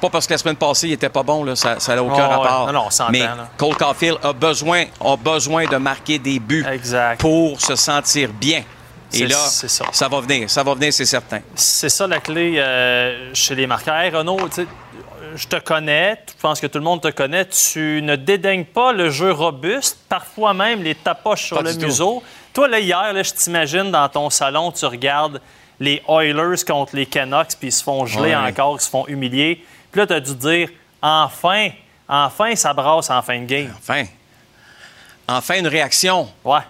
pas 0.00 0.10
parce 0.10 0.26
que 0.26 0.34
la 0.34 0.38
semaine 0.38 0.56
passée, 0.56 0.88
il 0.88 0.92
était 0.92 1.08
pas 1.08 1.22
bon, 1.22 1.44
là, 1.44 1.54
ça 1.56 1.76
n'a 1.88 2.02
aucun 2.02 2.26
Oh, 2.26 2.28
rapport. 2.28 2.66
Non, 2.66 2.72
non, 2.84 2.88
on 3.00 3.10
Mais 3.10 3.20
là. 3.20 3.48
Cole 3.56 3.76
Caulfield 3.76 4.18
a 4.22 4.32
besoin, 4.32 4.84
a 5.00 5.16
besoin 5.16 5.64
de 5.66 5.76
marquer 5.76 6.18
des 6.18 6.38
buts 6.38 6.66
pour 7.18 7.60
se 7.60 7.74
sentir 7.76 8.30
bien. 8.32 8.64
Et 9.14 9.26
là, 9.26 9.36
ça. 9.36 9.84
ça 9.92 10.08
va 10.08 10.20
venir. 10.20 10.48
Ça 10.50 10.62
va 10.62 10.74
venir, 10.74 10.90
c'est 10.92 11.04
certain. 11.04 11.40
C'est 11.54 11.90
ça 11.90 12.06
la 12.06 12.18
clé 12.20 12.54
euh, 12.56 13.30
chez 13.34 13.54
les 13.54 13.66
marqueurs. 13.66 13.94
Hey, 13.96 14.10
Renaud, 14.10 14.48
tu 14.48 14.62
sais, 14.62 14.66
je 15.34 15.46
te 15.48 15.56
connais, 15.56 16.18
je 16.28 16.40
pense 16.40 16.60
que 16.60 16.66
tout 16.66 16.78
le 16.78 16.84
monde 16.84 17.00
te 17.00 17.08
connaît. 17.08 17.46
Tu 17.46 18.00
ne 18.02 18.16
dédaignes 18.16 18.64
pas 18.64 18.92
le 18.92 19.10
jeu 19.10 19.32
robuste, 19.32 19.98
parfois 20.08 20.54
même 20.54 20.82
les 20.82 20.94
tapoches 20.94 21.46
sur 21.46 21.62
le 21.62 21.72
tout. 21.74 21.80
museau. 21.86 22.22
Toi, 22.52 22.68
là, 22.68 22.78
hier, 22.80 23.12
là, 23.12 23.22
je 23.22 23.32
t'imagine 23.32 23.90
dans 23.90 24.08
ton 24.08 24.28
salon, 24.30 24.70
tu 24.72 24.84
regardes 24.86 25.40
les 25.80 26.02
Oilers 26.08 26.64
contre 26.66 26.94
les 26.96 27.06
Canucks, 27.06 27.56
puis 27.58 27.68
ils 27.68 27.72
se 27.72 27.82
font 27.82 28.04
geler 28.06 28.30
Ouais. 28.30 28.50
encore, 28.50 28.76
ils 28.76 28.84
se 28.84 28.90
font 28.90 29.06
humilier. 29.06 29.64
Puis 29.90 30.00
là, 30.00 30.06
tu 30.06 30.12
as 30.12 30.20
dû 30.20 30.36
te 30.36 30.48
dire, 30.48 30.68
enfin, 31.00 31.70
enfin, 32.08 32.54
ça 32.54 32.72
brasse 32.72 33.10
en 33.10 33.22
fin 33.22 33.40
de 33.40 33.46
game. 33.46 33.72
Enfin. 33.78 34.04
Enfin, 35.28 35.58
une 35.58 35.66
réaction. 35.68 36.28
Ouais. 36.44 36.60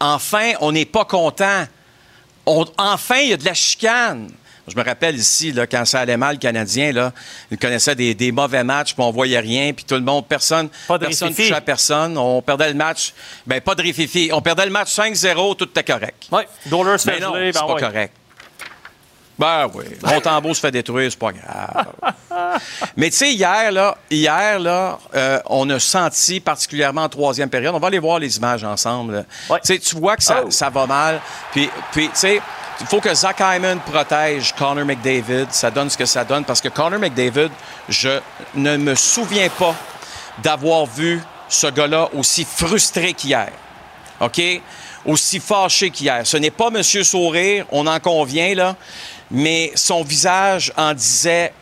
Enfin, 0.00 0.52
on 0.60 0.72
n'est 0.72 0.84
pas 0.84 1.04
content. 1.04 1.64
On- 2.46 2.64
enfin, 2.78 3.16
il 3.18 3.28
y 3.30 3.32
a 3.32 3.36
de 3.36 3.44
la 3.44 3.54
chicane. 3.54 4.30
Je 4.68 4.76
me 4.76 4.84
rappelle 4.84 5.16
ici, 5.16 5.50
là, 5.50 5.66
quand 5.66 5.84
ça 5.84 6.00
allait 6.00 6.16
mal, 6.16 6.36
le 6.36 6.38
Canadien, 6.38 6.92
là, 6.92 7.12
il 7.50 7.58
connaissait 7.58 7.96
des, 7.96 8.14
des 8.14 8.30
mauvais 8.30 8.62
matchs, 8.62 8.94
puis 8.94 9.02
on 9.02 9.10
voyait 9.10 9.40
rien, 9.40 9.72
puis 9.72 9.84
tout 9.84 9.96
le 9.96 10.02
monde, 10.02 10.26
personne, 10.26 10.68
Pas 10.86 10.98
de 10.98 11.06
personne 11.06 11.34
touchait 11.34 11.52
à 11.52 11.60
personne. 11.60 12.16
On 12.16 12.40
perdait 12.42 12.68
le 12.68 12.74
match. 12.74 13.12
Ben, 13.46 13.60
pas 13.60 13.74
de 13.74 13.82
rififi. 13.82 14.30
On 14.32 14.40
perdait 14.40 14.66
le 14.66 14.70
match 14.70 14.96
5-0, 14.96 15.56
tout 15.56 15.64
était 15.64 15.82
correct. 15.82 16.28
Oui, 16.30 16.42
Dollars 16.66 17.00
se 17.00 17.10
fait 17.10 17.18
non, 17.18 17.32
c'est 17.34 17.52
ben 17.52 17.60
pas 17.60 17.74
ouais. 17.74 17.80
correct. 17.80 18.14
Ben 19.38 19.68
oui. 19.74 19.84
Mon 20.04 20.20
tambour 20.20 20.54
se 20.54 20.60
fait 20.60 20.70
détruire, 20.70 21.10
c'est 21.10 21.18
pas 21.18 21.32
grave. 21.32 21.86
Mais 22.96 23.10
tu 23.10 23.16
sais, 23.16 23.32
hier, 23.32 23.72
là, 23.72 23.96
hier, 24.10 24.60
là, 24.60 24.98
euh, 25.14 25.40
on 25.46 25.68
a 25.70 25.80
senti, 25.80 26.38
particulièrement 26.38 27.02
en 27.02 27.08
troisième 27.08 27.50
période, 27.50 27.74
on 27.74 27.80
va 27.80 27.88
aller 27.88 27.98
voir 27.98 28.20
les 28.20 28.36
images 28.36 28.62
ensemble. 28.62 29.24
Tu 29.64 29.96
vois 29.96 30.16
que 30.16 30.22
ça, 30.22 30.44
ça 30.50 30.70
va 30.70 30.86
mal. 30.86 31.20
Puis, 31.50 31.68
puis 31.90 32.08
tu 32.08 32.14
sais, 32.14 32.42
il 32.82 32.88
faut 32.88 33.00
que 33.00 33.14
Zach 33.14 33.40
Hyman 33.40 33.78
protège 33.78 34.52
Connor 34.54 34.84
McDavid. 34.84 35.46
Ça 35.50 35.70
donne 35.70 35.88
ce 35.88 35.96
que 35.96 36.04
ça 36.04 36.24
donne 36.24 36.44
parce 36.44 36.60
que 36.60 36.68
Connor 36.68 36.98
McDavid, 36.98 37.50
je 37.88 38.18
ne 38.56 38.76
me 38.76 38.96
souviens 38.96 39.48
pas 39.48 39.74
d'avoir 40.42 40.86
vu 40.86 41.22
ce 41.48 41.68
gars-là 41.68 42.08
aussi 42.12 42.44
frustré 42.44 43.14
qu'hier. 43.14 43.52
OK? 44.20 44.40
Aussi 45.06 45.38
fâché 45.38 45.90
qu'hier. 45.90 46.22
Ce 46.26 46.36
n'est 46.36 46.50
pas 46.50 46.70
Monsieur 46.70 47.04
Sourire, 47.04 47.66
on 47.70 47.86
en 47.86 48.00
convient, 48.00 48.54
là, 48.54 48.74
mais 49.30 49.70
son 49.76 50.02
visage 50.02 50.72
en 50.76 50.92
disait 50.92 51.52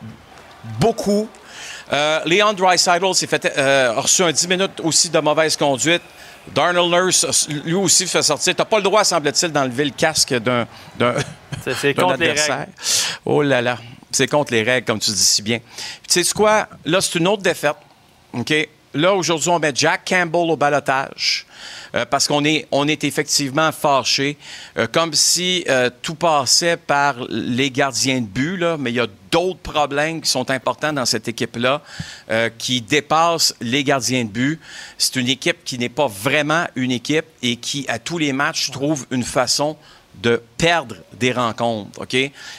beaucoup. 0.78 1.28
Euh, 1.92 2.20
Leon 2.24 2.54
Dreisaitl 2.54 3.14
s'est 3.14 3.26
fait, 3.26 3.52
euh, 3.58 3.94
a 3.94 4.00
reçu 4.00 4.22
un 4.22 4.32
10 4.32 4.48
minutes 4.48 4.80
aussi 4.82 5.10
de 5.10 5.18
mauvaise 5.18 5.56
conduite. 5.56 6.02
Darnell 6.48 6.88
Nurse, 6.88 7.48
lui 7.48 7.74
aussi, 7.74 8.06
fait 8.06 8.22
sortir. 8.22 8.54
Tu 8.54 8.60
n'as 8.60 8.64
pas 8.64 8.78
le 8.78 8.82
droit, 8.82 9.04
semble-t-il, 9.04 9.52
d'enlever 9.52 9.84
le 9.84 9.90
casque 9.90 10.34
d'un 10.34 10.66
adversaire. 12.08 12.66
Oh 13.24 13.42
là 13.42 13.62
là. 13.62 13.78
C'est 14.10 14.26
contre 14.26 14.52
les 14.52 14.62
règles, 14.62 14.86
comme 14.86 14.98
tu 14.98 15.10
dis 15.10 15.16
si 15.16 15.42
bien. 15.42 15.60
Tu 16.08 16.24
sais 16.24 16.32
quoi? 16.34 16.66
Là, 16.84 17.00
c'est 17.00 17.18
une 17.18 17.28
autre 17.28 17.42
défaite. 17.42 17.76
OK? 18.32 18.52
Là, 18.94 19.14
aujourd'hui, 19.14 19.48
on 19.50 19.58
met 19.60 19.72
Jack 19.74 20.02
Campbell 20.04 20.50
au 20.50 20.56
balotage. 20.56 21.46
Euh, 21.94 22.04
parce 22.04 22.28
qu'on 22.28 22.44
est, 22.44 22.66
on 22.70 22.86
est 22.88 23.04
effectivement 23.04 23.72
fâché, 23.72 24.36
euh, 24.78 24.86
comme 24.86 25.12
si 25.12 25.64
euh, 25.68 25.90
tout 26.02 26.14
passait 26.14 26.76
par 26.76 27.16
les 27.28 27.70
gardiens 27.70 28.20
de 28.20 28.26
but, 28.26 28.56
là, 28.56 28.76
mais 28.78 28.90
il 28.90 28.96
y 28.96 29.00
a 29.00 29.06
d'autres 29.30 29.60
problèmes 29.60 30.20
qui 30.20 30.30
sont 30.30 30.50
importants 30.50 30.92
dans 30.92 31.06
cette 31.06 31.28
équipe-là, 31.28 31.82
qui 32.58 32.80
dépassent 32.80 33.54
les 33.60 33.84
gardiens 33.84 34.24
de 34.24 34.28
but. 34.28 34.60
C'est 34.98 35.14
une 35.14 35.28
équipe 35.28 35.58
qui 35.64 35.78
n'est 35.78 35.88
pas 35.88 36.08
vraiment 36.08 36.66
une 36.74 36.90
équipe 36.90 37.26
et 37.40 37.54
qui, 37.54 37.84
à 37.88 38.00
tous 38.00 38.18
les 38.18 38.32
matchs, 38.32 38.72
trouve 38.72 39.06
une 39.12 39.22
façon 39.22 39.76
de 40.14 40.42
perdre 40.56 40.96
des 41.12 41.32
rencontres? 41.32 42.06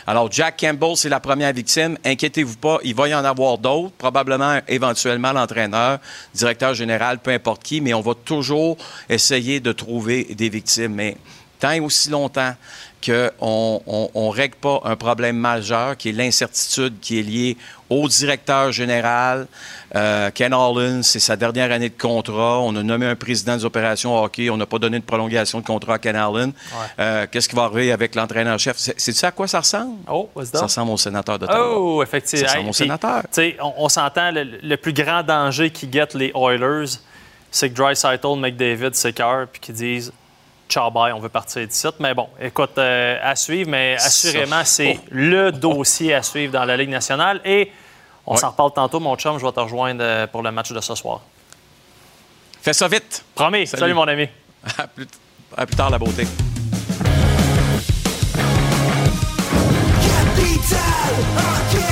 Alors, 0.07 0.31
Jack 0.31 0.59
Campbell, 0.59 0.95
c'est 0.95 1.09
la 1.09 1.19
première 1.19 1.53
victime. 1.53 1.97
Inquiétez-vous 2.03 2.57
pas, 2.57 2.79
il 2.83 2.95
va 2.95 3.07
y 3.07 3.13
en 3.13 3.23
avoir 3.23 3.57
d'autres, 3.57 3.93
probablement 3.97 4.59
éventuellement 4.67 5.31
l'entraîneur, 5.31 5.99
directeur 6.33 6.73
général, 6.73 7.19
peu 7.19 7.31
importe 7.31 7.63
qui, 7.63 7.81
mais 7.81 7.93
on 7.93 8.01
va 8.01 8.13
toujours 8.13 8.77
essayer 9.09 9.59
de 9.59 9.71
trouver 9.71 10.23
des 10.23 10.49
victimes. 10.49 10.95
Mais 10.95 11.17
tant 11.59 11.71
et 11.71 11.79
aussi 11.79 12.09
longtemps 12.09 12.55
qu'on 13.05 13.81
ne 14.15 14.29
règle 14.29 14.55
pas 14.55 14.81
un 14.85 14.95
problème 14.95 15.37
majeur 15.37 15.97
qui 15.97 16.09
est 16.09 16.11
l'incertitude 16.13 16.99
qui 17.01 17.19
est 17.19 17.23
liée 17.23 17.57
au 17.89 18.07
directeur 18.07 18.71
général. 18.71 19.47
Euh, 19.95 20.29
Ken 20.33 20.53
Holland, 20.53 21.03
c'est 21.03 21.19
sa 21.19 21.35
dernière 21.35 21.71
année 21.71 21.89
de 21.89 21.97
contrat. 22.01 22.59
On 22.61 22.73
a 22.77 22.83
nommé 22.83 23.05
un 23.05 23.15
président 23.15 23.57
des 23.57 23.65
opérations 23.65 24.15
hockey. 24.23 24.49
On 24.49 24.55
n'a 24.57 24.65
pas 24.65 24.79
donné 24.79 24.99
de 24.99 25.03
prolongation 25.03 25.59
de 25.59 25.65
contrat 25.65 25.95
à 25.95 25.99
Ken 25.99 26.15
Holland. 26.15 26.53
Euh, 26.99 27.27
Qu'est-ce 27.29 27.49
qui 27.49 27.55
va 27.55 27.63
arriver 27.63 27.91
avec 27.91 28.15
l'entraîneur-chef? 28.15 28.77
C'est- 28.77 28.97
C'est-tu 28.97 29.25
à 29.25 29.31
quoi 29.31 29.47
ça 29.47 29.59
ressemble? 29.59 29.97
Oh, 30.09 30.29
Ça 30.43 30.63
ressemble 30.63 30.91
au 30.91 30.97
sénateur 30.97 31.37
d'Ottawa. 31.37 31.75
Oh, 31.75 32.01
effectivement. 32.01 32.47
Ça 32.47 32.53
ressemble 32.53 32.69
au 32.69 32.73
sénateur. 32.73 33.23
On, 33.61 33.73
on 33.77 33.89
s'entend, 33.89 34.31
le, 34.31 34.43
le 34.63 34.77
plus 34.77 34.93
grand 34.93 35.23
danger 35.23 35.69
qui 35.69 35.87
guette 35.87 36.13
les 36.13 36.31
Oilers, 36.35 36.85
c'est 37.49 37.69
que 37.69 37.75
Dreisaitl, 37.75 38.37
McDavid 38.37 38.95
s'écœurent 38.95 39.47
puis 39.51 39.59
qu'ils 39.59 39.75
disent 39.75 40.13
Ciao, 40.71 40.89
bye, 40.89 41.11
on 41.11 41.19
veut 41.19 41.27
partir 41.27 41.67
d'ici. 41.67 41.85
Mais 41.99 42.13
bon, 42.13 42.29
écoute, 42.39 42.77
euh, 42.77 43.17
à 43.21 43.35
suivre, 43.35 43.69
mais 43.69 43.95
assurément, 43.99 44.61
c'est 44.63 44.97
Oh. 44.97 45.05
le 45.11 45.51
dossier 45.51 46.13
à 46.13 46.23
suivre 46.23 46.53
dans 46.53 46.63
la 46.63 46.77
Ligue 46.77 46.89
nationale. 46.89 47.41
Et 47.43 47.69
on 48.25 48.35
Ouais. 48.35 48.37
s'en 48.39 48.51
reparle 48.51 48.71
tantôt, 48.71 49.01
mon 49.01 49.17
chum. 49.17 49.37
Je 49.37 49.45
vais 49.45 49.51
te 49.51 49.59
rejoindre 49.59 50.01
euh, 50.01 50.27
pour 50.27 50.41
le 50.41 50.49
match 50.51 50.71
de 50.71 50.79
ce 50.79 50.95
soir. 50.95 51.19
Fais 52.61 52.71
ça 52.71 52.87
vite. 52.87 53.25
Promis. 53.35 53.67
Salut. 53.67 53.81
Salut, 53.81 53.93
mon 53.93 54.07
ami. 54.07 54.29
À 54.77 54.87
plus, 54.87 55.07
à 55.57 55.65
plus 55.65 55.75
tard, 55.75 55.89
la 55.89 55.97
beauté. 55.99 56.25
Capital 60.01 61.90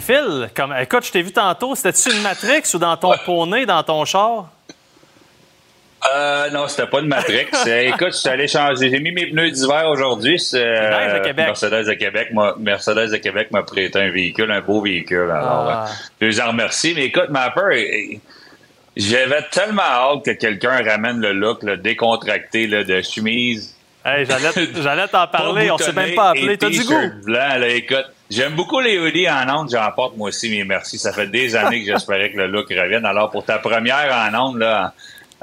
Phil, 0.00 0.48
comme, 0.54 0.74
écoute, 0.80 1.04
je 1.06 1.12
t'ai 1.12 1.22
vu 1.22 1.32
tantôt. 1.32 1.74
C'était-tu 1.74 2.14
une 2.14 2.22
Matrix 2.22 2.62
ou 2.74 2.78
dans 2.78 2.96
ton 2.96 3.12
poney, 3.24 3.66
dans 3.66 3.82
ton 3.82 4.04
char? 4.04 4.48
Euh, 6.14 6.50
non, 6.50 6.68
c'était 6.68 6.86
pas 6.86 7.00
de 7.00 7.06
Matrix. 7.06 7.46
Euh, 7.66 7.80
Écoute, 7.88 8.12
je 8.12 8.18
suis 8.18 8.28
allé 8.28 8.46
changer. 8.46 8.90
J'ai 8.90 9.00
mis 9.00 9.10
mes 9.10 9.26
pneus 9.26 9.50
d'hiver 9.50 9.88
aujourd'hui. 9.88 10.38
C'est, 10.38 10.62
euh. 10.64 10.90
Mercedes 11.36 11.86
de 11.86 11.94
Québec. 11.94 12.30
Mercedes 12.58 13.10
de 13.10 13.16
Québec 13.16 13.48
m'a 13.50 13.62
prêté 13.64 13.98
un 13.98 14.10
véhicule, 14.10 14.50
un 14.52 14.60
beau 14.60 14.80
véhicule. 14.82 15.30
Alors, 15.30 15.68
Ah. 15.68 15.84
euh, 15.88 15.92
je 16.20 16.26
les 16.26 16.40
en 16.40 16.48
remercie. 16.48 16.92
Mais 16.94 17.06
écoute, 17.06 17.28
ma 17.30 17.50
peur, 17.50 17.70
euh, 17.72 18.16
j'avais 18.96 19.42
tellement 19.50 19.82
hâte 19.82 20.24
que 20.24 20.30
quelqu'un 20.32 20.80
ramène 20.84 21.20
le 21.20 21.32
look 21.32 21.62
là, 21.64 21.76
décontracté 21.76 22.66
là, 22.68 22.84
de 22.84 23.02
chemise. 23.02 23.74
Hey, 24.04 24.24
j'allais, 24.26 25.08
t'en 25.08 25.26
parler. 25.26 25.70
On 25.72 25.78
s'est 25.78 25.92
même 25.92 26.14
pas 26.14 26.30
appelé. 26.30 26.56
T'as 26.56 26.70
du 26.70 26.84
goût? 26.84 27.10
Blanc, 27.24 27.58
là, 27.58 27.68
écoute, 27.68 28.06
j'aime 28.30 28.54
beaucoup 28.54 28.80
les 28.80 28.98
hoodies 28.98 29.28
en 29.30 29.48
ondes. 29.60 29.70
J'en 29.70 29.90
porte 29.92 30.16
moi 30.16 30.28
aussi, 30.28 30.50
mais 30.50 30.64
merci. 30.64 30.98
Ça 30.98 31.12
fait 31.12 31.26
des 31.28 31.54
années 31.56 31.84
que 31.84 31.92
j'espérais 31.92 32.30
que 32.32 32.36
le 32.38 32.46
look 32.48 32.68
revienne. 32.70 33.04
Alors, 33.04 33.30
pour 33.30 33.44
ta 33.44 33.58
première 33.58 34.12
en 34.32 34.48
ondes, 34.48 34.58
là, 34.58 34.92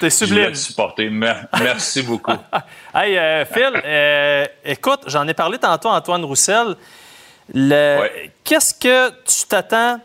T'es 0.00 0.10
je 0.10 0.24
voulais 0.24 0.26
sublime. 0.26 0.52
te 0.52 0.56
supporter. 0.58 1.08
Mer- 1.10 1.46
Merci 1.62 2.02
beaucoup. 2.02 2.32
Hey, 2.96 3.16
euh, 3.18 3.44
Phil, 3.44 3.70
euh, 3.84 4.44
écoute, 4.64 5.00
j'en 5.08 5.26
ai 5.26 5.34
parlé 5.34 5.58
tantôt 5.58 5.88
à 5.88 5.96
Antoine 5.96 6.24
Roussel. 6.24 6.76
Le- 7.52 8.08
Qu'est-ce 8.44 8.72
que 8.74 9.10
tu 9.24 9.46
t'attends 9.48 9.98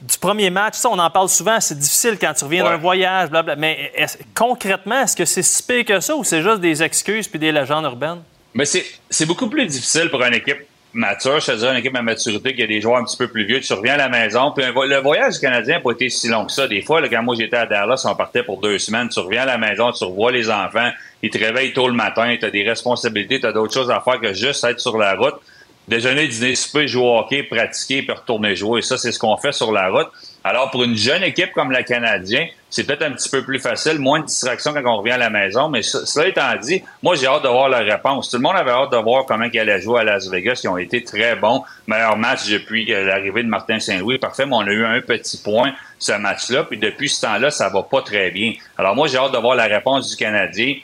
du 0.00 0.16
premier 0.18 0.48
match? 0.50 0.74
Ça, 0.74 0.88
on 0.88 0.98
en 0.98 1.10
parle 1.10 1.28
souvent, 1.28 1.58
c'est 1.60 1.78
difficile 1.78 2.18
quand 2.20 2.32
tu 2.34 2.44
reviens 2.44 2.64
Ouais. 2.64 2.70
d'un 2.70 2.76
voyage, 2.76 3.30
blablabla. 3.30 3.60
Mais 3.60 3.92
concrètement, 4.34 5.02
est-ce 5.02 5.16
que 5.16 5.24
c'est 5.24 5.42
si 5.42 5.62
pire 5.64 5.84
que 5.84 6.00
ça 6.00 6.14
ou 6.16 6.22
c'est 6.24 6.42
juste 6.42 6.60
des 6.60 6.82
excuses 6.82 7.26
puis 7.28 7.38
des 7.38 7.50
légendes 7.52 7.84
urbaines? 7.84 8.22
Mais 8.54 8.64
c'est 8.64 9.26
beaucoup 9.26 9.48
plus 9.48 9.66
difficile 9.66 10.08
pour 10.10 10.22
une 10.22 10.34
équipe 10.34 10.58
mature, 10.94 11.40
je 11.40 11.46
te 11.46 11.56
dirais 11.56 11.72
une 11.72 11.78
équipe 11.78 11.96
à 11.96 12.02
maturité, 12.02 12.54
qui 12.54 12.62
a 12.62 12.66
des 12.66 12.80
joueurs 12.80 12.98
un 12.98 13.04
petit 13.04 13.16
peu 13.16 13.28
plus 13.28 13.44
vieux. 13.44 13.60
Tu 13.60 13.72
reviens 13.72 13.94
à 13.94 13.96
la 13.96 14.08
maison. 14.08 14.52
Puis 14.52 14.64
le 14.64 15.00
voyage 15.00 15.38
Canadien 15.38 15.76
n'a 15.76 15.80
pas 15.80 15.92
été 15.92 16.08
si 16.08 16.28
long 16.28 16.46
que 16.46 16.52
ça. 16.52 16.68
Des 16.68 16.82
fois, 16.82 17.00
là, 17.00 17.08
quand 17.08 17.22
moi 17.22 17.34
j'étais 17.38 17.56
à 17.56 17.66
Dallas, 17.66 18.04
on 18.08 18.14
partait 18.14 18.42
pour 18.42 18.60
deux 18.60 18.78
semaines. 18.78 19.08
Tu 19.08 19.20
reviens 19.20 19.42
à 19.42 19.46
la 19.46 19.58
maison, 19.58 19.92
tu 19.92 20.04
revois 20.04 20.32
les 20.32 20.50
enfants, 20.50 20.90
ils 21.22 21.30
te 21.30 21.38
réveillent 21.38 21.72
tôt 21.72 21.88
le 21.88 21.94
matin, 21.94 22.36
tu 22.38 22.44
as 22.44 22.50
des 22.50 22.62
responsabilités, 22.62 23.40
tu 23.40 23.46
as 23.46 23.52
d'autres 23.52 23.72
choses 23.72 23.90
à 23.90 24.00
faire 24.00 24.20
que 24.20 24.32
juste 24.32 24.64
être 24.64 24.80
sur 24.80 24.98
la 24.98 25.14
route. 25.14 25.36
Déjeuner, 25.88 26.28
dîner, 26.28 26.54
souper, 26.54 26.86
jouer 26.86 27.02
au 27.02 27.18
hockey, 27.18 27.42
pratiquer, 27.42 28.02
puis 28.02 28.12
retourner 28.12 28.54
jouer. 28.54 28.78
Et 28.78 28.82
ça, 28.82 28.96
c'est 28.96 29.10
ce 29.10 29.18
qu'on 29.18 29.36
fait 29.36 29.52
sur 29.52 29.72
la 29.72 29.88
route. 29.88 30.08
Alors, 30.44 30.70
pour 30.72 30.82
une 30.82 30.96
jeune 30.96 31.22
équipe 31.22 31.52
comme 31.52 31.70
la 31.70 31.84
Canadien, 31.84 32.46
c'est 32.68 32.84
peut-être 32.84 33.02
un 33.02 33.12
petit 33.12 33.28
peu 33.28 33.44
plus 33.44 33.60
facile, 33.60 33.98
moins 34.00 34.20
de 34.20 34.26
distractions 34.26 34.72
quand 34.72 34.84
on 34.84 34.96
revient 34.98 35.12
à 35.12 35.18
la 35.18 35.30
maison. 35.30 35.68
Mais 35.68 35.82
ce- 35.82 36.04
cela 36.04 36.26
étant 36.28 36.56
dit, 36.60 36.82
moi, 37.02 37.14
j'ai 37.14 37.26
hâte 37.28 37.44
de 37.44 37.48
voir 37.48 37.68
la 37.68 37.78
réponse. 37.78 38.28
Tout 38.30 38.38
le 38.38 38.42
monde 38.42 38.56
avait 38.56 38.70
hâte 38.72 38.90
de 38.90 38.96
voir 38.96 39.24
comment 39.26 39.44
ils 39.44 39.58
allaient 39.60 39.80
jouer 39.80 40.00
à 40.00 40.04
Las 40.04 40.28
Vegas. 40.28 40.60
Ils 40.64 40.68
ont 40.68 40.78
été 40.78 41.04
très 41.04 41.36
bons. 41.36 41.62
Meilleur 41.86 42.16
match 42.16 42.48
depuis 42.48 42.92
euh, 42.92 43.04
l'arrivée 43.04 43.42
de 43.44 43.48
Martin 43.48 43.78
Saint-Louis. 43.78 44.18
Parfait, 44.18 44.44
mais 44.46 44.56
on 44.56 44.60
a 44.66 44.72
eu 44.72 44.84
un 44.84 45.00
petit 45.00 45.36
point 45.38 45.72
ce 45.98 46.12
match-là. 46.12 46.64
Puis 46.64 46.78
depuis 46.78 47.08
ce 47.08 47.20
temps-là, 47.20 47.50
ça 47.50 47.68
va 47.68 47.82
pas 47.84 48.02
très 48.02 48.30
bien. 48.32 48.54
Alors 48.78 48.96
moi, 48.96 49.06
j'ai 49.06 49.18
hâte 49.18 49.32
de 49.32 49.38
voir 49.38 49.54
la 49.54 49.64
réponse 49.66 50.10
du 50.10 50.16
Canadien. 50.16 50.74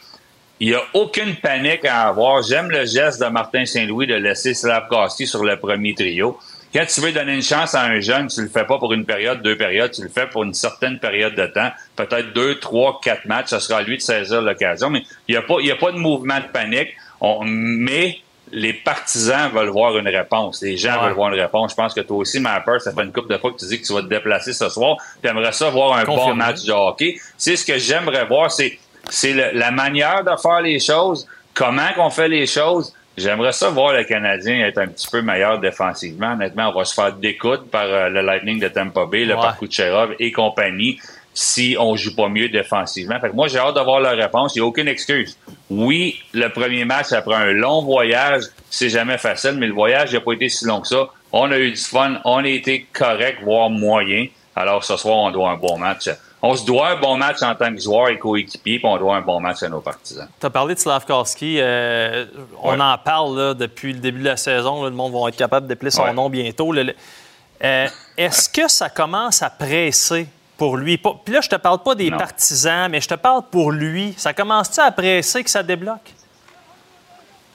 Il 0.60 0.68
n'y 0.70 0.74
a 0.74 0.82
aucune 0.94 1.36
panique 1.36 1.84
à 1.84 2.08
avoir. 2.08 2.42
J'aime 2.42 2.70
le 2.70 2.84
geste 2.84 3.20
de 3.22 3.26
Martin 3.26 3.64
Saint-Louis 3.64 4.06
de 4.06 4.14
laisser 4.14 4.54
Slavkowski 4.54 5.26
sur 5.26 5.42
le 5.44 5.56
premier 5.56 5.94
trio. 5.94 6.38
Quand 6.74 6.84
tu 6.86 7.00
veux 7.00 7.12
donner 7.12 7.34
une 7.34 7.42
chance 7.42 7.74
à 7.74 7.82
un 7.82 8.00
jeune, 8.00 8.26
tu 8.28 8.42
le 8.42 8.48
fais 8.48 8.64
pas 8.64 8.78
pour 8.78 8.92
une 8.92 9.04
période, 9.06 9.42
deux 9.42 9.56
périodes, 9.56 9.90
tu 9.90 10.02
le 10.02 10.08
fais 10.10 10.26
pour 10.26 10.42
une 10.44 10.52
certaine 10.54 10.98
période 10.98 11.34
de 11.34 11.46
temps, 11.46 11.70
peut-être 11.96 12.32
deux, 12.34 12.58
trois, 12.58 13.00
quatre 13.02 13.24
matchs, 13.24 13.48
ce 13.48 13.58
sera 13.58 13.78
à 13.78 13.82
lui 13.82 13.96
de 13.96 14.02
saisir 14.02 14.42
l'occasion. 14.42 14.90
Mais 14.90 15.02
il 15.28 15.32
n'y 15.32 15.36
a, 15.38 15.42
pas- 15.42 15.60
y 15.60 15.70
a 15.70 15.76
pas 15.76 15.92
de 15.92 15.96
mouvement 15.98 16.38
de 16.38 16.46
panique. 16.52 16.90
On- 17.20 17.42
mais 17.44 18.18
les 18.52 18.72
partisans 18.72 19.50
veulent 19.52 19.68
voir 19.70 19.96
une 19.98 20.08
réponse. 20.08 20.62
Les 20.62 20.76
gens 20.76 20.92
veulent 21.04 21.12
voir 21.14 21.32
une 21.34 21.40
réponse. 21.40 21.72
Je 21.72 21.76
pense 21.76 21.94
que 21.94 22.00
toi 22.00 22.16
aussi, 22.18 22.38
ma 22.40 22.60
peur, 22.60 22.80
ça 22.80 22.92
fait 22.92 23.02
une 23.02 23.12
couple 23.12 23.32
de 23.32 23.38
fois 23.38 23.52
que 23.52 23.58
tu 23.58 23.66
dis 23.66 23.80
que 23.80 23.86
tu 23.86 23.92
vas 23.92 24.02
te 24.02 24.06
déplacer 24.06 24.52
ce 24.52 24.68
soir. 24.68 24.96
Tu 25.22 25.28
aimerais 25.28 25.52
ça 25.52 25.68
voir 25.70 25.94
un 25.98 26.04
bon 26.16 26.34
match 26.34 26.64
de 26.64 26.72
hockey. 26.72 27.18
C'est 27.36 27.56
ce 27.56 27.64
que 27.64 27.78
j'aimerais 27.78 28.24
voir, 28.26 28.50
c'est 28.50 28.78
c'est 29.10 29.32
la 29.54 29.70
manière 29.70 30.22
de 30.22 30.30
faire 30.40 30.60
les 30.60 30.78
choses, 30.78 31.26
comment 31.54 31.92
qu'on 31.96 32.10
fait 32.10 32.28
les 32.28 32.46
choses. 32.46 32.92
J'aimerais 33.18 33.52
ça 33.52 33.70
voir 33.70 33.92
le 33.92 34.04
Canadien 34.04 34.66
être 34.66 34.78
un 34.78 34.86
petit 34.88 35.08
peu 35.10 35.20
meilleur 35.22 35.58
défensivement. 35.58 36.32
Honnêtement, 36.32 36.70
on 36.74 36.78
va 36.78 36.84
se 36.84 36.94
faire 36.94 37.12
découdre 37.12 37.64
par 37.64 37.84
euh, 37.86 38.08
le 38.08 38.20
Lightning 38.22 38.60
de 38.60 38.68
Tampa 38.68 39.06
Bay, 39.06 39.24
le 39.24 39.34
Ouais. 39.34 39.40
par 39.42 39.58
Kucherov 39.58 40.14
et 40.18 40.30
compagnie 40.32 40.98
si 41.34 41.76
on 41.78 41.94
joue 41.96 42.16
pas 42.16 42.28
mieux 42.28 42.48
défensivement. 42.48 43.20
Fait 43.20 43.30
que 43.30 43.34
moi, 43.34 43.46
j'ai 43.48 43.58
hâte 43.58 43.74
d'avoir 43.76 44.00
la 44.00 44.10
réponse. 44.10 44.54
Il 44.56 44.58
n'y 44.60 44.64
a 44.64 44.66
aucune 44.66 44.88
excuse. 44.88 45.36
Oui, 45.70 46.20
le 46.32 46.48
premier 46.48 46.84
match 46.84 47.12
après 47.12 47.36
un 47.36 47.52
long 47.52 47.82
voyage, 47.82 48.44
c'est 48.70 48.88
jamais 48.88 49.18
facile, 49.18 49.52
mais 49.56 49.66
le 49.68 49.72
voyage 49.74 50.12
n'a 50.12 50.20
pas 50.20 50.32
été 50.32 50.48
si 50.48 50.64
long 50.66 50.80
que 50.80 50.88
ça. 50.88 51.08
On 51.30 51.50
a 51.52 51.58
eu 51.58 51.70
du 51.70 51.76
fun, 51.76 52.20
on 52.24 52.38
a 52.44 52.48
été 52.48 52.86
correct, 52.92 53.38
voire 53.42 53.70
moyen. 53.70 54.26
Alors 54.56 54.82
ce 54.82 54.96
soir, 54.96 55.16
on 55.18 55.30
doit 55.30 55.50
un 55.50 55.56
bon 55.56 55.78
match. 55.78 56.08
On 56.40 56.54
se 56.54 56.64
doit 56.64 56.90
un 56.90 56.96
bon 57.00 57.16
match 57.16 57.42
en 57.42 57.54
tant 57.56 57.74
que 57.74 57.80
joueur 57.80 58.08
et 58.10 58.18
coéquipier, 58.18 58.78
puis 58.78 58.86
on 58.88 58.96
doit 58.96 59.16
un 59.16 59.20
bon 59.22 59.40
match 59.40 59.62
à 59.64 59.68
nos 59.68 59.80
partisans. 59.80 60.28
Tu 60.38 60.46
as 60.46 60.50
parlé 60.50 60.74
de 60.74 60.78
Slavkowski. 60.78 61.56
euh, 61.60 62.26
on 62.62 62.74
Ouais. 62.76 62.80
en 62.80 62.96
parle 62.98 63.36
là, 63.36 63.54
depuis 63.54 63.92
le 63.92 63.98
début 63.98 64.20
de 64.20 64.26
la 64.26 64.36
saison. 64.36 64.84
là, 64.84 64.88
le 64.90 64.94
monde 64.94 65.12
va 65.12 65.28
être 65.28 65.36
capable 65.36 65.66
d'appeler 65.66 65.90
son 65.90 66.04
Ouais. 66.04 66.12
nom 66.12 66.30
bientôt. 66.30 66.72
Euh, 66.74 67.88
Est-ce 68.16 68.48
que 68.48 68.68
ça 68.68 68.88
commence 68.88 69.42
à 69.42 69.50
presser 69.50 70.28
pour 70.56 70.76
lui? 70.76 70.96
Puis 70.98 71.34
là, 71.34 71.40
je 71.40 71.48
te 71.48 71.56
parle 71.56 71.82
pas 71.82 71.96
des 71.96 72.10
Non. 72.10 72.18
partisans, 72.18 72.88
mais 72.88 73.00
je 73.00 73.08
te 73.08 73.14
parle 73.14 73.42
pour 73.50 73.72
lui. 73.72 74.14
Ça 74.16 74.32
commence-tu 74.32 74.78
à 74.80 74.92
presser 74.92 75.42
que 75.42 75.50
ça 75.50 75.62
débloque? 75.64 76.12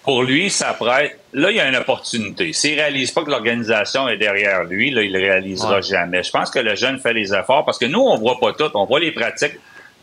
Pour 0.04 0.24
lui, 0.24 0.50
ça 0.50 0.74
prête. 0.74 1.18
Là, 1.34 1.50
il 1.50 1.58
y 1.58 1.60
a 1.60 1.68
une 1.70 1.76
opportunité. 1.78 2.52
S'il 2.54 2.76
réalise 2.76 3.12
pas 3.12 3.24
que 3.24 3.30
l'organisation 3.30 4.08
est 4.10 4.18
derrière 4.18 4.64
lui, 4.66 4.92
là, 4.92 5.02
il 5.02 5.16
réalisera 5.16 5.76
Ouais. 5.78 5.82
jamais. 5.82 6.24
Je 6.24 6.30
pense 6.32 6.52
que 6.52 6.60
le 6.60 6.76
jeune 6.76 7.00
fait 7.00 7.14
les 7.14 7.34
efforts 7.34 7.64
parce 7.66 7.78
que 7.78 7.86
nous, 7.86 8.02
on 8.02 8.18
voit 8.18 8.38
pas 8.40 8.52
tout. 8.54 8.70
On 8.76 8.86
voit 8.86 9.00
les 9.00 9.12
pratiques 9.12 9.54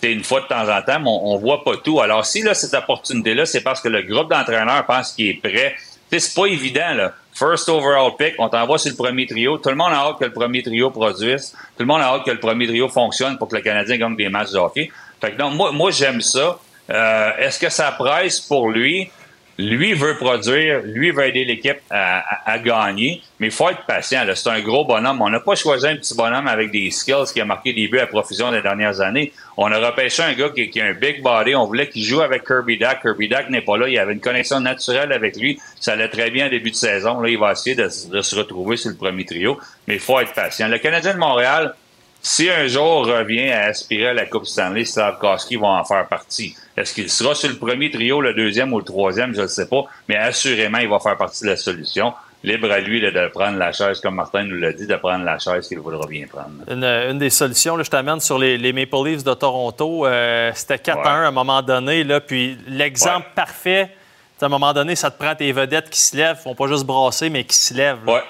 une 0.03 0.25
fois 0.25 0.41
de 0.41 0.47
temps 0.47 0.63
en 0.67 0.81
temps, 0.81 0.99
mais 1.01 1.09
on, 1.11 1.35
on 1.35 1.37
voit 1.37 1.63
pas 1.63 1.77
tout. 1.77 2.01
Alors, 2.01 2.25
si 2.25 2.41
là, 2.41 2.55
cette 2.55 2.73
opportunité-là, 2.73 3.45
c'est 3.45 3.61
parce 3.61 3.83
que 3.83 3.89
le 3.89 4.01
groupe 4.03 4.31
d'entraîneurs 4.31 4.87
pense 4.87 5.13
qu'il 5.13 5.29
est 5.29 5.35
prêt. 5.35 5.75
C'est 6.11 6.35
pas 6.35 6.47
évident, 6.47 6.95
là. 6.95 7.13
First 7.35 7.69
overall 7.69 8.13
pick, 8.19 8.35
on 8.39 8.49
t'envoie 8.49 8.79
sur 8.79 8.91
le 8.91 8.97
premier 8.97 9.27
trio. 9.27 9.59
Tout 9.59 9.69
le 9.69 9.77
monde 9.77 9.93
a 9.93 9.97
hâte 10.07 10.19
que 10.19 10.25
le 10.25 10.33
premier 10.33 10.63
trio 10.63 10.91
produise. 10.91 11.53
Tout 11.77 11.81
le 11.81 11.87
monde 11.87 12.01
a 12.01 12.07
hâte 12.07 12.25
que 12.25 12.31
le 12.33 12.41
premier 12.41 12.67
trio 12.67 12.89
fonctionne 12.89 13.37
pour 13.39 13.49
que 13.49 13.57
le 13.57 13.63
Canadien 13.63 13.97
gagne 13.99 14.17
des 14.17 14.29
matchs 14.31 14.51
de 14.53 14.59
hockey. 14.59 14.91
Fait 15.21 15.33
que 15.33 15.37
donc, 15.37 15.55
moi, 15.55 15.71
moi 15.73 15.91
j'aime 15.91 16.21
ça. 16.23 16.59
Euh, 16.91 17.31
Est-ce 17.39 17.61
que 17.61 17.69
ça 17.69 17.93
presse 17.93 18.41
pour 18.41 18.71
lui? 18.71 19.11
Lui 19.59 19.93
veut 19.93 20.17
produire, 20.17 20.81
lui 20.85 21.11
veut 21.11 21.27
aider 21.27 21.45
l'équipe 21.45 21.79
à, 21.91 22.59
gagner, 22.59 23.23
mais 23.39 23.49
il 23.49 23.53
faut 23.53 23.69
être 23.69 23.85
patient. 23.87 24.25
C'est 24.35 24.49
un 24.49 24.61
gros 24.61 24.85
bonhomme. 24.85 25.21
On 25.21 25.29
n'a 25.29 25.41
pas 25.41 25.55
choisi 25.55 25.87
un 25.87 25.97
petit 25.97 26.15
bonhomme 26.15 26.47
avec 26.47 26.71
des 26.71 26.91
skills 26.91 27.33
qui 27.33 27.41
a 27.41 27.45
marqué 27.45 27.73
des 27.73 27.89
buts 27.89 27.99
à 27.99 28.07
profusion 28.07 28.51
les 28.51 28.63
dernières 28.63 29.01
années. 29.01 29.33
On 29.57 29.71
a 29.71 29.79
repêché 29.79 30.23
un 30.23 30.33
gars 30.33 30.49
qui, 30.49 30.71
qui 30.71 30.81
a 30.81 30.87
un 30.87 30.95
big 30.95 31.23
body. 31.23 31.55
On 31.55 31.67
voulait 31.67 31.89
qu'il 31.89 32.03
joue 32.03 32.23
avec 32.23 32.47
Kirby 32.47 32.79
Dack. 32.79 33.03
Kirby 33.03 33.29
Dack 33.29 33.51
n'est 33.51 33.61
pas 33.61 33.77
là. 33.77 33.89
Il 33.89 33.99
avait 33.99 34.15
une 34.15 34.21
connexion 34.21 34.61
naturelle 34.61 35.13
avec 35.13 35.37
lui. 35.37 35.59
Ça 35.79 35.93
allait 35.93 36.09
très 36.09 36.31
bien 36.31 36.47
au 36.47 36.51
début 36.51 36.71
de 36.71 36.77
saison. 36.77 37.21
Là, 37.21 37.29
il 37.29 37.39
va 37.39 37.53
essayer 37.53 37.77
de, 37.77 37.89
de 38.11 38.23
se 38.23 38.37
retrouver 38.37 38.77
sur 38.79 38.91
le 38.91 38.97
premier 38.97 39.27
trio, 39.27 39.59
mais 39.87 39.95
il 39.95 40.01
faut 40.01 40.19
être 40.21 40.33
patient. 40.33 40.69
Le 40.69 40.79
Canadien 40.79 41.15
de 41.15 41.19
Montréal, 41.19 41.75
si 42.23 42.51
un 42.51 42.67
jour 42.67 43.07
revient 43.07 43.51
à 43.51 43.65
aspirer 43.67 44.09
à 44.09 44.13
la 44.15 44.27
Coupe 44.27 44.47
Stanley, 44.47 44.85
Slavkowski 44.85 45.57
va 45.57 45.69
en 45.69 45.85
faire 45.85 46.07
partie. 46.07 46.55
Est-ce 46.77 46.95
qu'il 46.95 47.11
sera 47.11 47.35
sur 47.35 47.49
le 47.49 47.57
premier 47.57 47.91
trio, 47.91 48.21
le 48.21 48.35
deuxième 48.35 48.73
ou 48.73 48.79
le 48.79 48.85
troisième, 48.85 49.35
je 49.35 49.43
ne 49.43 49.47
sais 49.47 49.67
pas, 49.69 49.85
mais 50.09 50.17
assurément, 50.17 50.79
il 50.79 50.89
va 50.89 50.99
faire 51.01 51.17
partie 51.17 51.45
de 51.45 51.51
la 51.51 51.57
solution. 51.57 52.13
Libre 52.43 52.71
à 52.73 52.81
lui 52.81 53.01
là, 53.03 53.11
de 53.11 53.29
prendre 53.29 53.59
la 53.59 53.71
chaise, 53.71 54.01
comme 54.01 54.15
Martin 54.15 54.45
nous 54.45 54.57
l'a 54.57 54.73
dit, 54.73 54.87
de 54.87 54.97
prendre 54.97 55.25
la 55.27 55.39
chaise 55.39 55.69
qu'il 55.69 55.79
voudra 55.79 56.07
bien 56.07 56.27
prendre. 56.27 56.49
Une, 56.71 56.85
une 56.85 57.19
des 57.19 57.29
solutions, 57.29 57.77
là, 57.77 57.83
je 57.83 57.91
t'amène 57.91 58.19
sur 58.21 58.39
les, 58.39 58.57
les 58.57 58.73
Maple 58.73 58.97
Leafs 59.05 59.25
de 59.25 59.35
Toronto. 59.35 60.07
Euh, 60.07 60.51
C'était 60.55 60.77
4-1 60.77 61.05
à 61.07 61.11
un 61.29 61.31
moment 61.33 61.61
donné. 61.61 62.03
Là, 62.03 62.21
puis 62.21 62.57
l'exemple 62.67 63.27
parfait, 63.35 63.89
tu 63.89 63.93
sais, 64.39 64.45
à 64.45 64.47
un 64.47 64.49
moment 64.49 64.73
donné, 64.73 64.97
ça 64.97 65.11
te 65.11 65.23
prend 65.23 65.35
tes 65.35 65.53
vedettes 65.53 65.91
qui 65.91 66.01
se 66.01 66.17
lèvent. 66.17 66.37
Ils 66.41 66.43
font 66.45 66.55
pas 66.55 66.67
juste 66.67 66.87
brasser, 66.87 67.29
mais 67.29 67.45
qui 67.45 67.57
se 67.57 67.75
lèvent. 67.75 68.07
là. 68.07 68.13
Ouais. 68.15 68.23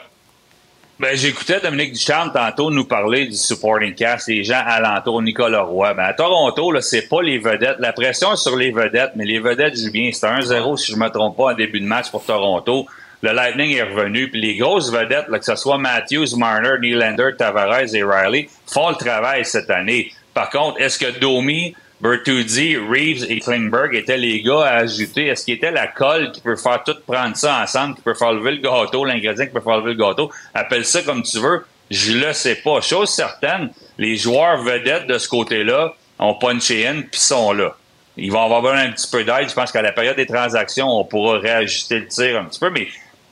Ben, 1.00 1.16
j'écoutais 1.16 1.60
Dominique 1.60 1.94
Ducharme 1.94 2.30
tantôt 2.30 2.70
nous 2.70 2.84
parler 2.84 3.24
du 3.24 3.34
supporting 3.34 3.94
cast, 3.94 4.28
les 4.28 4.44
gens 4.44 4.62
alentour, 4.62 5.22
Nicolas 5.22 5.62
Roy. 5.62 5.94
Ben, 5.94 6.04
à 6.04 6.12
Toronto, 6.12 6.72
là, 6.72 6.82
c'est 6.82 7.08
pas 7.08 7.22
les 7.22 7.38
vedettes. 7.38 7.76
La 7.78 7.94
pression 7.94 8.36
sur 8.36 8.54
les 8.54 8.70
vedettes, 8.70 9.12
mais 9.16 9.24
les 9.24 9.40
vedettes 9.40 9.78
jouent 9.78 9.90
bien. 9.90 10.10
C'était 10.12 10.26
1-0, 10.26 10.76
si 10.76 10.92
je 10.92 10.98
me 10.98 11.08
trompe 11.08 11.38
pas, 11.38 11.52
en 11.52 11.54
début 11.54 11.80
de 11.80 11.86
match 11.86 12.10
pour 12.10 12.22
Toronto. 12.22 12.84
Le 13.22 13.32
Lightning 13.32 13.74
est 13.74 13.82
revenu, 13.82 14.28
puis 14.28 14.42
les 14.42 14.58
grosses 14.58 14.92
vedettes, 14.92 15.28
là, 15.28 15.38
que 15.38 15.44
ce 15.46 15.56
soit 15.56 15.78
Matthews, 15.78 16.36
Marner, 16.36 16.74
Nylander, 16.82 17.30
Tavares 17.38 17.94
et 17.94 18.02
Riley, 18.02 18.50
font 18.66 18.90
le 18.90 18.96
travail 18.96 19.46
cette 19.46 19.70
année. 19.70 20.12
Par 20.34 20.50
contre, 20.50 20.82
est-ce 20.82 20.98
que 20.98 21.18
Domi, 21.18 21.74
Bertuzzi, 22.00 22.76
Reeves 22.76 23.26
et 23.30 23.40
Klingberg 23.40 23.94
étaient 23.94 24.16
les 24.16 24.40
gars 24.42 24.62
à 24.62 24.76
ajouter? 24.78 25.26
Est-ce 25.26 25.44
qu'ils 25.44 25.54
étaient 25.54 25.70
la 25.70 25.86
colle 25.86 26.32
qui 26.32 26.40
peut 26.40 26.56
faire 26.56 26.82
tout 26.82 26.94
prendre 27.06 27.36
ça 27.36 27.60
ensemble, 27.62 27.94
qui 27.96 28.02
peut 28.02 28.14
faire 28.14 28.32
lever 28.32 28.52
le 28.52 28.56
gâteau, 28.58 29.04
l'ingrédient 29.04 29.46
qui 29.46 29.52
peut 29.52 29.60
faire 29.60 29.78
lever 29.78 29.94
le 29.94 29.98
gâteau? 30.02 30.30
Appelle 30.54 30.84
ça 30.84 31.02
comme 31.02 31.22
tu 31.22 31.38
veux. 31.38 31.64
Je 31.90 32.12
le 32.12 32.32
sais 32.32 32.54
pas. 32.56 32.80
Chose 32.80 33.10
certaine, 33.10 33.70
les 33.98 34.16
joueurs 34.16 34.62
vedettes 34.62 35.06
de 35.08 35.18
ce 35.18 35.28
côté-là 35.28 35.94
ont 36.18 36.34
punché 36.34 36.86
in 36.86 37.02
puis 37.02 37.20
sont 37.20 37.52
là. 37.52 37.76
Ils 38.16 38.30
vont 38.32 38.44
avoir 38.44 38.62
besoin 38.62 38.86
d'un 38.86 38.92
petit 38.92 39.10
peu 39.10 39.24
d'aide. 39.24 39.48
Je 39.48 39.54
pense 39.54 39.70
qu'à 39.72 39.82
la 39.82 39.92
période 39.92 40.16
des 40.16 40.26
transactions, 40.26 40.88
on 40.88 41.04
pourra 41.04 41.38
réajuster 41.38 41.98
le 42.00 42.06
tir 42.08 42.38
un 42.40 42.44
petit 42.44 42.60
peu, 42.60 42.70
mais 42.70 42.88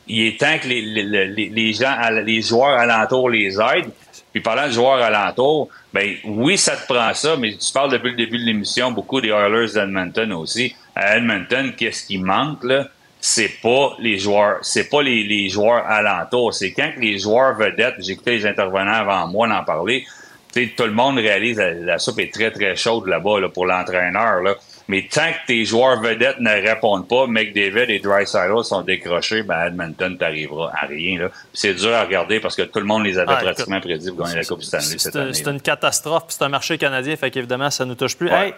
il 0.06 0.26
est 0.26 0.40
temps 0.40 0.58
que 0.62 0.66
les, 0.68 0.80
les, 0.82 1.26
les- 1.26 1.48
les 1.48 1.72
gens, 1.72 1.94
les 2.24 2.40
joueurs 2.42 2.78
alentours 2.78 3.28
les 3.30 3.58
aident. 3.60 3.90
Puis 4.38 4.44
parlant 4.44 4.68
de 4.68 4.72
joueurs 4.72 5.02
alentours, 5.02 5.68
ben 5.92 6.14
oui, 6.22 6.56
ça 6.56 6.76
te 6.76 6.86
prend 6.86 7.12
ça, 7.12 7.36
mais 7.36 7.56
tu 7.56 7.72
parles 7.72 7.90
depuis 7.90 8.10
le 8.10 8.16
début 8.16 8.38
de 8.38 8.44
l'émission 8.44 8.92
beaucoup 8.92 9.20
des 9.20 9.30
Oilers 9.30 9.72
d'Edmonton 9.74 10.32
aussi. 10.34 10.76
À 10.94 11.16
Edmonton, 11.16 11.72
qu'est-ce 11.76 12.06
qui 12.06 12.18
manque 12.18 12.62
là? 12.62 12.86
C'est 13.20 13.60
pas 13.60 13.96
les 13.98 14.16
joueurs, 14.16 14.58
c'est 14.62 14.88
pas 14.88 15.02
les, 15.02 15.24
les 15.24 15.48
joueurs 15.48 15.84
alentours. 15.84 16.54
C'est 16.54 16.70
quand 16.70 16.92
les 16.98 17.18
joueurs 17.18 17.56
vedettes, 17.56 17.96
écouté 18.08 18.36
les 18.36 18.46
intervenants 18.46 18.92
avant 18.92 19.26
moi 19.26 19.48
d'en 19.48 19.64
parler, 19.64 20.06
tout 20.54 20.84
le 20.84 20.92
monde 20.92 21.18
réalise 21.18 21.58
la, 21.58 21.74
la 21.74 21.98
soupe 21.98 22.20
est 22.20 22.32
très 22.32 22.52
très 22.52 22.76
chaude 22.76 23.08
là-bas 23.08 23.40
là, 23.40 23.48
pour 23.48 23.66
l'entraîneur. 23.66 24.40
Là. 24.42 24.54
Mais 24.88 25.06
tant 25.12 25.30
que 25.32 25.46
tes 25.46 25.64
joueurs 25.66 26.00
vedettes 26.00 26.40
ne 26.40 26.50
répondent 26.50 27.06
pas, 27.06 27.26
McDavid 27.26 27.90
et 27.92 27.98
Drysdale 27.98 28.64
sont 28.64 28.80
décrochés, 28.80 29.42
ben 29.42 29.66
Edmonton, 29.66 30.16
t'arriveras 30.16 30.72
à 30.74 30.86
rien. 30.86 31.18
Là. 31.18 31.28
C'est 31.52 31.74
dur 31.74 31.94
à 31.94 32.04
regarder 32.04 32.40
parce 32.40 32.56
que 32.56 32.62
tout 32.62 32.78
le 32.78 32.86
monde 32.86 33.04
les 33.04 33.18
avait 33.18 33.34
Ah, 33.36 33.42
pratiquement 33.42 33.80
prédits 33.80 34.10
pour 34.10 34.24
gagner 34.24 34.36
la 34.38 34.44
Coupe 34.44 34.62
Stanley 34.62 34.98
cette 34.98 35.14
année. 35.14 35.34
c'est 35.34 35.46
une 35.46 35.60
catastrophe, 35.60 36.24
puis 36.28 36.36
c'est 36.38 36.44
un 36.44 36.48
marché 36.48 36.78
canadien, 36.78 37.16
fait 37.16 37.30
qu'évidemment, 37.30 37.70
ça 37.70 37.84
ne 37.84 37.90
nous 37.90 37.96
touche 37.96 38.16
plus. 38.16 38.30
Hey, 38.30 38.54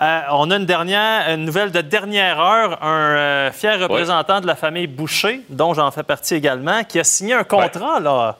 euh, 0.00 0.20
on 0.32 0.50
a 0.50 0.56
une 0.56 0.66
dernière 0.66 1.28
une 1.34 1.44
nouvelle 1.44 1.70
de 1.70 1.80
dernière 1.82 2.40
heure, 2.40 2.82
un 2.82 3.14
euh, 3.14 3.52
fier 3.52 3.78
représentant 3.78 4.40
de 4.40 4.46
la 4.46 4.56
famille 4.56 4.86
Boucher, 4.86 5.42
dont 5.50 5.74
j'en 5.74 5.90
fais 5.90 6.02
partie 6.02 6.34
également, 6.34 6.82
qui 6.82 6.98
a 6.98 7.04
signé 7.04 7.34
un 7.34 7.44
contrat, 7.44 8.00
là. 8.00 8.38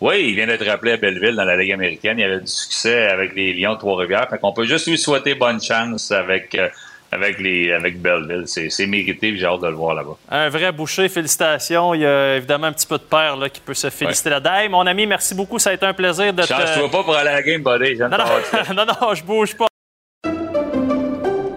Oui, 0.00 0.26
il 0.28 0.34
vient 0.34 0.46
d'être 0.46 0.66
rappelé 0.66 0.92
à 0.92 0.96
Belleville 0.96 1.36
dans 1.36 1.44
la 1.44 1.56
Ligue 1.56 1.72
américaine. 1.72 2.18
Il 2.18 2.24
avait 2.24 2.40
du 2.40 2.46
succès 2.46 3.06
avec 3.06 3.34
les 3.34 3.54
Lions 3.54 3.74
de 3.74 3.78
Trois-Rivières. 3.78 4.28
Fait 4.28 4.38
qu'on 4.38 4.52
peut 4.52 4.64
juste 4.66 4.86
lui 4.86 4.98
souhaiter 4.98 5.34
bonne 5.34 5.60
chance 5.62 6.10
avec, 6.10 6.54
euh, 6.56 6.68
avec, 7.12 7.38
les, 7.38 7.72
avec 7.72 8.00
Belleville. 8.02 8.44
C'est 8.46 8.70
c'est 8.70 8.86
mérité, 8.86 9.30
puis 9.30 9.38
j'ai 9.38 9.46
hâte 9.46 9.60
de 9.60 9.68
le 9.68 9.74
voir 9.74 9.94
là-bas. 9.94 10.16
Un 10.30 10.48
vrai 10.48 10.72
Boucher, 10.72 11.08
félicitations. 11.08 11.94
Il 11.94 12.00
y 12.00 12.06
a 12.06 12.36
évidemment 12.36 12.66
un 12.66 12.72
petit 12.72 12.86
peu 12.86 12.98
de 12.98 13.04
père 13.04 13.36
là, 13.36 13.48
qui 13.48 13.60
peut 13.60 13.74
se 13.74 13.88
féliciter 13.88 14.30
là-dedans. 14.30 14.70
Mon 14.70 14.86
ami, 14.86 15.06
merci 15.06 15.34
beaucoup. 15.34 15.58
Ça 15.58 15.70
a 15.70 15.72
été 15.74 15.86
un 15.86 15.94
plaisir 15.94 16.32
de 16.34 16.42
te... 16.42 16.48
Change-toi 16.48 16.90
pas 16.90 17.02
pour 17.02 17.14
aller 17.16 17.30
à 17.30 17.34
la 17.34 17.42
game, 17.42 17.62
buddy. 17.62 17.96
Je 17.96 18.02
Non, 18.02 18.18
non, 18.18 18.74
non, 18.84 18.86
non, 19.00 19.14
je 19.14 19.22
bouge 19.24 19.56
pas. 19.56 19.66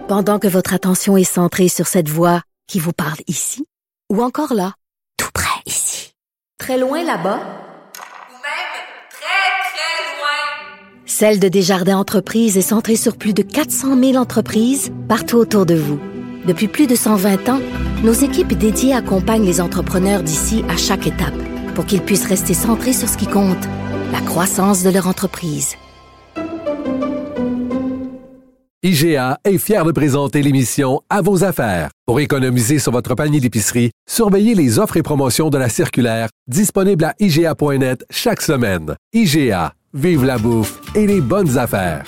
Pendant 0.08 0.38
que 0.38 0.48
votre 0.48 0.72
attention 0.72 1.18
est 1.18 1.24
centrée 1.24 1.68
sur 1.68 1.86
cette 1.86 2.08
voix 2.08 2.40
qui 2.66 2.78
vous 2.78 2.92
parle 2.92 3.18
ici, 3.26 3.66
ou 4.10 4.22
encore 4.22 4.54
là, 4.54 4.72
tout 5.18 5.28
près 5.34 5.60
ici, 5.66 6.14
très 6.58 6.78
loin 6.78 7.04
là-bas, 7.04 7.40
Celle 11.20 11.40
de 11.40 11.48
Desjardins 11.48 11.98
Entreprises 11.98 12.56
est 12.56 12.62
centrée 12.62 12.94
sur 12.94 13.16
plus 13.16 13.34
de 13.34 13.42
400 13.42 13.98
000 14.00 14.14
entreprises 14.14 14.92
partout 15.08 15.38
autour 15.38 15.66
de 15.66 15.74
vous. 15.74 15.98
Depuis 16.46 16.68
plus 16.68 16.86
de 16.86 16.94
120 16.94 17.48
ans, 17.48 17.58
nos 18.04 18.12
équipes 18.12 18.56
dédiées 18.56 18.94
accompagnent 18.94 19.44
les 19.44 19.60
entrepreneurs 19.60 20.22
d'ici 20.22 20.64
à 20.68 20.76
chaque 20.76 21.08
étape 21.08 21.34
pour 21.74 21.86
qu'ils 21.86 22.02
puissent 22.02 22.28
rester 22.28 22.54
centrés 22.54 22.92
sur 22.92 23.08
ce 23.08 23.18
qui 23.18 23.26
compte, 23.26 23.64
la 24.12 24.20
croissance 24.20 24.84
de 24.84 24.90
leur 24.90 25.08
entreprise. 25.08 25.74
IGA 28.84 29.40
est 29.42 29.58
fier 29.58 29.84
de 29.84 29.90
présenter 29.90 30.40
l'émission 30.40 31.00
À 31.10 31.20
vos 31.20 31.42
affaires. 31.42 31.90
Pour 32.06 32.20
économiser 32.20 32.78
sur 32.78 32.92
votre 32.92 33.16
panier 33.16 33.40
d'épicerie, 33.40 33.90
surveillez 34.08 34.54
les 34.54 34.78
offres 34.78 34.98
et 34.98 35.02
promotions 35.02 35.50
de 35.50 35.58
la 35.58 35.68
circulaire 35.68 36.28
disponible 36.46 37.02
à 37.02 37.14
IGA.net 37.18 38.04
chaque 38.08 38.40
semaine. 38.40 38.94
IGA, 39.12 39.74
vive 39.94 40.24
la 40.24 40.36
bouffe 40.36 40.80
et 40.94 41.06
les 41.06 41.20
bonnes 41.20 41.56
affaires. 41.56 42.04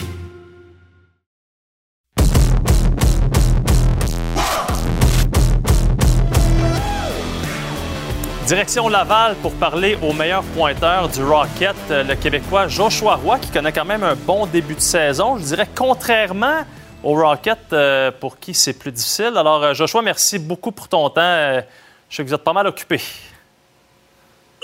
Direction 8.47 8.89
Laval 8.89 9.37
pour 9.37 9.53
parler 9.53 9.97
au 10.03 10.13
meilleur 10.13 10.43
pointeur 10.43 11.09
du 11.09 11.23
Rocket, 11.23 11.77
euh, 11.91 12.03
le 12.03 12.17
Québécois 12.17 12.67
Joshua 12.67 13.15
Roy, 13.15 13.39
qui 13.39 13.49
connaît 13.49 13.73
quand 13.73 13.85
même 13.85 14.03
un 14.03 14.17
bon 14.17 14.45
début 14.47 14.75
de 14.75 14.81
saison. 14.81 15.39
Je 15.39 15.45
dirais 15.45 15.69
contrairement 15.73 16.65
au 17.05 17.15
Rocket, 17.15 17.59
euh, 17.73 18.11
pour 18.11 18.41
qui 18.41 18.53
c'est 18.53 18.73
plus 18.73 18.91
difficile. 18.91 19.35
Alors, 19.37 19.63
euh, 19.63 19.73
Joshua, 19.75 20.03
merci 20.03 20.41
beaucoup 20.41 20.73
pour 20.73 20.89
ton 20.89 21.09
temps. 21.11 21.63
Je 22.09 22.17
sais 22.17 22.25
que 22.25 22.29
vous 22.29 22.35
êtes 22.35 22.43
pas 22.43 22.53
mal 22.53 22.67
occupé. 22.67 23.01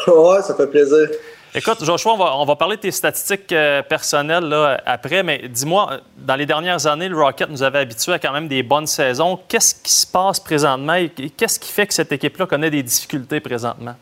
Ouais, 0.08 0.42
ça 0.42 0.54
fait 0.54 0.66
plaisir. 0.66 1.08
Écoute, 1.58 1.82
Joshua, 1.82 2.12
on 2.12 2.18
va, 2.18 2.36
on 2.36 2.44
va 2.44 2.54
parler 2.54 2.76
de 2.76 2.82
tes 2.82 2.90
statistiques 2.90 3.50
euh, 3.50 3.80
personnelles 3.80 4.44
là, 4.44 4.78
après, 4.84 5.22
mais 5.22 5.48
dis-moi, 5.48 5.88
euh, 5.90 5.98
dans 6.18 6.36
les 6.36 6.44
dernières 6.44 6.86
années, 6.86 7.08
le 7.08 7.16
Rocket 7.16 7.48
nous 7.48 7.62
avait 7.62 7.78
habitués 7.78 8.12
à 8.12 8.18
quand 8.18 8.34
même 8.34 8.46
des 8.46 8.62
bonnes 8.62 8.86
saisons. 8.86 9.38
Qu'est-ce 9.48 9.74
qui 9.74 9.90
se 9.90 10.06
passe 10.06 10.38
présentement 10.38 10.92
et 10.96 11.08
qu'est-ce 11.34 11.58
qui 11.58 11.72
fait 11.72 11.86
que 11.86 11.94
cette 11.94 12.12
équipe-là 12.12 12.44
connaît 12.44 12.68
des 12.68 12.82
difficultés 12.82 13.40
présentement? 13.40 13.94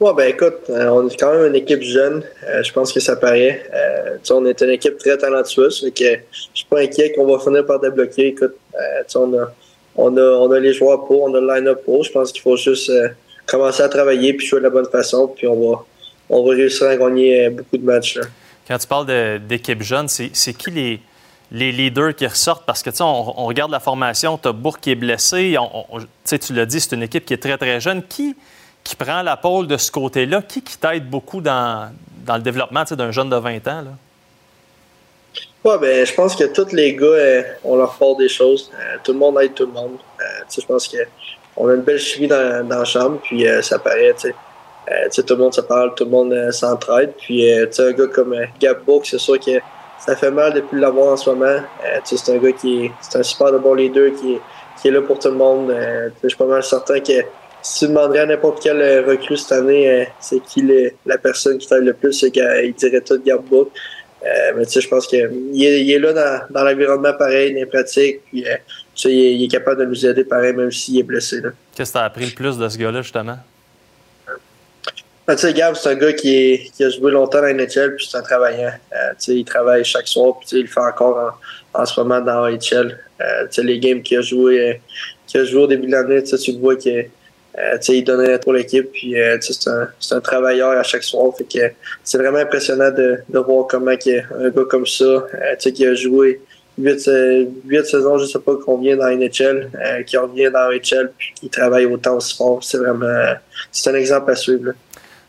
Ouais, 0.00 0.14
ben 0.14 0.30
écoute, 0.30 0.62
euh, 0.70 0.88
on 0.88 1.06
est 1.06 1.20
quand 1.20 1.30
même 1.30 1.48
une 1.48 1.56
équipe 1.56 1.82
jeune. 1.82 2.24
Je 2.62 2.72
pense 2.72 2.90
que 2.90 2.98
ça 2.98 3.16
paraît. 3.16 3.62
On 4.30 4.46
est 4.46 4.62
une 4.62 4.70
équipe 4.70 4.96
très 4.96 5.18
talentueuse. 5.18 5.82
Fait 5.82 5.90
que 5.90 6.22
je 6.32 6.40
suis 6.54 6.66
pas 6.70 6.80
inquiet 6.80 7.12
qu'on 7.12 7.26
va 7.26 7.38
finir 7.38 7.66
par 7.66 7.80
débloquer. 7.80 8.28
Écoute, 8.28 8.54
on, 9.14 9.38
a, 9.38 9.52
on, 9.96 10.16
a, 10.16 10.22
on 10.22 10.50
a 10.52 10.58
les 10.58 10.72
joueurs 10.72 11.04
pour, 11.04 11.24
on 11.24 11.34
a 11.34 11.40
le 11.40 11.54
line-up 11.54 11.84
pour. 11.84 12.02
Je 12.02 12.10
pense 12.10 12.32
qu'il 12.32 12.40
faut 12.40 12.56
juste 12.56 12.90
commencer 13.46 13.82
à 13.82 13.88
travailler 13.88 14.32
puis 14.34 14.46
jouer 14.46 14.60
de 14.60 14.64
la 14.64 14.70
bonne 14.70 14.88
façon. 14.90 15.28
Puis 15.28 15.46
on 15.46 15.72
va, 15.72 15.84
on 16.30 16.42
va 16.44 16.50
réussir 16.54 16.88
à 16.88 16.96
gagner 16.96 17.46
euh, 17.46 17.50
beaucoup 17.50 17.76
de 17.78 17.84
matchs. 17.84 18.16
là. 18.16 18.24
Quand 18.68 18.78
tu 18.78 18.86
parles 18.86 19.38
d'équipe 19.46 19.82
jeune, 19.82 20.08
c'est 20.08 20.30
qui 20.54 20.70
les, 20.70 21.00
les 21.50 21.72
leaders 21.72 22.14
qui 22.14 22.26
ressortent? 22.26 22.64
Parce 22.64 22.82
que, 22.82 22.90
tu 22.90 22.96
sais, 22.96 23.02
on, 23.02 23.40
on 23.42 23.46
regarde 23.46 23.70
la 23.72 23.80
formation, 23.80 24.38
tu 24.38 24.48
as 24.48 24.52
Bourg 24.52 24.78
qui 24.78 24.92
est 24.92 24.94
blessé. 24.94 25.56
On- 25.58 25.84
on- 25.90 25.98
tu 26.00 26.06
sais, 26.24 26.38
tu 26.38 26.52
l'as 26.54 26.64
dit, 26.64 26.80
c'est 26.80 26.94
une 26.94 27.02
équipe 27.02 27.24
qui 27.26 27.34
est 27.34 27.42
très, 27.42 27.58
très 27.58 27.80
jeune. 27.80 28.02
Qui, 28.04 28.36
qui 28.84 28.96
prend 28.96 29.22
la 29.22 29.36
pôle 29.36 29.66
de 29.66 29.76
ce 29.76 29.90
côté-là? 29.90 30.42
Qui, 30.42 30.62
qui 30.62 30.78
t'aide 30.78 31.10
beaucoup 31.10 31.40
dans, 31.40 31.92
dans 32.24 32.36
le 32.36 32.42
développement 32.42 32.84
d'un 32.84 33.10
jeune 33.10 33.28
de 33.30 33.36
20 33.36 33.56
ans? 33.68 33.82
Là? 33.82 33.90
Ouais, 35.64 35.78
ben, 35.78 36.06
je 36.06 36.12
pense 36.14 36.34
que 36.34 36.44
tous 36.44 36.72
les 36.74 36.94
gars, 36.96 37.06
euh, 37.06 37.42
on 37.64 37.76
leur 37.76 37.94
part 37.96 38.16
des 38.16 38.28
choses. 38.28 38.70
Euh, 38.74 38.96
tout 39.04 39.12
le 39.12 39.18
monde 39.18 39.38
aide 39.40 39.54
tout 39.54 39.66
le 39.66 39.72
monde. 39.72 39.96
Euh, 40.20 40.24
tu 40.48 40.54
sais, 40.56 40.60
je 40.62 40.66
pense 40.66 40.88
que 40.88 40.96
on 41.56 41.68
a 41.68 41.74
une 41.74 41.82
belle 41.82 41.98
chimie 41.98 42.28
dans, 42.28 42.66
dans 42.66 42.78
la 42.78 42.84
chambre, 42.84 43.18
puis 43.22 43.46
euh, 43.46 43.62
ça 43.62 43.78
paraît, 43.78 44.14
tu 44.14 44.28
sais. 44.28 44.34
Euh, 44.90 45.08
tout 45.14 45.34
le 45.34 45.36
monde 45.36 45.54
se 45.54 45.60
parle, 45.60 45.94
tout 45.94 46.04
le 46.04 46.10
monde 46.10 46.32
euh, 46.32 46.50
s'entraide. 46.50 47.12
Puis, 47.16 47.52
euh, 47.52 47.66
tu 47.66 47.82
un 47.82 47.92
gars 47.92 48.08
comme 48.08 48.32
euh, 48.32 48.46
Gab 48.60 48.78
c'est 49.04 49.18
sûr 49.18 49.38
que 49.38 49.52
ça 50.04 50.16
fait 50.16 50.30
mal 50.30 50.52
depuis 50.52 50.80
l'avoir 50.80 51.12
en 51.12 51.16
ce 51.16 51.30
moment. 51.30 51.60
C'est 52.04 52.32
un 52.32 52.38
gars 52.38 52.52
qui 52.52 52.86
est, 52.86 52.90
c'est 53.00 53.18
un 53.18 53.22
super 53.22 53.52
de 53.52 53.58
bon 53.58 53.74
leader, 53.74 54.10
qui 54.20 54.34
est, 54.34 54.40
qui 54.80 54.88
est 54.88 54.90
là 54.90 55.00
pour 55.00 55.20
tout 55.20 55.28
le 55.28 55.34
monde. 55.34 55.72
Je 56.22 56.28
suis 56.28 56.36
pas 56.36 56.46
mal 56.46 56.64
certain 56.64 56.98
que 56.98 57.12
si 57.62 57.84
tu 57.84 57.88
demanderais 57.88 58.18
à 58.18 58.26
n'importe 58.26 58.60
quel 58.60 59.04
recrue 59.08 59.36
cette 59.36 59.52
année, 59.52 60.08
c'est 60.18 60.40
qui 60.40 60.68
la 61.06 61.18
personne 61.18 61.56
qui 61.58 61.68
t'aide 61.68 61.84
le 61.84 61.92
plus, 61.92 62.12
c'est 62.14 62.32
qu'il 62.32 62.74
dirait 62.76 63.00
tout 63.00 63.22
Gab 63.24 63.44
Book. 63.44 63.70
Mais 64.24 64.64
tu 64.64 64.72
sais, 64.72 64.80
je 64.80 64.88
pense 64.88 65.06
qu'il 65.06 65.20
est, 65.20 65.30
il 65.52 65.92
est 65.92 65.98
là 66.00 66.12
dans, 66.12 66.40
dans 66.50 66.64
l'environnement 66.64 67.12
pareil, 67.12 67.52
dans 67.52 67.60
les 67.60 67.66
pratiques, 67.66 68.22
il, 69.04 69.10
est, 69.10 69.34
il 69.34 69.44
est 69.44 69.48
capable 69.48 69.80
de 69.80 69.86
nous 69.86 70.06
aider 70.06 70.24
pareil, 70.24 70.52
même 70.52 70.70
s'il 70.70 70.98
est 70.98 71.02
blessé. 71.02 71.40
Qu'est-ce 71.74 71.92
que 71.92 71.98
tu 71.98 72.02
as 72.02 72.04
appris 72.04 72.26
le 72.26 72.32
plus 72.32 72.58
de 72.58 72.68
ce 72.68 72.78
gars-là, 72.78 73.02
justement? 73.02 73.38
Ben, 75.26 75.36
tu 75.36 75.42
sais, 75.42 75.54
Gab, 75.54 75.76
c'est 75.76 75.88
un 75.88 75.94
gars 75.94 76.12
qui, 76.12 76.34
est, 76.34 76.72
qui 76.74 76.82
a 76.82 76.90
joué 76.90 77.12
longtemps 77.12 77.38
dans 77.40 77.46
la 77.46 77.54
NHL, 77.54 77.94
puis 77.94 78.08
c'est 78.10 78.18
un 78.18 78.22
travaillant. 78.22 78.72
Euh, 78.92 79.12
il 79.28 79.44
travaille 79.44 79.84
chaque 79.84 80.08
soir, 80.08 80.34
puis 80.40 80.48
il 80.58 80.62
le 80.62 80.66
fait 80.66 80.80
encore 80.80 81.38
en, 81.74 81.80
en 81.82 81.86
ce 81.86 82.00
moment 82.00 82.20
dans 82.20 82.40
la 82.44 82.50
NHL. 82.50 82.98
Euh, 83.20 83.44
tu 83.44 83.52
sais, 83.52 83.62
les 83.62 83.78
games 83.78 84.02
qu'il 84.02 84.18
a 84.18 84.20
joué, 84.20 84.60
euh, 84.60 84.74
qu'il 85.26 85.40
a 85.40 85.44
joué 85.44 85.62
au 85.62 85.66
début 85.68 85.86
de 85.86 85.92
l'année, 85.92 86.22
tu 86.24 86.52
le 86.52 86.58
vois 86.58 86.74
que 86.74 86.88
euh, 86.88 87.78
il 87.88 88.02
donnait 88.02 88.38
pour 88.40 88.52
l'équipe, 88.52 88.90
puis 88.90 89.14
c'est 89.40 89.70
un, 89.70 89.88
un 90.10 90.20
travailleur 90.20 90.70
à 90.70 90.82
chaque 90.82 91.04
soir. 91.04 91.32
Fait 91.36 91.44
que 91.44 91.72
c'est 92.02 92.18
vraiment 92.18 92.38
impressionnant 92.38 92.90
de, 92.90 93.18
de 93.28 93.38
voir 93.38 93.66
comment 93.68 93.96
qu'il 93.96 94.26
un 94.36 94.50
gars 94.50 94.64
comme 94.68 94.86
ça, 94.86 95.26
tu 95.30 95.38
sais, 95.58 95.72
qui 95.72 95.86
a 95.86 95.94
joué 95.94 96.40
huit, 96.78 97.08
euh, 97.08 97.46
huit 97.66 97.84
saisons, 97.86 98.18
je 98.18 98.26
sais 98.26 98.38
pas 98.38 98.52
combien 98.64 98.96
dans 98.96 99.08
NHL, 99.08 99.70
euh, 99.74 100.02
qui 100.02 100.16
revient 100.16 100.50
dans 100.50 100.70
NHL, 100.70 101.12
puis 101.16 101.32
qui 101.34 101.48
travaille 101.48 101.86
autant 101.86 102.16
aussi 102.16 102.36
fort. 102.36 102.62
C'est 102.62 102.78
vraiment, 102.78 103.34
c'est 103.70 103.90
un 103.90 103.94
exemple 103.94 104.30
à 104.30 104.36
suivre. 104.36 104.72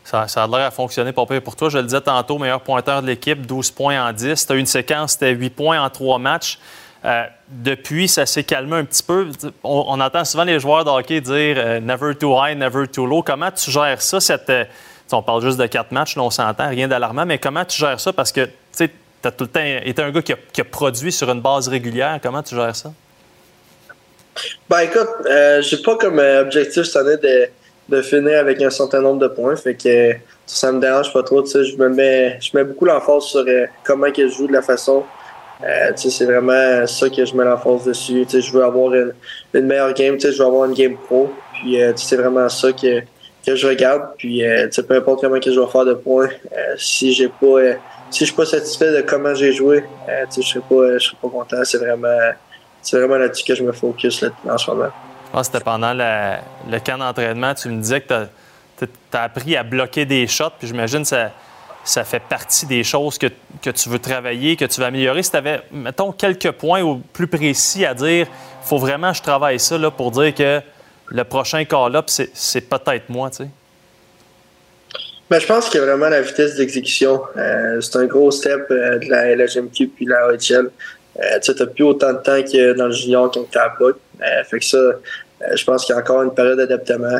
Ça, 0.04 0.26
a 0.36 0.46
l'air 0.46 0.66
à 0.66 0.70
fonctionner 0.70 1.12
pas 1.12 1.24
pire 1.24 1.42
pour 1.42 1.56
toi. 1.56 1.70
Je 1.70 1.78
le 1.78 1.84
disais 1.84 2.00
tantôt, 2.00 2.38
meilleur 2.38 2.60
pointeur 2.60 3.00
de 3.00 3.06
l'équipe, 3.06 3.46
12 3.46 3.70
points 3.70 4.06
en 4.06 4.12
10. 4.12 4.46
Tu 4.46 4.52
as 4.52 4.56
eu 4.56 4.58
une 4.58 4.66
séquence, 4.66 5.12
c'était 5.12 5.32
8 5.32 5.50
points 5.50 5.82
en 5.82 5.88
3 5.88 6.18
matchs. 6.18 6.58
Euh, 7.04 7.24
depuis, 7.48 8.08
ça 8.08 8.24
s'est 8.26 8.44
calmé 8.44 8.76
un 8.76 8.84
petit 8.84 9.02
peu. 9.02 9.30
On, 9.62 10.00
entend 10.00 10.24
souvent 10.24 10.44
les 10.44 10.60
joueurs 10.60 10.84
de 10.84 10.90
hockey 10.90 11.20
dire 11.20 11.56
euh, 11.58 11.80
never 11.80 12.14
too 12.14 12.34
high, 12.34 12.56
never 12.56 12.86
too 12.86 13.06
low. 13.06 13.22
Comment 13.22 13.50
tu 13.50 13.70
gères 13.70 14.00
ça? 14.00 14.20
Cette, 14.20 14.48
euh, 14.50 14.64
on 15.12 15.22
parle 15.22 15.42
juste 15.42 15.58
de 15.58 15.66
4 15.66 15.92
matchs, 15.92 16.16
là, 16.16 16.22
on 16.22 16.30
s'entend, 16.30 16.68
rien 16.68 16.88
d'alarmant, 16.88 17.26
mais 17.26 17.38
comment 17.38 17.64
tu 17.64 17.78
gères 17.78 18.00
ça? 18.00 18.12
Parce 18.12 18.32
que 18.32 18.48
tu 19.24 19.28
as 19.28 19.32
tout 19.32 19.44
le 19.44 19.50
temps 19.50 19.64
été 19.64 20.02
un 20.02 20.10
gars 20.10 20.22
qui 20.22 20.60
a, 20.60 20.64
produit 20.64 21.10
sur 21.10 21.30
une 21.30 21.40
base 21.40 21.68
régulière. 21.68 22.18
Comment 22.22 22.42
tu 22.42 22.54
gères 22.54 22.76
ça? 22.76 22.92
Ben 24.68 24.80
écoute, 24.80 25.08
euh, 25.26 25.62
j'ai 25.62 25.78
pas 25.78 25.96
comme 25.96 26.18
euh, 26.18 26.42
objectif 26.42 26.82
cette 26.82 26.96
année 26.96 27.16
de, 27.88 28.02
finir 28.02 28.40
avec 28.40 28.60
un 28.60 28.70
certain 28.70 29.00
nombre 29.00 29.20
de 29.20 29.28
points. 29.28 29.56
Fait 29.56 29.74
que 29.74 30.14
ça 30.46 30.72
me 30.72 30.80
dérange 30.80 31.12
pas 31.12 31.22
trop. 31.22 31.44
Je 31.44 31.76
me 31.76 31.88
mets 31.88 32.38
je 32.40 32.50
mets 32.54 32.64
beaucoup 32.64 32.84
l'emphase 32.84 33.24
sur 33.24 33.44
euh, 33.46 33.66
comment 33.84 34.08
je 34.14 34.28
joue 34.28 34.46
de 34.46 34.52
la 34.52 34.62
façon. 34.62 35.04
Euh, 35.62 35.92
c'est 35.94 36.24
vraiment 36.24 36.86
ça 36.86 37.08
que 37.08 37.24
je 37.24 37.34
mets 37.34 37.44
l'emphase 37.44 37.84
dessus. 37.84 38.26
Je 38.28 38.52
veux 38.52 38.64
avoir 38.64 38.92
une, 38.92 39.12
meilleure 39.54 39.94
game, 39.94 40.20
je 40.20 40.28
veux 40.28 40.44
avoir 40.44 40.66
une 40.66 40.74
game 40.74 40.96
pro. 40.96 41.32
Puis 41.54 41.78
c'est 41.96 42.16
vraiment 42.16 42.48
ça 42.48 42.72
que, 42.72 43.00
que 43.46 43.54
je 43.54 43.66
regarde. 43.66 44.02
Puis 44.18 44.42
peu 44.86 44.96
importe 44.96 45.20
comment 45.22 45.40
je 45.40 45.58
vais 45.58 45.66
faire 45.66 45.84
de 45.84 45.94
points, 45.94 46.28
si 46.76 47.12
j'ai 47.14 47.28
pas 47.28 47.76
si 48.14 48.20
je 48.20 48.26
suis 48.26 48.36
pas 48.36 48.46
satisfait 48.46 48.92
de 48.92 49.00
comment 49.00 49.34
j'ai 49.34 49.52
joué, 49.52 49.84
euh, 50.08 50.24
je 50.36 50.42
serais 50.42 50.60
pas 50.60 50.98
je 50.98 51.10
pas 51.20 51.28
content. 51.28 51.64
C'est 51.64 51.78
vraiment 51.78 52.32
c'est 52.80 52.98
vraiment 52.98 53.16
là-dessus 53.16 53.44
que 53.44 53.54
je 53.54 53.64
me 53.64 53.72
focus 53.72 54.20
là, 54.20 54.28
en 54.48 54.56
ce 54.56 54.70
moment. 54.70 54.90
Que 55.34 55.42
c'était 55.42 55.60
pendant 55.60 55.92
le 55.94 56.78
camp 56.78 56.98
d'entraînement, 56.98 57.54
tu 57.54 57.68
me 57.68 57.80
disais 57.80 58.00
que 58.02 58.26
tu 58.78 58.86
as, 59.12 59.22
appris 59.22 59.56
à 59.56 59.64
bloquer 59.64 60.04
des 60.04 60.28
shots, 60.28 60.50
puis 60.58 60.68
j'imagine 60.68 61.02
que 61.02 61.08
ça, 61.08 61.32
ça 61.82 62.04
fait 62.04 62.20
partie 62.20 62.66
des 62.66 62.84
choses 62.84 63.18
que, 63.18 63.26
que 63.60 63.70
tu 63.70 63.88
veux 63.88 63.98
travailler, 63.98 64.56
que 64.56 64.66
tu 64.66 64.80
veux 64.80 64.86
améliorer. 64.86 65.24
Si 65.24 65.32
tu 65.32 65.36
avais, 65.36 65.62
mettons, 65.72 66.12
quelques 66.12 66.52
points 66.52 67.00
plus 67.12 67.26
précis 67.26 67.84
à 67.84 67.94
dire, 67.94 68.28
faut 68.62 68.78
vraiment 68.78 69.10
que 69.10 69.16
je 69.16 69.22
travaille 69.22 69.58
ça 69.58 69.76
là, 69.76 69.90
pour 69.90 70.12
dire 70.12 70.32
que 70.34 70.60
le 71.08 71.24
prochain 71.24 71.64
call-up, 71.64 72.08
c'est 72.08 72.60
peut-être 72.60 73.08
moi, 73.08 73.30
tu 73.30 73.38
sais. 73.38 73.48
Ben, 75.34 75.40
je 75.40 75.48
pense 75.48 75.68
que 75.68 75.78
vraiment 75.78 76.08
la 76.08 76.20
vitesse 76.20 76.54
d'exécution, 76.54 77.20
euh, 77.36 77.80
c'est 77.80 77.96
un 77.96 78.04
gros 78.04 78.30
step 78.30 78.66
euh, 78.70 79.00
de 79.00 79.10
la 79.10 79.34
LHMQ 79.34 79.88
puis 79.88 80.04
de 80.04 80.10
la 80.12 80.28
OHL. 80.28 80.70
Euh, 81.18 81.40
tu 81.42 81.50
n'as 81.50 81.66
plus 81.66 81.82
autant 81.82 82.12
de 82.12 82.18
temps 82.18 82.40
que 82.40 82.72
dans 82.74 82.86
le 82.86 82.92
junior 82.92 83.28
quand 83.32 83.42
tu 83.50 83.58
à 83.58 83.74
la 84.20 84.44
fait 84.44 84.60
que 84.60 84.64
ça, 84.64 84.76
euh, 84.76 84.92
je 85.56 85.64
pense 85.64 85.84
qu'il 85.84 85.92
y 85.92 85.98
a 85.98 86.00
encore 86.00 86.22
une 86.22 86.32
période 86.32 86.58
d'adaptement. 86.58 87.18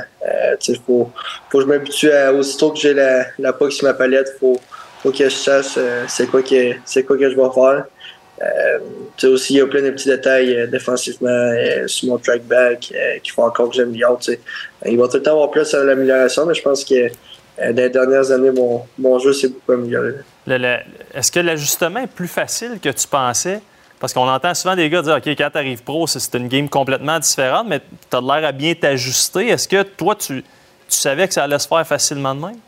Sais, 0.61 0.75
faut, 0.87 1.11
faut 1.51 1.59
que 1.59 1.65
je 1.65 1.67
m'habitue 1.69 2.13
à, 2.13 2.33
aussitôt 2.33 2.71
que 2.71 2.79
j'ai 2.79 2.95
la, 2.95 3.27
la 3.41 3.53
sur 3.69 3.89
ma 3.89 3.95
palette, 3.95 4.37
faut, 4.39 4.61
faut 5.03 5.11
que 5.11 5.25
je 5.25 5.31
sache 5.31 5.77
c'est 6.07 6.29
quoi 6.29 6.45
que 6.45 6.75
c'est 6.85 7.03
quoi 7.03 7.19
que 7.19 7.29
je 7.29 7.35
vais 7.35 7.51
faire. 7.53 7.85
Euh, 8.43 9.29
aussi, 9.29 9.55
il 9.55 9.57
y 9.59 9.61
a 9.61 9.67
plein 9.67 9.83
de 9.83 9.91
petits 9.91 10.09
détails 10.09 10.69
défensivement 10.69 11.29
euh, 11.29 11.87
sur 11.87 12.09
mon 12.09 12.19
track 12.19 12.43
back 12.45 12.93
euh, 12.95 13.19
qu'il 13.23 13.33
faut 13.33 13.43
encore 13.43 13.71
que 13.71 13.77
j'améliore. 13.77 14.21
Il 14.87 14.99
va 14.99 15.09
tout 15.09 15.17
le 15.17 15.23
temps 15.23 15.33
avoir 15.33 15.51
plus 15.51 15.73
à 15.73 15.85
l'amélioration, 15.85 16.45
mais 16.47 16.55
je 16.55 16.63
pense 16.63 16.85
que 16.85 17.09
les 17.59 17.91
dernières 17.91 18.31
années, 18.31 18.51
mon, 18.51 18.83
mon 18.99 19.19
jeu 19.19 19.33
s'est 19.33 19.49
beaucoup 19.49 19.73
amélioré. 19.73 20.15
Est-ce 21.15 21.31
que 21.31 21.41
l'ajustement 21.41 22.01
est 22.01 22.07
plus 22.07 22.29
facile 22.29 22.79
que 22.83 22.89
tu 22.89 23.07
pensais? 23.07 23.61
Parce 24.01 24.13
qu'on 24.13 24.29
entend 24.29 24.53
souvent 24.55 24.77
des 24.77 24.91
gars 24.91 25.03
dire 25.03 25.17
OK, 25.17 25.27
quand 25.29 25.51
tu 25.51 25.59
arrives 25.59 25.83
pro, 25.83 26.07
c'est 26.07 26.35
une 26.37 26.49
game 26.49 26.69
complètement 26.69 27.19
différente, 27.19 27.67
mais 27.69 27.81
tu 28.11 28.17
as 28.17 28.21
l'air 28.21 28.49
à 28.49 28.53
bien 28.53 28.75
t'ajuster. 28.75 29.49
Est-ce 29.49 29.69
que 29.69 29.83
toi, 29.83 30.15
tu, 30.15 30.43
tu 30.43 30.97
savais 30.97 31.27
que 31.27 31.35
ça 31.35 31.45
allait 31.45 31.59
se 31.59 31.69
faire 31.69 31.87
facilement 31.87 32.35
de 32.35 32.41
même? 32.41 32.59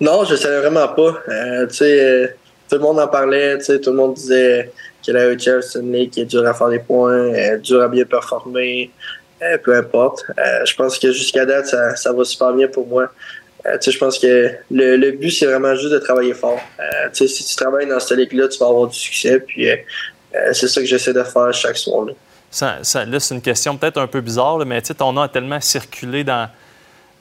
Non, 0.00 0.24
je 0.24 0.36
savais 0.36 0.60
vraiment 0.60 0.88
pas. 0.88 1.14
Euh, 1.28 1.66
tu 1.66 1.74
sais, 1.74 2.00
euh, 2.00 2.26
tout 2.68 2.76
le 2.76 2.82
monde 2.82 3.00
en 3.00 3.08
parlait, 3.08 3.58
tu 3.58 3.64
sais, 3.64 3.80
tout 3.80 3.90
le 3.90 3.96
monde 3.96 4.14
disait 4.14 4.70
que 5.04 5.12
la 5.12 5.34
HL, 5.34 5.62
c'est 5.62 5.80
une 5.80 5.92
ligue 5.92 6.10
qui 6.10 6.20
est 6.20 6.24
dure 6.24 6.46
à 6.46 6.54
faire 6.54 6.68
des 6.68 6.78
points, 6.78 7.12
euh, 7.12 7.58
dure 7.58 7.82
à 7.82 7.88
bien 7.88 8.04
performer, 8.04 8.90
euh, 8.90 9.23
peu 9.62 9.76
importe. 9.76 10.24
Euh, 10.38 10.64
je 10.64 10.74
pense 10.74 10.98
que 10.98 11.12
jusqu'à 11.12 11.44
date, 11.46 11.66
ça, 11.66 11.96
ça 11.96 12.12
va 12.12 12.24
super 12.24 12.52
bien 12.52 12.68
pour 12.68 12.86
moi. 12.86 13.10
Euh, 13.66 13.78
je 13.84 13.96
pense 13.98 14.18
que 14.18 14.50
le, 14.70 14.96
le 14.96 15.12
but, 15.12 15.30
c'est 15.30 15.46
vraiment 15.46 15.74
juste 15.74 15.92
de 15.92 15.98
travailler 15.98 16.34
fort. 16.34 16.60
Euh, 16.80 17.08
si 17.12 17.44
tu 17.44 17.56
travailles 17.56 17.86
dans 17.86 17.98
cette 18.00 18.18
ligue-là, 18.18 18.48
tu 18.48 18.58
vas 18.58 18.66
avoir 18.66 18.88
du 18.88 18.98
succès. 18.98 19.40
Puis 19.40 19.66
c'est 20.52 20.68
ça 20.68 20.80
que 20.80 20.86
j'essaie 20.86 21.12
de 21.12 21.22
faire 21.22 21.52
chaque 21.54 21.76
soir. 21.76 22.06
là. 22.06 22.12
Ça- 22.50 22.78
ça- 22.82 23.04
là, 23.04 23.18
c'est 23.20 23.34
une 23.34 23.42
question 23.42 23.76
peut-être 23.76 23.98
un 24.00 24.06
peu 24.06 24.20
bizarre, 24.20 24.58
mais 24.66 24.80
ton 24.82 25.12
nom 25.12 25.22
a 25.22 25.28
tellement 25.28 25.60
circulé 25.60 26.24
dans, 26.24 26.48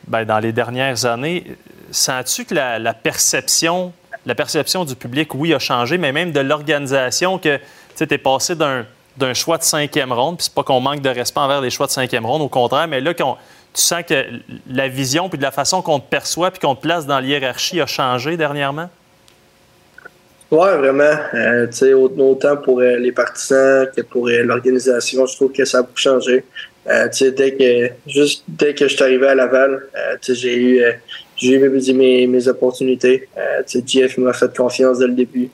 ben, 0.08 0.26
dans 0.26 0.40
les 0.40 0.52
dernières 0.52 1.06
années. 1.06 1.44
Sens-tu 1.92 2.46
que 2.46 2.54
la 2.56 2.94
perception, 2.94 3.94
la 4.26 4.36
perception 4.36 4.84
du 4.86 4.96
public, 4.96 5.34
oui, 5.36 5.54
a 5.54 5.60
changé, 5.60 5.98
mais 5.98 6.12
même 6.12 6.32
de 6.32 6.40
l'organisation, 6.40 7.38
que 7.40 7.58
tu 7.98 8.04
es 8.12 8.18
passé 8.18 8.56
d'un 8.56 8.86
d'un 9.18 9.34
choix 9.34 9.58
de 9.58 9.64
cinquième 9.64 10.12
ronde, 10.12 10.38
puis 10.38 10.46
c'est 10.46 10.54
pas 10.54 10.64
qu'on 10.64 10.80
manque 10.80 11.02
de 11.02 11.10
respect 11.10 11.40
envers 11.40 11.62
les 11.62 11.70
choix 11.70 11.86
de 11.86 11.92
cinquième 11.92 12.26
ronde, 12.26 12.42
au 12.42 12.50
contraire, 12.50 12.88
mais 12.88 13.00
là, 13.02 13.14
qu'on- 13.14 13.36
tu 13.74 13.82
sens 13.82 14.04
que 14.08 14.26
la 14.70 14.88
vision 14.88 15.30
puis 15.30 15.38
de 15.38 15.44
la 15.44 15.52
façon 15.52 15.82
qu'on 15.82 16.00
te 16.00 16.10
perçoit 16.10 16.52
puis 16.52 16.60
qu'on 16.60 16.76
te 16.76 16.82
place 16.82 17.06
dans 17.06 17.20
l'hiérarchie 17.20 17.82
a 17.82 17.86
changé 17.86 18.38
dernièrement? 18.38 18.90
Ouais, 20.52 20.78
vraiment. 20.78 21.16
Euh, 21.34 21.68
autant 22.20 22.58
pour 22.58 22.80
euh, 22.80 22.98
les 22.98 23.12
partisans 23.12 23.88
que 23.96 24.02
pour 24.02 24.28
euh, 24.28 24.44
l'organisation, 24.44 25.26
je 25.26 25.36
trouve 25.36 25.52
que 25.52 25.66
ça 25.66 25.80
a 25.80 25.82
beaucoup 25.82 25.98
changé. 25.98 26.44
Dès 26.86 27.56
que 27.56 27.92
juste 28.06 28.44
dès 28.48 28.76
que 28.76 28.88
je 28.88 28.94
suis 28.94 29.04
arrivé 29.04 29.28
à 29.30 29.36
Laval, 29.36 29.84
j'ai 30.28 30.56
eu 30.56 30.84
j'ai 31.38 31.54
eu 31.54 31.70
mes, 31.70 31.94
mes, 31.94 32.28
mes 32.28 32.48
opportunités. 32.50 33.28
GF 33.68 34.18
m'a 34.18 34.34
fait 34.34 34.56
confiance 34.56 35.00
dès 35.00 35.08
le 35.08 35.14
début. 35.14 35.50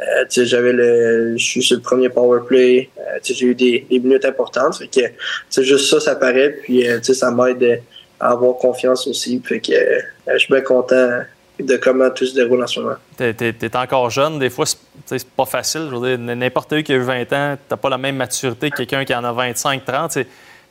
Euh, 0.00 0.24
j'avais 0.28 0.72
le 0.72 1.36
je 1.36 1.44
suis 1.44 1.62
sur 1.62 1.76
le 1.76 1.82
premier 1.82 2.08
power 2.08 2.40
play. 2.46 2.88
Euh, 2.98 3.18
j'ai 3.22 3.46
eu 3.46 3.54
des, 3.54 3.86
minutes 3.90 4.24
importantes. 4.24 4.78
Fait 4.78 4.88
que 4.88 5.62
juste 5.62 5.90
ça, 5.90 6.00
ça 6.00 6.16
paraît. 6.16 6.50
Puis 6.62 6.88
euh, 6.88 7.02
ça 7.02 7.30
m'aide 7.30 7.82
à 8.18 8.30
avoir 8.30 8.56
confiance 8.56 9.06
aussi. 9.06 9.40
Fait 9.44 9.60
je 9.64 10.38
suis 10.38 10.52
bien 10.52 10.62
content 10.62 11.20
de 11.58 11.76
comment 11.76 12.08
tout 12.10 12.24
se 12.24 12.34
déroule 12.34 12.62
en 12.62 12.66
ce 12.66 12.80
moment. 12.80 12.96
Tu 13.16 13.24
es, 13.24 13.76
encore 13.76 14.08
jeune, 14.10 14.38
des 14.38 14.50
fois, 14.50 14.64
c'est 15.04 15.28
pas 15.28 15.44
facile. 15.44 15.90
N'importe 16.18 16.76
qui 16.76 16.84
qui 16.84 16.92
a 16.92 16.96
eu 16.96 17.00
20 17.00 17.32
ans, 17.32 17.58
tu 17.68 17.76
pas 17.76 17.88
la 17.90 17.98
même 17.98 18.16
maturité 18.16 18.70
que 18.70 18.76
quelqu'un 18.76 19.04
qui 19.04 19.14
en 19.14 19.24
a 19.24 19.32
25, 19.32 19.84
30. 19.84 20.10
Tu 20.10 20.20
sais, 20.20 20.26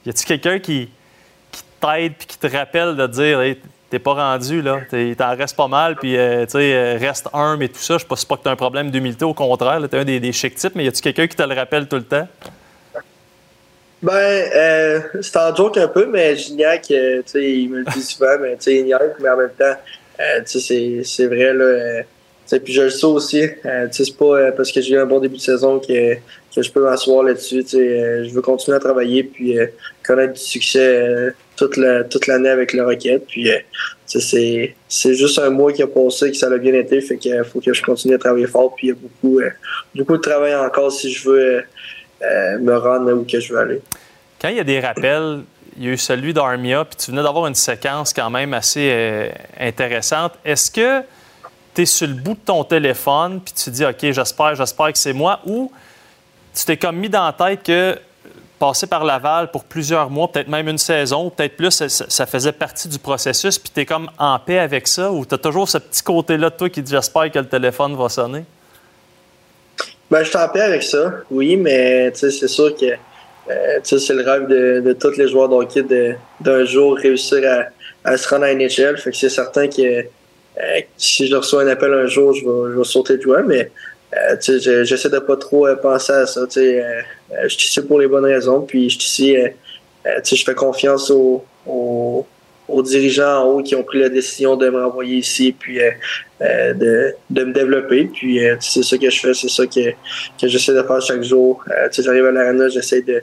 Y 0.06 0.10
a-tu 0.10 0.26
quelqu'un 0.26 0.60
qui, 0.60 0.90
t'aide 1.80 2.14
puis 2.18 2.28
qui 2.28 2.38
te 2.38 2.48
rappelle 2.48 2.96
de 2.96 3.08
dire 3.08 3.40
t'es 3.90 4.00
pas 4.00 4.14
rendu, 4.14 4.62
là, 4.62 4.82
T'es- 4.90 5.16
t'en 5.18 5.36
reste 5.36 5.56
pas 5.56 5.68
mal, 5.68 5.96
puis 5.96 6.18
euh, 6.18 6.46
tu 6.46 6.52
sais, 6.52 6.74
euh, 6.74 6.98
reste 7.00 7.28
humble 7.34 7.64
et 7.64 7.70
tout 7.70 7.80
ça. 7.80 7.96
Je 7.98 8.00
sais 8.00 8.06
pas, 8.28 8.38
que 8.38 8.44
tu 8.44 8.48
as 8.48 8.52
un 8.52 8.56
problème 8.56 8.92
d'humilité, 8.92 9.26
au 9.26 9.34
contraire, 9.34 9.80
tu 9.90 9.96
es 9.96 10.00
un 10.00 10.06
des, 10.06 10.20
des 10.20 10.32
chic 10.32 10.56
types, 10.56 10.76
mais 10.76 10.86
y 10.86 10.88
a-tu 10.88 11.02
quelqu'un 11.02 11.28
qui 11.28 11.36
te 11.36 11.44
le 11.44 11.56
rappelle 11.56 11.88
tout 11.88 11.96
le 11.98 12.04
temps? 12.04 12.28
Ben, 14.02 14.14
euh, 14.14 15.00
c'est 15.22 15.36
en 15.38 15.54
joke 15.54 15.78
un 15.78 15.88
peu, 15.90 16.06
mais 16.06 16.36
Gignac, 16.36 16.90
euh, 16.92 17.18
tu 17.18 17.32
sais, 17.32 17.52
il 17.52 17.70
me 17.70 17.80
le 17.80 17.86
dit 17.86 18.02
souvent, 18.02 18.38
mais 18.40 18.56
tu 18.56 18.64
sais, 18.64 18.76
il 18.78 18.98
mais 19.20 19.30
en 19.30 19.38
même 19.38 19.50
temps, 19.58 19.76
tu 20.48 20.60
sais, 20.60 21.02
c'est- 21.04 21.26
vrai, 21.28 21.54
là. 21.54 22.04
puis 22.64 22.74
je 22.74 22.84
le 22.84 22.90
sais 22.92 23.06
aussi, 23.06 23.42
tu 23.42 23.60
sais, 23.92 24.06
c'est 24.06 24.18
pas 24.18 24.52
parce 24.54 24.72
que 24.72 24.80
j'ai 24.80 24.94
eu 24.96 25.00
un 25.00 25.06
bon 25.06 25.20
début 25.20 25.36
de 25.36 25.42
saison 25.42 25.80
que, 25.80 26.16
que 26.16 26.62
je 26.62 26.72
peux 26.72 26.82
m'asseoir 26.82 27.24
là-dessus, 27.24 27.64
tu 27.66 27.72
sais, 27.72 28.26
je 28.26 28.34
veux 28.34 28.42
continuer 28.42 28.78
à 28.78 28.80
travailler, 28.80 29.24
puis 29.24 29.58
connaître 30.06 30.34
du 30.34 30.40
succès 30.40 31.34
toute 31.60 31.78
la- 31.78 32.04
toute 32.04 32.26
l'année 32.28 32.50
avec 32.50 32.74
le 32.74 32.84
Rocket, 32.84 33.28
puis 33.28 33.52
euh, 33.52 33.58
c'est 34.08 35.14
juste 35.14 35.38
un 35.40 35.50
mois 35.52 35.72
qui 35.72 35.84
a 35.84 35.88
passé, 35.88 36.32
que 36.32 36.38
ça 36.38 36.48
a 36.48 36.58
bien 36.58 36.74
été, 36.74 37.00
fait 37.02 37.18
qu'il 37.18 37.44
faut 37.44 37.62
que 37.62 37.74
je 37.74 37.84
continue 37.84 38.16
à 38.16 38.18
travailler 38.18 38.48
fort, 38.48 38.74
puis 38.76 38.88
il 38.88 38.90
y 38.90 38.94
a 38.94 38.96
beaucoup, 38.96 39.40
euh, 39.40 39.50
beaucoup 39.96 40.18
de 40.18 40.22
travail 40.22 40.56
encore 40.56 40.92
si 40.92 41.12
je 41.14 41.30
veux... 41.30 41.64
euh, 42.22 42.60
me 42.60 42.76
rendre 42.76 43.14
où 43.14 43.24
que 43.24 43.40
je 43.40 43.54
veux 43.54 43.60
aller. 43.60 43.82
Quand 44.42 44.50
il 44.50 44.58
y 44.58 44.60
a 44.60 44.64
des 44.66 44.82
rappels, 44.82 45.40
il 45.78 45.86
y 45.86 45.88
a 45.88 45.92
eu 45.94 45.98
celui 45.98 46.34
d'Armia, 46.34 46.84
puis 46.84 46.98
tu 46.98 47.12
venais 47.12 47.24
d'avoir 47.24 47.48
une 47.48 47.56
séquence 47.56 48.12
quand 48.14 48.30
même 48.30 48.54
assez 48.54 49.32
intéressante. 49.58 50.34
Est-ce 50.44 50.70
que 50.70 51.02
tu 51.74 51.82
es 51.84 51.86
sur 51.86 52.08
le 52.08 52.16
bout 52.16 52.34
de 52.34 52.46
ton 52.46 52.66
téléphone, 52.66 53.40
puis 53.40 53.54
tu 53.54 53.70
dis, 53.70 53.86
OK, 53.86 54.00
j'espère, 54.02 54.56
j'espère 54.56 54.92
que 54.92 54.98
c'est 54.98 55.14
moi, 55.14 55.40
ou 55.46 55.72
tu 56.54 56.66
t'es 56.66 56.76
comme 56.76 56.98
mis 56.98 57.08
dans 57.08 57.26
la 57.26 57.32
tête 57.32 57.64
que 57.64 57.98
passer 58.60 58.86
par 58.88 59.04
Laval 59.06 59.50
pour 59.52 59.64
plusieurs 59.64 60.10
mois, 60.10 60.32
peut-être 60.32 60.50
même 60.50 60.68
une 60.68 60.78
saison, 60.78 61.30
peut-être 61.30 61.56
plus, 61.56 61.72
ça, 61.88 62.26
faisait 62.26 62.52
partie 62.52 62.88
du 62.88 63.00
processus, 63.00 63.58
puis 63.58 63.72
tu 63.74 63.80
es 63.82 63.86
comme 63.86 64.10
en 64.20 64.38
paix 64.38 64.60
avec 64.60 64.88
ça, 64.88 65.12
ou 65.12 65.26
tu 65.26 65.34
as 65.34 65.38
toujours 65.38 65.68
ce 65.70 65.78
petit 65.78 66.04
côté-là 66.04 66.50
de 66.50 66.56
toi 66.56 66.70
qui 66.70 66.82
dit, 66.82 66.92
j'espère 66.92 67.32
que 67.32 67.40
le 67.40 67.48
téléphone 67.48 67.96
va 67.96 68.10
sonner? 68.10 68.44
Ben, 70.12 70.24
je 70.24 70.30
suis 70.30 70.38
en 70.38 70.50
paix 70.50 70.62
avec 70.62 70.84
ça, 70.84 71.14
oui, 71.32 71.56
mais 71.56 72.12
c'est 72.14 72.32
sûr 72.48 72.76
que 72.76 72.86
euh, 72.86 73.80
c'est 73.84 74.14
le 74.14 74.24
rêve 74.24 74.48
de, 74.48 74.82
de 74.82 74.94
tous 74.94 75.18
les 75.18 75.28
joueurs 75.28 75.50
de 75.50 75.56
hockey 75.56 75.82
de- 75.82 76.14
d'un 76.40 76.66
jour 76.66 76.96
réussir 76.98 77.40
à, 78.04 78.10
à 78.12 78.18
se 78.18 78.28
rendre 78.30 78.46
à 78.46 78.54
NHL. 78.54 78.98
Fait 78.98 79.12
que 79.12 79.18
c'est 79.18 79.30
certain 79.30 79.68
que 79.68 79.82
euh, 79.82 80.82
si 80.98 81.28
je 81.28 81.36
reçois 81.36 81.64
un 81.64 81.68
appel 81.68 81.94
un 81.94 82.06
jour, 82.08 82.34
je 82.34 82.42
vais, 82.46 82.74
je 82.74 82.78
vais 82.78 82.84
sauter 82.84 83.18
de 83.18 83.22
joie, 83.22 83.42
mais 83.44 83.72
euh, 84.16 84.84
j'essaie 84.84 85.10
de 85.10 85.20
pas 85.20 85.38
trop 85.38 85.68
euh, 85.68 85.76
penser 85.76 86.14
à 86.14 86.26
ça. 86.26 86.42
Euh, 86.42 86.46
euh, 86.58 87.02
je 87.44 87.48
suis 87.50 87.68
ici 87.68 87.82
pour 87.82 88.00
les 88.00 88.08
bonnes 88.08 88.26
raisons, 88.26 88.62
puis 88.62 88.90
je 88.90 88.98
suis 89.00 89.08
ici, 89.08 89.38
euh, 89.38 89.50
je 90.24 90.44
fais 90.44 90.56
confiance 90.56 91.12
aux, 91.12 91.44
aux, 91.68 92.26
aux 92.68 92.82
dirigeants 92.82 93.44
en 93.44 93.46
haut 93.46 93.62
qui 93.62 93.76
ont 93.76 93.84
pris 93.84 94.00
la 94.00 94.10
décision 94.10 94.56
de 94.56 94.70
me 94.70 94.84
renvoyer 94.84 95.18
ici, 95.18 95.56
puis 95.58 95.80
de, 96.42 97.14
de 97.30 97.44
me 97.44 97.54
développer. 97.54 98.06
Puis 98.06 98.40
c'est 98.60 98.84
ça 98.84 98.98
que 98.98 99.10
je 99.10 99.20
fais, 99.20 99.34
c'est 99.34 99.50
ça 99.50 99.66
que, 99.68 99.92
que 100.42 100.48
j'essaie 100.48 100.74
de 100.74 100.84
faire 100.84 101.02
chaque 101.02 101.24
jour. 101.24 101.64
J'arrive 101.92 102.26
à 102.26 102.32
l'arena, 102.32 102.68
j'essaie 102.70 103.02
de, 103.02 103.22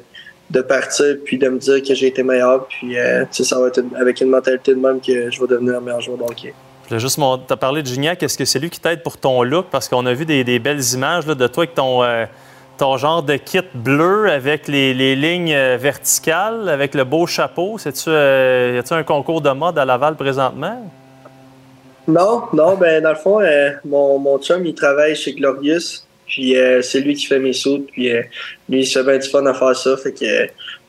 de 0.50 0.60
partir, 0.60 1.16
puis 1.24 1.38
de 1.38 1.48
me 1.48 1.58
dire 1.58 1.82
que 1.82 1.94
j'ai 1.94 2.08
été 2.08 2.22
meilleur. 2.22 2.68
Puis 2.68 2.96
ça 3.30 3.58
va 3.58 3.68
être 3.68 3.82
avec 3.98 4.20
une 4.20 4.28
mentalité 4.28 4.74
de 4.74 4.80
même 4.80 5.00
que 5.00 5.30
je 5.30 5.40
vais 5.40 5.46
devenir 5.48 5.76
un 5.76 5.80
meilleur 5.80 6.00
joueur 6.00 6.18
de. 6.18 6.52
Juste 6.90 7.18
mon... 7.18 7.40
as 7.48 7.56
parlé 7.56 7.82
de 7.82 7.86
Gignac. 7.88 8.22
Est-ce 8.22 8.38
que 8.38 8.44
c'est 8.44 8.58
lui 8.58 8.70
qui 8.70 8.80
t'aide 8.80 9.02
pour 9.02 9.16
ton 9.16 9.42
look? 9.42 9.66
Parce 9.70 9.88
qu'on 9.88 10.06
a 10.06 10.12
vu 10.12 10.24
des, 10.24 10.58
belles 10.58 10.82
images 10.94 11.26
de 11.26 11.46
toi 11.46 11.64
avec 11.64 11.74
ton, 11.74 12.02
euh, 12.02 12.26
ton 12.76 12.96
genre 12.96 13.22
de 13.22 13.36
kit 13.36 13.60
bleu 13.74 14.30
avec 14.30 14.68
les, 14.68 15.16
lignes 15.16 15.54
euh, 15.54 15.76
verticales, 15.80 16.68
avec 16.68 16.94
le 16.94 17.04
beau 17.04 17.26
chapeau. 17.26 17.78
C'est-tu, 17.78 18.08
euh, 18.08 18.74
y 18.76 18.78
a-tu 18.78 18.92
un 18.92 19.02
concours 19.02 19.40
de 19.40 19.50
mode 19.50 19.78
à 19.78 19.84
Laval 19.84 20.16
présentement? 20.16 20.90
Non, 22.08 22.42
non, 22.52 22.76
ben 22.76 23.02
dans 23.02 23.10
le 23.10 23.16
fond, 23.16 23.40
euh, 23.40 23.70
mon, 23.84 24.18
mon 24.18 24.38
chum, 24.38 24.64
il 24.64 24.74
travaille 24.74 25.16
chez 25.16 25.32
Glorious. 25.32 26.02
Puis 26.26 26.56
c'est 26.82 27.00
lui 27.00 27.14
qui 27.14 27.26
fait 27.26 27.38
mes 27.38 27.52
sous. 27.52 27.86
Puis 27.92 28.10
lui, 28.68 28.80
il 28.80 28.84
se 28.84 28.98
fait 28.98 29.04
bien 29.04 29.16
du 29.16 29.28
fun 29.28 29.46
à 29.46 29.54
faire 29.54 29.76
ça. 29.76 29.96
Fait 29.96 30.12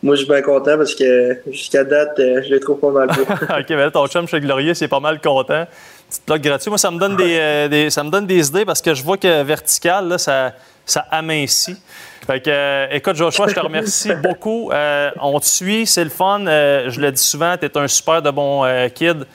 moi, 0.04 0.16
je 0.16 0.22
suis 0.22 0.30
bien 0.30 0.42
content 0.42 0.78
parce 0.78 0.94
que 0.94 1.38
jusqu'à 1.50 1.84
date, 1.84 2.20
euh, 2.20 2.42
je 2.48 2.54
les 2.54 2.60
trouve 2.60 2.80
pas 2.80 2.92
mal 2.92 3.08
beaux. 3.08 3.24
OK, 3.60 3.66
mais 3.70 3.76
là, 3.78 3.92
ton 3.92 4.06
chum 4.08 4.28
chez 4.28 4.40
Glorieux, 4.40 4.74
c'est 4.76 4.88
pas 4.88 5.00
mal 5.00 5.20
content. 5.20 5.66
Petite 6.10 6.24
plug 6.26 6.42
gratuit. 6.42 6.70
Moi, 6.70 6.78
ça 6.78 6.92
me 6.92 7.00
donne 7.00 7.16
des, 7.18 7.38
euh, 7.40 7.68
des- 7.68 7.90
ça 7.90 8.04
me 8.04 8.10
donne 8.10 8.28
des 8.28 8.48
idées 8.48 8.64
parce 8.64 8.82
que 8.82 8.94
je 8.94 9.04
vois 9.04 9.18
que 9.18 9.42
vertical, 9.44 10.08
là, 10.08 10.18
ça, 10.18 10.54
ça 10.86 11.06
amincit. 11.12 11.76
Fait 12.26 12.40
que, 12.42 12.50
euh, 12.50 12.88
écoute, 12.92 13.16
Joshua, 13.16 13.48
je 13.48 13.56
te 13.56 13.60
remercie 13.60 14.14
beaucoup. 14.24 14.72
Euh, 14.72 15.10
on 15.20 15.40
te 15.40 15.46
suit, 15.46 15.88
c'est 15.88 16.04
le 16.04 16.10
fun. 16.10 16.40
Je 16.46 17.00
le 17.00 17.12
dis 17.12 17.22
souvent, 17.22 17.56
tu 17.58 17.66
es 17.66 17.78
un 17.78 17.88
super 17.88 18.22
de 18.22 18.30
bon 18.32 18.64
kid. 18.94 19.26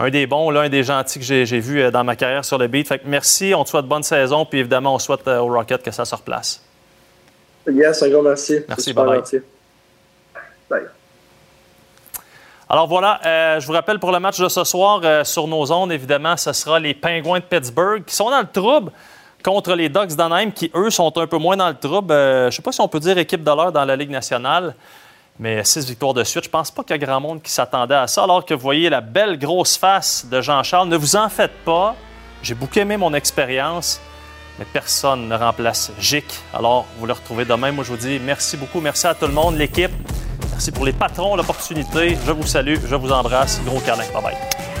Un 0.00 0.10
des 0.10 0.26
bons, 0.28 0.50
là, 0.50 0.60
un 0.60 0.68
des 0.68 0.84
gentils 0.84 1.18
que 1.18 1.24
j'ai, 1.24 1.44
vu 1.58 1.90
dans 1.90 2.04
ma 2.04 2.14
carrière 2.16 2.44
sur 2.44 2.56
le 2.56 2.68
beat. 2.68 2.86
Fait 2.86 2.98
que 3.00 3.04
merci, 3.06 3.52
on 3.54 3.64
te 3.64 3.68
souhaite 3.70 3.84
bonne 3.84 4.04
saison, 4.04 4.44
puis 4.46 4.60
évidemment, 4.60 4.94
on 4.94 4.98
souhaite 5.00 5.26
au 5.26 5.48
Rocket 5.48 5.82
que 5.82 5.90
ça 5.90 6.04
se 6.04 6.14
replace. 6.14 6.62
yes, 7.68 8.02
un 8.02 8.08
gros 8.08 8.22
merci. 8.22 8.60
Merci, 8.68 8.92
bye-bye. 8.92 9.42
Alors 12.70 12.86
voilà, 12.86 13.18
euh, 13.24 13.60
je 13.60 13.66
vous 13.66 13.72
rappelle 13.72 13.98
pour 13.98 14.12
le 14.12 14.20
match 14.20 14.38
de 14.38 14.48
ce 14.48 14.62
soir 14.62 15.00
euh, 15.02 15.24
sur 15.24 15.46
nos 15.46 15.72
ondes, 15.72 15.90
évidemment, 15.90 16.36
ce 16.36 16.52
sera 16.52 16.78
les 16.78 16.92
Pingouins 16.92 17.38
de 17.38 17.44
Pittsburgh 17.44 18.04
qui 18.04 18.14
sont 18.14 18.28
dans 18.28 18.40
le 18.40 18.46
trouble 18.46 18.92
contre 19.42 19.72
les 19.74 19.88
Ducks 19.88 20.14
d'Anaheim 20.14 20.50
qui, 20.50 20.70
eux, 20.74 20.90
sont 20.90 21.16
un 21.16 21.26
peu 21.26 21.38
moins 21.38 21.56
dans 21.56 21.68
le 21.68 21.78
trouble. 21.78 22.12
Euh, 22.12 22.42
je 22.42 22.46
ne 22.46 22.50
sais 22.50 22.62
pas 22.62 22.72
si 22.72 22.80
on 22.82 22.88
peut 22.88 23.00
dire 23.00 23.16
équipe 23.16 23.42
de 23.42 23.70
dans 23.70 23.84
la 23.86 23.96
Ligue 23.96 24.10
nationale, 24.10 24.74
mais 25.38 25.64
six 25.64 25.86
victoires 25.86 26.12
de 26.12 26.24
suite. 26.24 26.44
Je 26.44 26.50
pense 26.50 26.70
pas 26.70 26.82
qu'il 26.82 26.90
y 26.90 27.02
a 27.02 27.06
grand 27.06 27.20
monde 27.20 27.40
qui 27.40 27.50
s'attendait 27.50 27.94
à 27.94 28.06
ça. 28.06 28.24
Alors 28.24 28.44
que 28.44 28.52
vous 28.52 28.60
voyez 28.60 28.90
la 28.90 29.00
belle 29.00 29.38
grosse 29.38 29.78
face 29.78 30.26
de 30.30 30.42
Jean-Charles, 30.42 30.88
ne 30.88 30.96
vous 30.98 31.16
en 31.16 31.30
faites 31.30 31.64
pas. 31.64 31.94
J'ai 32.42 32.54
beaucoup 32.54 32.78
aimé 32.78 32.98
mon 32.98 33.14
expérience, 33.14 33.98
mais 34.58 34.66
personne 34.70 35.26
ne 35.26 35.36
remplace 35.36 35.90
Gic. 35.98 36.26
Alors, 36.52 36.84
vous 36.98 37.06
le 37.06 37.14
retrouvez 37.14 37.46
demain. 37.46 37.72
Moi, 37.72 37.82
je 37.82 37.92
vous 37.92 37.96
dis 37.96 38.20
merci 38.22 38.58
beaucoup. 38.58 38.82
Merci 38.82 39.06
à 39.06 39.14
tout 39.14 39.26
le 39.26 39.32
monde, 39.32 39.56
l'équipe. 39.56 39.92
Merci 40.50 40.72
pour 40.72 40.84
les 40.84 40.92
patrons, 40.92 41.36
l'opportunité. 41.36 42.16
Je 42.26 42.32
vous 42.32 42.46
salue, 42.46 42.76
je 42.84 42.94
vous 42.96 43.12
embrasse. 43.12 43.60
Gros 43.64 43.80
câlin. 43.80 44.04
Bye 44.12 44.22
bye. 44.22 44.77